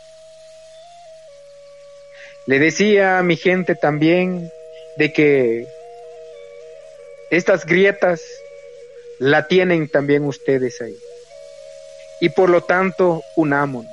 Le 2.45 2.60
decía 2.60 3.18
a 3.18 3.24
mi 3.24 3.38
gente 3.38 3.74
también 3.74 4.52
de 4.98 5.14
que 5.14 5.79
estas 7.30 7.66
grietas 7.66 8.22
la 9.20 9.48
tienen 9.48 9.88
también 9.90 10.26
ustedes 10.26 10.82
ahí. 10.82 10.98
Y 12.22 12.30
por 12.30 12.50
lo 12.50 12.62
tanto, 12.62 13.22
unámonos. 13.36 13.92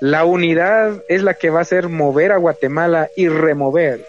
La 0.00 0.24
unidad 0.24 1.02
es 1.08 1.22
la 1.22 1.34
que 1.34 1.50
va 1.50 1.60
a 1.60 1.62
hacer 1.62 1.88
mover 1.88 2.32
a 2.32 2.36
Guatemala 2.36 3.08
y 3.16 3.28
remover 3.28 4.04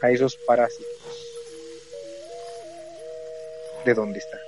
a 0.00 0.10
esos 0.10 0.36
parásitos 0.46 0.86
de 3.84 3.94
donde 3.94 4.18
están. 4.18 4.40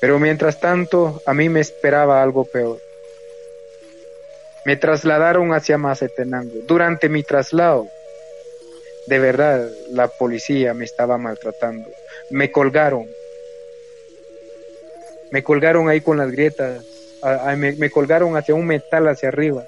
Pero 0.00 0.18
mientras 0.18 0.58
tanto, 0.60 1.22
a 1.26 1.32
mí 1.32 1.48
me 1.48 1.60
esperaba 1.60 2.22
algo 2.22 2.44
peor. 2.44 2.78
Me 4.64 4.76
trasladaron 4.76 5.54
hacia 5.54 5.78
Mazatenango. 5.78 6.60
Durante 6.66 7.08
mi 7.08 7.22
traslado, 7.22 7.86
de 9.12 9.18
verdad, 9.18 9.68
la 9.90 10.08
policía 10.08 10.72
me 10.72 10.86
estaba 10.86 11.18
maltratando. 11.18 11.86
Me 12.30 12.50
colgaron. 12.50 13.06
Me 15.30 15.42
colgaron 15.44 15.90
ahí 15.90 16.00
con 16.00 16.16
las 16.16 16.30
grietas. 16.30 16.82
me, 17.58 17.90
colgaron 17.90 18.38
hacia 18.38 18.54
un 18.54 18.66
metal 18.66 19.08
hacia 19.08 19.28
arriba. 19.28 19.66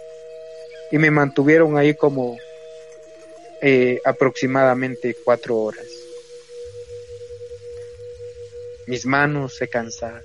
Y 0.90 0.96
me 0.96 1.10
mantuvieron 1.10 1.76
ahí 1.76 1.92
como 1.92 2.38
eh, 3.60 4.00
aproximadamente 4.06 5.14
cuatro 5.22 5.58
horas. 5.58 5.84
Mis 8.86 9.04
manos 9.04 9.56
se 9.56 9.68
cansaron. 9.68 10.22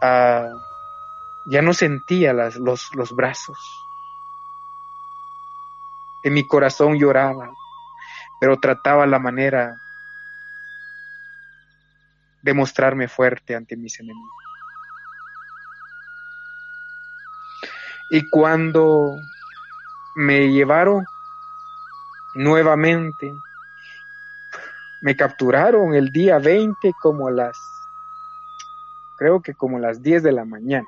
Ah, 0.00 0.50
ya 1.44 1.60
no 1.60 1.74
sentía 1.74 2.32
las, 2.32 2.56
los, 2.56 2.88
los 2.94 3.14
brazos. 3.14 3.58
En 6.22 6.34
mi 6.34 6.46
corazón 6.46 6.98
lloraba, 6.98 7.50
pero 8.40 8.58
trataba 8.58 9.06
la 9.06 9.18
manera 9.18 9.76
de 12.42 12.54
mostrarme 12.54 13.08
fuerte 13.08 13.54
ante 13.54 13.76
mis 13.76 13.98
enemigos. 14.00 14.30
Y 18.10 18.28
cuando 18.28 19.16
me 20.16 20.50
llevaron 20.50 21.04
nuevamente, 22.34 23.32
me 25.02 25.16
capturaron 25.16 25.94
el 25.94 26.10
día 26.10 26.38
20 26.38 26.92
como 27.00 27.30
las, 27.30 27.56
creo 29.16 29.40
que 29.40 29.54
como 29.54 29.78
las 29.78 30.02
10 30.02 30.22
de 30.22 30.32
la 30.32 30.44
mañana 30.44 30.86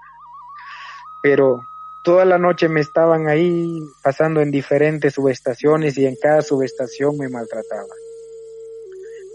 pero 1.23 1.65
toda 2.03 2.25
la 2.25 2.39
noche 2.39 2.69
me 2.69 2.81
estaban 2.81 3.29
ahí 3.29 3.79
pasando 4.03 4.41
en 4.41 4.51
diferentes 4.51 5.15
subestaciones 5.15 5.97
y 5.99 6.07
en 6.07 6.17
cada 6.21 6.43
subestación 6.43 7.17
me 7.17 7.29
maltrataban 7.29 7.87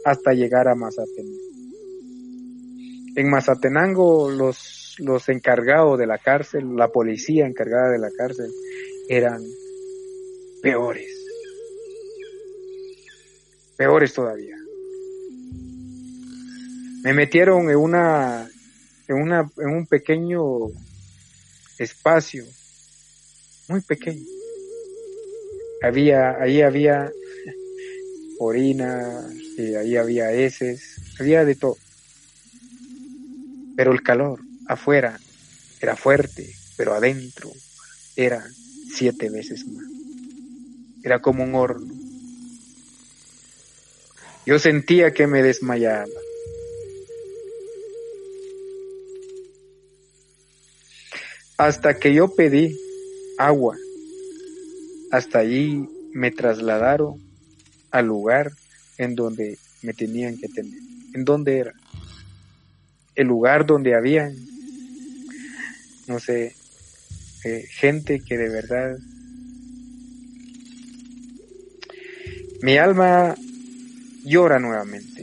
hasta 0.05 0.33
llegar 0.33 0.67
a 0.67 0.75
Mazatenango. 0.75 1.47
En 3.15 3.29
Mazatenango 3.29 4.29
los, 4.29 4.95
los 4.99 5.27
encargados 5.29 5.97
de 5.97 6.07
la 6.07 6.17
cárcel, 6.17 6.75
la 6.75 6.89
policía 6.89 7.45
encargada 7.45 7.89
de 7.89 7.99
la 7.99 8.11
cárcel, 8.11 8.51
eran 9.09 9.43
peores. 10.61 11.09
Peores 13.75 14.13
todavía. 14.13 14.55
Me 17.03 17.13
metieron 17.13 17.69
en 17.69 17.77
una, 17.77 18.49
en 19.07 19.15
una, 19.15 19.49
en 19.57 19.69
un 19.69 19.87
pequeño 19.87 20.41
espacio, 21.77 22.43
muy 23.67 23.81
pequeño. 23.81 24.25
Había, 25.81 26.41
ahí 26.41 26.61
había 26.61 27.11
orina, 28.39 29.27
y 29.57 29.75
ahí 29.75 29.95
había 29.95 30.31
heces, 30.31 31.01
había 31.19 31.43
de 31.43 31.55
todo. 31.55 31.77
Pero 33.75 33.91
el 33.91 34.01
calor 34.01 34.41
afuera 34.67 35.19
era 35.81 35.95
fuerte, 35.95 36.53
pero 36.77 36.93
adentro 36.93 37.51
era 38.15 38.45
siete 38.93 39.29
veces 39.29 39.65
más. 39.67 39.85
Era 41.03 41.19
como 41.19 41.43
un 41.43 41.55
horno. 41.55 41.93
Yo 44.45 44.59
sentía 44.59 45.11
que 45.11 45.27
me 45.27 45.43
desmayaba. 45.43 46.07
Hasta 51.57 51.97
que 51.97 52.13
yo 52.13 52.33
pedí 52.35 52.79
agua. 53.37 53.77
Hasta 55.11 55.39
allí 55.39 55.87
me 56.13 56.31
trasladaron 56.31 57.21
al 57.91 58.05
lugar 58.07 58.51
en 58.97 59.15
donde 59.15 59.57
me 59.81 59.93
tenían 59.93 60.37
que 60.37 60.47
tener. 60.47 60.79
¿En 61.13 61.23
dónde 61.23 61.59
era? 61.59 61.73
El 63.15 63.27
lugar 63.27 63.65
donde 63.65 63.95
había, 63.95 64.31
no 66.07 66.19
sé, 66.19 66.55
eh, 67.43 67.65
gente 67.69 68.19
que 68.19 68.37
de 68.37 68.49
verdad... 68.49 68.97
Mi 72.61 72.77
alma 72.77 73.35
llora 74.25 74.59
nuevamente. 74.59 75.16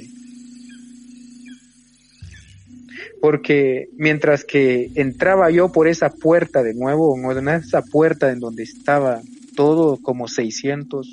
Porque 3.24 3.88
mientras 3.96 4.44
que 4.44 4.90
entraba 4.96 5.50
yo 5.50 5.72
por 5.72 5.88
esa 5.88 6.10
puerta 6.10 6.62
de 6.62 6.74
nuevo, 6.74 7.16
en 7.32 7.48
esa 7.48 7.80
puerta 7.80 8.30
en 8.30 8.38
donde 8.38 8.64
estaba 8.64 9.22
todo 9.56 9.96
como 10.02 10.28
600 10.28 11.10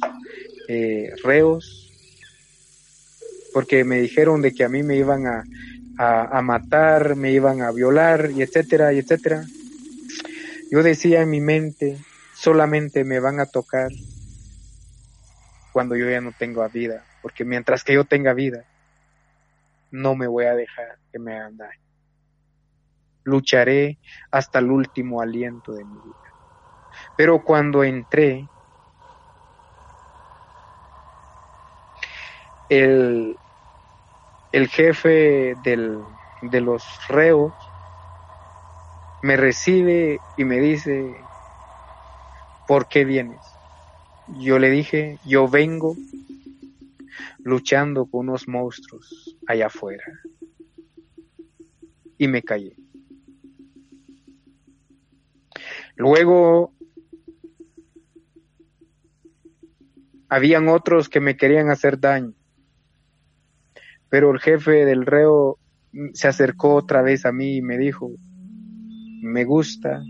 eh, 0.67 1.13
reos, 1.23 1.89
porque 3.53 3.85
me 3.85 4.01
dijeron 4.01 4.41
de 4.41 4.53
que 4.53 4.65
a 4.65 4.67
mí 4.67 4.83
me 4.83 4.97
iban 4.97 5.25
a, 5.25 5.45
a, 5.97 6.41
matar, 6.41 7.15
me 7.15 7.31
iban 7.31 7.61
a 7.61 7.71
violar, 7.71 8.29
y 8.35 8.41
etcétera, 8.41 8.91
y 8.91 8.99
etcétera. 8.99 9.45
Yo 10.69 10.83
decía 10.83 11.21
en 11.21 11.29
mi 11.29 11.39
mente, 11.39 11.97
solamente 12.35 13.05
me 13.05 13.21
van 13.21 13.39
a 13.39 13.45
tocar 13.45 13.89
cuando 15.71 15.95
yo 15.95 16.09
ya 16.09 16.19
no 16.19 16.33
tengo 16.37 16.67
vida, 16.67 17.05
porque 17.21 17.45
mientras 17.45 17.85
que 17.85 17.93
yo 17.93 18.03
tenga 18.03 18.33
vida, 18.33 18.65
no 19.91 20.13
me 20.13 20.27
voy 20.27 20.43
a 20.43 20.55
dejar 20.55 20.97
que 21.09 21.17
me 21.17 21.35
hagan. 21.39 21.69
Lucharé 23.23 23.99
hasta 24.31 24.59
el 24.59 24.71
último 24.71 25.21
aliento 25.21 25.73
de 25.73 25.85
mi 25.85 25.99
vida. 25.99 26.15
Pero 27.15 27.43
cuando 27.43 27.83
entré, 27.83 28.49
el, 32.69 33.39
el 34.51 34.67
jefe 34.67 35.55
del, 35.57 36.05
de 36.41 36.61
los 36.61 36.99
reos 37.07 37.73
me 39.21 39.37
recibe 39.37 40.23
y 40.35 40.45
me 40.45 40.59
dice, 40.59 41.29
¿por 42.65 42.87
qué 42.87 43.05
vienes? 43.05 43.59
Yo 44.25 44.57
le 44.57 44.69
dije, 44.69 45.19
yo 45.23 45.47
vengo 45.47 45.95
luchando 47.43 48.05
con 48.05 48.29
unos 48.29 48.47
monstruos 48.47 49.35
allá 49.47 49.67
afuera. 49.67 50.03
Y 52.17 52.27
me 52.27 52.41
callé. 52.41 52.80
Luego 55.95 56.73
habían 60.29 60.67
otros 60.69 61.09
que 61.09 61.19
me 61.19 61.35
querían 61.37 61.69
hacer 61.69 61.99
daño 61.99 62.33
pero 64.11 64.29
el 64.31 64.41
jefe 64.41 64.85
del 64.85 65.05
reo 65.05 65.57
se 66.13 66.27
acercó 66.27 66.75
otra 66.75 67.01
vez 67.01 67.25
a 67.25 67.31
mí 67.31 67.55
y 67.55 67.61
me 67.61 67.77
dijo, 67.77 68.11
me 69.21 69.45
gusta, 69.45 70.03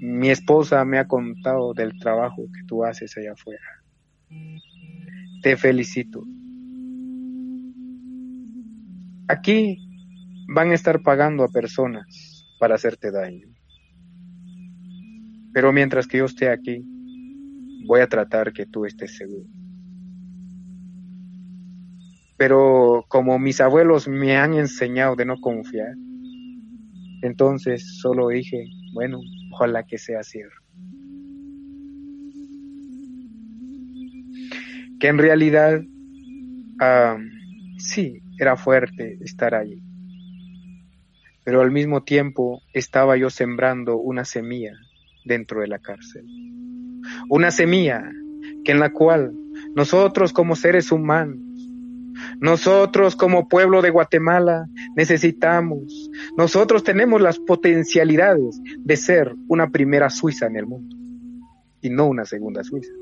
mi 0.00 0.30
esposa 0.30 0.84
me 0.84 0.98
ha 0.98 1.06
contado 1.06 1.72
del 1.72 1.96
trabajo 2.00 2.42
que 2.52 2.64
tú 2.66 2.84
haces 2.84 3.16
allá 3.16 3.32
afuera. 3.32 3.62
Te 5.40 5.56
felicito. 5.56 6.24
Aquí 9.28 9.78
van 10.48 10.72
a 10.72 10.74
estar 10.74 11.02
pagando 11.02 11.44
a 11.44 11.48
personas 11.48 12.44
para 12.58 12.74
hacerte 12.74 13.12
daño. 13.12 13.46
Pero 15.56 15.72
mientras 15.72 16.06
que 16.06 16.18
yo 16.18 16.26
esté 16.26 16.50
aquí, 16.50 16.84
voy 17.86 18.02
a 18.02 18.06
tratar 18.06 18.52
que 18.52 18.66
tú 18.66 18.84
estés 18.84 19.16
seguro 19.16 19.46
pero 22.36 23.06
como 23.08 23.38
mis 23.38 23.62
abuelos 23.62 24.08
me 24.08 24.36
han 24.36 24.52
enseñado 24.52 25.16
de 25.16 25.24
no 25.24 25.40
confiar, 25.40 25.94
entonces 27.22 27.98
solo 27.98 28.28
dije, 28.28 28.66
bueno, 28.92 29.20
ojalá 29.54 29.84
que 29.84 29.96
sea 29.96 30.22
cierto. 30.22 30.54
Que 35.00 35.08
en 35.08 35.16
realidad 35.16 35.80
sí, 37.78 38.20
era 38.38 38.58
fuerte 38.58 39.16
estar 39.22 39.54
allí, 39.54 39.82
pero 41.42 41.62
al 41.62 41.70
mismo 41.70 42.02
tiempo 42.02 42.60
estaba 42.74 43.16
yo 43.16 43.30
sembrando 43.30 43.96
una 43.96 44.26
semilla 44.26 44.74
dentro 45.26 45.60
de 45.60 45.68
la 45.68 45.78
cárcel. 45.78 46.24
Una 47.28 47.50
semilla 47.50 48.10
que 48.64 48.72
en 48.72 48.80
la 48.80 48.92
cual 48.92 49.32
nosotros 49.74 50.32
como 50.32 50.56
seres 50.56 50.90
humanos 50.90 51.46
nosotros 52.40 53.16
como 53.16 53.48
pueblo 53.48 53.82
de 53.82 53.90
Guatemala 53.90 54.68
necesitamos, 54.94 56.10
nosotros 56.36 56.84
tenemos 56.84 57.20
las 57.20 57.38
potencialidades 57.38 58.60
de 58.78 58.96
ser 58.96 59.34
una 59.48 59.70
primera 59.70 60.10
Suiza 60.10 60.46
en 60.46 60.56
el 60.56 60.66
mundo 60.66 60.96
y 61.80 61.90
no 61.90 62.06
una 62.06 62.24
segunda 62.24 62.64
Suiza. 62.64 62.92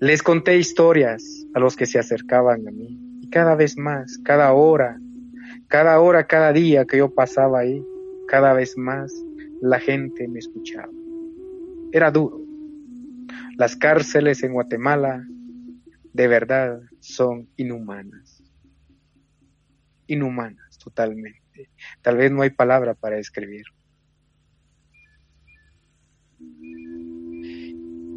Les 0.00 0.22
conté 0.22 0.58
historias 0.58 1.46
a 1.54 1.60
los 1.60 1.74
que 1.74 1.86
se 1.86 1.98
acercaban 1.98 2.66
a 2.68 2.70
mí 2.70 2.98
y 3.20 3.30
cada 3.30 3.56
vez 3.56 3.76
más, 3.76 4.18
cada 4.24 4.52
hora, 4.52 5.00
cada 5.68 6.00
hora, 6.00 6.26
cada 6.26 6.52
día 6.52 6.84
que 6.86 6.98
yo 6.98 7.14
pasaba 7.14 7.60
ahí, 7.60 7.84
cada 8.26 8.52
vez 8.54 8.76
más 8.76 9.12
la 9.60 9.78
gente 9.78 10.26
me 10.28 10.38
escuchaba. 10.38 10.90
Era 11.92 12.10
duro, 12.10 12.40
las 13.56 13.76
cárceles 13.76 14.42
en 14.42 14.52
Guatemala 14.52 15.26
de 16.12 16.28
verdad 16.28 16.80
son 17.00 17.48
inhumanas. 17.56 18.42
Inhumanas 20.06 20.78
totalmente. 20.78 21.70
Tal 22.02 22.16
vez 22.16 22.30
no 22.32 22.42
hay 22.42 22.50
palabra 22.50 22.94
para 22.94 23.16
describir. 23.16 23.64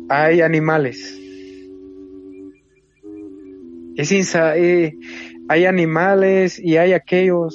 Hay 0.09 0.41
animales. 0.41 1.17
Es 3.95 4.35
eh, 4.35 4.97
hay 5.51 5.65
animales 5.65 6.57
y 6.57 6.77
hay 6.77 6.93
aquellos, 6.93 7.53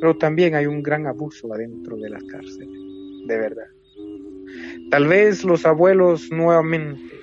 pero 0.00 0.16
también 0.16 0.56
hay 0.56 0.66
un 0.66 0.82
gran 0.82 1.06
abuso 1.06 1.54
adentro 1.54 1.96
de 1.96 2.10
las 2.10 2.24
cárceles, 2.24 2.68
de 3.24 3.38
verdad. 3.38 3.68
Tal 4.90 5.06
vez 5.06 5.44
los 5.44 5.64
abuelos 5.64 6.28
nuevamente, 6.32 7.14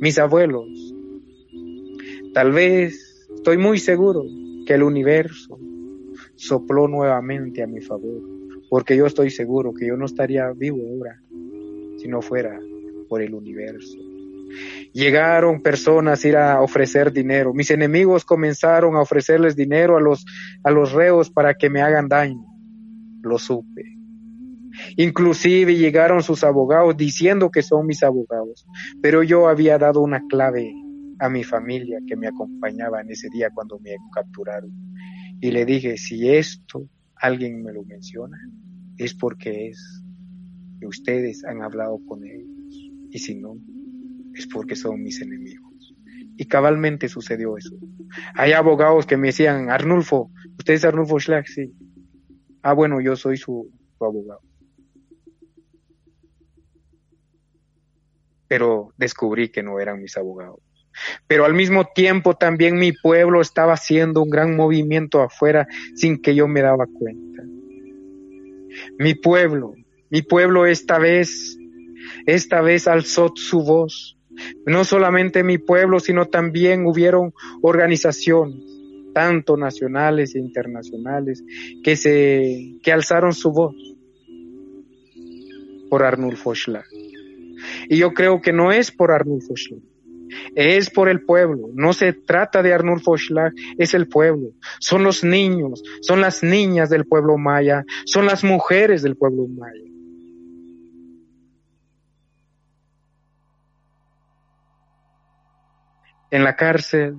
mis 0.00 0.18
abuelos. 0.18 0.94
Tal 2.32 2.52
vez, 2.52 3.28
estoy 3.34 3.58
muy 3.58 3.76
seguro 3.76 4.24
que 4.66 4.72
el 4.72 4.82
universo 4.82 5.58
sopló 6.36 6.88
nuevamente 6.88 7.62
a 7.62 7.66
mi 7.66 7.82
favor, 7.82 8.22
porque 8.70 8.96
yo 8.96 9.04
estoy 9.04 9.28
seguro 9.28 9.74
que 9.74 9.86
yo 9.86 9.98
no 9.98 10.06
estaría 10.06 10.50
vivo 10.52 10.78
ahora 10.78 11.20
si 11.98 12.08
no 12.08 12.22
fuera 12.22 12.58
por 13.10 13.20
el 13.20 13.34
universo. 13.34 13.98
Llegaron 14.92 15.62
personas 15.62 16.24
a 16.24 16.28
ir 16.28 16.36
a 16.36 16.60
ofrecer 16.60 17.12
dinero. 17.12 17.52
Mis 17.52 17.70
enemigos 17.70 18.24
comenzaron 18.24 18.96
a 18.96 19.00
ofrecerles 19.00 19.56
dinero 19.56 19.96
a 19.96 20.00
los, 20.00 20.24
a 20.62 20.70
los 20.70 20.92
reos 20.92 21.30
para 21.30 21.54
que 21.54 21.70
me 21.70 21.82
hagan 21.82 22.08
daño. 22.08 22.44
Lo 23.22 23.38
supe. 23.38 23.94
Inclusive 24.96 25.76
llegaron 25.76 26.22
sus 26.22 26.44
abogados 26.44 26.96
diciendo 26.96 27.50
que 27.50 27.62
son 27.62 27.86
mis 27.86 28.02
abogados. 28.02 28.66
Pero 29.00 29.22
yo 29.22 29.48
había 29.48 29.78
dado 29.78 30.00
una 30.00 30.22
clave 30.28 30.72
a 31.18 31.28
mi 31.28 31.44
familia 31.44 31.98
que 32.06 32.16
me 32.16 32.26
acompañaba 32.26 33.00
en 33.00 33.10
ese 33.10 33.28
día 33.30 33.50
cuando 33.52 33.78
me 33.78 33.96
capturaron. 34.12 34.70
Y 35.40 35.50
le 35.50 35.64
dije, 35.64 35.96
si 35.96 36.28
esto 36.28 36.88
alguien 37.16 37.62
me 37.62 37.72
lo 37.72 37.84
menciona, 37.84 38.38
es 38.96 39.14
porque 39.14 39.68
es 39.68 40.02
que 40.80 40.86
ustedes 40.86 41.44
han 41.44 41.62
hablado 41.62 42.00
con 42.06 42.24
ellos. 42.24 42.48
Y 43.10 43.18
si 43.18 43.36
no, 43.36 43.56
es 44.34 44.46
porque 44.46 44.76
son 44.76 45.02
mis 45.02 45.20
enemigos. 45.20 45.94
Y 46.36 46.46
cabalmente 46.46 47.08
sucedió 47.08 47.56
eso. 47.56 47.76
Hay 48.34 48.52
abogados 48.52 49.06
que 49.06 49.16
me 49.16 49.28
decían, 49.28 49.70
Arnulfo, 49.70 50.30
¿usted 50.58 50.74
es 50.74 50.84
Arnulfo 50.84 51.20
Schlag? 51.20 51.46
Sí. 51.46 51.72
Ah, 52.62 52.72
bueno, 52.72 53.00
yo 53.00 53.14
soy 53.14 53.36
su, 53.36 53.70
su 53.96 54.04
abogado. 54.04 54.40
Pero 58.48 58.92
descubrí 58.96 59.50
que 59.50 59.62
no 59.62 59.78
eran 59.78 60.02
mis 60.02 60.16
abogados. 60.16 60.60
Pero 61.26 61.44
al 61.44 61.54
mismo 61.54 61.86
tiempo 61.94 62.34
también 62.34 62.76
mi 62.76 62.92
pueblo 62.92 63.40
estaba 63.40 63.74
haciendo 63.74 64.22
un 64.22 64.30
gran 64.30 64.56
movimiento 64.56 65.22
afuera 65.22 65.66
sin 65.94 66.20
que 66.20 66.34
yo 66.34 66.48
me 66.48 66.62
daba 66.62 66.86
cuenta. 66.86 67.42
Mi 68.98 69.14
pueblo, 69.14 69.74
mi 70.10 70.22
pueblo 70.22 70.66
esta 70.66 70.98
vez, 70.98 71.56
esta 72.26 72.60
vez 72.60 72.86
alzó 72.86 73.32
su 73.34 73.62
voz. 73.64 74.13
No 74.66 74.84
solamente 74.84 75.44
mi 75.44 75.58
pueblo, 75.58 76.00
sino 76.00 76.26
también 76.26 76.86
hubieron 76.86 77.32
organizaciones, 77.62 78.62
tanto 79.12 79.56
nacionales 79.56 80.34
e 80.34 80.38
internacionales, 80.38 81.42
que 81.82 81.96
se, 81.96 82.76
que 82.82 82.92
alzaron 82.92 83.32
su 83.32 83.52
voz 83.52 83.74
por 85.90 86.02
Arnulfo 86.02 86.54
Schlag. 86.54 86.86
Y 87.88 87.98
yo 87.98 88.12
creo 88.12 88.40
que 88.40 88.52
no 88.52 88.72
es 88.72 88.90
por 88.90 89.12
Arnulfo 89.12 89.54
Schlag 89.56 89.82
es 90.54 90.90
por 90.90 91.08
el 91.08 91.24
pueblo. 91.24 91.68
No 91.74 91.92
se 91.92 92.12
trata 92.12 92.62
de 92.62 92.72
Arnulfo 92.72 93.16
Schlag, 93.16 93.52
es 93.78 93.94
el 93.94 94.08
pueblo. 94.08 94.50
Son 94.80 95.04
los 95.04 95.24
niños, 95.24 95.82
son 96.00 96.20
las 96.20 96.42
niñas 96.42 96.90
del 96.90 97.06
pueblo 97.06 97.38
maya, 97.38 97.84
son 98.04 98.26
las 98.26 98.44
mujeres 98.44 99.02
del 99.02 99.16
pueblo 99.16 99.46
maya. 99.48 99.93
En 106.34 106.42
la 106.42 106.56
cárcel 106.56 107.16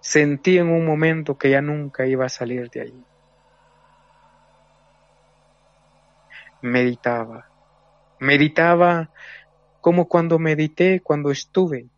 sentí 0.00 0.58
en 0.58 0.68
un 0.68 0.84
momento 0.84 1.38
que 1.38 1.48
ya 1.48 1.62
nunca 1.62 2.04
iba 2.04 2.26
a 2.26 2.28
salir 2.28 2.68
de 2.68 2.82
allí. 2.82 3.04
Meditaba, 6.60 7.48
meditaba 8.18 9.08
como 9.80 10.08
cuando 10.08 10.38
medité 10.38 11.00
cuando 11.00 11.30
estuve 11.30 11.88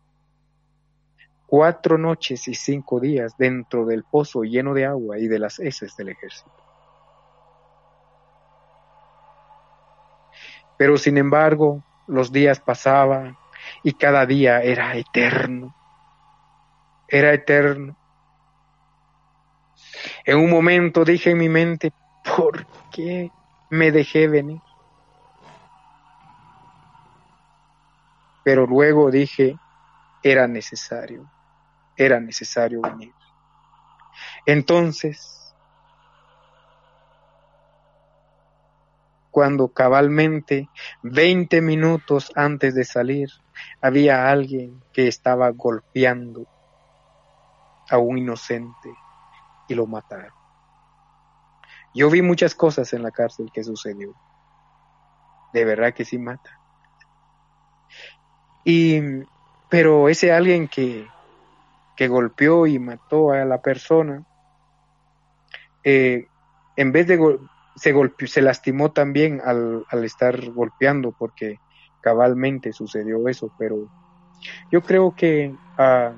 cuatro 1.47 1.97
noches 1.97 2.47
y 2.47 2.53
cinco 2.53 3.01
días 3.01 3.35
dentro 3.37 3.85
del 3.85 4.05
pozo 4.05 4.43
lleno 4.43 4.73
de 4.73 4.85
agua 4.85 5.19
y 5.19 5.27
de 5.27 5.39
las 5.39 5.59
heces 5.59 5.97
del 5.97 6.07
ejército. 6.07 6.63
Pero 10.77 10.95
sin 10.97 11.17
embargo, 11.17 11.83
los 12.07 12.31
días 12.31 12.61
pasaban 12.61 13.35
y 13.83 13.93
cada 13.93 14.25
día 14.25 14.61
era 14.61 14.95
eterno. 14.95 15.75
Era 17.07 17.33
eterno. 17.33 17.95
En 20.25 20.37
un 20.37 20.49
momento 20.49 21.05
dije 21.05 21.31
en 21.31 21.37
mi 21.37 21.49
mente, 21.49 21.91
¿por 22.35 22.65
qué 22.91 23.29
me 23.69 23.91
dejé 23.91 24.27
venir? 24.27 24.61
pero 28.45 28.67
luego 28.67 29.09
dije, 29.09 29.57
era 30.21 30.47
necesario, 30.47 31.27
era 31.97 32.19
necesario 32.19 32.79
venir. 32.79 33.11
Entonces, 34.45 35.34
cuando 39.35 39.67
cabalmente, 39.67 40.69
20 41.03 41.59
minutos 41.59 42.31
antes 42.37 42.73
de 42.73 42.85
salir, 42.85 43.27
había 43.81 44.29
alguien 44.29 44.81
que 44.93 45.09
estaba 45.09 45.49
golpeando 45.49 46.47
a 47.89 47.97
un 47.97 48.17
inocente 48.17 48.93
y 49.67 49.75
lo 49.75 49.87
mataron. 49.87 50.31
Yo 51.93 52.09
vi 52.09 52.21
muchas 52.21 52.55
cosas 52.55 52.93
en 52.93 53.03
la 53.03 53.11
cárcel 53.11 53.51
que 53.53 53.65
sucedió. 53.65 54.15
De 55.51 55.65
verdad 55.65 55.93
que 55.93 56.05
sí 56.05 56.17
mata. 56.17 56.57
Y, 58.63 59.01
pero 59.67 60.07
ese 60.07 60.31
alguien 60.31 60.69
que, 60.69 61.09
que 61.97 62.07
golpeó 62.07 62.67
y 62.67 62.79
mató 62.79 63.31
a 63.31 63.43
la 63.43 63.61
persona, 63.61 64.25
eh, 65.83 66.29
en 66.77 66.93
vez 66.93 67.07
de 67.07 67.17
se 67.75 67.91
golpeó, 67.91 68.27
se 68.27 68.41
lastimó 68.41 68.91
también 68.91 69.41
al, 69.43 69.85
al 69.89 70.03
estar 70.03 70.51
golpeando 70.51 71.11
porque 71.11 71.59
cabalmente 72.01 72.73
sucedió 72.73 73.27
eso, 73.27 73.51
pero 73.57 73.77
yo 74.71 74.81
creo 74.81 75.13
que 75.15 75.53
ah, 75.77 76.13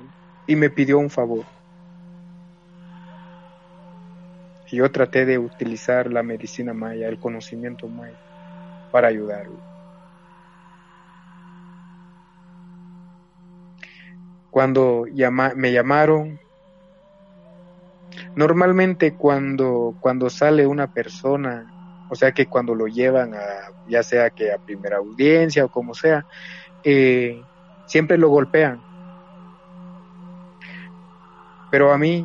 y 0.46 0.56
me 0.56 0.70
pidió 0.70 0.98
un 0.98 1.10
favor. 1.10 1.44
Yo 4.70 4.90
traté 4.90 5.24
de 5.24 5.38
utilizar 5.38 6.12
la 6.12 6.22
medicina 6.22 6.74
maya, 6.74 7.08
el 7.08 7.18
conocimiento 7.18 7.88
maya, 7.88 8.18
para 8.92 9.08
ayudarlo. 9.08 9.68
cuando 14.58 15.04
me 15.54 15.72
llamaron, 15.72 16.40
normalmente 18.34 19.16
cuando, 19.16 19.96
cuando 20.00 20.30
sale 20.30 20.66
una 20.66 20.86
persona, 20.86 21.66
o 22.08 22.14
sea 22.14 22.32
que 22.32 22.46
cuando 22.46 22.74
lo 22.74 22.86
llevan 22.86 23.34
a, 23.34 23.40
ya 23.86 24.02
sea 24.02 24.30
que 24.30 24.52
a 24.52 24.58
primera 24.58 24.98
audiencia 24.98 25.64
o 25.64 25.68
como 25.68 25.94
sea, 25.94 26.24
eh, 26.84 27.42
siempre 27.86 28.18
lo 28.18 28.28
golpean. 28.28 28.80
Pero 31.70 31.92
a 31.92 31.98
mí 31.98 32.24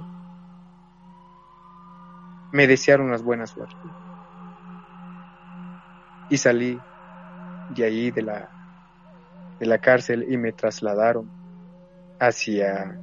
me 2.52 2.68
desearon 2.68 3.11
las 3.11 3.24
buenas 3.24 3.49
suertes. 3.49 3.78
Y 6.30 6.38
salí 6.38 6.80
de 7.76 7.86
allí 7.86 8.11
de 8.11 8.22
la, 8.22 8.49
de 9.60 9.65
la 9.65 9.80
cárcel 9.80 10.26
y 10.32 10.38
me 10.38 10.52
trasladaron 10.52 11.30
hacia, 12.20 12.98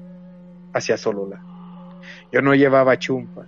hacia 0.73 0.97
Solola. 0.97 1.49
Yo 2.32 2.43
no 2.43 2.55
llevaba 2.55 2.98
chumpa. 2.98 3.47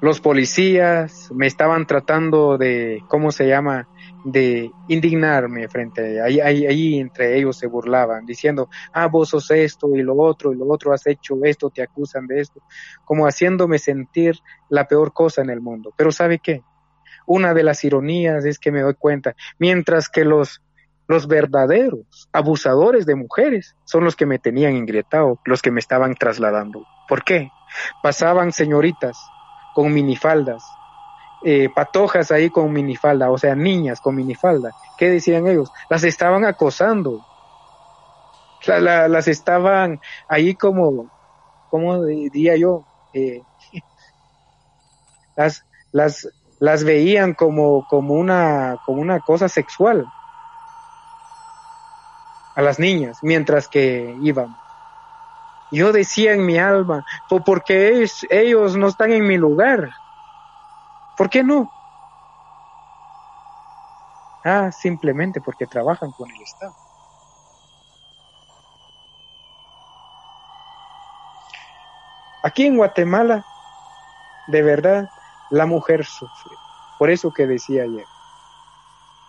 Los 0.00 0.20
policías 0.20 1.30
me 1.32 1.46
estaban 1.46 1.86
tratando 1.86 2.58
de, 2.58 3.02
¿cómo 3.08 3.30
se 3.32 3.46
llama? 3.46 3.88
de 4.24 4.70
indignarme 4.88 5.68
frente 5.68 6.20
a 6.20 6.24
ahí, 6.26 6.40
ahí, 6.40 7.00
entre 7.00 7.36
ellos 7.36 7.58
se 7.58 7.66
burlaban 7.66 8.24
diciendo 8.24 8.68
ah 8.92 9.08
vos 9.08 9.30
sos 9.30 9.50
esto 9.50 9.88
y 9.96 10.02
lo 10.02 10.16
otro 10.16 10.52
y 10.52 10.56
lo 10.56 10.66
otro 10.68 10.92
has 10.92 11.06
hecho 11.08 11.34
esto 11.42 11.70
te 11.70 11.82
acusan 11.82 12.28
de 12.28 12.40
esto 12.40 12.62
como 13.04 13.26
haciéndome 13.26 13.78
sentir 13.78 14.36
la 14.68 14.86
peor 14.86 15.12
cosa 15.12 15.42
en 15.42 15.50
el 15.50 15.60
mundo 15.60 15.92
pero 15.96 16.12
sabe 16.12 16.38
qué 16.38 16.62
una 17.26 17.52
de 17.52 17.64
las 17.64 17.82
ironías 17.82 18.44
es 18.44 18.60
que 18.60 18.70
me 18.70 18.82
doy 18.82 18.94
cuenta 18.94 19.34
mientras 19.58 20.08
que 20.08 20.24
los 20.24 20.62
los 21.08 21.26
verdaderos 21.26 22.28
abusadores 22.32 23.06
de 23.06 23.16
mujeres 23.16 23.74
son 23.84 24.04
los 24.04 24.16
que 24.16 24.24
me 24.24 24.38
tenían 24.38 24.76
ingrietado, 24.76 25.38
los 25.44 25.60
que 25.60 25.70
me 25.70 25.80
estaban 25.80 26.14
trasladando. 26.14 26.86
¿Por 27.08 27.24
qué? 27.24 27.50
Pasaban 28.02 28.52
señoritas 28.52 29.18
con 29.74 29.92
minifaldas, 29.92 30.62
eh, 31.44 31.68
patojas 31.74 32.30
ahí 32.30 32.50
con 32.50 32.72
minifalda, 32.72 33.30
o 33.30 33.38
sea, 33.38 33.54
niñas 33.54 34.00
con 34.00 34.14
minifalda. 34.14 34.70
¿Qué 34.96 35.10
decían 35.10 35.46
ellos? 35.46 35.70
Las 35.88 36.04
estaban 36.04 36.44
acosando. 36.44 37.24
las 38.66 39.26
estaban 39.26 40.00
ahí 40.28 40.54
como, 40.54 41.10
¿cómo 41.70 42.04
diría 42.04 42.56
yo? 42.56 42.84
Eh, 43.12 43.42
las, 45.36 45.64
las, 45.90 46.28
las 46.60 46.84
veían 46.84 47.34
como, 47.34 47.88
como, 47.88 48.14
una, 48.14 48.78
como 48.86 49.02
una 49.02 49.18
cosa 49.20 49.48
sexual 49.48 50.06
a 52.54 52.62
las 52.62 52.78
niñas 52.78 53.18
mientras 53.22 53.66
que 53.66 54.16
iban. 54.22 54.56
Yo 55.72 55.90
decía 55.90 56.34
en 56.34 56.44
mi 56.44 56.58
alma, 56.58 57.04
pues 57.28 57.42
porque 57.44 57.88
ellos, 57.88 58.26
ellos 58.28 58.76
no 58.76 58.88
están 58.88 59.10
en 59.10 59.26
mi 59.26 59.38
lugar. 59.38 59.88
¿Por 61.16 61.30
qué 61.30 61.42
no? 61.42 61.70
Ah, 64.44 64.70
simplemente 64.70 65.40
porque 65.40 65.66
trabajan 65.66 66.12
con 66.12 66.30
el 66.30 66.42
Estado. 66.42 66.74
Aquí 72.42 72.66
en 72.66 72.76
Guatemala, 72.76 73.44
de 74.48 74.62
verdad, 74.62 75.08
la 75.50 75.64
mujer 75.64 76.04
sufre. 76.04 76.56
Por 76.98 77.08
eso 77.10 77.32
que 77.32 77.46
decía 77.46 77.84
ayer, 77.84 78.04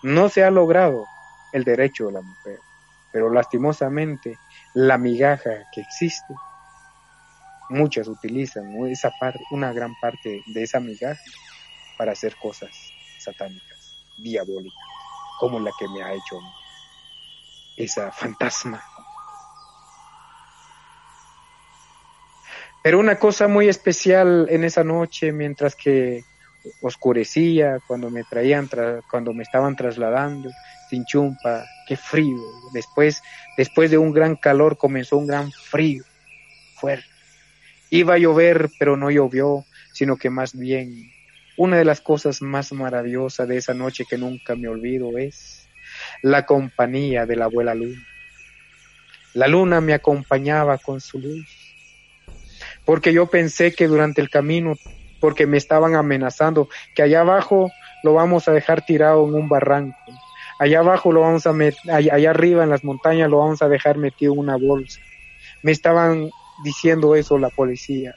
no 0.01 0.29
se 0.29 0.43
ha 0.43 0.51
logrado 0.51 1.05
el 1.53 1.63
derecho 1.63 2.07
de 2.07 2.13
la 2.13 2.21
mujer, 2.21 2.59
pero 3.11 3.29
lastimosamente 3.31 4.39
la 4.73 4.97
migaja 4.97 5.51
que 5.71 5.81
existe, 5.81 6.33
muchas 7.69 8.07
utilizan 8.07 8.65
esa 8.87 9.11
una 9.51 9.71
gran 9.73 9.93
parte 9.99 10.41
de 10.45 10.63
esa 10.63 10.79
migaja 10.79 11.21
para 11.97 12.11
hacer 12.11 12.35
cosas 12.35 12.71
satánicas, 13.19 14.05
diabólicas, 14.17 14.73
como 15.39 15.59
la 15.59 15.71
que 15.79 15.87
me 15.87 16.03
ha 16.03 16.13
hecho 16.13 16.39
esa 17.77 18.11
fantasma. 18.11 18.83
Pero 22.83 22.99
una 22.99 23.17
cosa 23.17 23.47
muy 23.47 23.69
especial 23.69 24.47
en 24.49 24.65
esa 24.65 24.83
noche, 24.83 25.31
mientras 25.31 25.75
que 25.75 26.25
oscurecía, 26.81 27.79
cuando 27.87 28.09
me 28.09 28.23
traían, 28.25 28.69
cuando 29.09 29.33
me 29.33 29.43
estaban 29.43 29.75
trasladando, 29.75 30.49
sin 30.93 31.05
chumpa, 31.05 31.65
qué 31.87 31.97
frío. 31.97 32.37
Después, 32.71 33.23
después 33.57 33.89
de 33.89 33.97
un 33.97 34.13
gran 34.13 34.35
calor 34.35 34.77
comenzó 34.77 35.17
un 35.17 35.25
gran 35.25 35.51
frío 35.51 36.03
fuerte. 36.75 37.07
Iba 37.89 38.13
a 38.13 38.17
llover, 38.19 38.69
pero 38.77 38.95
no 38.95 39.09
llovió, 39.09 39.65
sino 39.91 40.17
que 40.17 40.29
más 40.29 40.55
bien 40.55 41.11
una 41.57 41.77
de 41.77 41.85
las 41.85 41.99
cosas 41.99 42.43
más 42.43 42.71
maravillosas 42.73 43.47
de 43.47 43.57
esa 43.57 43.73
noche 43.73 44.05
que 44.07 44.19
nunca 44.19 44.55
me 44.55 44.67
olvido 44.67 45.17
es 45.17 45.67
la 46.21 46.45
compañía 46.45 47.25
de 47.25 47.35
la 47.37 47.45
abuela 47.45 47.73
luna. 47.73 48.05
La 49.33 49.47
luna 49.47 49.81
me 49.81 49.95
acompañaba 49.95 50.77
con 50.77 51.01
su 51.01 51.17
luz 51.17 51.47
porque 52.85 53.13
yo 53.13 53.25
pensé 53.31 53.73
que 53.73 53.87
durante 53.87 54.21
el 54.21 54.29
camino, 54.29 54.75
porque 55.19 55.47
me 55.47 55.57
estaban 55.57 55.95
amenazando, 55.95 56.69
que 56.93 57.01
allá 57.01 57.21
abajo 57.21 57.71
lo 58.03 58.13
vamos 58.13 58.47
a 58.47 58.51
dejar 58.51 58.85
tirado 58.85 59.27
en 59.27 59.35
un 59.35 59.47
barranco, 59.47 59.97
allá 60.59 60.79
abajo 60.79 61.11
lo 61.11 61.21
vamos 61.21 61.45
a 61.47 61.53
meter, 61.53 61.91
allá, 61.91 62.29
arriba 62.29 62.63
en 62.63 62.69
las 62.69 62.83
montañas 62.83 63.29
lo 63.29 63.39
vamos 63.39 63.61
a 63.61 63.69
dejar 63.69 63.97
metido 63.97 64.33
en 64.33 64.39
una 64.39 64.55
bolsa. 64.55 64.99
Me 65.61 65.71
estaban 65.71 66.29
diciendo 66.63 67.15
eso 67.15 67.37
la 67.37 67.49
policía. 67.49 68.15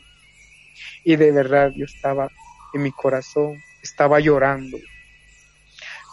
Y 1.04 1.16
de 1.16 1.32
verdad 1.32 1.72
yo 1.74 1.84
estaba 1.84 2.28
en 2.74 2.82
mi 2.82 2.92
corazón, 2.92 3.62
estaba 3.82 4.20
llorando. 4.20 4.78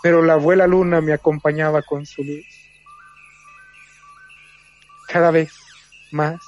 Pero 0.02 0.22
la 0.22 0.34
abuela 0.34 0.68
luna 0.68 1.02
me 1.02 1.14
acompañaba 1.14 1.82
con 1.82 2.06
su 2.06 2.24
luz. 2.24 2.46
Cada 5.08 5.32
vez 5.32 5.52
más 6.12 6.40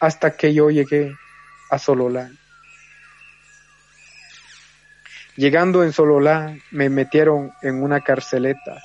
hasta 0.00 0.36
que 0.36 0.52
yo 0.52 0.70
llegué 0.70 1.16
a 1.70 1.78
Sololá. 1.78 2.30
Llegando 5.36 5.82
en 5.82 5.92
Sololá, 5.92 6.56
me 6.70 6.88
metieron 6.88 7.52
en 7.62 7.82
una 7.82 8.00
carceleta. 8.00 8.80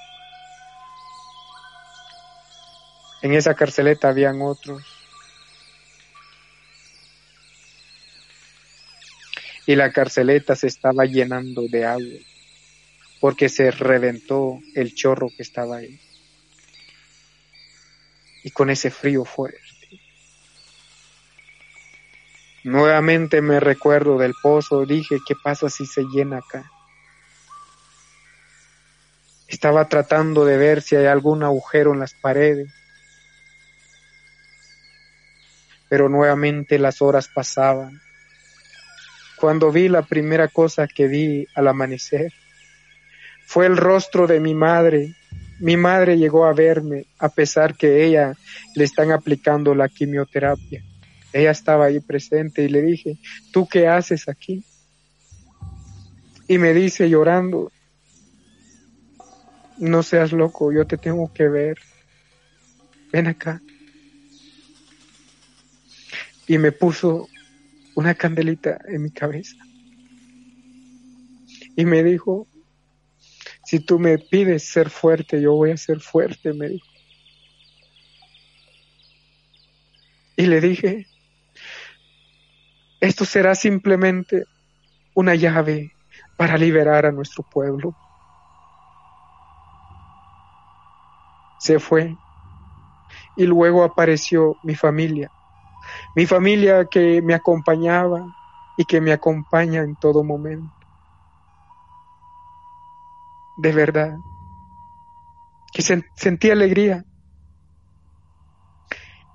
En 3.21 3.33
esa 3.33 3.53
carceleta 3.53 4.09
habían 4.09 4.41
otros. 4.41 4.83
Y 9.67 9.75
la 9.75 9.91
carceleta 9.91 10.55
se 10.55 10.65
estaba 10.65 11.05
llenando 11.05 11.67
de 11.69 11.85
agua 11.85 12.19
porque 13.19 13.49
se 13.49 13.69
reventó 13.69 14.59
el 14.73 14.95
chorro 14.95 15.27
que 15.27 15.43
estaba 15.43 15.77
ahí. 15.77 15.99
Y 18.43 18.49
con 18.49 18.71
ese 18.71 18.89
frío 18.89 19.23
fuerte 19.25 19.68
Nuevamente 22.63 23.41
me 23.41 23.59
recuerdo 23.59 24.17
del 24.17 24.33
pozo, 24.41 24.85
dije, 24.85 25.19
¿qué 25.25 25.33
pasa 25.41 25.69
si 25.69 25.85
se 25.85 26.03
llena 26.03 26.37
acá? 26.37 26.69
Estaba 29.47 29.87
tratando 29.87 30.45
de 30.45 30.57
ver 30.57 30.81
si 30.81 30.95
hay 30.95 31.05
algún 31.05 31.43
agujero 31.43 31.93
en 31.93 31.99
las 31.99 32.13
paredes, 32.13 32.71
pero 35.89 36.09
nuevamente 36.09 36.77
las 36.77 37.01
horas 37.01 37.29
pasaban. 37.33 37.99
Cuando 39.37 39.71
vi 39.71 39.87
la 39.87 40.01
primera 40.01 40.49
cosa 40.49 40.85
que 40.85 41.07
vi 41.07 41.47
al 41.55 41.67
amanecer, 41.67 42.33
fue 43.45 43.65
el 43.65 43.77
rostro 43.77 44.27
de 44.27 44.39
mi 44.39 44.53
madre. 44.53 45.15
Mi 45.59 45.77
madre 45.77 46.17
llegó 46.17 46.45
a 46.45 46.53
verme 46.53 47.05
a 47.17 47.29
pesar 47.29 47.75
que 47.75 48.05
ella 48.05 48.33
le 48.75 48.83
están 48.83 49.11
aplicando 49.11 49.73
la 49.73 49.87
quimioterapia. 49.87 50.83
Ella 51.31 51.51
estaba 51.51 51.85
ahí 51.85 51.99
presente 51.99 52.63
y 52.63 52.69
le 52.69 52.81
dije, 52.81 53.17
¿tú 53.51 53.67
qué 53.67 53.87
haces 53.87 54.27
aquí? 54.27 54.63
Y 56.47 56.57
me 56.57 56.73
dice 56.73 57.09
llorando, 57.09 57.71
no 59.77 60.03
seas 60.03 60.31
loco, 60.31 60.71
yo 60.71 60.85
te 60.87 60.97
tengo 60.97 61.31
que 61.33 61.47
ver. 61.47 61.77
Ven 63.11 63.27
acá. 63.27 63.61
Y 66.47 66.57
me 66.57 66.71
puso 66.71 67.27
una 67.95 68.15
candelita 68.15 68.79
en 68.87 69.03
mi 69.03 69.11
cabeza. 69.11 69.55
Y 71.75 71.85
me 71.85 72.03
dijo, 72.03 72.47
si 73.63 73.79
tú 73.79 73.99
me 73.99 74.17
pides 74.17 74.63
ser 74.63 74.89
fuerte, 74.89 75.39
yo 75.39 75.53
voy 75.53 75.71
a 75.71 75.77
ser 75.77 76.01
fuerte, 76.01 76.53
me 76.53 76.69
dijo. 76.69 76.87
Y 80.35 80.47
le 80.47 80.59
dije, 80.61 81.05
esto 83.01 83.25
será 83.25 83.55
simplemente 83.55 84.43
una 85.15 85.35
llave 85.35 85.91
para 86.37 86.57
liberar 86.57 87.05
a 87.05 87.11
nuestro 87.11 87.43
pueblo. 87.43 87.93
Se 91.59 91.79
fue 91.79 92.15
y 93.35 93.45
luego 93.45 93.83
apareció 93.83 94.57
mi 94.63 94.75
familia, 94.75 95.31
mi 96.15 96.25
familia 96.25 96.85
que 96.85 97.21
me 97.21 97.33
acompañaba 97.33 98.25
y 98.77 98.85
que 98.85 99.01
me 99.01 99.11
acompaña 99.11 99.81
en 99.81 99.95
todo 99.95 100.23
momento. 100.23 100.73
De 103.57 103.73
verdad, 103.73 104.17
que 105.73 105.81
sentí 105.81 106.49
alegría. 106.49 107.03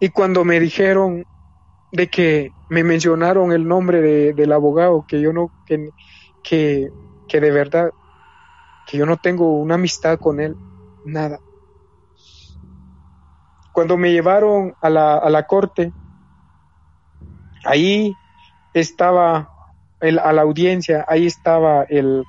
Y 0.01 0.09
cuando 0.09 0.45
me 0.45 0.61
dijeron 0.61 1.25
de 1.95 2.09
que 2.09 2.51
me 2.69 2.83
mencionaron 2.83 3.53
el 3.53 3.69
nombre 3.69 4.01
de, 4.01 4.33
del 4.33 4.53
abogado, 4.53 5.05
que 5.07 5.21
yo 5.21 5.33
no, 5.33 5.53
que, 5.65 5.91
que, 6.43 7.41
de 7.41 7.51
verdad, 7.53 7.91
que 8.85 8.99
yo 8.99 9.07
no 9.07 9.17
tengo 9.17 9.61
una 9.61 9.77
amistad 9.77 10.19
con 10.19 10.41
él, 10.41 10.57
nada. 11.05 11.39
Cuando 13.73 13.97
me 13.97 14.11
llevaron 14.11 14.75
a 14.81 14.91
la, 14.91 15.19
a 15.19 15.31
la 15.31 15.47
corte, 15.47 15.93
ahí 17.65 18.13
estaba 18.73 19.49
el, 20.01 20.19
a 20.19 20.33
la 20.33 20.43
audiencia, 20.43 21.05
ahí 21.07 21.27
estaba 21.27 21.85
el, 21.85 22.25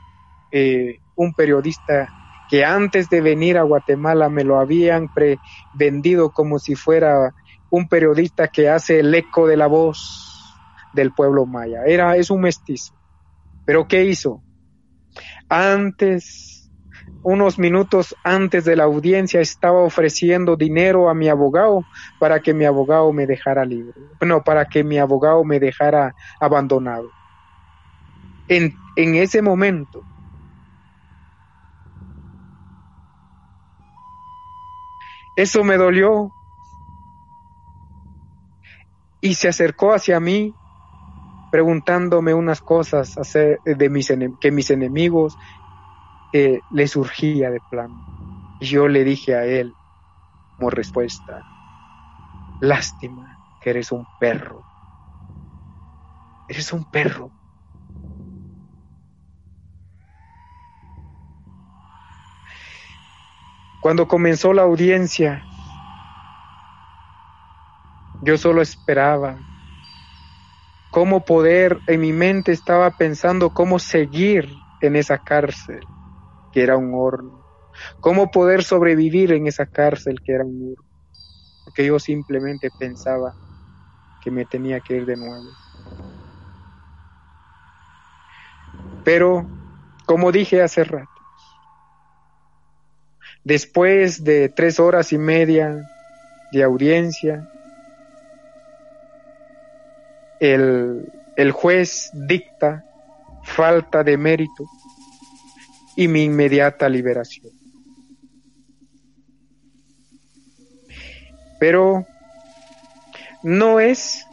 eh, 0.52 1.00
un 1.16 1.34
periodista 1.34 2.08
que 2.52 2.64
antes 2.64 3.10
de 3.10 3.22
venir 3.22 3.58
a 3.58 3.64
Guatemala 3.64 4.30
me 4.30 4.44
lo 4.44 4.60
habían 4.60 5.12
pre 5.12 5.40
vendido 5.74 6.30
como 6.30 6.60
si 6.60 6.76
fuera 6.76 7.34
un 7.76 7.90
periodista 7.90 8.48
que 8.48 8.70
hace 8.70 9.02
el 9.02 9.14
eco 9.14 9.48
de 9.48 9.58
la 9.58 9.68
voz 9.68 10.56
del 10.94 11.12
pueblo 11.12 11.46
maya. 11.46 11.84
Era, 11.86 12.16
es 12.16 12.30
un 12.30 12.40
mestizo. 12.40 12.94
Pero 13.66 13.86
¿qué 13.86 14.06
hizo? 14.06 14.42
Antes, 15.50 16.72
unos 17.22 17.60
minutos 17.60 18.16
antes 18.24 18.64
de 18.64 18.78
la 18.78 18.86
audiencia, 18.86 19.42
estaba 19.42 19.82
ofreciendo 19.82 20.56
dinero 20.56 21.10
a 21.10 21.14
mi 21.14 21.28
abogado 21.28 21.84
para 22.18 22.40
que 22.40 22.54
mi 22.54 22.64
abogado 22.64 23.12
me 23.12 23.28
dejara 23.28 23.66
libre. 23.66 23.94
No, 24.22 24.42
para 24.42 24.66
que 24.66 24.86
mi 24.86 24.98
abogado 24.98 25.44
me 25.44 25.60
dejara 25.60 26.16
abandonado. 26.40 27.10
En, 28.48 28.74
en 28.96 29.16
ese 29.16 29.42
momento, 29.42 30.02
eso 35.36 35.62
me 35.66 35.76
dolió 35.76 36.32
y 39.26 39.34
se 39.34 39.48
acercó 39.48 39.92
hacia 39.92 40.20
mí 40.20 40.56
preguntándome 41.50 42.36
unas 42.36 42.62
cosas 42.62 43.16
de 43.34 43.90
mis 43.90 44.14
que 44.40 44.52
mis 44.52 44.70
enemigos 44.70 45.40
le 46.32 46.88
surgía 46.88 47.50
de 47.50 47.60
plano. 47.60 48.04
Y 48.60 48.68
yo 48.68 48.88
le 48.88 49.04
dije 49.04 49.34
a 49.34 49.46
él 49.48 49.76
como 50.56 50.70
respuesta, 50.70 51.44
lástima 52.60 53.40
que 53.60 53.72
eres 53.72 53.92
un 53.92 54.08
perro. 54.20 54.64
Eres 56.48 56.72
un 56.72 56.86
perro. 56.86 57.32
Cuando 63.80 64.08
comenzó 64.08 64.54
la 64.54 64.62
audiencia, 64.62 65.48
Yo 68.20 68.38
solo 68.38 68.62
esperaba. 68.62 69.42
Cómo 70.90 71.26
poder, 71.26 71.82
en 71.88 72.00
mi 72.02 72.14
mente 72.14 72.52
estaba 72.52 72.92
pensando 72.92 73.52
cómo 73.52 73.80
seguir 73.80 74.64
en 74.80 74.96
esa 74.96 75.20
cárcel, 75.20 75.90
que 76.52 76.64
era 76.64 76.78
un 76.78 76.94
horno, 76.94 77.44
cómo 78.00 78.32
poder 78.32 78.64
sobrevivir 78.64 79.34
en 79.34 79.48
esa 79.48 79.68
cárcel, 79.68 80.22
que 80.24 80.34
era 80.34 80.46
un 80.46 80.74
horno, 80.74 80.90
porque 81.64 81.86
yo 81.88 82.00
simplemente 82.00 82.72
pensaba 82.72 83.36
que 84.20 84.32
me 84.32 84.46
tenía 84.46 84.82
que 84.82 84.96
ir 84.98 85.06
de 85.06 85.18
nuevo. 85.18 85.58
Pero, 89.04 89.54
como 90.06 90.32
dije 90.34 90.62
hace 90.62 90.84
rato, 90.84 91.24
después 93.44 94.24
de 94.24 94.50
tres 94.50 94.80
horas 94.80 95.14
y 95.14 95.18
media 95.18 95.86
de 96.52 96.64
audiencia, 96.64 97.48
el, 100.40 101.12
el 101.36 101.52
juez 101.52 102.10
dicta 102.14 102.84
falta 103.44 104.04
de 104.04 104.18
mérito 104.18 104.66
y 105.96 106.08
mi 106.08 106.24
inmediata 106.24 106.90
liberación. 106.90 107.52
Pero 111.60 112.06
no 113.44 113.80
es, 113.80 114.26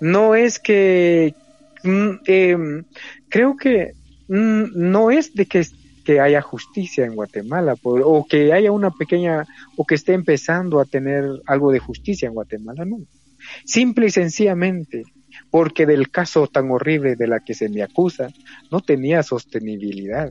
no 0.00 0.34
es 0.34 0.58
que, 0.58 1.34
mm, 1.82 2.10
em, 2.26 2.84
creo 3.28 3.56
que 3.56 3.92
mm, 4.28 4.64
no 4.74 5.10
es 5.10 5.34
de 5.34 5.46
que, 5.46 5.66
que 6.04 6.20
haya 6.20 6.40
justicia 6.40 7.04
en 7.04 7.14
Guatemala 7.14 7.74
o 7.82 8.26
que 8.26 8.52
haya 8.52 8.72
una 8.72 8.90
pequeña, 8.90 9.44
o 9.76 9.84
que 9.84 9.96
esté 9.96 10.14
empezando 10.14 10.80
a 10.80 10.86
tener 10.86 11.24
algo 11.46 11.70
de 11.70 11.80
justicia 11.80 12.28
en 12.28 12.34
Guatemala, 12.34 12.84
no. 12.86 12.98
Simple 13.64 14.06
y 14.06 14.10
sencillamente 14.10 15.04
porque 15.50 15.86
del 15.86 16.10
caso 16.10 16.46
tan 16.46 16.70
horrible 16.70 17.16
de 17.16 17.26
la 17.26 17.40
que 17.40 17.54
se 17.54 17.68
me 17.68 17.82
acusa 17.82 18.28
no 18.70 18.80
tenía 18.80 19.22
sostenibilidad. 19.22 20.30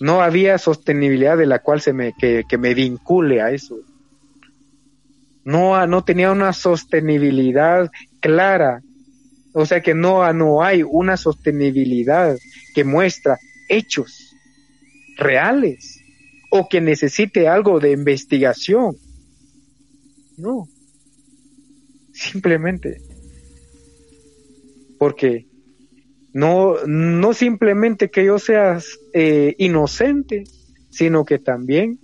No 0.00 0.20
había 0.20 0.58
sostenibilidad 0.58 1.36
de 1.36 1.46
la 1.46 1.60
cual 1.60 1.80
se 1.80 1.92
me, 1.92 2.12
que, 2.18 2.42
que 2.48 2.58
me 2.58 2.74
vincule 2.74 3.40
a 3.40 3.50
eso. 3.50 3.76
No, 5.44 5.86
no 5.86 6.04
tenía 6.04 6.32
una 6.32 6.52
sostenibilidad 6.52 7.90
clara. 8.20 8.82
O 9.52 9.64
sea 9.66 9.80
que 9.80 9.94
no, 9.94 10.30
no 10.32 10.62
hay 10.62 10.82
una 10.82 11.16
sostenibilidad 11.16 12.36
que 12.74 12.84
muestra 12.84 13.38
hechos 13.68 14.34
reales 15.16 16.00
o 16.50 16.68
que 16.68 16.80
necesite 16.80 17.48
algo 17.48 17.78
de 17.80 17.92
investigación. 17.92 18.96
No. 20.36 20.68
Simplemente 22.18 23.00
porque 24.98 25.46
no, 26.32 26.74
no 26.84 27.32
simplemente 27.32 28.10
que 28.10 28.24
yo 28.24 28.40
sea 28.40 28.80
eh, 29.14 29.54
inocente, 29.58 30.42
sino 30.90 31.24
que 31.24 31.38
también, 31.38 32.00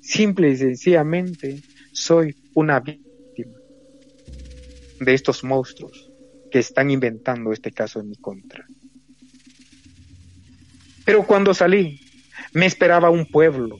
simple 0.00 0.48
y 0.48 0.56
sencillamente, 0.56 1.62
soy 1.92 2.34
una 2.54 2.80
víctima 2.80 3.58
de 5.00 5.14
estos 5.14 5.44
monstruos 5.44 6.10
que 6.50 6.60
están 6.60 6.90
inventando 6.90 7.52
este 7.52 7.70
caso 7.70 8.00
en 8.00 8.08
mi 8.08 8.16
contra. 8.16 8.64
Pero 11.04 11.26
cuando 11.26 11.52
salí, 11.52 12.00
me 12.54 12.64
esperaba 12.64 13.10
un 13.10 13.26
pueblo, 13.26 13.78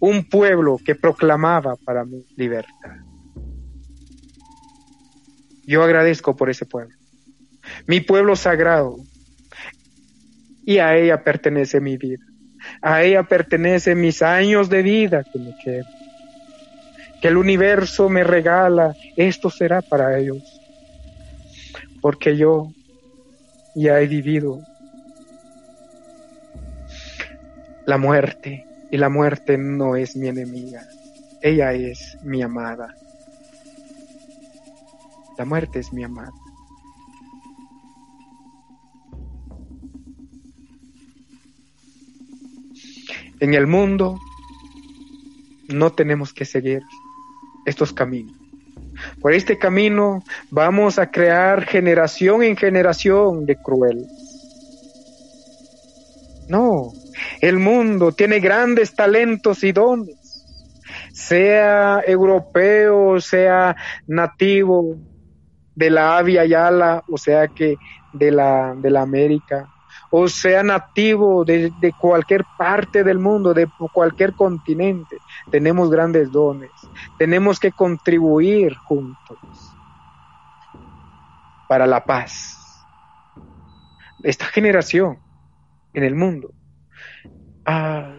un 0.00 0.24
pueblo 0.24 0.78
que 0.82 0.94
proclamaba 0.94 1.76
para 1.76 2.06
mi 2.06 2.24
libertad. 2.36 3.09
Yo 5.70 5.84
agradezco 5.84 6.34
por 6.34 6.50
ese 6.50 6.66
pueblo. 6.66 6.96
Mi 7.86 8.00
pueblo 8.00 8.34
sagrado. 8.34 8.96
Y 10.64 10.78
a 10.78 10.96
ella 10.96 11.22
pertenece 11.22 11.80
mi 11.80 11.96
vida. 11.96 12.24
A 12.82 13.04
ella 13.04 13.22
pertenece 13.22 13.94
mis 13.94 14.20
años 14.20 14.68
de 14.68 14.82
vida 14.82 15.22
que 15.22 15.38
me 15.38 15.56
quedan. 15.62 15.86
Que 17.22 17.28
el 17.28 17.36
universo 17.36 18.08
me 18.08 18.24
regala. 18.24 18.96
Esto 19.14 19.48
será 19.48 19.80
para 19.80 20.18
ellos. 20.18 20.60
Porque 22.00 22.36
yo 22.36 22.72
ya 23.76 24.00
he 24.00 24.08
vivido 24.08 24.58
la 27.86 27.96
muerte. 27.96 28.66
Y 28.90 28.96
la 28.96 29.08
muerte 29.08 29.56
no 29.56 29.94
es 29.94 30.16
mi 30.16 30.26
enemiga. 30.26 30.82
Ella 31.40 31.72
es 31.74 32.18
mi 32.24 32.42
amada. 32.42 32.96
La 35.40 35.46
muerte 35.46 35.78
es 35.78 35.90
mi 35.90 36.04
amada. 36.04 36.34
En 43.40 43.54
el 43.54 43.66
mundo 43.66 44.18
no 45.68 45.92
tenemos 45.92 46.34
que 46.34 46.44
seguir 46.44 46.82
estos 47.64 47.94
caminos. 47.94 48.36
Por 49.22 49.32
este 49.32 49.56
camino 49.56 50.22
vamos 50.50 50.98
a 50.98 51.10
crear 51.10 51.64
generación 51.64 52.42
en 52.42 52.54
generación 52.54 53.46
de 53.46 53.56
cruel. 53.56 54.06
No, 56.50 56.92
el 57.40 57.58
mundo 57.58 58.12
tiene 58.12 58.40
grandes 58.40 58.94
talentos 58.94 59.64
y 59.64 59.72
dones, 59.72 60.44
sea 61.14 62.02
europeo, 62.06 63.18
sea 63.22 63.74
nativo, 64.06 64.98
de 65.80 65.88
la 65.88 66.18
Avia 66.18 66.44
Yala, 66.44 67.02
o 67.08 67.16
sea 67.16 67.48
que 67.48 67.78
de 68.12 68.30
la, 68.30 68.74
de 68.74 68.90
la 68.90 69.00
América, 69.00 69.66
o 70.10 70.28
sea 70.28 70.62
nativo 70.62 71.42
de, 71.42 71.72
de 71.80 71.92
cualquier 71.94 72.44
parte 72.58 73.02
del 73.02 73.18
mundo, 73.18 73.54
de 73.54 73.66
cualquier 73.90 74.34
continente. 74.34 75.16
Tenemos 75.50 75.90
grandes 75.90 76.30
dones, 76.30 76.70
tenemos 77.16 77.58
que 77.58 77.72
contribuir 77.72 78.74
juntos 78.74 79.38
para 81.66 81.86
la 81.86 82.04
paz. 82.04 82.58
Esta 84.22 84.44
generación 84.44 85.18
en 85.94 86.04
el 86.04 86.14
mundo, 86.14 86.52
ah, 87.64 88.16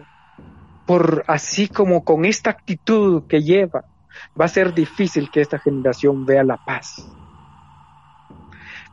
por 0.84 1.22
así 1.28 1.68
como 1.68 2.02
con 2.02 2.24
esta 2.24 2.50
actitud 2.50 3.22
que 3.28 3.40
lleva, 3.40 3.84
va 4.38 4.46
a 4.46 4.48
ser 4.48 4.74
difícil 4.74 5.30
que 5.30 5.40
esta 5.40 5.60
generación 5.60 6.26
vea 6.26 6.42
la 6.42 6.56
paz 6.56 7.06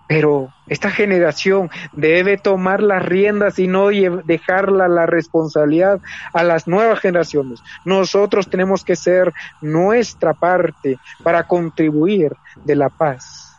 pero 0.10 0.52
esta 0.66 0.90
generación 0.90 1.70
debe 1.94 2.40
tomar 2.40 2.82
las 2.82 3.06
riendas 3.06 3.60
y 3.60 3.68
no 3.68 3.90
dejarla 3.90 4.88
la 4.88 5.06
responsabilidad 5.06 6.02
a 6.34 6.44
las 6.44 6.68
nuevas 6.68 7.00
generaciones. 7.00 7.60
Nosotros 7.86 8.50
tenemos 8.50 8.84
que 8.84 8.96
ser 8.96 9.32
nuestra 9.62 10.34
parte 10.34 10.98
para 11.24 11.46
contribuir 11.46 12.32
de 12.66 12.76
la 12.76 12.90
paz 12.90 13.56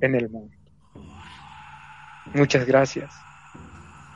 en 0.00 0.14
el 0.14 0.30
mundo. 0.30 0.56
Muchas 2.32 2.64
gracias. 2.64 3.12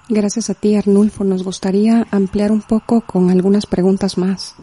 Gracias 0.08 0.48
a 0.48 0.54
ti, 0.54 0.76
Arnulfo. 0.76 1.24
Nos 1.24 1.44
gustaría 1.44 2.06
ampliar 2.10 2.52
un 2.52 2.62
poco 2.62 3.02
con 3.02 3.30
algunas 3.30 3.66
preguntas 3.66 4.16
más. 4.16 4.56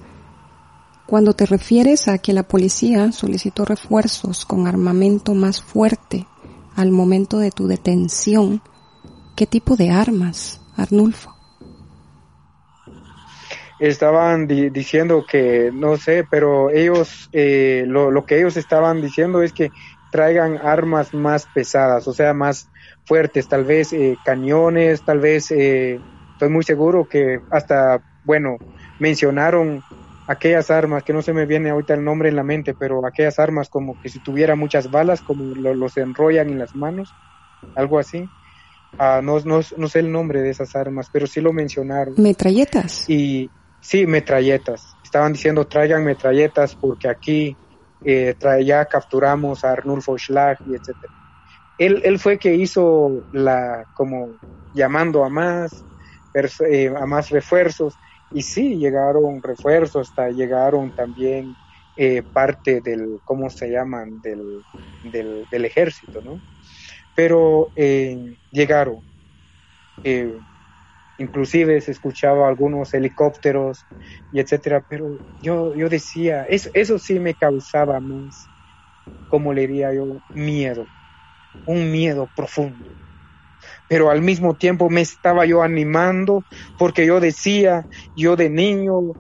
Cuando 1.10 1.34
te 1.34 1.48
refieres 1.48 2.07
a 2.07 2.19
que 2.19 2.34
la 2.34 2.44
policía 2.44 3.11
solicitó 3.11 3.65
refuerzos 3.65 4.45
con 4.45 4.68
armamento 4.68 5.34
más 5.34 5.60
fuerte 5.60 6.27
al 6.76 6.91
momento 6.91 7.40
de 7.40 7.49
tu 7.49 7.65
detención, 7.65 8.61
¿qué 9.36 9.48
tipo 9.48 9.76
de 9.76 9.90
armas, 9.90 10.61
Arnulfo? 10.77 11.36
Estaban 13.80 14.45
diciendo 14.45 15.26
que, 15.27 15.72
no 15.73 15.98
sé, 15.98 16.27
pero 16.30 16.69
ellos, 16.69 17.27
eh, 17.31 17.86
lo, 17.88 18.23
que 18.27 18.38
ellos 18.38 18.56
estaban 18.56 19.02
diciendo 19.02 19.41
es 19.41 19.52
que 19.52 19.72
traigan 20.11 20.57
armas 20.57 21.15
más 21.15 21.48
pesadas, 21.56 22.07
o 22.07 22.14
sea, 22.14 22.36
más 22.36 22.69
fuertes, 23.06 23.48
tal 23.48 23.65
vez 23.65 23.94
eh, 23.94 24.15
cañones, 24.23 25.02
tal 25.02 25.18
vez, 25.18 25.49
eh, 25.49 25.99
estoy 26.34 26.49
muy 26.49 26.64
seguro 26.64 27.07
que 27.10 27.41
hasta, 27.49 27.99
bueno, 28.26 28.57
mencionaron 28.99 29.81
aquellas 30.30 30.70
armas, 30.70 31.04
que 31.04 31.12
no 31.12 31.24
se 31.24 31.34
me 31.34 31.48
viene 31.48 31.72
ahorita 31.72 31.96
el 31.96 32.04
nombre 32.04 32.30
en 32.30 32.36
la 32.36 32.44
mente, 32.44 32.76
pero 32.76 33.04
aquellas 33.04 33.40
armas 33.40 33.68
como 33.68 34.00
que 34.00 34.10
si 34.10 34.20
tuviera 34.20 34.56
muchas 34.56 34.92
balas, 34.92 35.24
como 35.24 35.56
los 35.56 35.98
enrollan 35.98 36.50
en 36.50 36.60
las 36.60 36.76
manos, 36.76 37.16
algo 37.74 37.98
así. 37.98 38.30
Ah, 39.00 39.22
no, 39.24 39.40
no, 39.40 39.62
no, 39.78 39.88
sé 39.88 40.00
el 40.00 40.12
nombre 40.12 40.42
de 40.42 40.52
esas 40.52 40.76
armas, 40.76 41.10
pero 41.12 41.26
sí 41.26 41.42
lo 41.42 41.52
mencionaron. 41.52 42.14
¿Metralletas? 42.18 43.10
Y 43.10 43.50
sí, 43.82 44.06
metralletas. 44.06 44.98
Estaban 45.04 45.34
diciendo 45.34 45.66
traigan 45.66 46.06
metralletas 46.06 46.76
porque 46.76 47.10
aquí 47.10 47.58
eh, 48.04 48.36
ya 48.64 48.86
capturamos 48.86 49.64
a 49.64 49.72
Arnulfo 49.72 50.16
Schlag 50.16 50.60
y 50.68 50.76
etcétera. 50.76 51.12
Él, 51.76 52.02
él 52.04 52.20
fue 52.20 52.38
que 52.38 52.54
hizo 52.54 53.24
la, 53.32 53.88
como 53.94 54.36
llamando 54.74 55.24
a 55.24 55.30
más, 55.30 55.86
eh, 56.36 56.94
a 56.96 57.06
más 57.08 57.30
refuerzos 57.30 57.98
y 58.32 58.44
sí, 58.44 58.78
llegaron 58.78 59.42
refuerzos, 59.44 60.10
hasta 60.10 60.30
llegaron 60.32 60.92
también 60.94 61.58
eh, 61.96 62.24
parte 62.34 62.82
del, 62.82 63.22
¿cómo 63.24 63.50
se 63.50 63.70
llaman?, 63.70 64.22
del, 64.22 64.66
del, 65.02 65.66
ejército, 65.66 66.22
¿no? 66.22 66.44
Pero 67.16 67.72
eh, 67.76 68.18
llegaron. 68.52 69.02
Eh, 70.04 70.42
inclusive 71.18 71.82
se 71.82 71.92
escuchaba 71.92 72.48
algunos 72.50 72.94
helicópteros 72.94 73.88
y 74.32 74.40
etcétera, 74.42 74.84
pero 74.88 75.20
yo, 75.42 75.76
yo 75.76 75.90
decía, 75.90 76.46
eso, 76.46 76.70
eso 76.74 77.00
sí 77.00 77.20
me 77.20 77.36
causaba 77.36 78.00
más, 78.02 78.52
como 79.28 79.54
le 79.54 79.62
diría 79.64 79.94
yo, 79.94 80.24
miedo, 80.34 80.90
un 81.66 81.92
miedo 81.92 82.32
profundo. 82.36 82.92
Pero 83.90 84.10
al 84.10 84.22
mismo 84.22 84.53
tiempo 84.53 84.90
me 84.90 85.02
estaba 85.02 85.45
yo 85.45 85.61
animando 85.61 86.45
porque 86.78 87.06
yo 87.06 87.20
decía, 87.20 87.86
yo 88.16 88.36
de 88.36 88.49
niño 88.49 89.14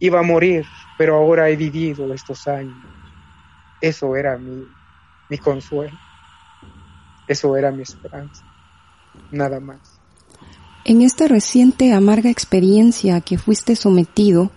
iba 0.00 0.20
a 0.20 0.22
morir, 0.22 0.66
pero 0.98 1.16
ahora 1.16 1.48
he 1.48 1.56
vivido 1.56 2.12
estos 2.12 2.46
años. 2.48 2.76
Eso 3.80 4.16
era 4.16 4.36
mi, 4.36 4.64
mi 5.30 5.38
consuelo, 5.38 5.96
eso 7.28 7.56
era 7.56 7.70
mi 7.70 7.82
esperanza, 7.82 8.44
nada 9.30 9.60
más. 9.60 9.78
En 10.84 11.02
esta 11.02 11.28
reciente 11.28 11.92
amarga 11.92 12.30
experiencia 12.30 13.20
que 13.20 13.38
fuiste 13.38 13.76
sometido 13.76 14.50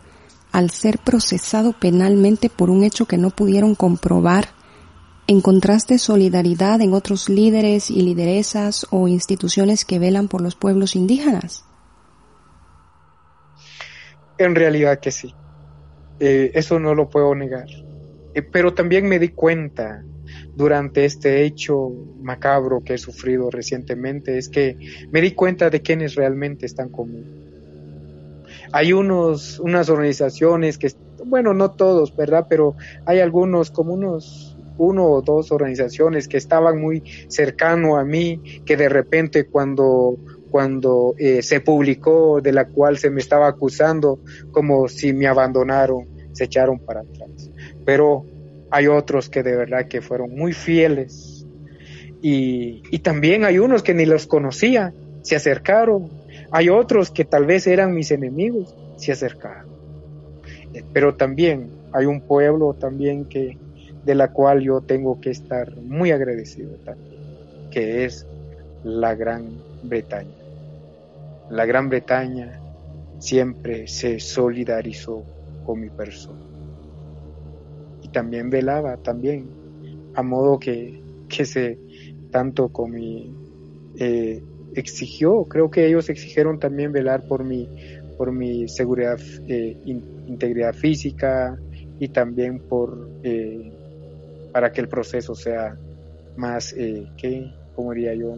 al 0.52 0.70
ser 0.70 0.98
procesado 0.98 1.74
penalmente 1.74 2.50
por 2.50 2.70
un 2.70 2.84
hecho 2.84 3.06
que 3.06 3.18
no 3.18 3.30
pudieron 3.30 3.76
comprobar, 3.76 4.50
¿encontraste 5.28 5.98
solidaridad 5.98 6.82
en 6.82 6.94
otros 6.94 7.30
líderes 7.30 7.90
y 7.90 8.02
lideresas 8.02 8.88
o 8.90 9.08
instituciones 9.08 9.86
que 9.86 10.00
velan 10.00 10.28
por 10.28 10.42
los 10.42 10.56
pueblos 10.56 10.96
indígenas? 10.96 11.66
En 14.38 14.56
realidad 14.56 15.00
que 15.00 15.12
sí. 15.12 15.34
Eh, 16.20 16.52
eso 16.54 16.80
no 16.80 16.94
lo 16.96 17.10
puedo 17.10 17.34
negar. 17.36 17.68
Eh, 18.34 18.42
pero 18.42 18.74
también 18.74 19.08
me 19.08 19.20
di 19.20 19.30
cuenta 19.30 20.04
durante 20.56 21.06
este 21.06 21.44
hecho 21.44 21.90
macabro 22.22 22.82
que 22.84 22.96
he 22.96 22.98
sufrido 22.98 23.50
recientemente 23.50 24.38
es 24.38 24.50
que 24.50 24.78
me 25.12 25.22
di 25.22 25.32
cuenta 25.32 25.70
de 25.70 25.82
quienes 25.82 26.16
realmente 26.16 26.66
están 26.66 26.90
conmigo. 26.90 27.28
Hay 28.74 28.94
unos, 28.94 29.60
unas 29.60 29.90
organizaciones 29.90 30.78
que, 30.78 30.92
bueno, 31.26 31.54
no 31.54 31.72
todos, 31.72 32.16
¿verdad? 32.16 32.48
Pero 32.50 32.76
hay 33.06 33.20
algunos, 33.20 33.72
como 33.72 33.94
unos, 33.94 34.51
uno 34.82 35.06
o 35.06 35.22
dos 35.22 35.52
organizaciones 35.52 36.28
que 36.28 36.38
estaban 36.38 36.82
muy 36.82 37.04
cercano 37.28 37.98
a 37.98 38.04
mí, 38.04 38.42
que 38.66 38.76
de 38.76 38.90
repente 38.90 39.46
cuando 39.46 40.18
cuando 40.50 41.16
eh, 41.18 41.42
se 41.42 41.62
publicó 41.62 42.42
de 42.42 42.52
la 42.52 42.66
cual 42.66 42.98
se 42.98 43.10
me 43.10 43.22
estaba 43.22 43.48
acusando 43.48 44.20
como 44.52 44.90
si 44.90 45.14
me 45.14 45.28
abandonaron, 45.28 46.08
se 46.34 46.44
echaron 46.44 46.78
para 46.80 47.00
atrás. 47.02 47.50
Pero 47.86 48.26
hay 48.70 48.88
otros 48.88 49.30
que 49.30 49.44
de 49.44 49.56
verdad 49.56 49.88
que 49.88 50.02
fueron 50.02 50.36
muy 50.36 50.52
fieles 50.52 51.46
y, 52.22 52.84
y 52.92 53.00
también 53.00 53.46
hay 53.46 53.60
unos 53.60 53.82
que 53.82 53.94
ni 53.94 54.06
los 54.06 54.28
conocía, 54.28 54.94
se 55.22 55.38
acercaron, 55.38 56.10
hay 56.52 56.68
otros 56.68 57.12
que 57.12 57.24
tal 57.24 57.46
vez 57.46 57.66
eran 57.66 57.94
mis 57.94 58.12
enemigos, 58.12 58.76
se 58.98 59.14
acercaron. 59.14 59.72
Pero 60.92 61.16
también 61.16 61.70
hay 61.94 62.06
un 62.06 62.22
pueblo 62.22 62.74
también 62.74 63.26
que 63.26 63.58
de 64.06 64.16
la 64.16 64.32
cual 64.32 64.62
yo 64.62 64.82
tengo 64.82 65.20
que 65.20 65.30
estar 65.32 65.76
muy 65.78 66.12
agradecido 66.12 66.76
también, 66.86 67.20
que 67.70 68.06
es 68.06 68.26
la 68.84 69.16
Gran 69.16 69.50
Bretaña. 69.84 70.32
La 71.50 71.66
Gran 71.66 71.90
Bretaña 71.90 72.60
siempre 73.20 73.88
se 73.88 74.20
solidarizó 74.20 75.24
con 75.66 75.80
mi 75.80 75.90
persona 75.90 76.52
también 78.12 78.50
velaba 78.50 78.98
también, 78.98 79.48
a 80.14 80.24
modo 80.24 80.60
que, 80.60 81.02
que 81.30 81.46
se, 81.46 81.80
tanto 82.30 82.70
como 82.70 82.96
mi, 82.96 83.34
eh, 83.98 84.44
exigió, 84.76 85.46
creo 85.46 85.72
que 85.72 85.88
ellos 85.88 86.10
exigieron 86.10 86.60
también 86.60 86.92
velar 86.92 87.28
por 87.28 87.44
mi, 87.44 87.70
por 88.18 88.32
mi 88.32 88.68
seguridad, 88.68 89.20
eh, 89.48 89.78
integridad 90.28 90.74
física 90.74 91.58
y 92.00 92.10
también 92.10 92.60
por, 92.60 93.10
eh, 93.24 93.72
para 94.52 94.72
que 94.72 94.82
el 94.82 94.88
proceso 94.88 95.36
sea 95.36 95.78
más, 96.36 96.74
que, 96.74 97.54
como 97.76 97.94
diría 97.94 98.14
yo, 98.14 98.38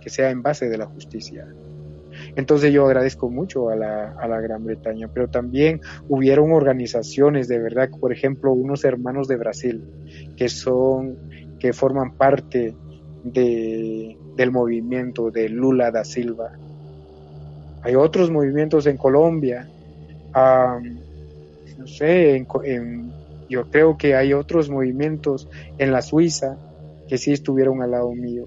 que 0.00 0.10
sea 0.10 0.30
en 0.30 0.42
base 0.42 0.68
de 0.68 0.78
la 0.78 0.86
justicia. 0.86 1.46
Entonces 2.36 2.72
yo 2.72 2.86
agradezco 2.86 3.30
mucho 3.30 3.70
a 3.70 3.76
la, 3.76 4.12
a 4.12 4.26
la 4.26 4.40
Gran 4.40 4.64
Bretaña, 4.64 5.08
pero 5.12 5.28
también 5.28 5.80
hubieron 6.08 6.52
organizaciones 6.52 7.48
de 7.48 7.58
verdad, 7.58 7.88
por 8.00 8.12
ejemplo, 8.12 8.52
unos 8.52 8.84
hermanos 8.84 9.28
de 9.28 9.36
Brasil 9.36 9.84
que 10.36 10.48
son, 10.48 11.16
que 11.58 11.72
forman 11.72 12.16
parte 12.16 12.74
de, 13.24 14.16
del 14.36 14.50
movimiento 14.50 15.30
de 15.30 15.48
Lula 15.48 15.90
da 15.90 16.04
Silva. 16.04 16.52
Hay 17.82 17.94
otros 17.94 18.30
movimientos 18.30 18.86
en 18.86 18.96
Colombia, 18.96 19.68
no 20.34 21.86
sé, 21.86 22.44
yo 23.48 23.70
creo 23.70 23.96
que 23.96 24.14
hay 24.14 24.32
otros 24.32 24.70
movimientos 24.70 25.48
en 25.78 25.92
la 25.92 26.02
Suiza 26.02 26.58
que 27.08 27.18
sí 27.18 27.32
estuvieron 27.32 27.82
al 27.82 27.92
lado 27.92 28.12
mío. 28.12 28.46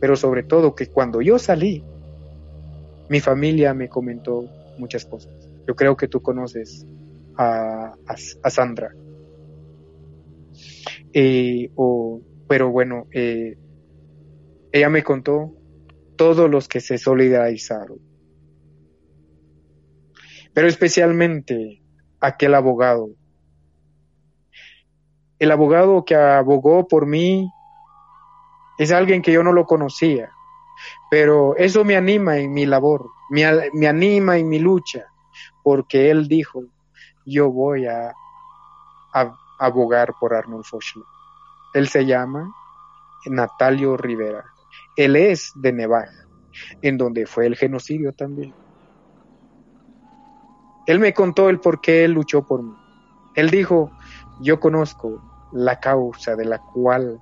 Pero 0.00 0.16
sobre 0.16 0.42
todo 0.42 0.74
que 0.74 0.88
cuando 0.88 1.20
yo 1.20 1.38
salí, 1.38 1.84
mi 3.08 3.20
familia 3.20 3.74
me 3.74 3.88
comentó 3.88 4.48
muchas 4.78 5.04
cosas. 5.04 5.32
Yo 5.66 5.74
creo 5.74 5.96
que 5.96 6.08
tú 6.08 6.20
conoces 6.22 6.86
a, 7.36 7.94
Sandra. 8.48 8.94
Eh, 11.12 11.70
pero 12.48 12.70
bueno, 12.70 13.06
eh, 13.12 13.56
ella 14.72 14.88
me 14.88 15.02
contó 15.02 15.54
todos 16.16 16.50
los 16.50 16.68
que 16.68 16.80
se 16.80 16.98
solidarizaron. 16.98 17.98
Pero 20.52 20.68
especialmente 20.68 21.82
aquel 22.20 22.54
abogado. 22.54 23.10
El 25.38 25.50
abogado 25.50 26.04
que 26.04 26.14
abogó 26.14 26.88
por 26.88 27.06
mí 27.06 27.50
es 28.78 28.92
alguien 28.92 29.22
que 29.22 29.32
yo 29.32 29.42
no 29.42 29.52
lo 29.52 29.66
conocía. 29.66 30.30
Pero 31.10 31.56
eso 31.56 31.84
me 31.84 31.96
anima 31.96 32.38
en 32.38 32.52
mi 32.52 32.66
labor, 32.66 33.08
me, 33.30 33.44
anima 33.44 34.36
en 34.36 34.48
mi 34.48 34.58
lucha, 34.58 35.06
porque 35.62 36.10
él 36.10 36.28
dijo, 36.28 36.64
yo 37.24 37.50
voy 37.50 37.86
a, 37.86 38.14
abogar 39.58 40.12
por 40.20 40.34
Arnulfo 40.34 40.78
Schleck. 40.80 41.06
Él 41.72 41.88
se 41.88 42.04
llama 42.04 42.52
Natalio 43.24 43.96
Rivera. 43.96 44.44
Él 44.96 45.16
es 45.16 45.52
de 45.54 45.72
Nevaja, 45.72 46.26
en 46.82 46.98
donde 46.98 47.26
fue 47.26 47.46
el 47.46 47.56
genocidio 47.56 48.12
también. 48.12 48.54
Él 50.86 51.00
me 51.00 51.14
contó 51.14 51.48
el 51.48 51.58
por 51.58 51.80
qué 51.80 52.04
él 52.04 52.12
luchó 52.12 52.46
por 52.46 52.62
mí. 52.62 52.74
Él 53.34 53.50
dijo, 53.50 53.90
yo 54.40 54.60
conozco 54.60 55.20
la 55.52 55.78
causa 55.80 56.36
de 56.36 56.44
la 56.44 56.58
cual 56.58 57.20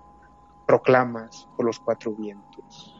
proclamas 0.66 1.48
por 1.56 1.66
los 1.66 1.78
cuatro 1.78 2.12
vientos. 2.12 2.90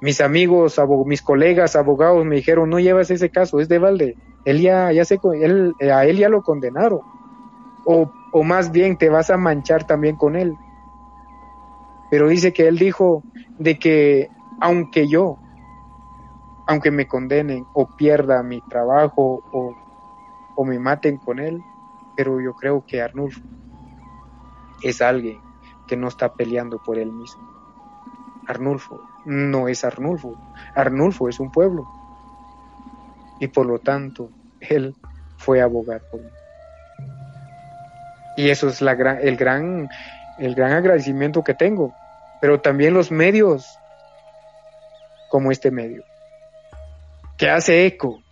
Mis 0.00 0.20
amigos, 0.20 0.80
mis 1.06 1.22
colegas 1.22 1.76
abogados 1.76 2.24
me 2.24 2.36
dijeron, 2.36 2.68
no 2.68 2.78
llevas 2.78 3.10
ese 3.10 3.30
caso, 3.30 3.60
es 3.60 3.68
de 3.68 3.78
Valde, 3.78 4.16
él 4.44 4.60
ya, 4.60 4.92
ya 4.92 5.04
se, 5.04 5.18
él, 5.40 5.74
a 5.80 6.04
él 6.04 6.18
ya 6.18 6.28
lo 6.28 6.42
condenaron, 6.42 7.00
o, 7.86 8.10
o 8.32 8.42
más 8.42 8.70
bien 8.70 8.96
te 8.98 9.08
vas 9.08 9.30
a 9.30 9.36
manchar 9.36 9.86
también 9.86 10.16
con 10.16 10.36
él. 10.36 10.56
Pero 12.10 12.28
dice 12.28 12.52
que 12.52 12.68
él 12.68 12.78
dijo 12.78 13.22
de 13.58 13.78
que 13.78 14.28
aunque 14.60 15.08
yo, 15.08 15.38
aunque 16.66 16.90
me 16.90 17.08
condenen 17.08 17.66
o 17.72 17.88
pierda 17.96 18.42
mi 18.42 18.60
trabajo 18.60 19.42
o, 19.52 19.74
o 20.54 20.64
me 20.64 20.78
maten 20.78 21.16
con 21.16 21.40
él, 21.40 21.62
pero 22.16 22.40
yo 22.40 22.54
creo 22.54 22.84
que 22.86 23.02
Arnulfo 23.02 23.40
es 24.82 25.00
alguien 25.00 25.40
que 25.86 25.96
no 25.96 26.08
está 26.08 26.32
peleando 26.34 26.82
por 26.82 26.98
él 26.98 27.12
mismo. 27.12 27.42
Arnulfo 28.46 29.00
no 29.24 29.68
es 29.68 29.84
Arnulfo. 29.84 30.36
Arnulfo 30.74 31.28
es 31.28 31.38
un 31.40 31.50
pueblo. 31.50 31.86
Y 33.40 33.48
por 33.48 33.66
lo 33.66 33.78
tanto, 33.78 34.30
él 34.60 34.94
fue 35.36 35.60
a 35.60 35.64
abogar 35.64 36.02
por 36.10 36.20
mí. 36.20 36.30
Y 38.36 38.50
eso 38.50 38.68
es 38.68 38.80
la 38.80 38.94
gran, 38.94 39.18
el, 39.20 39.36
gran, 39.36 39.88
el 40.38 40.54
gran 40.54 40.72
agradecimiento 40.72 41.44
que 41.44 41.54
tengo. 41.54 41.94
Pero 42.40 42.60
también 42.60 42.94
los 42.94 43.10
medios, 43.10 43.78
como 45.28 45.50
este 45.50 45.70
medio, 45.70 46.04
que 47.36 47.50
hace 47.50 47.86
eco 47.86 48.22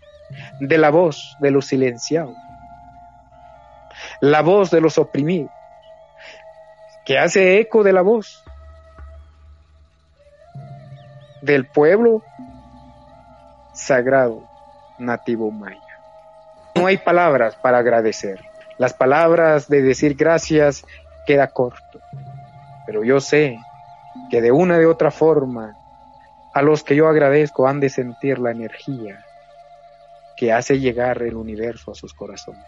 de 0.61 0.79
la 0.79 0.91
voz 0.91 1.37
de 1.41 1.51
los 1.51 1.67
silenciados, 1.67 2.37
la 4.21 4.43
voz 4.43 4.71
de 4.71 4.81
los 4.81 4.99
oprimidos, 4.99 5.51
que 7.05 7.19
hace 7.19 7.59
eco 7.59 7.83
de 7.83 7.93
la 7.93 8.03
voz 8.03 8.43
del 11.43 11.67
pueblo 11.67 12.23
sagrado 13.73 14.45
nativo 14.99 15.51
maya. 15.51 15.81
No 16.75 16.87
hay 16.87 16.99
palabras 16.99 17.57
para 17.57 17.79
agradecer. 17.79 18.41
Las 18.79 18.95
palabras 18.95 19.69
de 19.69 19.83
decir 19.83 20.15
gracias 20.15 20.85
queda 21.27 21.49
corto. 21.49 22.01
Pero 22.87 23.05
yo 23.05 23.21
sé 23.21 23.59
que 24.31 24.41
de 24.41 24.53
una 24.53 24.79
de 24.79 24.87
otra 24.87 25.11
forma 25.11 25.77
a 26.53 26.63
los 26.63 26.83
que 26.83 26.97
yo 26.97 27.09
agradezco 27.09 27.67
han 27.67 27.81
de 27.81 27.89
sentir 27.89 28.39
la 28.39 28.51
energía 28.51 29.25
que 30.41 30.53
hace 30.55 30.81
llegar 30.81 31.21
el 31.21 31.37
universo 31.37 31.91
a 31.91 31.95
sus 31.95 32.15
corazones. 32.15 32.65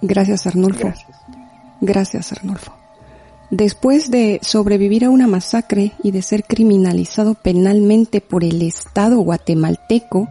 Gracias, 0.00 0.46
Arnulfo. 0.46 0.84
Gracias, 0.84 1.18
Gracias 1.80 2.32
Arnulfo. 2.32 2.72
Después 3.50 4.12
de 4.12 4.38
sobrevivir 4.42 5.04
a 5.04 5.10
una 5.10 5.26
masacre 5.26 5.90
y 6.04 6.12
de 6.12 6.22
ser 6.22 6.44
criminalizado 6.44 7.34
penalmente 7.34 8.20
por 8.20 8.44
el 8.44 8.62
Estado 8.62 9.18
guatemalteco, 9.18 10.28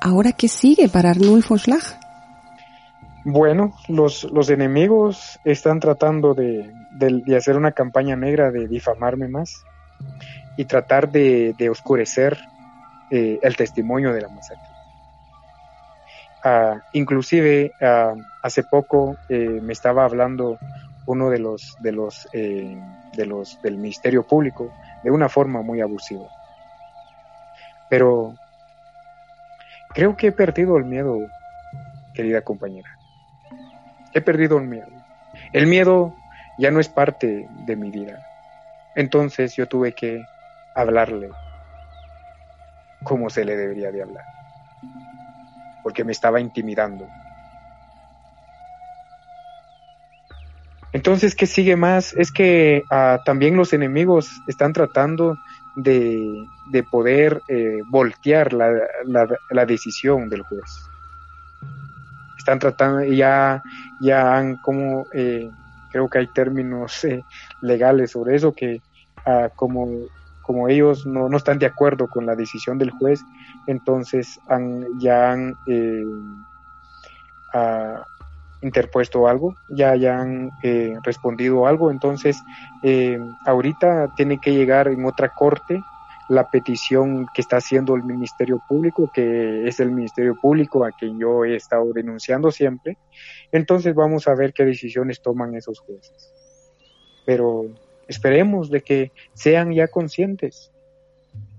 ¿ahora 0.00 0.32
qué 0.32 0.48
sigue 0.48 0.88
para 0.88 1.10
Arnulfo 1.10 1.56
Schlag? 1.56 1.84
Bueno, 3.24 3.74
los, 3.86 4.24
los 4.24 4.50
enemigos 4.50 5.38
están 5.44 5.78
tratando 5.78 6.34
de, 6.34 6.68
hacer 7.36 7.56
una 7.56 7.70
campaña 7.70 8.16
negra 8.16 8.50
de 8.50 8.66
difamarme 8.66 9.28
más 9.28 9.64
y 10.56 10.64
tratar 10.64 11.12
de, 11.12 11.54
oscurecer 11.70 12.36
eh, 13.12 13.38
el 13.40 13.56
testimonio 13.56 14.12
de 14.12 14.22
la 14.22 14.28
masacre. 14.30 14.67
Ah, 16.44 16.80
inclusive 16.92 17.74
ah, 17.80 18.14
hace 18.42 18.62
poco 18.62 19.16
eh, 19.28 19.60
me 19.60 19.72
estaba 19.72 20.04
hablando 20.04 20.58
uno 21.06 21.30
de 21.30 21.38
los 21.40 21.74
de 21.80 21.92
los 21.92 22.28
eh, 22.32 22.80
de 23.16 23.26
los 23.26 23.60
del 23.62 23.76
ministerio 23.76 24.24
público 24.24 24.70
de 25.02 25.10
una 25.10 25.28
forma 25.28 25.62
muy 25.62 25.80
abusiva. 25.80 26.28
Pero 27.90 28.34
creo 29.94 30.16
que 30.16 30.28
he 30.28 30.32
perdido 30.32 30.76
el 30.76 30.84
miedo 30.84 31.18
querida 32.14 32.42
compañera. 32.42 32.90
He 34.14 34.20
perdido 34.20 34.58
el 34.58 34.68
miedo. 34.68 34.88
El 35.52 35.66
miedo 35.66 36.14
ya 36.58 36.70
no 36.70 36.78
es 36.78 36.88
parte 36.88 37.48
de 37.66 37.76
mi 37.76 37.90
vida. 37.90 38.24
Entonces 38.94 39.56
yo 39.56 39.66
tuve 39.66 39.92
que 39.92 40.24
hablarle 40.74 41.30
como 43.02 43.30
se 43.30 43.44
le 43.44 43.56
debería 43.56 43.90
de 43.90 44.02
hablar 44.02 44.24
porque 45.82 46.04
me 46.04 46.12
estaba 46.12 46.40
intimidando 46.40 47.06
Entonces, 50.92 51.34
¿qué 51.34 51.46
sigue 51.46 51.76
más? 51.76 52.14
Es 52.14 52.32
que 52.32 52.82
ah, 52.90 53.20
también 53.24 53.56
los 53.56 53.72
enemigos 53.72 54.30
están 54.46 54.72
tratando 54.72 55.36
de, 55.76 56.44
poder 56.90 57.40
eh, 57.48 57.82
voltear 57.90 58.52
la, 58.52 58.72
la, 59.04 59.66
decisión 59.66 60.28
del 60.28 60.42
juez. 60.42 60.64
Están 62.38 62.58
tratando, 62.58 63.04
ya, 63.04 63.62
ya 64.00 64.36
han 64.36 64.56
como, 64.56 65.06
eh, 65.12 65.50
creo 65.92 66.08
que 66.08 66.18
hay 66.18 66.26
términos 66.28 67.04
eh, 67.04 67.22
legales 67.60 68.12
sobre 68.12 68.36
eso, 68.36 68.52
que 68.52 68.80
ah, 69.26 69.50
como, 69.54 69.88
como 70.42 70.68
ellos 70.68 71.06
no, 71.06 71.28
no, 71.28 71.36
están 71.36 71.58
de 71.58 71.66
acuerdo 71.66 72.08
con 72.08 72.24
la 72.24 72.34
decisión 72.34 72.78
del 72.78 72.90
juez, 72.90 73.20
entonces 73.68 74.40
han, 74.48 74.98
ya 74.98 75.30
han 75.30 75.54
ah, 77.54 78.02
interpuesto 78.62 79.28
algo, 79.28 79.54
ya 79.68 79.90
hayan 79.90 80.50
eh, 80.62 80.96
respondido 81.02 81.66
algo, 81.66 81.90
entonces 81.90 82.42
eh, 82.82 83.20
ahorita 83.46 84.14
tiene 84.16 84.40
que 84.40 84.52
llegar 84.52 84.88
en 84.88 85.04
otra 85.04 85.28
corte 85.34 85.80
la 86.28 86.50
petición 86.50 87.26
que 87.32 87.40
está 87.40 87.56
haciendo 87.58 87.94
el 87.94 88.02
Ministerio 88.02 88.60
Público, 88.68 89.10
que 89.12 89.66
es 89.66 89.80
el 89.80 89.90
Ministerio 89.90 90.34
Público 90.34 90.84
a 90.84 90.92
quien 90.92 91.18
yo 91.18 91.44
he 91.44 91.56
estado 91.56 91.92
denunciando 91.94 92.50
siempre. 92.50 92.98
Entonces 93.50 93.94
vamos 93.94 94.28
a 94.28 94.34
ver 94.34 94.52
qué 94.52 94.64
decisiones 94.64 95.22
toman 95.22 95.54
esos 95.54 95.80
jueces. 95.80 96.34
Pero 97.24 97.64
esperemos 98.08 98.70
de 98.70 98.82
que 98.82 99.12
sean 99.32 99.72
ya 99.72 99.88
conscientes, 99.88 100.70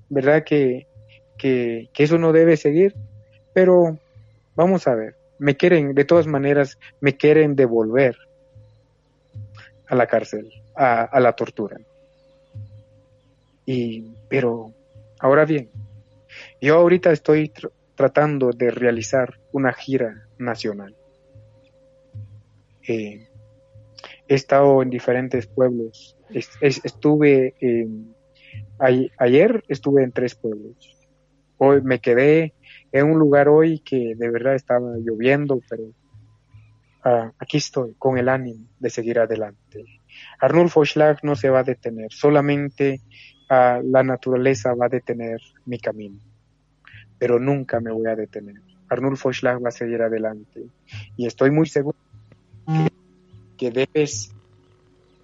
¿verdad? 0.08 0.44
Que, 0.44 0.86
que, 1.40 1.90
eso 1.98 2.20
no 2.20 2.32
debe 2.32 2.58
seguir, 2.58 2.94
pero 3.54 3.98
vamos 4.56 4.86
a 4.88 4.94
ver 4.94 5.16
me 5.40 5.56
quieren, 5.56 5.96
de 5.96 6.06
todas 6.06 6.28
maneras, 6.28 6.78
me 7.00 7.16
quieren 7.16 7.56
devolver 7.56 8.18
a 9.88 9.96
la 9.96 10.06
cárcel, 10.06 10.52
a, 10.76 11.20
la 11.20 11.34
tortura. 11.34 11.80
Y, 13.66 14.12
pero, 14.28 14.74
ahora 15.20 15.46
bien, 15.46 15.70
yo 16.62 16.76
ahorita 16.76 17.12
estoy 17.12 17.52
tratando 17.96 18.52
de 18.52 18.70
realizar 18.70 19.40
una 19.52 19.74
gira 19.74 20.28
nacional. 20.38 20.96
Eh, 22.88 23.28
he 24.28 24.36
estado 24.36 24.82
en 24.84 24.90
diferentes 24.90 25.48
pueblos. 25.48 26.16
estuve 26.62 27.56
ayer 29.18 29.64
estuve 29.68 30.04
en 30.04 30.12
tres 30.12 30.36
pueblos. 30.36 30.99
Hoy 31.62 31.82
me 31.82 32.00
quedé 32.00 32.54
en 32.94 33.06
un 33.06 33.20
lugar 33.20 33.50
hoy 33.50 33.80
que 33.80 34.16
de 34.16 34.30
verdad 34.30 34.56
estaba 34.56 34.96
lloviendo, 34.96 35.62
pero 35.70 35.92
ah, 37.04 37.34
aquí 37.38 37.58
estoy 37.58 37.96
con 38.00 38.18
el 38.18 38.30
ánimo 38.30 38.66
de 38.80 38.90
seguir 38.90 39.20
adelante. 39.20 39.84
Arnulfo 40.40 40.86
Schlag 40.86 41.20
no 41.22 41.36
se 41.36 41.50
va 41.50 41.60
a 41.60 41.64
detener, 41.64 42.14
solamente 42.14 43.02
ah, 43.50 43.82
la 43.84 44.04
naturaleza 44.04 44.74
va 44.74 44.86
a 44.86 44.90
detener 44.90 45.42
mi 45.66 45.80
camino, 45.80 46.18
pero 47.18 47.40
nunca 47.40 47.82
me 47.82 47.92
voy 47.92 48.08
a 48.08 48.16
detener. 48.16 48.62
Arnulfo 48.88 49.34
Schlag 49.34 49.62
va 49.62 49.68
a 49.68 49.74
seguir 49.74 50.02
adelante 50.02 50.66
y 51.18 51.28
estoy 51.28 51.52
muy 51.52 51.68
seguro 51.68 51.98
que, 53.58 53.70
debes 53.70 54.34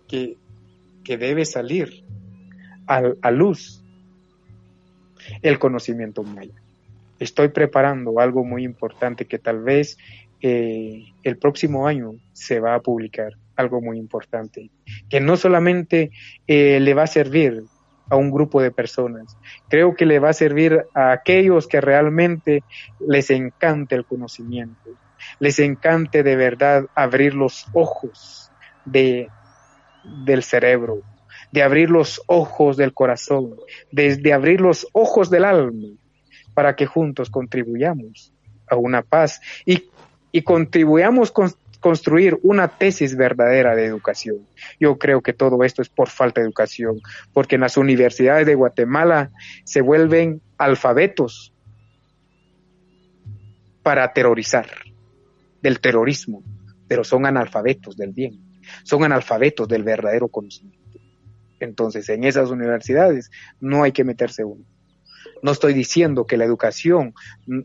que, 0.10 0.36
que 1.02 1.18
debe 1.18 1.46
salir 1.46 2.04
a 2.88 3.32
luz 3.32 3.85
el 5.42 5.60
conocimiento 5.60 6.24
maya. 6.24 6.54
Estoy 7.20 7.50
preparando 7.50 8.20
algo 8.20 8.44
muy 8.44 8.64
importante 8.64 9.26
que 9.26 9.40
tal 9.40 9.64
vez 9.64 9.98
eh, 10.42 11.06
el 11.24 11.38
próximo 11.38 11.88
año 11.88 12.14
se 12.34 12.60
va 12.60 12.76
a 12.76 12.82
publicar, 12.82 13.34
algo 13.56 13.82
muy 13.82 13.98
importante, 13.98 14.70
que 15.10 15.20
no 15.22 15.38
solamente 15.38 16.12
eh, 16.46 16.80
le 16.80 16.94
va 16.94 17.04
a 17.04 17.08
servir 17.08 17.64
a 18.10 18.16
un 18.16 18.30
grupo 18.30 18.62
de 18.62 18.72
personas, 18.72 19.38
creo 19.70 19.96
que 19.96 20.06
le 20.06 20.20
va 20.20 20.30
a 20.30 20.34
servir 20.34 20.86
a 20.94 21.12
aquellos 21.12 21.68
que 21.68 21.82
realmente 21.82 22.64
les 23.00 23.30
encante 23.32 23.96
el 23.96 24.06
conocimiento, 24.06 24.92
les 25.40 25.58
encante 25.60 26.22
de 26.22 26.36
verdad 26.36 26.86
abrir 26.94 27.34
los 27.34 27.66
ojos 27.74 28.52
de, 28.86 29.30
del 30.26 30.44
cerebro, 30.44 31.02
de 31.52 31.64
abrir 31.64 31.90
los 31.90 32.22
ojos 32.28 32.78
del 32.78 32.94
corazón, 32.94 33.56
desde 33.92 34.34
abrir 34.34 34.62
los 34.62 34.88
ojos 34.94 35.30
del 35.30 35.46
alma 35.46 35.90
para 36.54 36.76
que 36.76 36.86
juntos 36.86 37.30
contribuyamos 37.30 38.34
a 38.68 38.76
una 38.76 39.02
paz 39.02 39.42
y, 39.66 39.90
y 40.32 40.42
contribuyamos 40.42 41.32
con 41.32 41.52
construir 41.86 42.40
una 42.42 42.68
tesis 42.68 43.16
verdadera 43.16 43.76
de 43.76 43.86
educación. 43.86 44.48
Yo 44.80 44.98
creo 44.98 45.22
que 45.22 45.34
todo 45.34 45.64
esto 45.64 45.84
es 45.84 45.90
por 45.90 46.10
falta 46.10 46.42
de 46.42 46.48
educación, 46.48 47.00
porque 47.32 47.56
en 47.56 47.62
las 47.62 47.78
universidades 47.78 48.48
de 48.48 48.56
Guatemala 48.56 49.30
se 49.66 49.82
vuelven 49.82 50.42
alfabetos 50.58 51.54
para 53.84 54.04
aterrorizar 54.04 54.68
del 55.62 55.80
terrorismo, 55.80 56.42
pero 56.88 57.04
son 57.04 57.28
analfabetos 57.28 57.96
del 57.96 58.14
bien, 58.14 58.40
son 58.84 59.04
analfabetos 59.04 59.68
del 59.68 59.84
verdadero 59.84 60.28
conocimiento. 60.28 60.85
Entonces, 61.66 62.08
en 62.10 62.24
esas 62.24 62.50
universidades 62.50 63.32
no 63.60 63.84
hay 63.84 63.92
que 63.92 64.04
meterse 64.04 64.44
uno. 64.44 64.64
No 65.42 65.52
estoy 65.52 65.74
diciendo 65.74 66.26
que 66.26 66.38
la 66.38 66.46
educación 66.46 67.14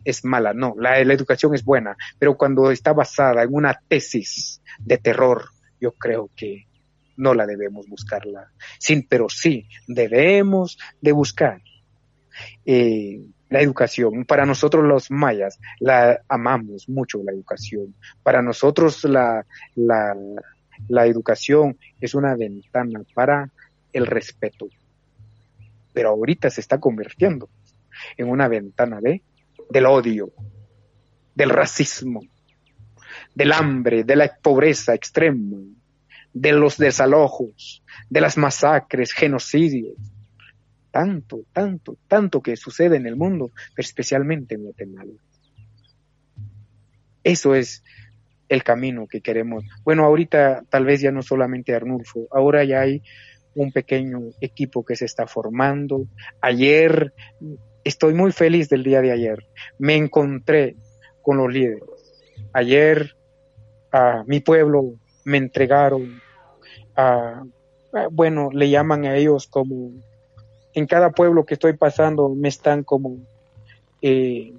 es 0.04 0.24
mala, 0.24 0.52
no, 0.52 0.74
la, 0.78 0.98
educación 0.98 1.54
es 1.54 1.64
buena, 1.64 1.96
pero 2.18 2.36
cuando 2.36 2.70
está 2.70 2.92
basada 2.92 3.42
en 3.42 3.54
una 3.54 3.80
tesis 3.88 4.60
de 4.78 4.98
terror, 4.98 5.44
yo 5.80 5.92
creo 5.92 6.30
que 6.34 6.66
no 7.16 7.34
la 7.34 7.46
debemos 7.46 7.86
buscarla. 7.88 8.50
Sí, 8.78 9.06
pero 9.08 9.28
sí, 9.28 9.66
debemos 9.86 10.78
de 11.00 11.12
buscar 11.12 11.62
eh, 12.64 13.20
la 13.50 13.60
educación. 13.60 14.24
Para 14.24 14.46
nosotros 14.46 14.84
los 14.84 15.10
mayas, 15.10 15.58
la 15.78 16.20
amamos 16.28 16.88
mucho 16.88 17.22
la 17.22 17.32
educación. 17.32 17.94
Para 18.22 18.42
nosotros 18.42 19.04
la, 19.04 19.46
la, 19.74 20.16
la 20.88 21.06
educación 21.06 21.78
es 22.00 22.14
una 22.14 22.34
ventana 22.36 23.02
para 23.14 23.50
el 23.92 24.06
respeto. 24.06 24.68
Pero 25.92 26.10
ahorita 26.10 26.50
se 26.50 26.60
está 26.60 26.78
convirtiendo 26.78 27.48
en 28.16 28.28
una 28.28 28.48
ventana 28.48 29.00
de 29.00 29.22
del 29.70 29.86
odio, 29.86 30.32
del 31.34 31.50
racismo, 31.50 32.20
del 33.34 33.52
hambre, 33.52 34.04
de 34.04 34.16
la 34.16 34.36
pobreza 34.42 34.94
extrema, 34.94 35.58
de 36.32 36.52
los 36.52 36.76
desalojos, 36.76 37.82
de 38.08 38.20
las 38.20 38.36
masacres, 38.36 39.12
genocidios. 39.12 39.94
Tanto, 40.90 41.44
tanto, 41.52 41.96
tanto 42.08 42.42
que 42.42 42.56
sucede 42.56 42.96
en 42.96 43.06
el 43.06 43.14
mundo, 43.14 43.52
pero 43.74 43.86
especialmente 43.86 44.56
en 44.56 44.64
Guatemala. 44.64 45.12
Eso 47.22 47.54
es 47.54 47.84
el 48.48 48.64
camino 48.64 49.06
que 49.06 49.20
queremos. 49.20 49.64
Bueno, 49.84 50.04
ahorita 50.04 50.64
tal 50.68 50.84
vez 50.84 51.00
ya 51.00 51.12
no 51.12 51.22
solamente 51.22 51.74
Arnulfo, 51.74 52.26
ahora 52.32 52.64
ya 52.64 52.80
hay 52.80 53.02
un 53.54 53.72
pequeño 53.72 54.20
equipo 54.40 54.84
que 54.84 54.96
se 54.96 55.04
está 55.04 55.26
formando. 55.26 56.06
Ayer, 56.40 57.12
estoy 57.84 58.14
muy 58.14 58.32
feliz 58.32 58.68
del 58.68 58.82
día 58.82 59.00
de 59.00 59.12
ayer, 59.12 59.46
me 59.78 59.96
encontré 59.96 60.76
con 61.22 61.38
los 61.38 61.52
líderes. 61.52 61.84
Ayer 62.52 63.16
a 63.92 64.24
mi 64.26 64.40
pueblo 64.40 64.94
me 65.24 65.38
entregaron 65.38 66.20
a, 66.96 67.42
bueno, 68.10 68.50
le 68.52 68.70
llaman 68.70 69.04
a 69.04 69.16
ellos 69.16 69.46
como, 69.46 69.92
en 70.74 70.86
cada 70.86 71.10
pueblo 71.10 71.44
que 71.44 71.54
estoy 71.54 71.76
pasando 71.76 72.28
me 72.34 72.48
están 72.48 72.84
como 72.84 73.18
eh, 74.02 74.52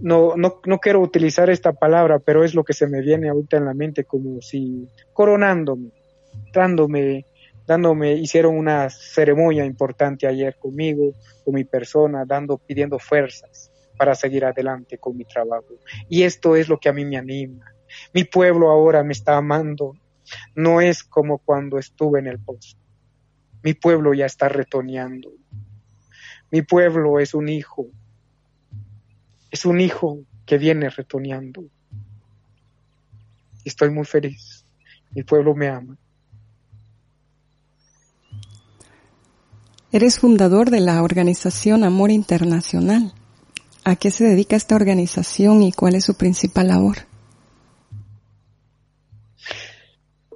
no, 0.00 0.36
no, 0.36 0.60
no 0.64 0.78
quiero 0.78 1.00
utilizar 1.00 1.50
esta 1.50 1.72
palabra, 1.72 2.18
pero 2.18 2.44
es 2.44 2.54
lo 2.54 2.64
que 2.64 2.72
se 2.72 2.86
me 2.86 3.00
viene 3.00 3.28
ahorita 3.28 3.56
en 3.56 3.64
la 3.64 3.74
mente, 3.74 4.04
como 4.04 4.40
si 4.40 4.88
coronándome, 5.12 5.90
dándome, 6.52 7.26
dándome, 7.68 8.14
hicieron 8.14 8.56
una 8.56 8.90
ceremonia 8.90 9.64
importante 9.64 10.26
ayer 10.26 10.56
conmigo, 10.58 11.12
con 11.44 11.54
mi 11.54 11.62
persona, 11.62 12.24
dando, 12.26 12.58
pidiendo 12.58 12.98
fuerzas 12.98 13.70
para 13.96 14.16
seguir 14.16 14.44
adelante 14.44 14.98
con 14.98 15.16
mi 15.16 15.24
trabajo. 15.24 15.76
Y 16.08 16.24
esto 16.24 16.56
es 16.56 16.68
lo 16.68 16.80
que 16.80 16.88
a 16.88 16.92
mí 16.92 17.04
me 17.04 17.16
anima. 17.16 17.64
Mi 18.12 18.24
pueblo 18.24 18.70
ahora 18.70 19.04
me 19.04 19.12
está 19.12 19.36
amando. 19.36 19.94
No 20.56 20.80
es 20.80 21.04
como 21.04 21.38
cuando 21.38 21.78
estuve 21.78 22.18
en 22.18 22.26
el 22.26 22.40
pozo. 22.40 22.76
Mi 23.62 23.74
pueblo 23.74 24.12
ya 24.14 24.26
está 24.26 24.48
retoneando. 24.48 25.30
Mi 26.50 26.62
pueblo 26.62 27.20
es 27.20 27.34
un 27.34 27.48
hijo 27.48 27.88
es 29.50 29.64
un 29.64 29.80
hijo 29.80 30.20
que 30.46 30.58
viene 30.58 30.90
retoneando. 30.90 31.64
Estoy 33.64 33.90
muy 33.90 34.04
feliz. 34.04 34.66
Mi 35.10 35.22
pueblo 35.22 35.54
me 35.54 35.68
ama. 35.68 35.96
Eres 39.90 40.18
fundador 40.18 40.68
de 40.68 40.80
la 40.80 41.02
organización 41.02 41.82
Amor 41.82 42.10
Internacional. 42.10 43.14
¿A 43.84 43.96
qué 43.96 44.10
se 44.10 44.24
dedica 44.24 44.54
esta 44.54 44.74
organización 44.74 45.62
y 45.62 45.72
cuál 45.72 45.94
es 45.94 46.04
su 46.04 46.14
principal 46.14 46.68
labor? 46.68 46.96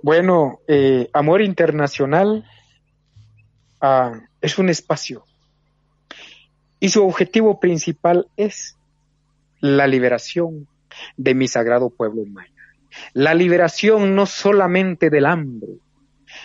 Bueno, 0.02 0.60
eh, 0.66 1.10
Amor 1.12 1.42
Internacional 1.42 2.46
ah, 3.82 4.20
es 4.40 4.58
un 4.58 4.70
espacio 4.70 5.26
y 6.80 6.88
su 6.88 7.04
objetivo 7.04 7.60
principal 7.60 8.28
es 8.38 8.78
la 9.60 9.86
liberación 9.86 10.66
de 11.18 11.34
mi 11.34 11.46
sagrado 11.46 11.90
pueblo 11.90 12.24
maya. 12.24 12.50
La 13.12 13.34
liberación 13.34 14.14
no 14.14 14.24
solamente 14.24 15.10
del 15.10 15.26
hambre, 15.26 15.74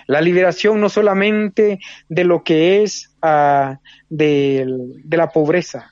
la 0.08 0.22
liberación 0.22 0.80
no 0.80 0.90
solamente 0.90 1.80
de 2.10 2.24
lo 2.24 2.44
que 2.44 2.84
es 2.84 3.16
uh, 3.24 3.76
de, 4.10 4.66
la 5.10 5.30
pobreza, 5.30 5.92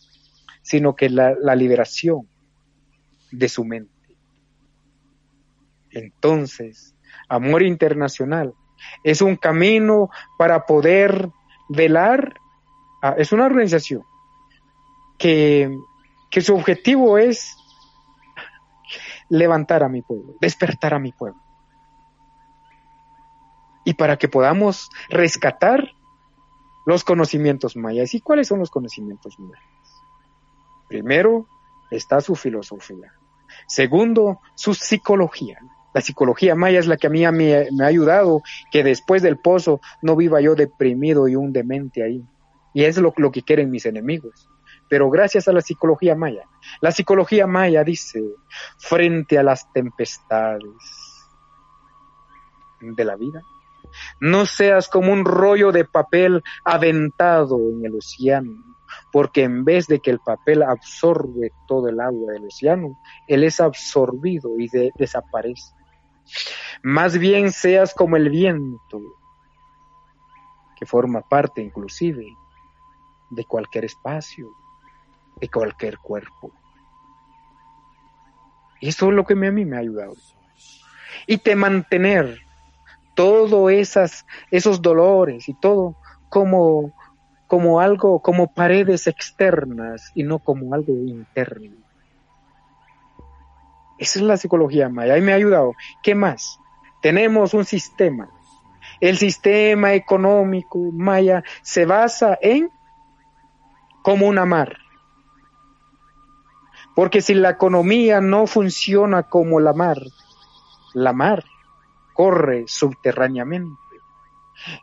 sino 0.62 0.96
que 0.96 1.10
la, 1.10 1.56
liberación 1.56 2.28
de 3.32 3.50
su 3.50 3.66
mente. 3.66 3.92
Entonces, 5.92 6.96
Amor 7.30 7.64
Internacional 7.64 8.54
es 9.04 9.22
un 9.22 9.36
camino 9.36 10.10
para 10.38 10.66
poder 10.66 11.30
velar, 11.70 12.36
uh, 13.04 13.20
es 13.20 13.32
una 13.32 13.46
organización 13.46 14.04
que 15.18 15.70
que 16.36 16.42
su 16.42 16.54
objetivo 16.54 17.18
es 17.18 17.56
levantar 19.30 19.84
a 19.84 19.88
mi 19.88 20.02
pueblo, 20.02 20.34
despertar 20.42 20.94
a 20.94 21.00
mi 21.00 21.14
pueblo. 21.14 21.42
Y 23.86 23.94
para 23.94 24.18
que 24.18 24.28
podamos 24.28 24.90
rescatar 25.10 25.92
los 26.86 27.04
conocimientos 27.04 27.78
mayas. 27.78 28.14
¿Y 28.14 28.22
cuáles 28.22 28.48
son 28.48 28.60
los 28.60 28.70
conocimientos 28.70 29.40
mayas? 29.40 29.62
Primero 30.90 31.48
está 31.90 32.20
su 32.20 32.36
filosofía. 32.36 33.14
Segundo, 33.68 34.42
su 34.56 34.74
psicología. 34.74 35.60
La 35.94 36.02
psicología 36.02 36.56
maya 36.56 36.80
es 36.80 36.88
la 36.88 36.98
que 36.98 37.08
a 37.08 37.10
mí 37.10 37.26
me, 37.32 37.56
ha 37.56 37.86
ayudado 37.86 38.42
que 38.72 38.84
después 38.84 39.22
del 39.22 39.38
pozo 39.38 39.80
no 40.02 40.16
viva 40.16 40.42
yo 40.42 40.56
deprimido 40.56 41.28
y 41.28 41.36
un 41.36 41.54
demente 41.54 42.04
ahí. 42.04 42.24
Y 42.74 42.84
es 42.84 42.98
lo 42.98 43.14
que 43.32 43.44
quieren 43.44 43.72
mis 43.72 43.86
enemigos 43.86 44.50
pero 44.88 45.10
gracias 45.10 45.48
a 45.48 45.54
la 45.54 45.62
psicología 45.62 46.16
maya. 46.16 46.48
La 46.82 46.92
psicología 46.92 47.48
maya 47.48 47.84
dice, 47.84 48.22
frente 48.78 49.38
a 49.38 49.44
las 49.44 49.72
tempestades 49.74 50.74
de 52.82 53.06
la 53.06 53.16
vida, 53.16 53.42
no 54.20 54.46
seas 54.46 54.88
como 54.88 55.12
un 55.12 55.26
rollo 55.26 55.72
de 55.72 55.86
papel 55.86 56.44
aventado 56.64 57.58
en 57.58 57.86
el 57.86 57.96
océano, 57.96 58.54
porque 59.12 59.44
en 59.44 59.64
vez 59.64 59.88
de 59.88 60.00
que 60.00 60.12
el 60.12 60.20
papel 60.20 60.64
absorbe 60.64 61.52
todo 61.68 61.90
el 61.90 62.00
agua 62.00 62.34
del 62.34 62.46
océano, 62.46 63.00
él 63.28 63.44
es 63.44 63.60
absorbido 63.60 64.60
y 64.60 64.70
desaparece. 64.98 65.74
Más 66.84 67.18
bien 67.18 67.52
seas 67.52 67.94
como 67.94 68.18
el 68.18 68.30
viento, 68.30 69.02
que 70.76 70.86
forma 70.86 71.22
parte 71.22 71.62
inclusive 71.62 72.26
de 73.30 73.46
cualquier 73.46 73.86
espacio, 73.86 74.50
de 75.40 75.50
cualquier 75.50 75.98
cuerpo. 76.00 76.52
Y 78.82 78.90
eso 78.90 79.08
es 79.08 79.14
lo 79.14 79.26
que 79.26 79.34
a 79.34 79.38
mí 79.38 79.66
me 79.66 79.78
ha 79.78 79.80
ayudado. 79.80 80.16
Y 81.28 81.38
te 81.38 81.56
mantener 81.56 82.45
todos 83.16 83.72
esos 84.52 84.82
dolores 84.82 85.50
y 85.50 85.54
todo 85.56 85.96
como, 86.30 86.92
como 87.48 87.80
algo, 87.80 88.20
como 88.22 88.54
paredes 88.54 89.08
externas 89.08 90.12
y 90.14 90.24
no 90.24 90.40
como 90.40 90.74
algo 90.76 90.94
interno. 90.94 91.78
Esa 93.98 94.20
es 94.20 94.26
la 94.26 94.38
psicología 94.38 94.90
maya 94.90 95.18
y 95.18 95.22
me 95.22 95.32
ha 95.32 95.36
ayudado. 95.36 95.74
¿Qué 96.04 96.14
más? 96.14 96.60
Tenemos 97.02 97.54
un 97.54 97.64
sistema. 97.64 98.30
El 99.00 99.18
sistema 99.18 99.94
económico 99.94 100.78
maya 100.92 101.44
se 101.62 101.86
basa 101.86 102.38
en 102.42 102.70
como 104.04 104.28
una 104.28 104.46
mar. 104.46 104.78
Porque 106.96 107.22
si 107.22 107.34
la 107.34 107.52
economía 107.52 108.22
no 108.22 108.48
funciona 108.48 109.24
como 109.24 109.60
la 109.60 109.74
mar, 109.74 109.98
la 110.94 111.14
mar 111.14 111.44
corre 112.16 112.64
subterráneamente. 112.68 113.76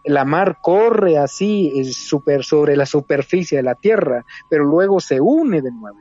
La 0.05 0.25
mar 0.25 0.59
corre 0.61 1.19
así 1.19 1.83
super, 1.93 2.45
sobre 2.45 2.77
la 2.77 2.87
superficie 2.87 3.57
de 3.57 3.65
la 3.65 3.75
tierra, 3.75 4.25
pero 4.49 4.65
luego 4.65 5.01
se 5.01 5.21
une 5.21 5.63
de 5.63 5.73
nuevo. 5.73 5.99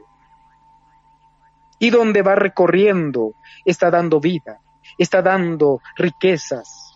Y 1.80 1.90
donde 1.90 2.22
va 2.22 2.35
recorriendo, 2.35 3.34
está 3.66 3.90
dando 3.90 4.19
vida, 4.19 4.60
está 5.00 5.22
dando 5.22 5.80
riquezas, 5.95 6.92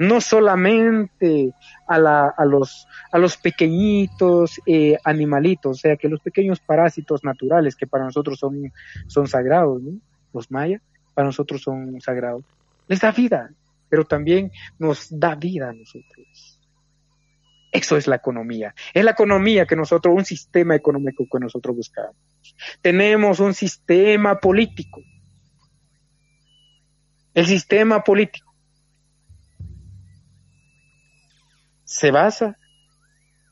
no 0.00 0.22
solamente 0.22 1.52
a, 1.86 1.98
los, 2.46 3.36
pequeñitos 3.42 4.58
eh, 4.64 4.96
animalitos, 5.04 5.76
o 5.76 5.80
sea, 5.80 5.96
que 5.96 6.08
los 6.08 6.20
pequeños 6.20 6.58
parásitos 6.58 7.22
naturales 7.22 7.76
que 7.76 7.86
para 7.86 8.04
nosotros 8.04 8.38
son, 8.38 9.26
sagrados, 9.28 9.82
los 10.32 10.50
mayas, 10.50 10.80
para 11.14 11.26
nosotros 11.26 11.62
son 11.62 12.00
sagrados, 12.00 12.42
les 12.88 13.00
da 13.00 13.12
vida, 13.12 13.50
pero 13.88 14.04
también 14.04 14.50
nos 14.78 15.06
da 15.10 15.34
vida 15.34 15.70
a 15.70 15.72
nosotros. 15.72 16.58
Eso 17.72 17.96
es 17.96 18.06
la 18.08 18.16
economía. 18.16 18.74
Es 18.92 19.04
la 19.04 19.12
economía 19.12 19.64
que 19.64 19.76
nosotros, 19.76 20.14
un 20.16 20.24
sistema 20.24 20.74
económico 20.74 21.26
que 21.30 21.38
nosotros 21.38 21.76
buscamos. 21.76 22.16
Tenemos 22.82 23.38
un 23.38 23.54
sistema 23.54 24.38
político. 24.38 25.02
El 27.32 27.46
sistema 27.46 28.02
político 28.02 28.52
se 31.84 32.10
basa 32.10 32.56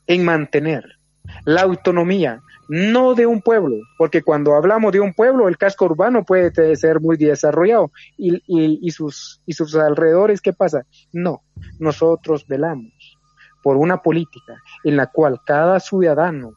en 0.05 0.25
mantener 0.25 0.98
la 1.45 1.61
autonomía, 1.61 2.41
no 2.67 3.15
de 3.15 3.25
un 3.25 3.41
pueblo, 3.41 3.77
porque 3.97 4.21
cuando 4.21 4.55
hablamos 4.55 4.91
de 4.91 4.99
un 4.99 5.13
pueblo, 5.13 5.47
el 5.47 5.57
casco 5.57 5.85
urbano 5.85 6.23
puede 6.23 6.75
ser 6.75 6.99
muy 6.99 7.17
desarrollado 7.17 7.91
y, 8.17 8.41
y, 8.47 8.91
sus, 8.91 9.41
y 9.45 9.53
sus 9.53 9.75
alrededores, 9.75 10.41
¿qué 10.41 10.53
pasa? 10.53 10.85
No, 11.11 11.43
nosotros 11.79 12.45
velamos 12.47 13.17
por 13.63 13.77
una 13.77 14.01
política 14.01 14.61
en 14.83 14.97
la 14.97 15.07
cual 15.07 15.41
cada 15.45 15.79
ciudadano 15.79 16.53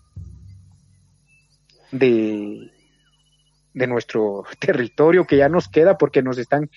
de, 1.91 2.71
de 3.75 3.87
nuestro 3.87 4.45
territorio 4.61 5.27
que 5.27 5.39
ya 5.39 5.49
nos 5.49 5.69
queda 5.69 5.99
porque 5.99 6.23
nos 6.23 6.39
están 6.39 6.71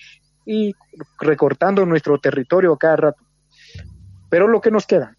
y 0.44 0.74
recortando 1.20 1.84
nuestro 1.84 2.18
territorio 2.18 2.76
cada 2.76 2.96
rato 2.96 3.26
pero 4.28 4.48
lo 4.48 4.60
que 4.60 4.70
nos 4.70 4.86
queda, 4.86 5.16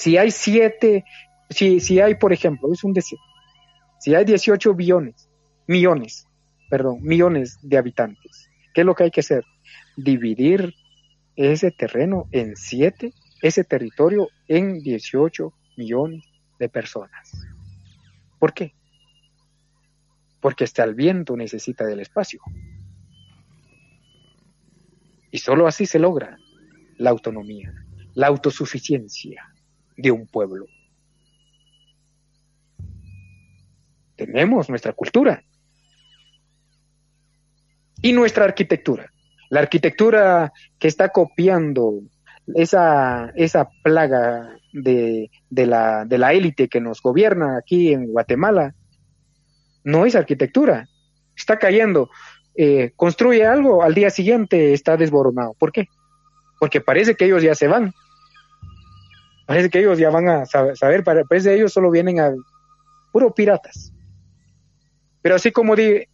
si 0.00 0.16
hay 0.16 0.30
siete, 0.30 1.04
si, 1.50 1.78
si 1.78 2.00
hay, 2.00 2.14
por 2.14 2.32
ejemplo, 2.32 2.72
es 2.72 2.84
un 2.84 2.94
decir, 2.94 3.18
si 3.98 4.14
hay 4.14 4.24
18 4.24 4.72
billones, 4.72 5.28
millones, 5.66 6.26
perdón, 6.70 7.02
millones 7.02 7.58
de 7.60 7.76
habitantes. 7.76 8.48
¿Qué 8.72 8.80
es 8.80 8.86
lo 8.86 8.94
que 8.94 9.04
hay 9.04 9.10
que 9.10 9.20
hacer? 9.20 9.44
Dividir 9.98 10.72
ese 11.36 11.70
terreno 11.70 12.28
en 12.32 12.56
siete, 12.56 13.12
ese 13.42 13.62
territorio 13.62 14.28
en 14.48 14.82
18 14.82 15.52
millones 15.76 16.24
de 16.58 16.70
personas. 16.70 17.32
¿Por 18.38 18.54
qué? 18.54 18.72
Porque 20.40 20.64
hasta 20.64 20.82
el 20.82 20.94
viento 20.94 21.36
necesita 21.36 21.84
del 21.84 22.00
espacio. 22.00 22.40
Y 25.30 25.36
solo 25.36 25.66
así 25.66 25.84
se 25.84 25.98
logra 25.98 26.38
la 26.96 27.10
autonomía, 27.10 27.74
la 28.14 28.28
autosuficiencia 28.28 29.49
de 30.00 30.10
un 30.10 30.26
pueblo. 30.26 30.66
Tenemos 34.16 34.68
nuestra 34.68 34.92
cultura 34.92 35.42
y 38.02 38.12
nuestra 38.12 38.44
arquitectura. 38.44 39.12
La 39.48 39.60
arquitectura 39.60 40.52
que 40.78 40.88
está 40.88 41.08
copiando 41.08 42.00
esa, 42.54 43.32
esa 43.34 43.68
plaga 43.82 44.56
de, 44.72 45.30
de, 45.48 45.66
la, 45.66 46.04
de 46.04 46.18
la 46.18 46.32
élite 46.32 46.68
que 46.68 46.80
nos 46.80 47.02
gobierna 47.02 47.56
aquí 47.58 47.92
en 47.92 48.06
Guatemala 48.06 48.74
no 49.84 50.06
es 50.06 50.14
arquitectura, 50.14 50.86
está 51.34 51.58
cayendo. 51.58 52.10
Eh, 52.54 52.92
construye 52.96 53.46
algo, 53.46 53.82
al 53.82 53.94
día 53.94 54.10
siguiente 54.10 54.72
está 54.72 54.96
desboronado. 54.96 55.54
¿Por 55.58 55.72
qué? 55.72 55.88
Porque 56.58 56.80
parece 56.80 57.14
que 57.14 57.24
ellos 57.24 57.42
ya 57.42 57.54
se 57.54 57.68
van. 57.68 57.92
Parece 59.50 59.68
que 59.68 59.80
ellos 59.80 59.98
ya 59.98 60.10
van 60.10 60.28
a 60.28 60.46
saber, 60.46 61.02
parece 61.02 61.48
que 61.48 61.56
ellos 61.56 61.72
solo 61.72 61.90
vienen 61.90 62.20
a 62.20 62.32
puro 63.10 63.34
piratas. 63.34 63.92
Pero 65.22 65.34
así 65.34 65.50
como, 65.50 65.74
di, 65.74 66.04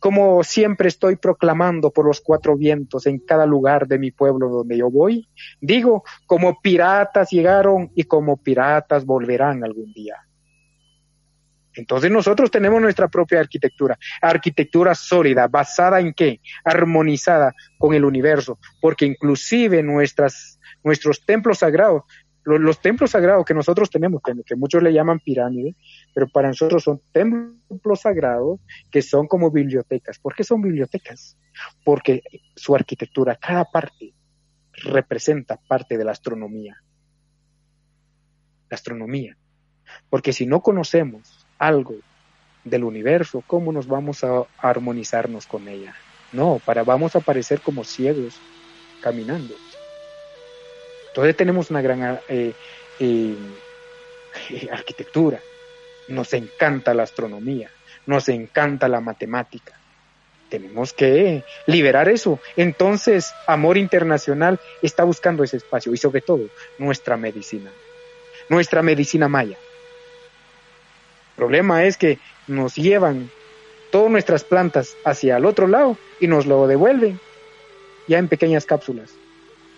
como 0.00 0.42
siempre 0.42 0.88
estoy 0.88 1.14
proclamando 1.14 1.92
por 1.92 2.04
los 2.04 2.20
cuatro 2.20 2.56
vientos 2.56 3.06
en 3.06 3.20
cada 3.20 3.46
lugar 3.46 3.86
de 3.86 4.00
mi 4.00 4.10
pueblo 4.10 4.48
donde 4.48 4.76
yo 4.76 4.90
voy, 4.90 5.28
digo, 5.60 6.02
como 6.26 6.60
piratas 6.60 7.30
llegaron 7.30 7.92
y 7.94 8.02
como 8.02 8.38
piratas 8.38 9.04
volverán 9.04 9.62
algún 9.62 9.92
día. 9.92 10.16
Entonces 11.74 12.10
nosotros 12.10 12.50
tenemos 12.50 12.82
nuestra 12.82 13.06
propia 13.06 13.38
arquitectura, 13.38 13.96
arquitectura 14.20 14.96
sólida, 14.96 15.46
basada 15.46 16.00
en 16.00 16.12
qué? 16.12 16.40
Armonizada 16.64 17.54
con 17.78 17.94
el 17.94 18.04
universo, 18.04 18.58
porque 18.80 19.06
inclusive 19.06 19.80
nuestras, 19.80 20.58
nuestros 20.82 21.24
templos 21.24 21.58
sagrados, 21.58 22.02
los, 22.44 22.80
templos 22.80 23.10
sagrados 23.10 23.44
que 23.44 23.54
nosotros 23.54 23.90
tenemos, 23.90 24.22
que, 24.22 24.56
muchos 24.56 24.82
le 24.82 24.92
llaman 24.92 25.20
pirámides, 25.20 25.76
pero 26.14 26.28
para 26.28 26.48
nosotros 26.48 26.82
son 26.82 27.00
templos 27.12 28.00
sagrados 28.00 28.60
que 28.90 29.02
son 29.02 29.26
como 29.26 29.50
bibliotecas. 29.50 30.18
¿Por 30.18 30.34
qué 30.34 30.44
son 30.44 30.62
bibliotecas? 30.62 31.36
Porque 31.84 32.22
su 32.56 32.74
arquitectura, 32.74 33.36
cada 33.36 33.64
parte, 33.64 34.14
representa 34.72 35.56
parte 35.56 35.98
de 35.98 36.04
la 36.04 36.12
astronomía. 36.12 36.82
La 38.68 38.74
astronomía. 38.74 39.36
Porque 40.08 40.32
si 40.32 40.46
no 40.46 40.62
conocemos 40.62 41.46
algo 41.58 41.96
del 42.64 42.84
universo, 42.84 43.42
¿cómo 43.46 43.72
nos 43.72 43.86
vamos 43.86 44.24
a 44.24 44.44
armonizarnos 44.58 45.46
con 45.46 45.68
ella? 45.68 45.94
No, 46.32 46.60
para 46.64 46.84
vamos 46.84 47.16
a 47.16 47.20
parecer 47.20 47.60
como 47.60 47.84
ciegos 47.84 48.38
caminando. 49.00 49.54
Entonces 51.10 51.36
tenemos 51.36 51.70
una 51.70 51.82
gran 51.82 52.20
eh, 52.28 52.52
eh, 52.98 53.36
arquitectura, 54.72 55.40
nos 56.08 56.32
encanta 56.32 56.94
la 56.94 57.04
astronomía, 57.04 57.70
nos 58.06 58.28
encanta 58.28 58.88
la 58.88 59.00
matemática. 59.00 59.74
Tenemos 60.48 60.92
que 60.92 61.44
liberar 61.66 62.08
eso. 62.08 62.40
Entonces, 62.56 63.32
Amor 63.46 63.78
Internacional 63.78 64.58
está 64.82 65.04
buscando 65.04 65.44
ese 65.44 65.58
espacio 65.58 65.94
y 65.94 65.96
sobre 65.96 66.22
todo 66.22 66.48
nuestra 66.78 67.16
medicina, 67.16 67.70
nuestra 68.48 68.82
medicina 68.82 69.28
maya 69.28 69.56
problema 71.40 71.84
es 71.84 71.96
que 71.96 72.18
nos 72.48 72.74
llevan 72.74 73.30
todas 73.90 74.10
nuestras 74.10 74.44
plantas 74.44 74.94
hacia 75.06 75.38
el 75.38 75.46
otro 75.46 75.68
lado 75.68 75.96
y 76.20 76.26
nos 76.26 76.44
lo 76.44 76.66
devuelven 76.66 77.18
ya 78.06 78.18
en 78.18 78.28
pequeñas 78.28 78.66
cápsulas. 78.66 79.14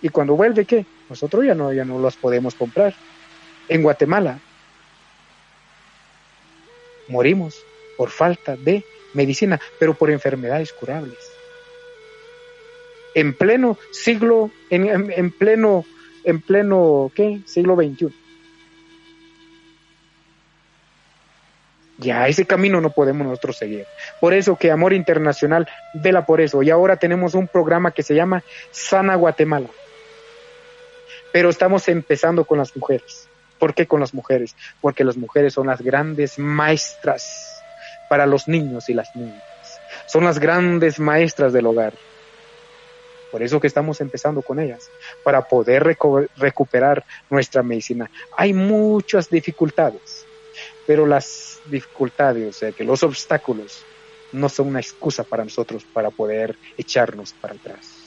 Y 0.03 0.09
cuando 0.09 0.35
vuelve, 0.35 0.65
¿qué? 0.65 0.87
Nosotros 1.13 1.45
ya 1.45 1.55
no, 1.55 1.71
ya 1.75 1.85
no 1.85 2.01
las 2.01 2.17
podemos 2.17 2.55
comprar. 2.55 2.95
En 3.69 3.83
Guatemala 3.83 4.39
morimos 7.07 7.63
por 7.99 8.09
falta 8.09 8.57
de 8.57 8.83
medicina, 9.13 9.61
pero 9.79 9.93
por 9.93 10.11
enfermedades 10.11 10.73
curables. 10.73 11.19
En 13.15 13.35
pleno 13.35 13.77
siglo, 13.91 14.51
en, 14.71 15.13
en 15.13 15.31
pleno, 15.33 15.85
en 16.25 16.41
pleno, 16.41 17.13
¿qué? 17.15 17.41
Siglo 17.45 17.77
XXI. 17.77 18.09
Ya 21.99 22.27
ese 22.27 22.47
camino 22.47 22.81
no 22.81 22.89
podemos 22.89 23.27
nosotros 23.27 23.59
seguir. 23.59 23.85
Por 24.19 24.33
eso 24.33 24.57
que 24.57 24.71
Amor 24.71 24.95
Internacional 24.95 25.69
vela 25.93 26.25
por 26.25 26.41
eso. 26.41 26.63
Y 26.63 26.71
ahora 26.71 26.97
tenemos 26.97 27.35
un 27.35 27.49
programa 27.49 27.91
que 27.91 28.03
se 28.03 28.15
llama 28.15 28.43
Sana 28.71 29.15
Guatemala. 29.15 29.69
Pero 31.33 31.49
estamos 31.49 31.89
empezando 31.89 32.45
con 32.45 32.59
las 32.59 32.77
mujeres. 32.77 33.29
¿Por 33.59 33.75
qué 33.75 33.87
con 33.87 34.01
las 34.01 34.13
mujeres? 34.13 34.55
Porque 34.81 35.05
las 35.05 35.17
mujeres 35.17 35.55
son 35.55 35.69
las 35.69 35.81
grandes 35.81 36.39
maestras 36.39 37.63
para 38.09 38.27
los 38.27 38.49
niños 38.49 38.89
y 38.89 38.95
las 38.95 39.15
niñas. 39.17 39.43
Son 40.07 40.25
las 40.25 40.39
grandes 40.39 40.99
maestras 40.99 41.53
del 41.53 41.67
hogar. 41.67 41.95
Por 43.31 43.43
eso 43.43 43.61
que 43.61 43.67
estamos 43.67 44.01
empezando 44.03 44.43
con 44.43 44.61
ellas, 44.61 44.91
para 45.25 45.49
poder 45.49 45.97
recuperar 46.37 47.05
nuestra 47.31 47.63
medicina. 47.63 48.11
Hay 48.37 48.53
muchas 48.53 49.31
dificultades, 49.31 50.27
pero 50.87 51.07
las 51.07 51.61
dificultades, 51.65 52.49
o 52.49 52.53
sea, 52.53 52.73
que 52.73 52.85
los 52.85 53.03
obstáculos 53.03 53.87
no 54.33 54.51
son 54.51 54.69
una 54.69 54.81
excusa 54.81 55.25
para 55.25 55.45
nosotros 55.45 55.85
para 55.85 56.11
poder 56.11 56.57
echarnos 56.77 57.33
para 57.33 57.55
atrás. 57.55 58.02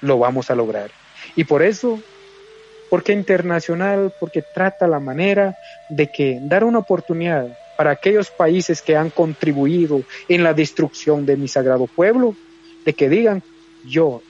Lo 0.00 0.18
vamos 0.18 0.50
a 0.50 0.54
lograr. 0.54 0.90
Y 1.36 1.44
por 1.44 1.62
eso, 1.62 2.00
porque 2.88 3.12
internacional, 3.12 4.12
porque 4.18 4.42
trata 4.42 4.86
la 4.86 5.00
manera 5.00 5.56
de 5.88 6.08
que 6.08 6.38
dar 6.42 6.64
una 6.64 6.78
oportunidad 6.78 7.56
para 7.76 7.92
aquellos 7.92 8.30
países 8.30 8.82
que 8.82 8.96
han 8.96 9.10
contribuido 9.10 10.02
en 10.28 10.42
la 10.42 10.52
destrucción 10.52 11.24
de 11.24 11.36
mi 11.36 11.48
sagrado 11.48 11.86
pueblo, 11.86 12.36
de 12.84 12.92
que 12.92 13.08
digan, 13.08 13.42
yo, 13.86 14.22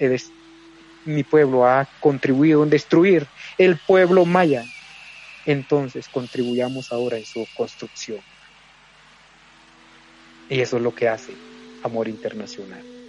mi 1.05 1.25
pueblo 1.25 1.67
ha 1.67 1.89
contribuido 2.01 2.63
en 2.63 2.71
destruir 2.71 3.27
el 3.59 3.77
pueblo 3.77 4.25
maya, 4.25 4.65
entonces 5.47 6.09
contribuyamos 6.09 6.93
ahora 6.93 7.17
en 7.17 7.25
su 7.25 7.47
construcción. 7.57 8.21
Y 10.49 10.61
eso 10.61 10.77
es 10.77 10.83
lo 10.83 10.95
que 10.95 11.09
hace 11.09 11.33
Amor 11.83 12.09
Internacional. 12.09 13.00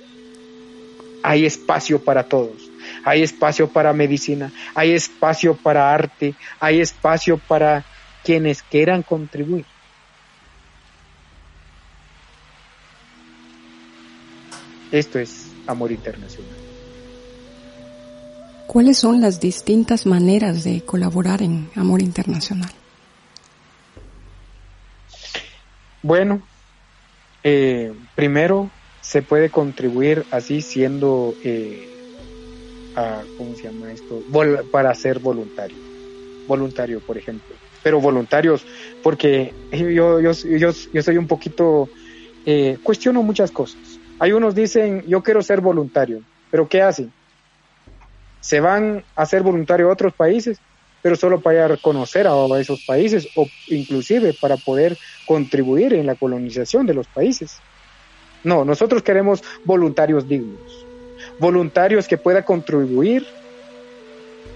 Hay 1.24 1.46
espacio 1.46 2.04
para 2.04 2.24
todos. 2.24 2.72
Hay 3.04 3.24
espacio 3.24 3.68
para 3.68 3.94
medicina, 3.94 4.52
hay 4.76 4.92
espacio 4.94 5.56
para 5.56 5.94
arte, 5.94 6.36
hay 6.60 6.82
espacio 6.82 7.38
para 7.38 7.84
quienes 8.24 8.62
quieran 8.64 9.04
contribuir. 9.04 9.66
Esto 14.92 15.20
es 15.20 15.48
Amor 15.68 15.92
Internacional. 15.92 16.58
¿Cuáles 18.68 19.00
son 19.00 19.22
las 19.22 19.40
distintas 19.40 20.06
maneras 20.06 20.64
de 20.64 20.82
colaborar 20.82 21.42
en 21.42 21.70
Amor 21.76 22.02
Internacional? 22.02 22.72
Bueno, 26.02 26.42
eh, 27.44 27.94
primero 28.16 28.70
se 29.02 29.22
puede 29.22 29.50
contribuir 29.50 30.26
así 30.32 30.62
siendo, 30.62 31.34
eh, 31.44 31.90
¿cómo 33.38 33.56
se 33.56 33.64
llama 33.64 33.92
esto? 33.92 34.22
para 34.72 34.94
ser 34.96 35.20
voluntario. 35.20 35.78
Voluntario, 36.48 37.00
por 37.00 37.18
ejemplo. 37.18 37.56
Pero 37.84 38.00
voluntarios, 38.00 38.66
porque 39.02 39.54
yo, 39.72 40.20
yo, 40.20 40.32
yo, 40.32 40.72
yo 40.94 41.02
soy 41.02 41.18
un 41.18 41.28
poquito, 41.28 41.90
eh, 42.46 42.78
cuestiono 42.84 43.24
muchas 43.24 43.52
cosas. 43.52 43.80
Hay 44.20 44.34
unos 44.34 44.54
dicen, 44.54 45.04
yo 45.08 45.24
quiero 45.24 45.42
ser 45.42 45.62
voluntario, 45.62 46.22
pero 46.52 46.70
¿qué 46.70 46.82
hacen? 46.82 47.12
se 48.42 48.60
van 48.60 49.04
a 49.16 49.26
ser 49.26 49.44
voluntarios 49.44 49.90
a 49.90 49.94
otros 49.94 50.14
países, 50.14 50.58
pero 51.02 51.16
solo 51.16 51.40
para 51.40 51.68
reconocer 51.68 52.28
a 52.28 52.60
esos 52.60 52.84
países 52.86 53.28
o 53.36 53.48
inclusive 53.68 54.34
para 54.34 54.58
poder 54.58 54.98
contribuir 55.26 55.94
en 55.94 56.08
la 56.08 56.16
colonización 56.16 56.86
de 56.86 56.96
los 56.96 57.08
países. 57.08 57.60
No, 58.44 58.66
nosotros 58.66 59.04
queremos 59.04 59.44
voluntarios 59.66 60.28
dignos, 60.28 60.86
voluntarios 61.40 62.08
que 62.08 62.18
puedan 62.18 62.44
contribuir 62.44 63.26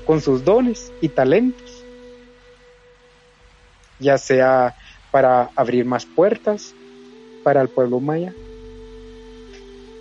con 0.05 0.21
sus 0.21 0.43
dones 0.43 0.91
y 1.01 1.09
talentos, 1.09 1.83
ya 3.99 4.17
sea 4.17 4.75
para 5.11 5.49
abrir 5.55 5.85
más 5.85 6.05
puertas 6.05 6.73
para 7.43 7.61
el 7.61 7.69
pueblo 7.69 7.99
maya. 7.99 8.33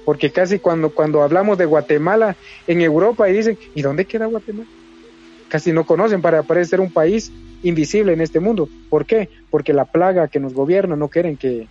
Porque 0.04 0.30
casi 0.30 0.58
cuando, 0.58 0.90
cuando 0.90 1.22
hablamos 1.22 1.56
de 1.56 1.64
Guatemala 1.64 2.36
en 2.66 2.80
Europa 2.80 3.28
y 3.28 3.32
dicen, 3.32 3.58
¿y 3.74 3.82
dónde 3.82 4.04
queda 4.04 4.26
Guatemala? 4.26 4.68
Casi 5.48 5.72
no 5.72 5.84
conocen 5.84 6.20
para 6.20 6.42
parecer 6.42 6.80
un 6.80 6.90
país 6.90 7.30
invisible 7.62 8.12
en 8.12 8.20
este 8.20 8.40
mundo. 8.40 8.68
¿Por 8.90 9.06
qué? 9.06 9.30
Porque 9.50 9.72
la 9.72 9.86
plaga 9.86 10.28
que 10.28 10.40
nos 10.40 10.52
gobierna 10.52 10.96
no 10.96 11.08
quieren 11.08 11.36
que, 11.36 11.68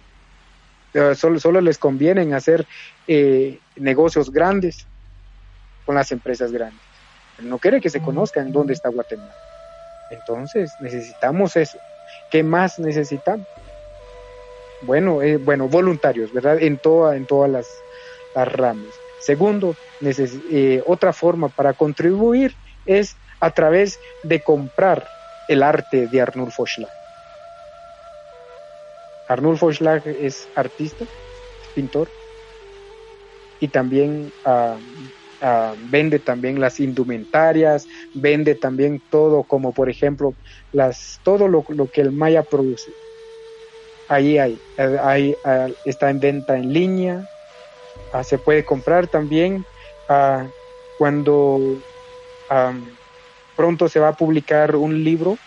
solo, 1.16 1.40
solo 1.40 1.62
les 1.62 1.78
conviene 1.78 2.34
hacer 2.34 2.66
eh, 3.08 3.60
negocios 3.76 4.32
grandes 4.32 4.88
con 5.86 5.96
las 5.96 6.12
empresas 6.12 6.52
grandes. 6.52 6.80
No 7.40 7.58
quiere 7.58 7.82
que 7.82 7.90
se 7.90 8.02
conozcan 8.02 8.52
dónde 8.52 8.74
está 8.74 8.90
Guatemala. 8.90 9.34
Entonces 10.12 10.72
necesitamos 10.80 11.56
eso. 11.56 11.78
¿Qué 12.30 12.44
más 12.44 12.80
necesitamos? 12.80 13.48
Bueno, 14.82 15.22
eh, 15.22 15.38
bueno, 15.38 15.68
voluntarios, 15.68 16.32
¿verdad? 16.32 16.62
En 16.62 16.78
toda, 16.78 17.16
en 17.16 17.26
todas 17.26 17.50
las, 17.50 17.68
ramas. 18.36 18.88
Segundo, 19.20 19.76
otra 20.86 21.14
forma 21.14 21.50
para 21.50 21.74
contribuir 21.74 22.56
es 22.86 23.16
a 23.40 23.52
través 23.52 24.00
de 24.24 24.42
comprar 24.42 25.08
el 25.48 25.62
arte 25.62 26.08
de 26.08 26.22
Arnulfo 26.22 26.66
Schlag. 26.66 27.03
Arnulfo 29.28 29.72
Schlag 29.72 30.06
es 30.08 30.48
artista, 30.56 31.06
pintor, 31.76 32.08
y 33.60 33.70
también 33.70 34.32
ah, 34.46 34.78
ah, 35.42 35.74
vende 35.90 36.20
también 36.20 36.60
las 36.60 36.80
indumentarias, 36.80 37.88
vende 38.14 38.56
también 38.56 39.02
todo, 39.10 39.44
como 39.44 39.72
por 39.72 39.90
ejemplo, 39.90 40.34
las, 40.74 41.20
todo 41.24 41.48
lo, 41.48 41.64
que 41.64 42.02
el 42.02 42.12
Maya 42.12 42.44
produce. 42.44 42.92
Ahí 44.10 44.38
hay, 44.38 44.60
ahí 45.02 45.36
ah, 45.46 45.70
está 45.86 46.10
en 46.10 46.20
venta 46.20 46.58
en 46.58 46.74
línea, 46.74 47.30
se 48.24 48.38
puede 48.38 48.66
comprar 48.66 49.08
también 49.08 49.66
cuando 50.98 51.78
pronto 53.56 53.90
se 53.90 54.00
va 54.00 54.10
a 54.10 54.14
publicar 54.14 54.76
un 54.76 55.04
libro 55.04 55.38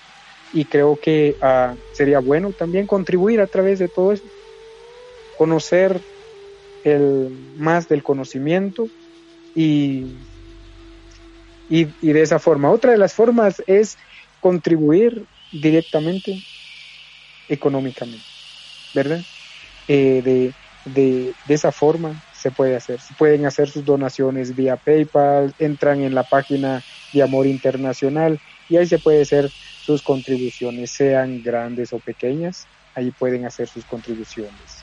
y 0.57 0.65
creo 0.65 0.97
que 0.97 1.37
uh, 1.43 1.77
sería 1.93 2.19
bueno 2.19 2.51
también 2.51 2.87
contribuir 2.87 3.43
a 3.43 3.47
través 3.47 3.79
de 3.79 3.89
todo 3.89 4.13
eso, 4.13 4.25
conocer 5.37 6.01
el 6.83 7.29
más 7.59 7.91
del 7.91 8.03
conocimiento 8.03 8.89
y, 9.55 10.07
y, 11.69 11.85
de 12.01 12.23
esa 12.23 12.39
forma. 12.39 12.71
Otra 12.71 12.93
de 12.93 12.97
las 12.97 13.13
formas 13.13 13.63
es 13.67 13.99
contribuir 14.41 15.27
directamente 15.53 16.43
económicamente, 17.51 18.25
¿verdad? 18.95 19.21
Eh, 19.89 20.23
de, 20.25 20.55
de, 20.87 21.35
esa 21.55 21.71
forma 21.71 22.15
se 22.33 22.51
puede 22.51 22.77
hacer. 22.77 22.99
Pueden 23.19 23.45
hacer 23.45 23.69
sus 23.69 23.85
donaciones 23.85 24.57
vía 24.57 24.77
PayPal, 24.77 25.53
entran 25.59 26.03
en 26.03 26.15
la 26.15 26.23
página 26.23 26.83
de 27.13 27.23
Amor 27.23 27.47
Internacional 27.47 28.41
y 28.71 28.79
ahí 28.79 28.87
se 28.87 28.99
puede 28.99 29.21
hacer 29.21 29.51
sus 29.87 30.03
contribuciones, 30.03 30.91
sean 30.91 31.43
grandes 31.45 31.93
o 31.93 32.01
pequeñas, 32.01 32.67
ahí 32.97 33.13
pueden 33.13 33.47
hacer 33.47 33.69
sus 33.69 33.85
contribuciones. 33.85 34.83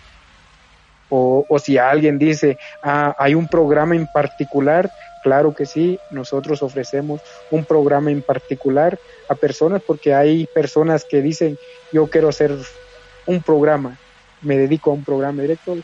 O, 1.10 1.46
o 1.50 1.60
si 1.60 1.78
alguien 1.78 2.18
dice, 2.18 2.58
ah, 2.82 3.14
hay 3.20 3.36
un 3.36 3.50
programa 3.50 3.96
en 3.98 4.08
particular, 4.08 4.90
claro 5.22 5.54
que 5.54 5.66
sí, 5.66 6.00
nosotros 6.10 6.64
ofrecemos 6.64 7.22
un 7.52 7.66
programa 7.66 8.12
en 8.12 8.22
particular 8.22 8.98
a 9.28 9.36
personas 9.36 9.82
porque 9.86 10.14
hay 10.14 10.48
personas 10.54 11.04
que 11.04 11.22
dicen, 11.22 11.58
yo 11.92 12.08
quiero 12.08 12.30
hacer 12.30 12.56
un 13.26 13.42
programa, 13.42 14.00
me 14.42 14.58
dedico 14.58 14.92
a 14.92 14.94
un 14.94 15.04
programa 15.04 15.42
directo, 15.42 15.76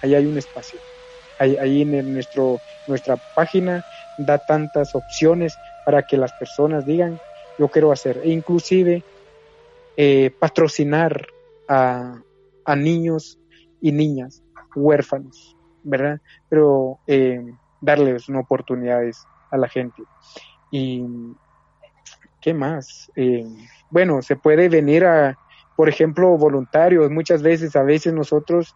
ahí 0.00 0.14
hay 0.14 0.26
un 0.26 0.38
espacio. 0.38 0.78
Ahí, 1.40 1.82
en 1.82 2.12
nuestro, 2.12 2.60
nuestra 2.86 3.16
página 3.34 3.84
da 4.18 4.38
tantas 4.38 4.94
opciones 4.94 5.56
para 5.86 6.02
que 6.02 6.18
las 6.18 6.32
personas 6.34 6.84
digan, 6.84 7.18
yo 7.60 7.68
quiero 7.68 7.92
hacer, 7.92 8.22
e 8.24 8.30
inclusive 8.30 9.04
eh, 9.94 10.30
patrocinar 10.38 11.26
a, 11.68 12.22
a, 12.64 12.74
niños 12.74 13.38
y 13.82 13.92
niñas 13.92 14.42
huérfanos, 14.74 15.58
¿verdad? 15.82 16.22
Pero 16.48 17.00
eh, 17.06 17.44
darles 17.82 18.30
oportunidades 18.30 19.26
a 19.50 19.58
la 19.58 19.68
gente. 19.68 20.02
Y, 20.70 21.04
¿qué 22.40 22.54
más? 22.54 23.12
Eh, 23.14 23.44
bueno, 23.90 24.22
se 24.22 24.36
puede 24.36 24.70
venir 24.70 25.04
a, 25.04 25.36
por 25.76 25.90
ejemplo, 25.90 26.38
voluntarios. 26.38 27.10
Muchas 27.10 27.42
veces, 27.42 27.76
a 27.76 27.82
veces 27.82 28.14
nosotros 28.14 28.74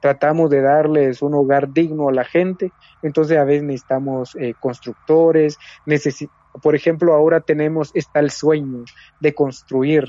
tratamos 0.00 0.48
de 0.48 0.62
darles 0.62 1.20
un 1.20 1.34
hogar 1.34 1.70
digno 1.70 2.08
a 2.08 2.12
la 2.12 2.24
gente, 2.24 2.72
entonces 3.02 3.36
a 3.36 3.44
veces 3.44 3.62
necesitamos 3.64 4.36
constructores, 4.58 5.58
necesitamos 5.84 6.41
por 6.60 6.74
ejemplo, 6.74 7.14
ahora 7.14 7.40
tenemos, 7.40 7.90
está 7.94 8.20
el 8.20 8.30
sueño 8.30 8.84
de 9.20 9.34
construir 9.34 10.04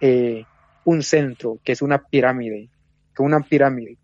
eh, 0.00 0.44
un 0.84 1.02
centro, 1.02 1.58
que 1.64 1.72
es 1.72 1.82
una 1.82 1.98
pirámide, 1.98 2.68
que 3.14 3.22
una 3.22 3.40
pirámide. 3.40 3.98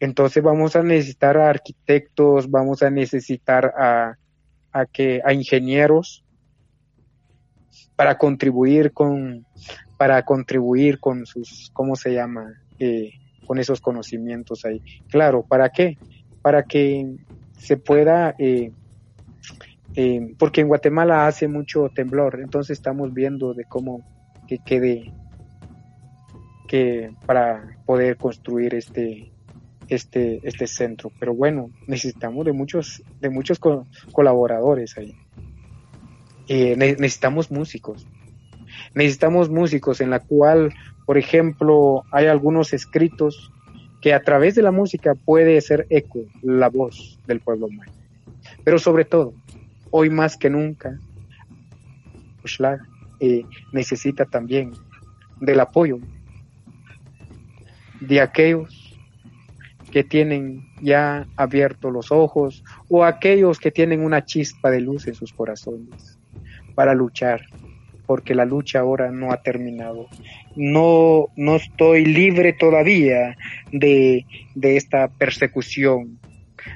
Entonces 0.00 0.42
vamos 0.42 0.76
a 0.76 0.82
necesitar 0.82 1.36
a 1.36 1.50
arquitectos, 1.50 2.50
vamos 2.50 2.82
a 2.82 2.90
necesitar 2.90 3.74
a, 3.76 4.16
a, 4.72 4.86
que, 4.86 5.20
a 5.24 5.32
ingenieros 5.32 6.24
para 7.96 8.16
contribuir 8.16 8.92
con, 8.92 9.44
para 9.96 10.24
contribuir 10.24 11.00
con 11.00 11.26
sus, 11.26 11.70
¿cómo 11.72 11.96
se 11.96 12.14
llama? 12.14 12.54
Eh, 12.78 13.10
con 13.44 13.58
esos 13.58 13.80
conocimientos 13.80 14.64
ahí. 14.64 14.80
Claro, 15.10 15.42
¿para 15.42 15.70
qué? 15.70 15.98
Para 16.42 16.62
que 16.62 17.16
se 17.58 17.76
pueda 17.76 18.36
eh, 18.38 18.70
eh, 19.94 20.34
porque 20.38 20.60
en 20.60 20.68
Guatemala 20.68 21.26
hace 21.26 21.48
mucho 21.48 21.88
temblor, 21.94 22.40
entonces 22.40 22.78
estamos 22.78 23.14
viendo 23.14 23.54
de 23.54 23.64
cómo 23.64 24.02
que 24.46 24.58
quede 24.58 25.12
que 26.66 27.10
para 27.26 27.78
poder 27.86 28.16
construir 28.16 28.74
este 28.74 29.32
este 29.88 30.40
este 30.42 30.66
centro, 30.66 31.10
pero 31.18 31.34
bueno, 31.34 31.70
necesitamos 31.86 32.44
de 32.44 32.52
muchos 32.52 33.02
de 33.20 33.30
muchos 33.30 33.58
colaboradores 34.12 34.96
ahí. 34.98 35.16
Eh, 36.48 36.76
necesitamos 36.76 37.50
músicos. 37.50 38.06
Necesitamos 38.94 39.50
músicos 39.50 40.00
en 40.00 40.10
la 40.10 40.20
cual, 40.20 40.74
por 41.06 41.18
ejemplo, 41.18 42.04
hay 42.10 42.26
algunos 42.26 42.72
escritos 42.72 43.52
que 44.00 44.14
a 44.14 44.22
través 44.22 44.54
de 44.54 44.62
la 44.62 44.70
música 44.70 45.14
puede 45.14 45.60
ser 45.60 45.86
eco 45.90 46.20
la 46.42 46.68
voz 46.68 47.18
del 47.26 47.40
pueblo 47.40 47.68
maya. 47.68 47.92
Pero 48.64 48.78
sobre 48.78 49.04
todo, 49.04 49.34
hoy 49.90 50.10
más 50.10 50.36
que 50.36 50.50
nunca, 50.50 50.98
Ushlag 52.44 52.80
eh, 53.20 53.44
necesita 53.72 54.24
también 54.24 54.72
del 55.40 55.60
apoyo 55.60 55.98
de 58.00 58.20
aquellos 58.20 58.96
que 59.90 60.04
tienen 60.04 60.68
ya 60.82 61.26
abiertos 61.36 61.92
los 61.92 62.12
ojos 62.12 62.62
o 62.88 63.04
aquellos 63.04 63.58
que 63.58 63.70
tienen 63.70 64.00
una 64.00 64.24
chispa 64.24 64.70
de 64.70 64.80
luz 64.80 65.06
en 65.08 65.14
sus 65.14 65.32
corazones 65.32 66.18
para 66.74 66.94
luchar, 66.94 67.46
porque 68.06 68.34
la 68.34 68.44
lucha 68.44 68.80
ahora 68.80 69.10
no 69.10 69.32
ha 69.32 69.42
terminado. 69.42 70.06
No, 70.54 71.28
no 71.36 71.56
estoy 71.56 72.04
libre 72.04 72.52
todavía 72.52 73.36
de, 73.72 74.26
de 74.54 74.76
esta 74.76 75.08
persecución. 75.08 76.18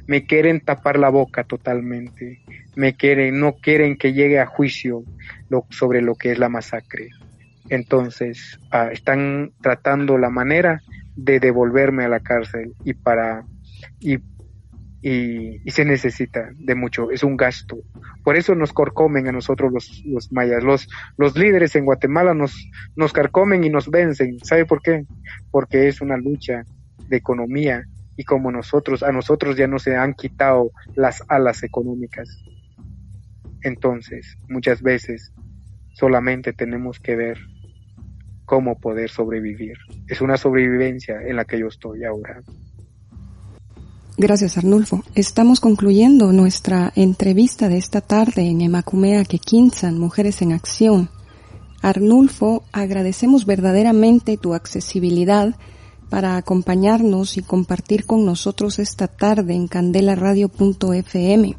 Me 0.07 0.27
quieren 0.27 0.61
tapar 0.61 0.99
la 0.99 1.09
boca 1.09 1.45
totalmente 1.45 2.43
me 2.75 2.95
quieren, 2.95 3.39
no 3.39 3.55
quieren 3.55 3.97
que 3.97 4.13
llegue 4.13 4.39
a 4.39 4.47
juicio 4.47 5.05
lo, 5.49 5.67
sobre 5.71 6.03
lo 6.03 6.15
que 6.15 6.33
es 6.33 6.39
la 6.39 6.49
masacre. 6.49 7.11
Entonces, 7.69 8.59
ah, 8.71 8.89
están 8.91 9.53
tratando 9.61 10.19
la 10.19 10.31
manera 10.31 10.83
de 11.17 11.41
devolverme 11.41 12.05
a 12.05 12.09
la 12.09 12.21
cárcel 12.21 12.75
y 12.85 12.95
para 12.95 13.45
y, 14.01 14.19
y, 15.03 15.71
se 15.71 15.85
necesita 15.85 16.51
de 16.55 16.75
mucho, 16.75 17.11
es 17.11 17.23
un 17.23 17.37
gasto. 17.37 17.79
Por 18.25 18.37
eso 18.37 18.55
nos 18.55 18.73
corcomen 18.73 19.29
a 19.29 19.33
nosotros 19.33 19.73
los, 19.73 20.03
los 20.07 20.33
mayas, 20.33 20.63
los, 20.63 20.89
los 21.19 21.37
líderes 21.37 21.77
en 21.77 21.85
Guatemala 21.85 22.35
nos, 22.35 22.71
nos 22.97 23.13
carcomen 23.13 23.65
y 23.65 23.71
nos 23.71 23.91
vencen. 23.91 24.39
¿Sabe 24.43 24.65
por 24.65 24.81
qué? 24.81 25.05
Porque 25.51 25.89
es 25.89 26.01
una 26.01 26.17
lucha 26.17 26.65
de 27.09 27.17
economía 27.17 27.85
y 28.17 28.25
como 28.25 28.51
nosotros, 28.51 29.03
a 29.03 29.13
nosotros 29.13 29.57
ya 29.57 29.67
no 29.67 29.79
se 29.79 29.97
han 29.97 30.15
quitado 30.15 30.71
las 30.95 31.23
alas 31.29 31.63
económicas. 31.63 32.29
Entonces, 33.63 34.37
muchas 34.49 34.83
veces 34.83 35.33
solamente 35.95 36.53
tenemos 36.53 36.99
que 36.99 37.17
ver 37.17 37.39
cómo 38.45 38.79
poder 38.79 39.09
sobrevivir. 39.09 39.79
Es 40.09 40.21
una 40.21 40.37
sobrevivencia 40.37 41.23
en 41.23 41.37
la 41.37 41.45
que 41.45 41.59
yo 41.59 41.69
estoy 41.69 42.05
ahora. 42.05 42.43
Gracias, 44.19 44.59
Arnulfo. 44.59 45.03
Estamos 45.15 45.59
concluyendo 45.59 46.33
nuestra 46.33 46.93
entrevista 46.97 47.69
de 47.69 47.79
esta 47.79 48.03
tarde 48.03 48.43
en 48.43 48.61
Emacumea 48.61 49.25
Quequinzan, 49.25 49.99
Mujeres 49.99 50.43
en 50.43 50.53
Acción. 50.53 51.09
Arnulfo, 51.81 52.63
agradecemos 52.73 53.47
verdaderamente 53.47 54.37
tu 54.37 54.55
accesibilidad 54.55 55.57
para 56.13 56.37
acompañarnos 56.37 57.39
y 57.39 57.43
compartir 57.43 58.05
con 58.05 58.27
nosotros 58.27 58.79
esta 58.79 59.09
tarde 59.09 59.55
en 59.55 59.67
candelaradio.fm. 59.67 61.57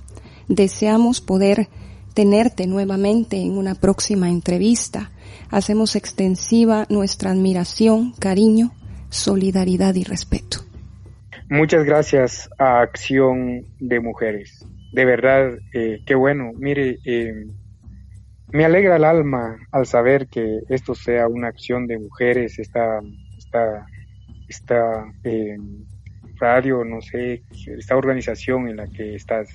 Deseamos 0.47 1.21
poder 1.21 1.69
tenerte 2.13 2.67
nuevamente 2.67 3.37
en 3.37 3.57
una 3.57 3.73
próxima 3.73 4.29
entrevista. 4.29 5.09
Hacemos 5.49 5.95
extensiva 5.95 6.85
nuestra 6.89 7.31
admiración, 7.31 8.13
cariño, 8.19 8.73
solidaridad 9.09 9.95
y 9.95 10.03
respeto. 10.03 10.59
Muchas 11.49 11.83
gracias 11.83 12.47
a 12.59 12.81
Acción 12.81 13.65
de 13.79 13.99
Mujeres. 14.01 14.63
De 14.91 15.03
verdad, 15.03 15.57
eh, 15.73 16.03
qué 16.05 16.13
bueno. 16.13 16.51
Mire, 16.59 16.99
eh, 17.05 17.47
me 18.51 18.65
alegra 18.65 18.97
el 18.97 19.03
alma 19.03 19.57
al 19.71 19.87
saber 19.87 20.27
que 20.27 20.59
esto 20.69 20.93
sea 20.93 21.27
una 21.27 21.47
acción 21.47 21.87
de 21.87 21.97
mujeres, 21.97 22.59
esta, 22.59 22.99
esta, 23.35 23.87
esta 24.47 25.05
eh, 25.23 25.57
radio, 26.35 26.83
no 26.83 27.01
sé, 27.01 27.43
esta 27.77 27.95
organización 27.95 28.67
en 28.67 28.77
la 28.77 28.87
que 28.87 29.15
estás. 29.15 29.49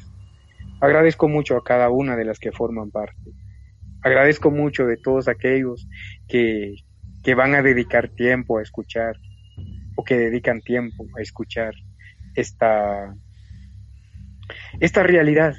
Agradezco 0.80 1.28
mucho 1.28 1.56
a 1.56 1.64
cada 1.64 1.90
una 1.90 2.16
de 2.16 2.24
las 2.24 2.38
que 2.38 2.52
forman 2.52 2.90
parte. 2.90 3.32
Agradezco 4.02 4.50
mucho 4.50 4.86
de 4.86 4.96
todos 4.96 5.28
aquellos 5.28 5.88
que, 6.28 6.76
que 7.22 7.34
van 7.34 7.54
a 7.54 7.62
dedicar 7.62 8.08
tiempo 8.08 8.58
a 8.58 8.62
escuchar 8.62 9.16
o 9.96 10.04
que 10.04 10.16
dedican 10.16 10.60
tiempo 10.60 11.06
a 11.18 11.22
escuchar 11.22 11.74
esta, 12.36 13.14
esta 14.80 15.02
realidad 15.02 15.54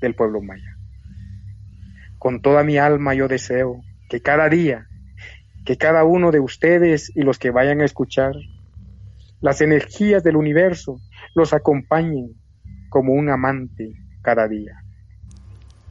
del 0.00 0.14
pueblo 0.14 0.42
maya. 0.42 0.76
Con 2.18 2.42
toda 2.42 2.64
mi 2.64 2.78
alma 2.78 3.14
yo 3.14 3.28
deseo 3.28 3.80
que 4.08 4.20
cada 4.20 4.48
día, 4.48 4.88
que 5.64 5.76
cada 5.76 6.04
uno 6.04 6.30
de 6.30 6.40
ustedes 6.40 7.10
y 7.14 7.22
los 7.22 7.38
que 7.38 7.50
vayan 7.50 7.80
a 7.80 7.84
escuchar, 7.84 8.34
las 9.40 9.60
energías 9.60 10.22
del 10.22 10.36
universo 10.36 11.00
los 11.34 11.52
acompañen 11.52 12.34
como 12.88 13.12
un 13.12 13.28
amante 13.30 13.92
cada 14.22 14.46
día. 14.46 14.84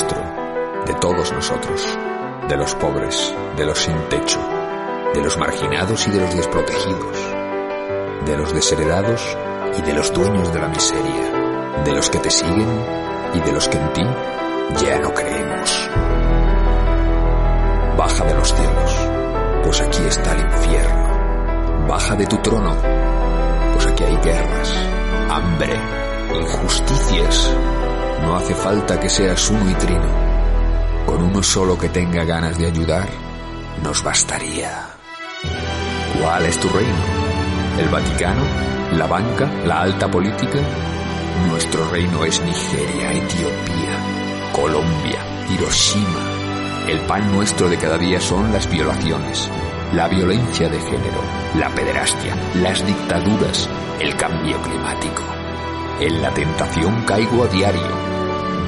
De 0.05 0.95
todos 1.01 1.33
nosotros, 1.33 1.99
de 2.49 2.57
los 2.57 2.75
pobres, 2.75 3.35
de 3.57 3.65
los 3.65 3.79
sin 3.79 3.97
techo, 4.09 4.41
de 5.15 5.23
los 5.23 5.39
marginados 5.39 6.07
y 6.07 6.11
de 6.11 6.21
los 6.21 6.37
desprotegidos, 6.37 7.17
de 8.27 8.37
los 8.37 8.53
desheredados 8.53 9.37
y 9.79 9.83
de 9.83 9.95
los 9.95 10.13
dueños 10.13 10.53
de 10.53 10.61
la 10.61 10.69
miseria 10.69 11.47
de 11.85 11.93
los 11.93 12.11
que 12.11 12.19
te 12.19 12.31
siguen 12.31 12.69
y 13.35 13.41
de 13.41 13.53
los 13.53 13.69
que 13.69 13.79
en 13.79 13.93
ti 13.93 14.05
ya 14.85 14.99
no 14.99 15.13
creemos. 15.15 15.91
Baja 17.97 18.25
de 18.25 18.35
los 18.35 18.53
cielos, 18.53 19.09
pues 19.65 19.81
aquí 19.81 20.03
está 20.07 20.33
el 20.33 20.41
infierno. 20.41 21.87
Baja 21.89 22.15
de 22.17 22.27
tu 22.27 22.37
trono, 22.39 22.77
pues 23.73 23.87
aquí 23.87 24.05
hay 24.05 24.17
guerras, 24.17 24.75
hambre, 25.31 25.81
injusticias. 26.35 27.55
No 28.23 28.37
hace 28.37 28.55
falta 28.55 28.99
que 28.99 29.09
seas 29.09 29.51
uno 29.51 29.71
y 29.71 29.75
trino. 29.75 30.09
Con 31.07 31.23
uno 31.23 31.43
solo 31.43 31.79
que 31.79 31.89
tenga 31.89 32.25
ganas 32.25 32.59
de 32.59 32.67
ayudar, 32.67 33.09
nos 33.83 34.03
bastaría. 34.03 34.89
¿Cuál 36.21 36.47
es 36.47 36.59
tu 36.59 36.69
reino? 36.69 36.99
¿El 37.79 37.89
Vaticano? 37.89 38.43
¿La 38.93 39.07
banca? 39.07 39.47
¿La 39.65 39.83
alta 39.83 40.11
política? 40.11 40.59
Nuestro 41.49 41.89
reino 41.91 42.25
es 42.25 42.41
Nigeria, 42.43 43.13
Etiopía, 43.13 44.53
Colombia, 44.53 45.21
Hiroshima. 45.51 46.21
El 46.89 47.01
pan 47.01 47.31
nuestro 47.33 47.69
de 47.69 47.77
cada 47.77 47.99
día 47.99 48.21
son 48.21 48.53
las 48.53 48.69
violaciones, 48.71 49.49
la 49.93 50.09
violencia 50.09 50.69
de 50.69 50.81
género, 50.81 51.21
la 51.59 51.69
pederastia, 51.75 52.35
las 52.63 52.85
dictaduras, 52.87 53.69
el 54.01 54.17
cambio 54.17 54.61
climático. 54.63 55.36
En 55.99 56.21
la 56.21 56.31
tentación 56.35 57.05
caigo 57.07 57.45
a 57.45 57.47
diario. 57.47 57.89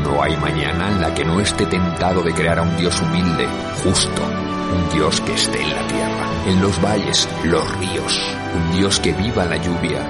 No 0.02 0.23
hay 0.23 0.34
mañana 0.39 0.89
en 0.89 1.00
la 1.02 1.12
que 1.12 1.26
no 1.26 1.39
esté 1.40 1.66
tentado 1.66 2.23
de 2.23 2.32
crear 2.32 2.58
a 2.58 2.62
un 2.62 2.74
Dios 2.78 3.02
humilde, 3.02 3.47
justo, 3.84 4.23
un 4.23 4.89
Dios 4.97 5.20
que 5.20 5.34
esté 5.34 5.60
en 5.60 5.74
la 5.74 5.86
tierra, 5.86 6.26
en 6.47 6.62
los 6.62 6.82
valles, 6.82 7.28
los 7.44 7.78
ríos, 7.78 8.34
un 8.55 8.78
Dios 8.78 8.98
que 9.00 9.12
viva 9.12 9.44
la 9.44 9.58
lluvia, 9.58 10.08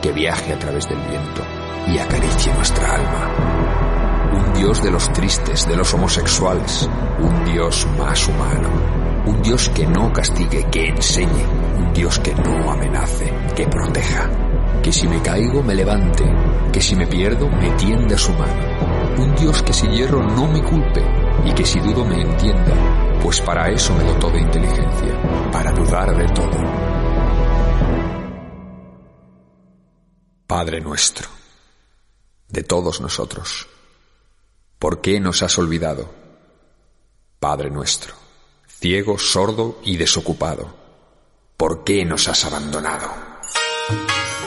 que 0.00 0.12
viaje 0.12 0.52
a 0.52 0.58
través 0.60 0.88
del 0.88 0.98
viento, 0.98 1.42
y 1.88 1.98
acaricie 1.98 2.54
nuestra 2.54 2.94
alma. 2.94 3.30
Un 4.32 4.52
Dios 4.52 4.80
de 4.84 4.92
los 4.92 5.12
tristes, 5.12 5.66
de 5.66 5.76
los 5.76 5.92
homosexuales, 5.94 6.88
un 7.18 7.44
Dios 7.44 7.88
más 7.98 8.28
humano, 8.28 8.68
un 9.26 9.42
Dios 9.42 9.68
que 9.70 9.84
no 9.84 10.12
castigue, 10.12 10.64
que 10.70 10.90
enseñe, 10.90 11.44
un 11.76 11.92
Dios 11.92 12.20
que 12.20 12.32
no 12.36 12.70
amenace, 12.70 13.32
que 13.56 13.66
proteja, 13.66 14.30
que 14.82 14.92
si 14.92 15.06
me 15.06 15.22
caigo 15.22 15.62
me 15.62 15.74
levante, 15.74 16.24
que 16.72 16.80
si 16.80 16.96
me 16.96 17.06
pierdo 17.06 17.48
me 17.48 17.70
tienda 17.76 18.18
su 18.18 18.32
mano, 18.32 19.16
un 19.18 19.34
Dios 19.36 19.62
que 19.62 19.72
si 19.72 19.86
hierro 19.86 20.22
no 20.22 20.48
me 20.48 20.62
culpe 20.62 21.04
y 21.44 21.52
que 21.52 21.64
si 21.64 21.78
dudo 21.80 22.04
me 22.04 22.20
entienda, 22.20 23.20
pues 23.22 23.40
para 23.40 23.70
eso 23.70 23.94
me 23.94 24.04
dotó 24.04 24.30
de 24.30 24.40
inteligencia, 24.40 25.50
para 25.52 25.72
dudar 25.72 26.16
de 26.16 26.28
todo. 26.34 26.92
Padre 30.46 30.80
nuestro 30.80 31.28
de 32.52 32.62
todos 32.62 33.00
nosotros. 33.00 33.66
¿Por 34.78 35.00
qué 35.00 35.18
nos 35.20 35.42
has 35.42 35.58
olvidado? 35.58 36.12
Padre 37.40 37.70
nuestro, 37.70 38.14
ciego, 38.68 39.18
sordo 39.18 39.80
y 39.82 39.96
desocupado, 39.96 40.74
¿por 41.56 41.82
qué 41.82 42.04
nos 42.04 42.28
has 42.28 42.44
abandonado? 42.44 43.08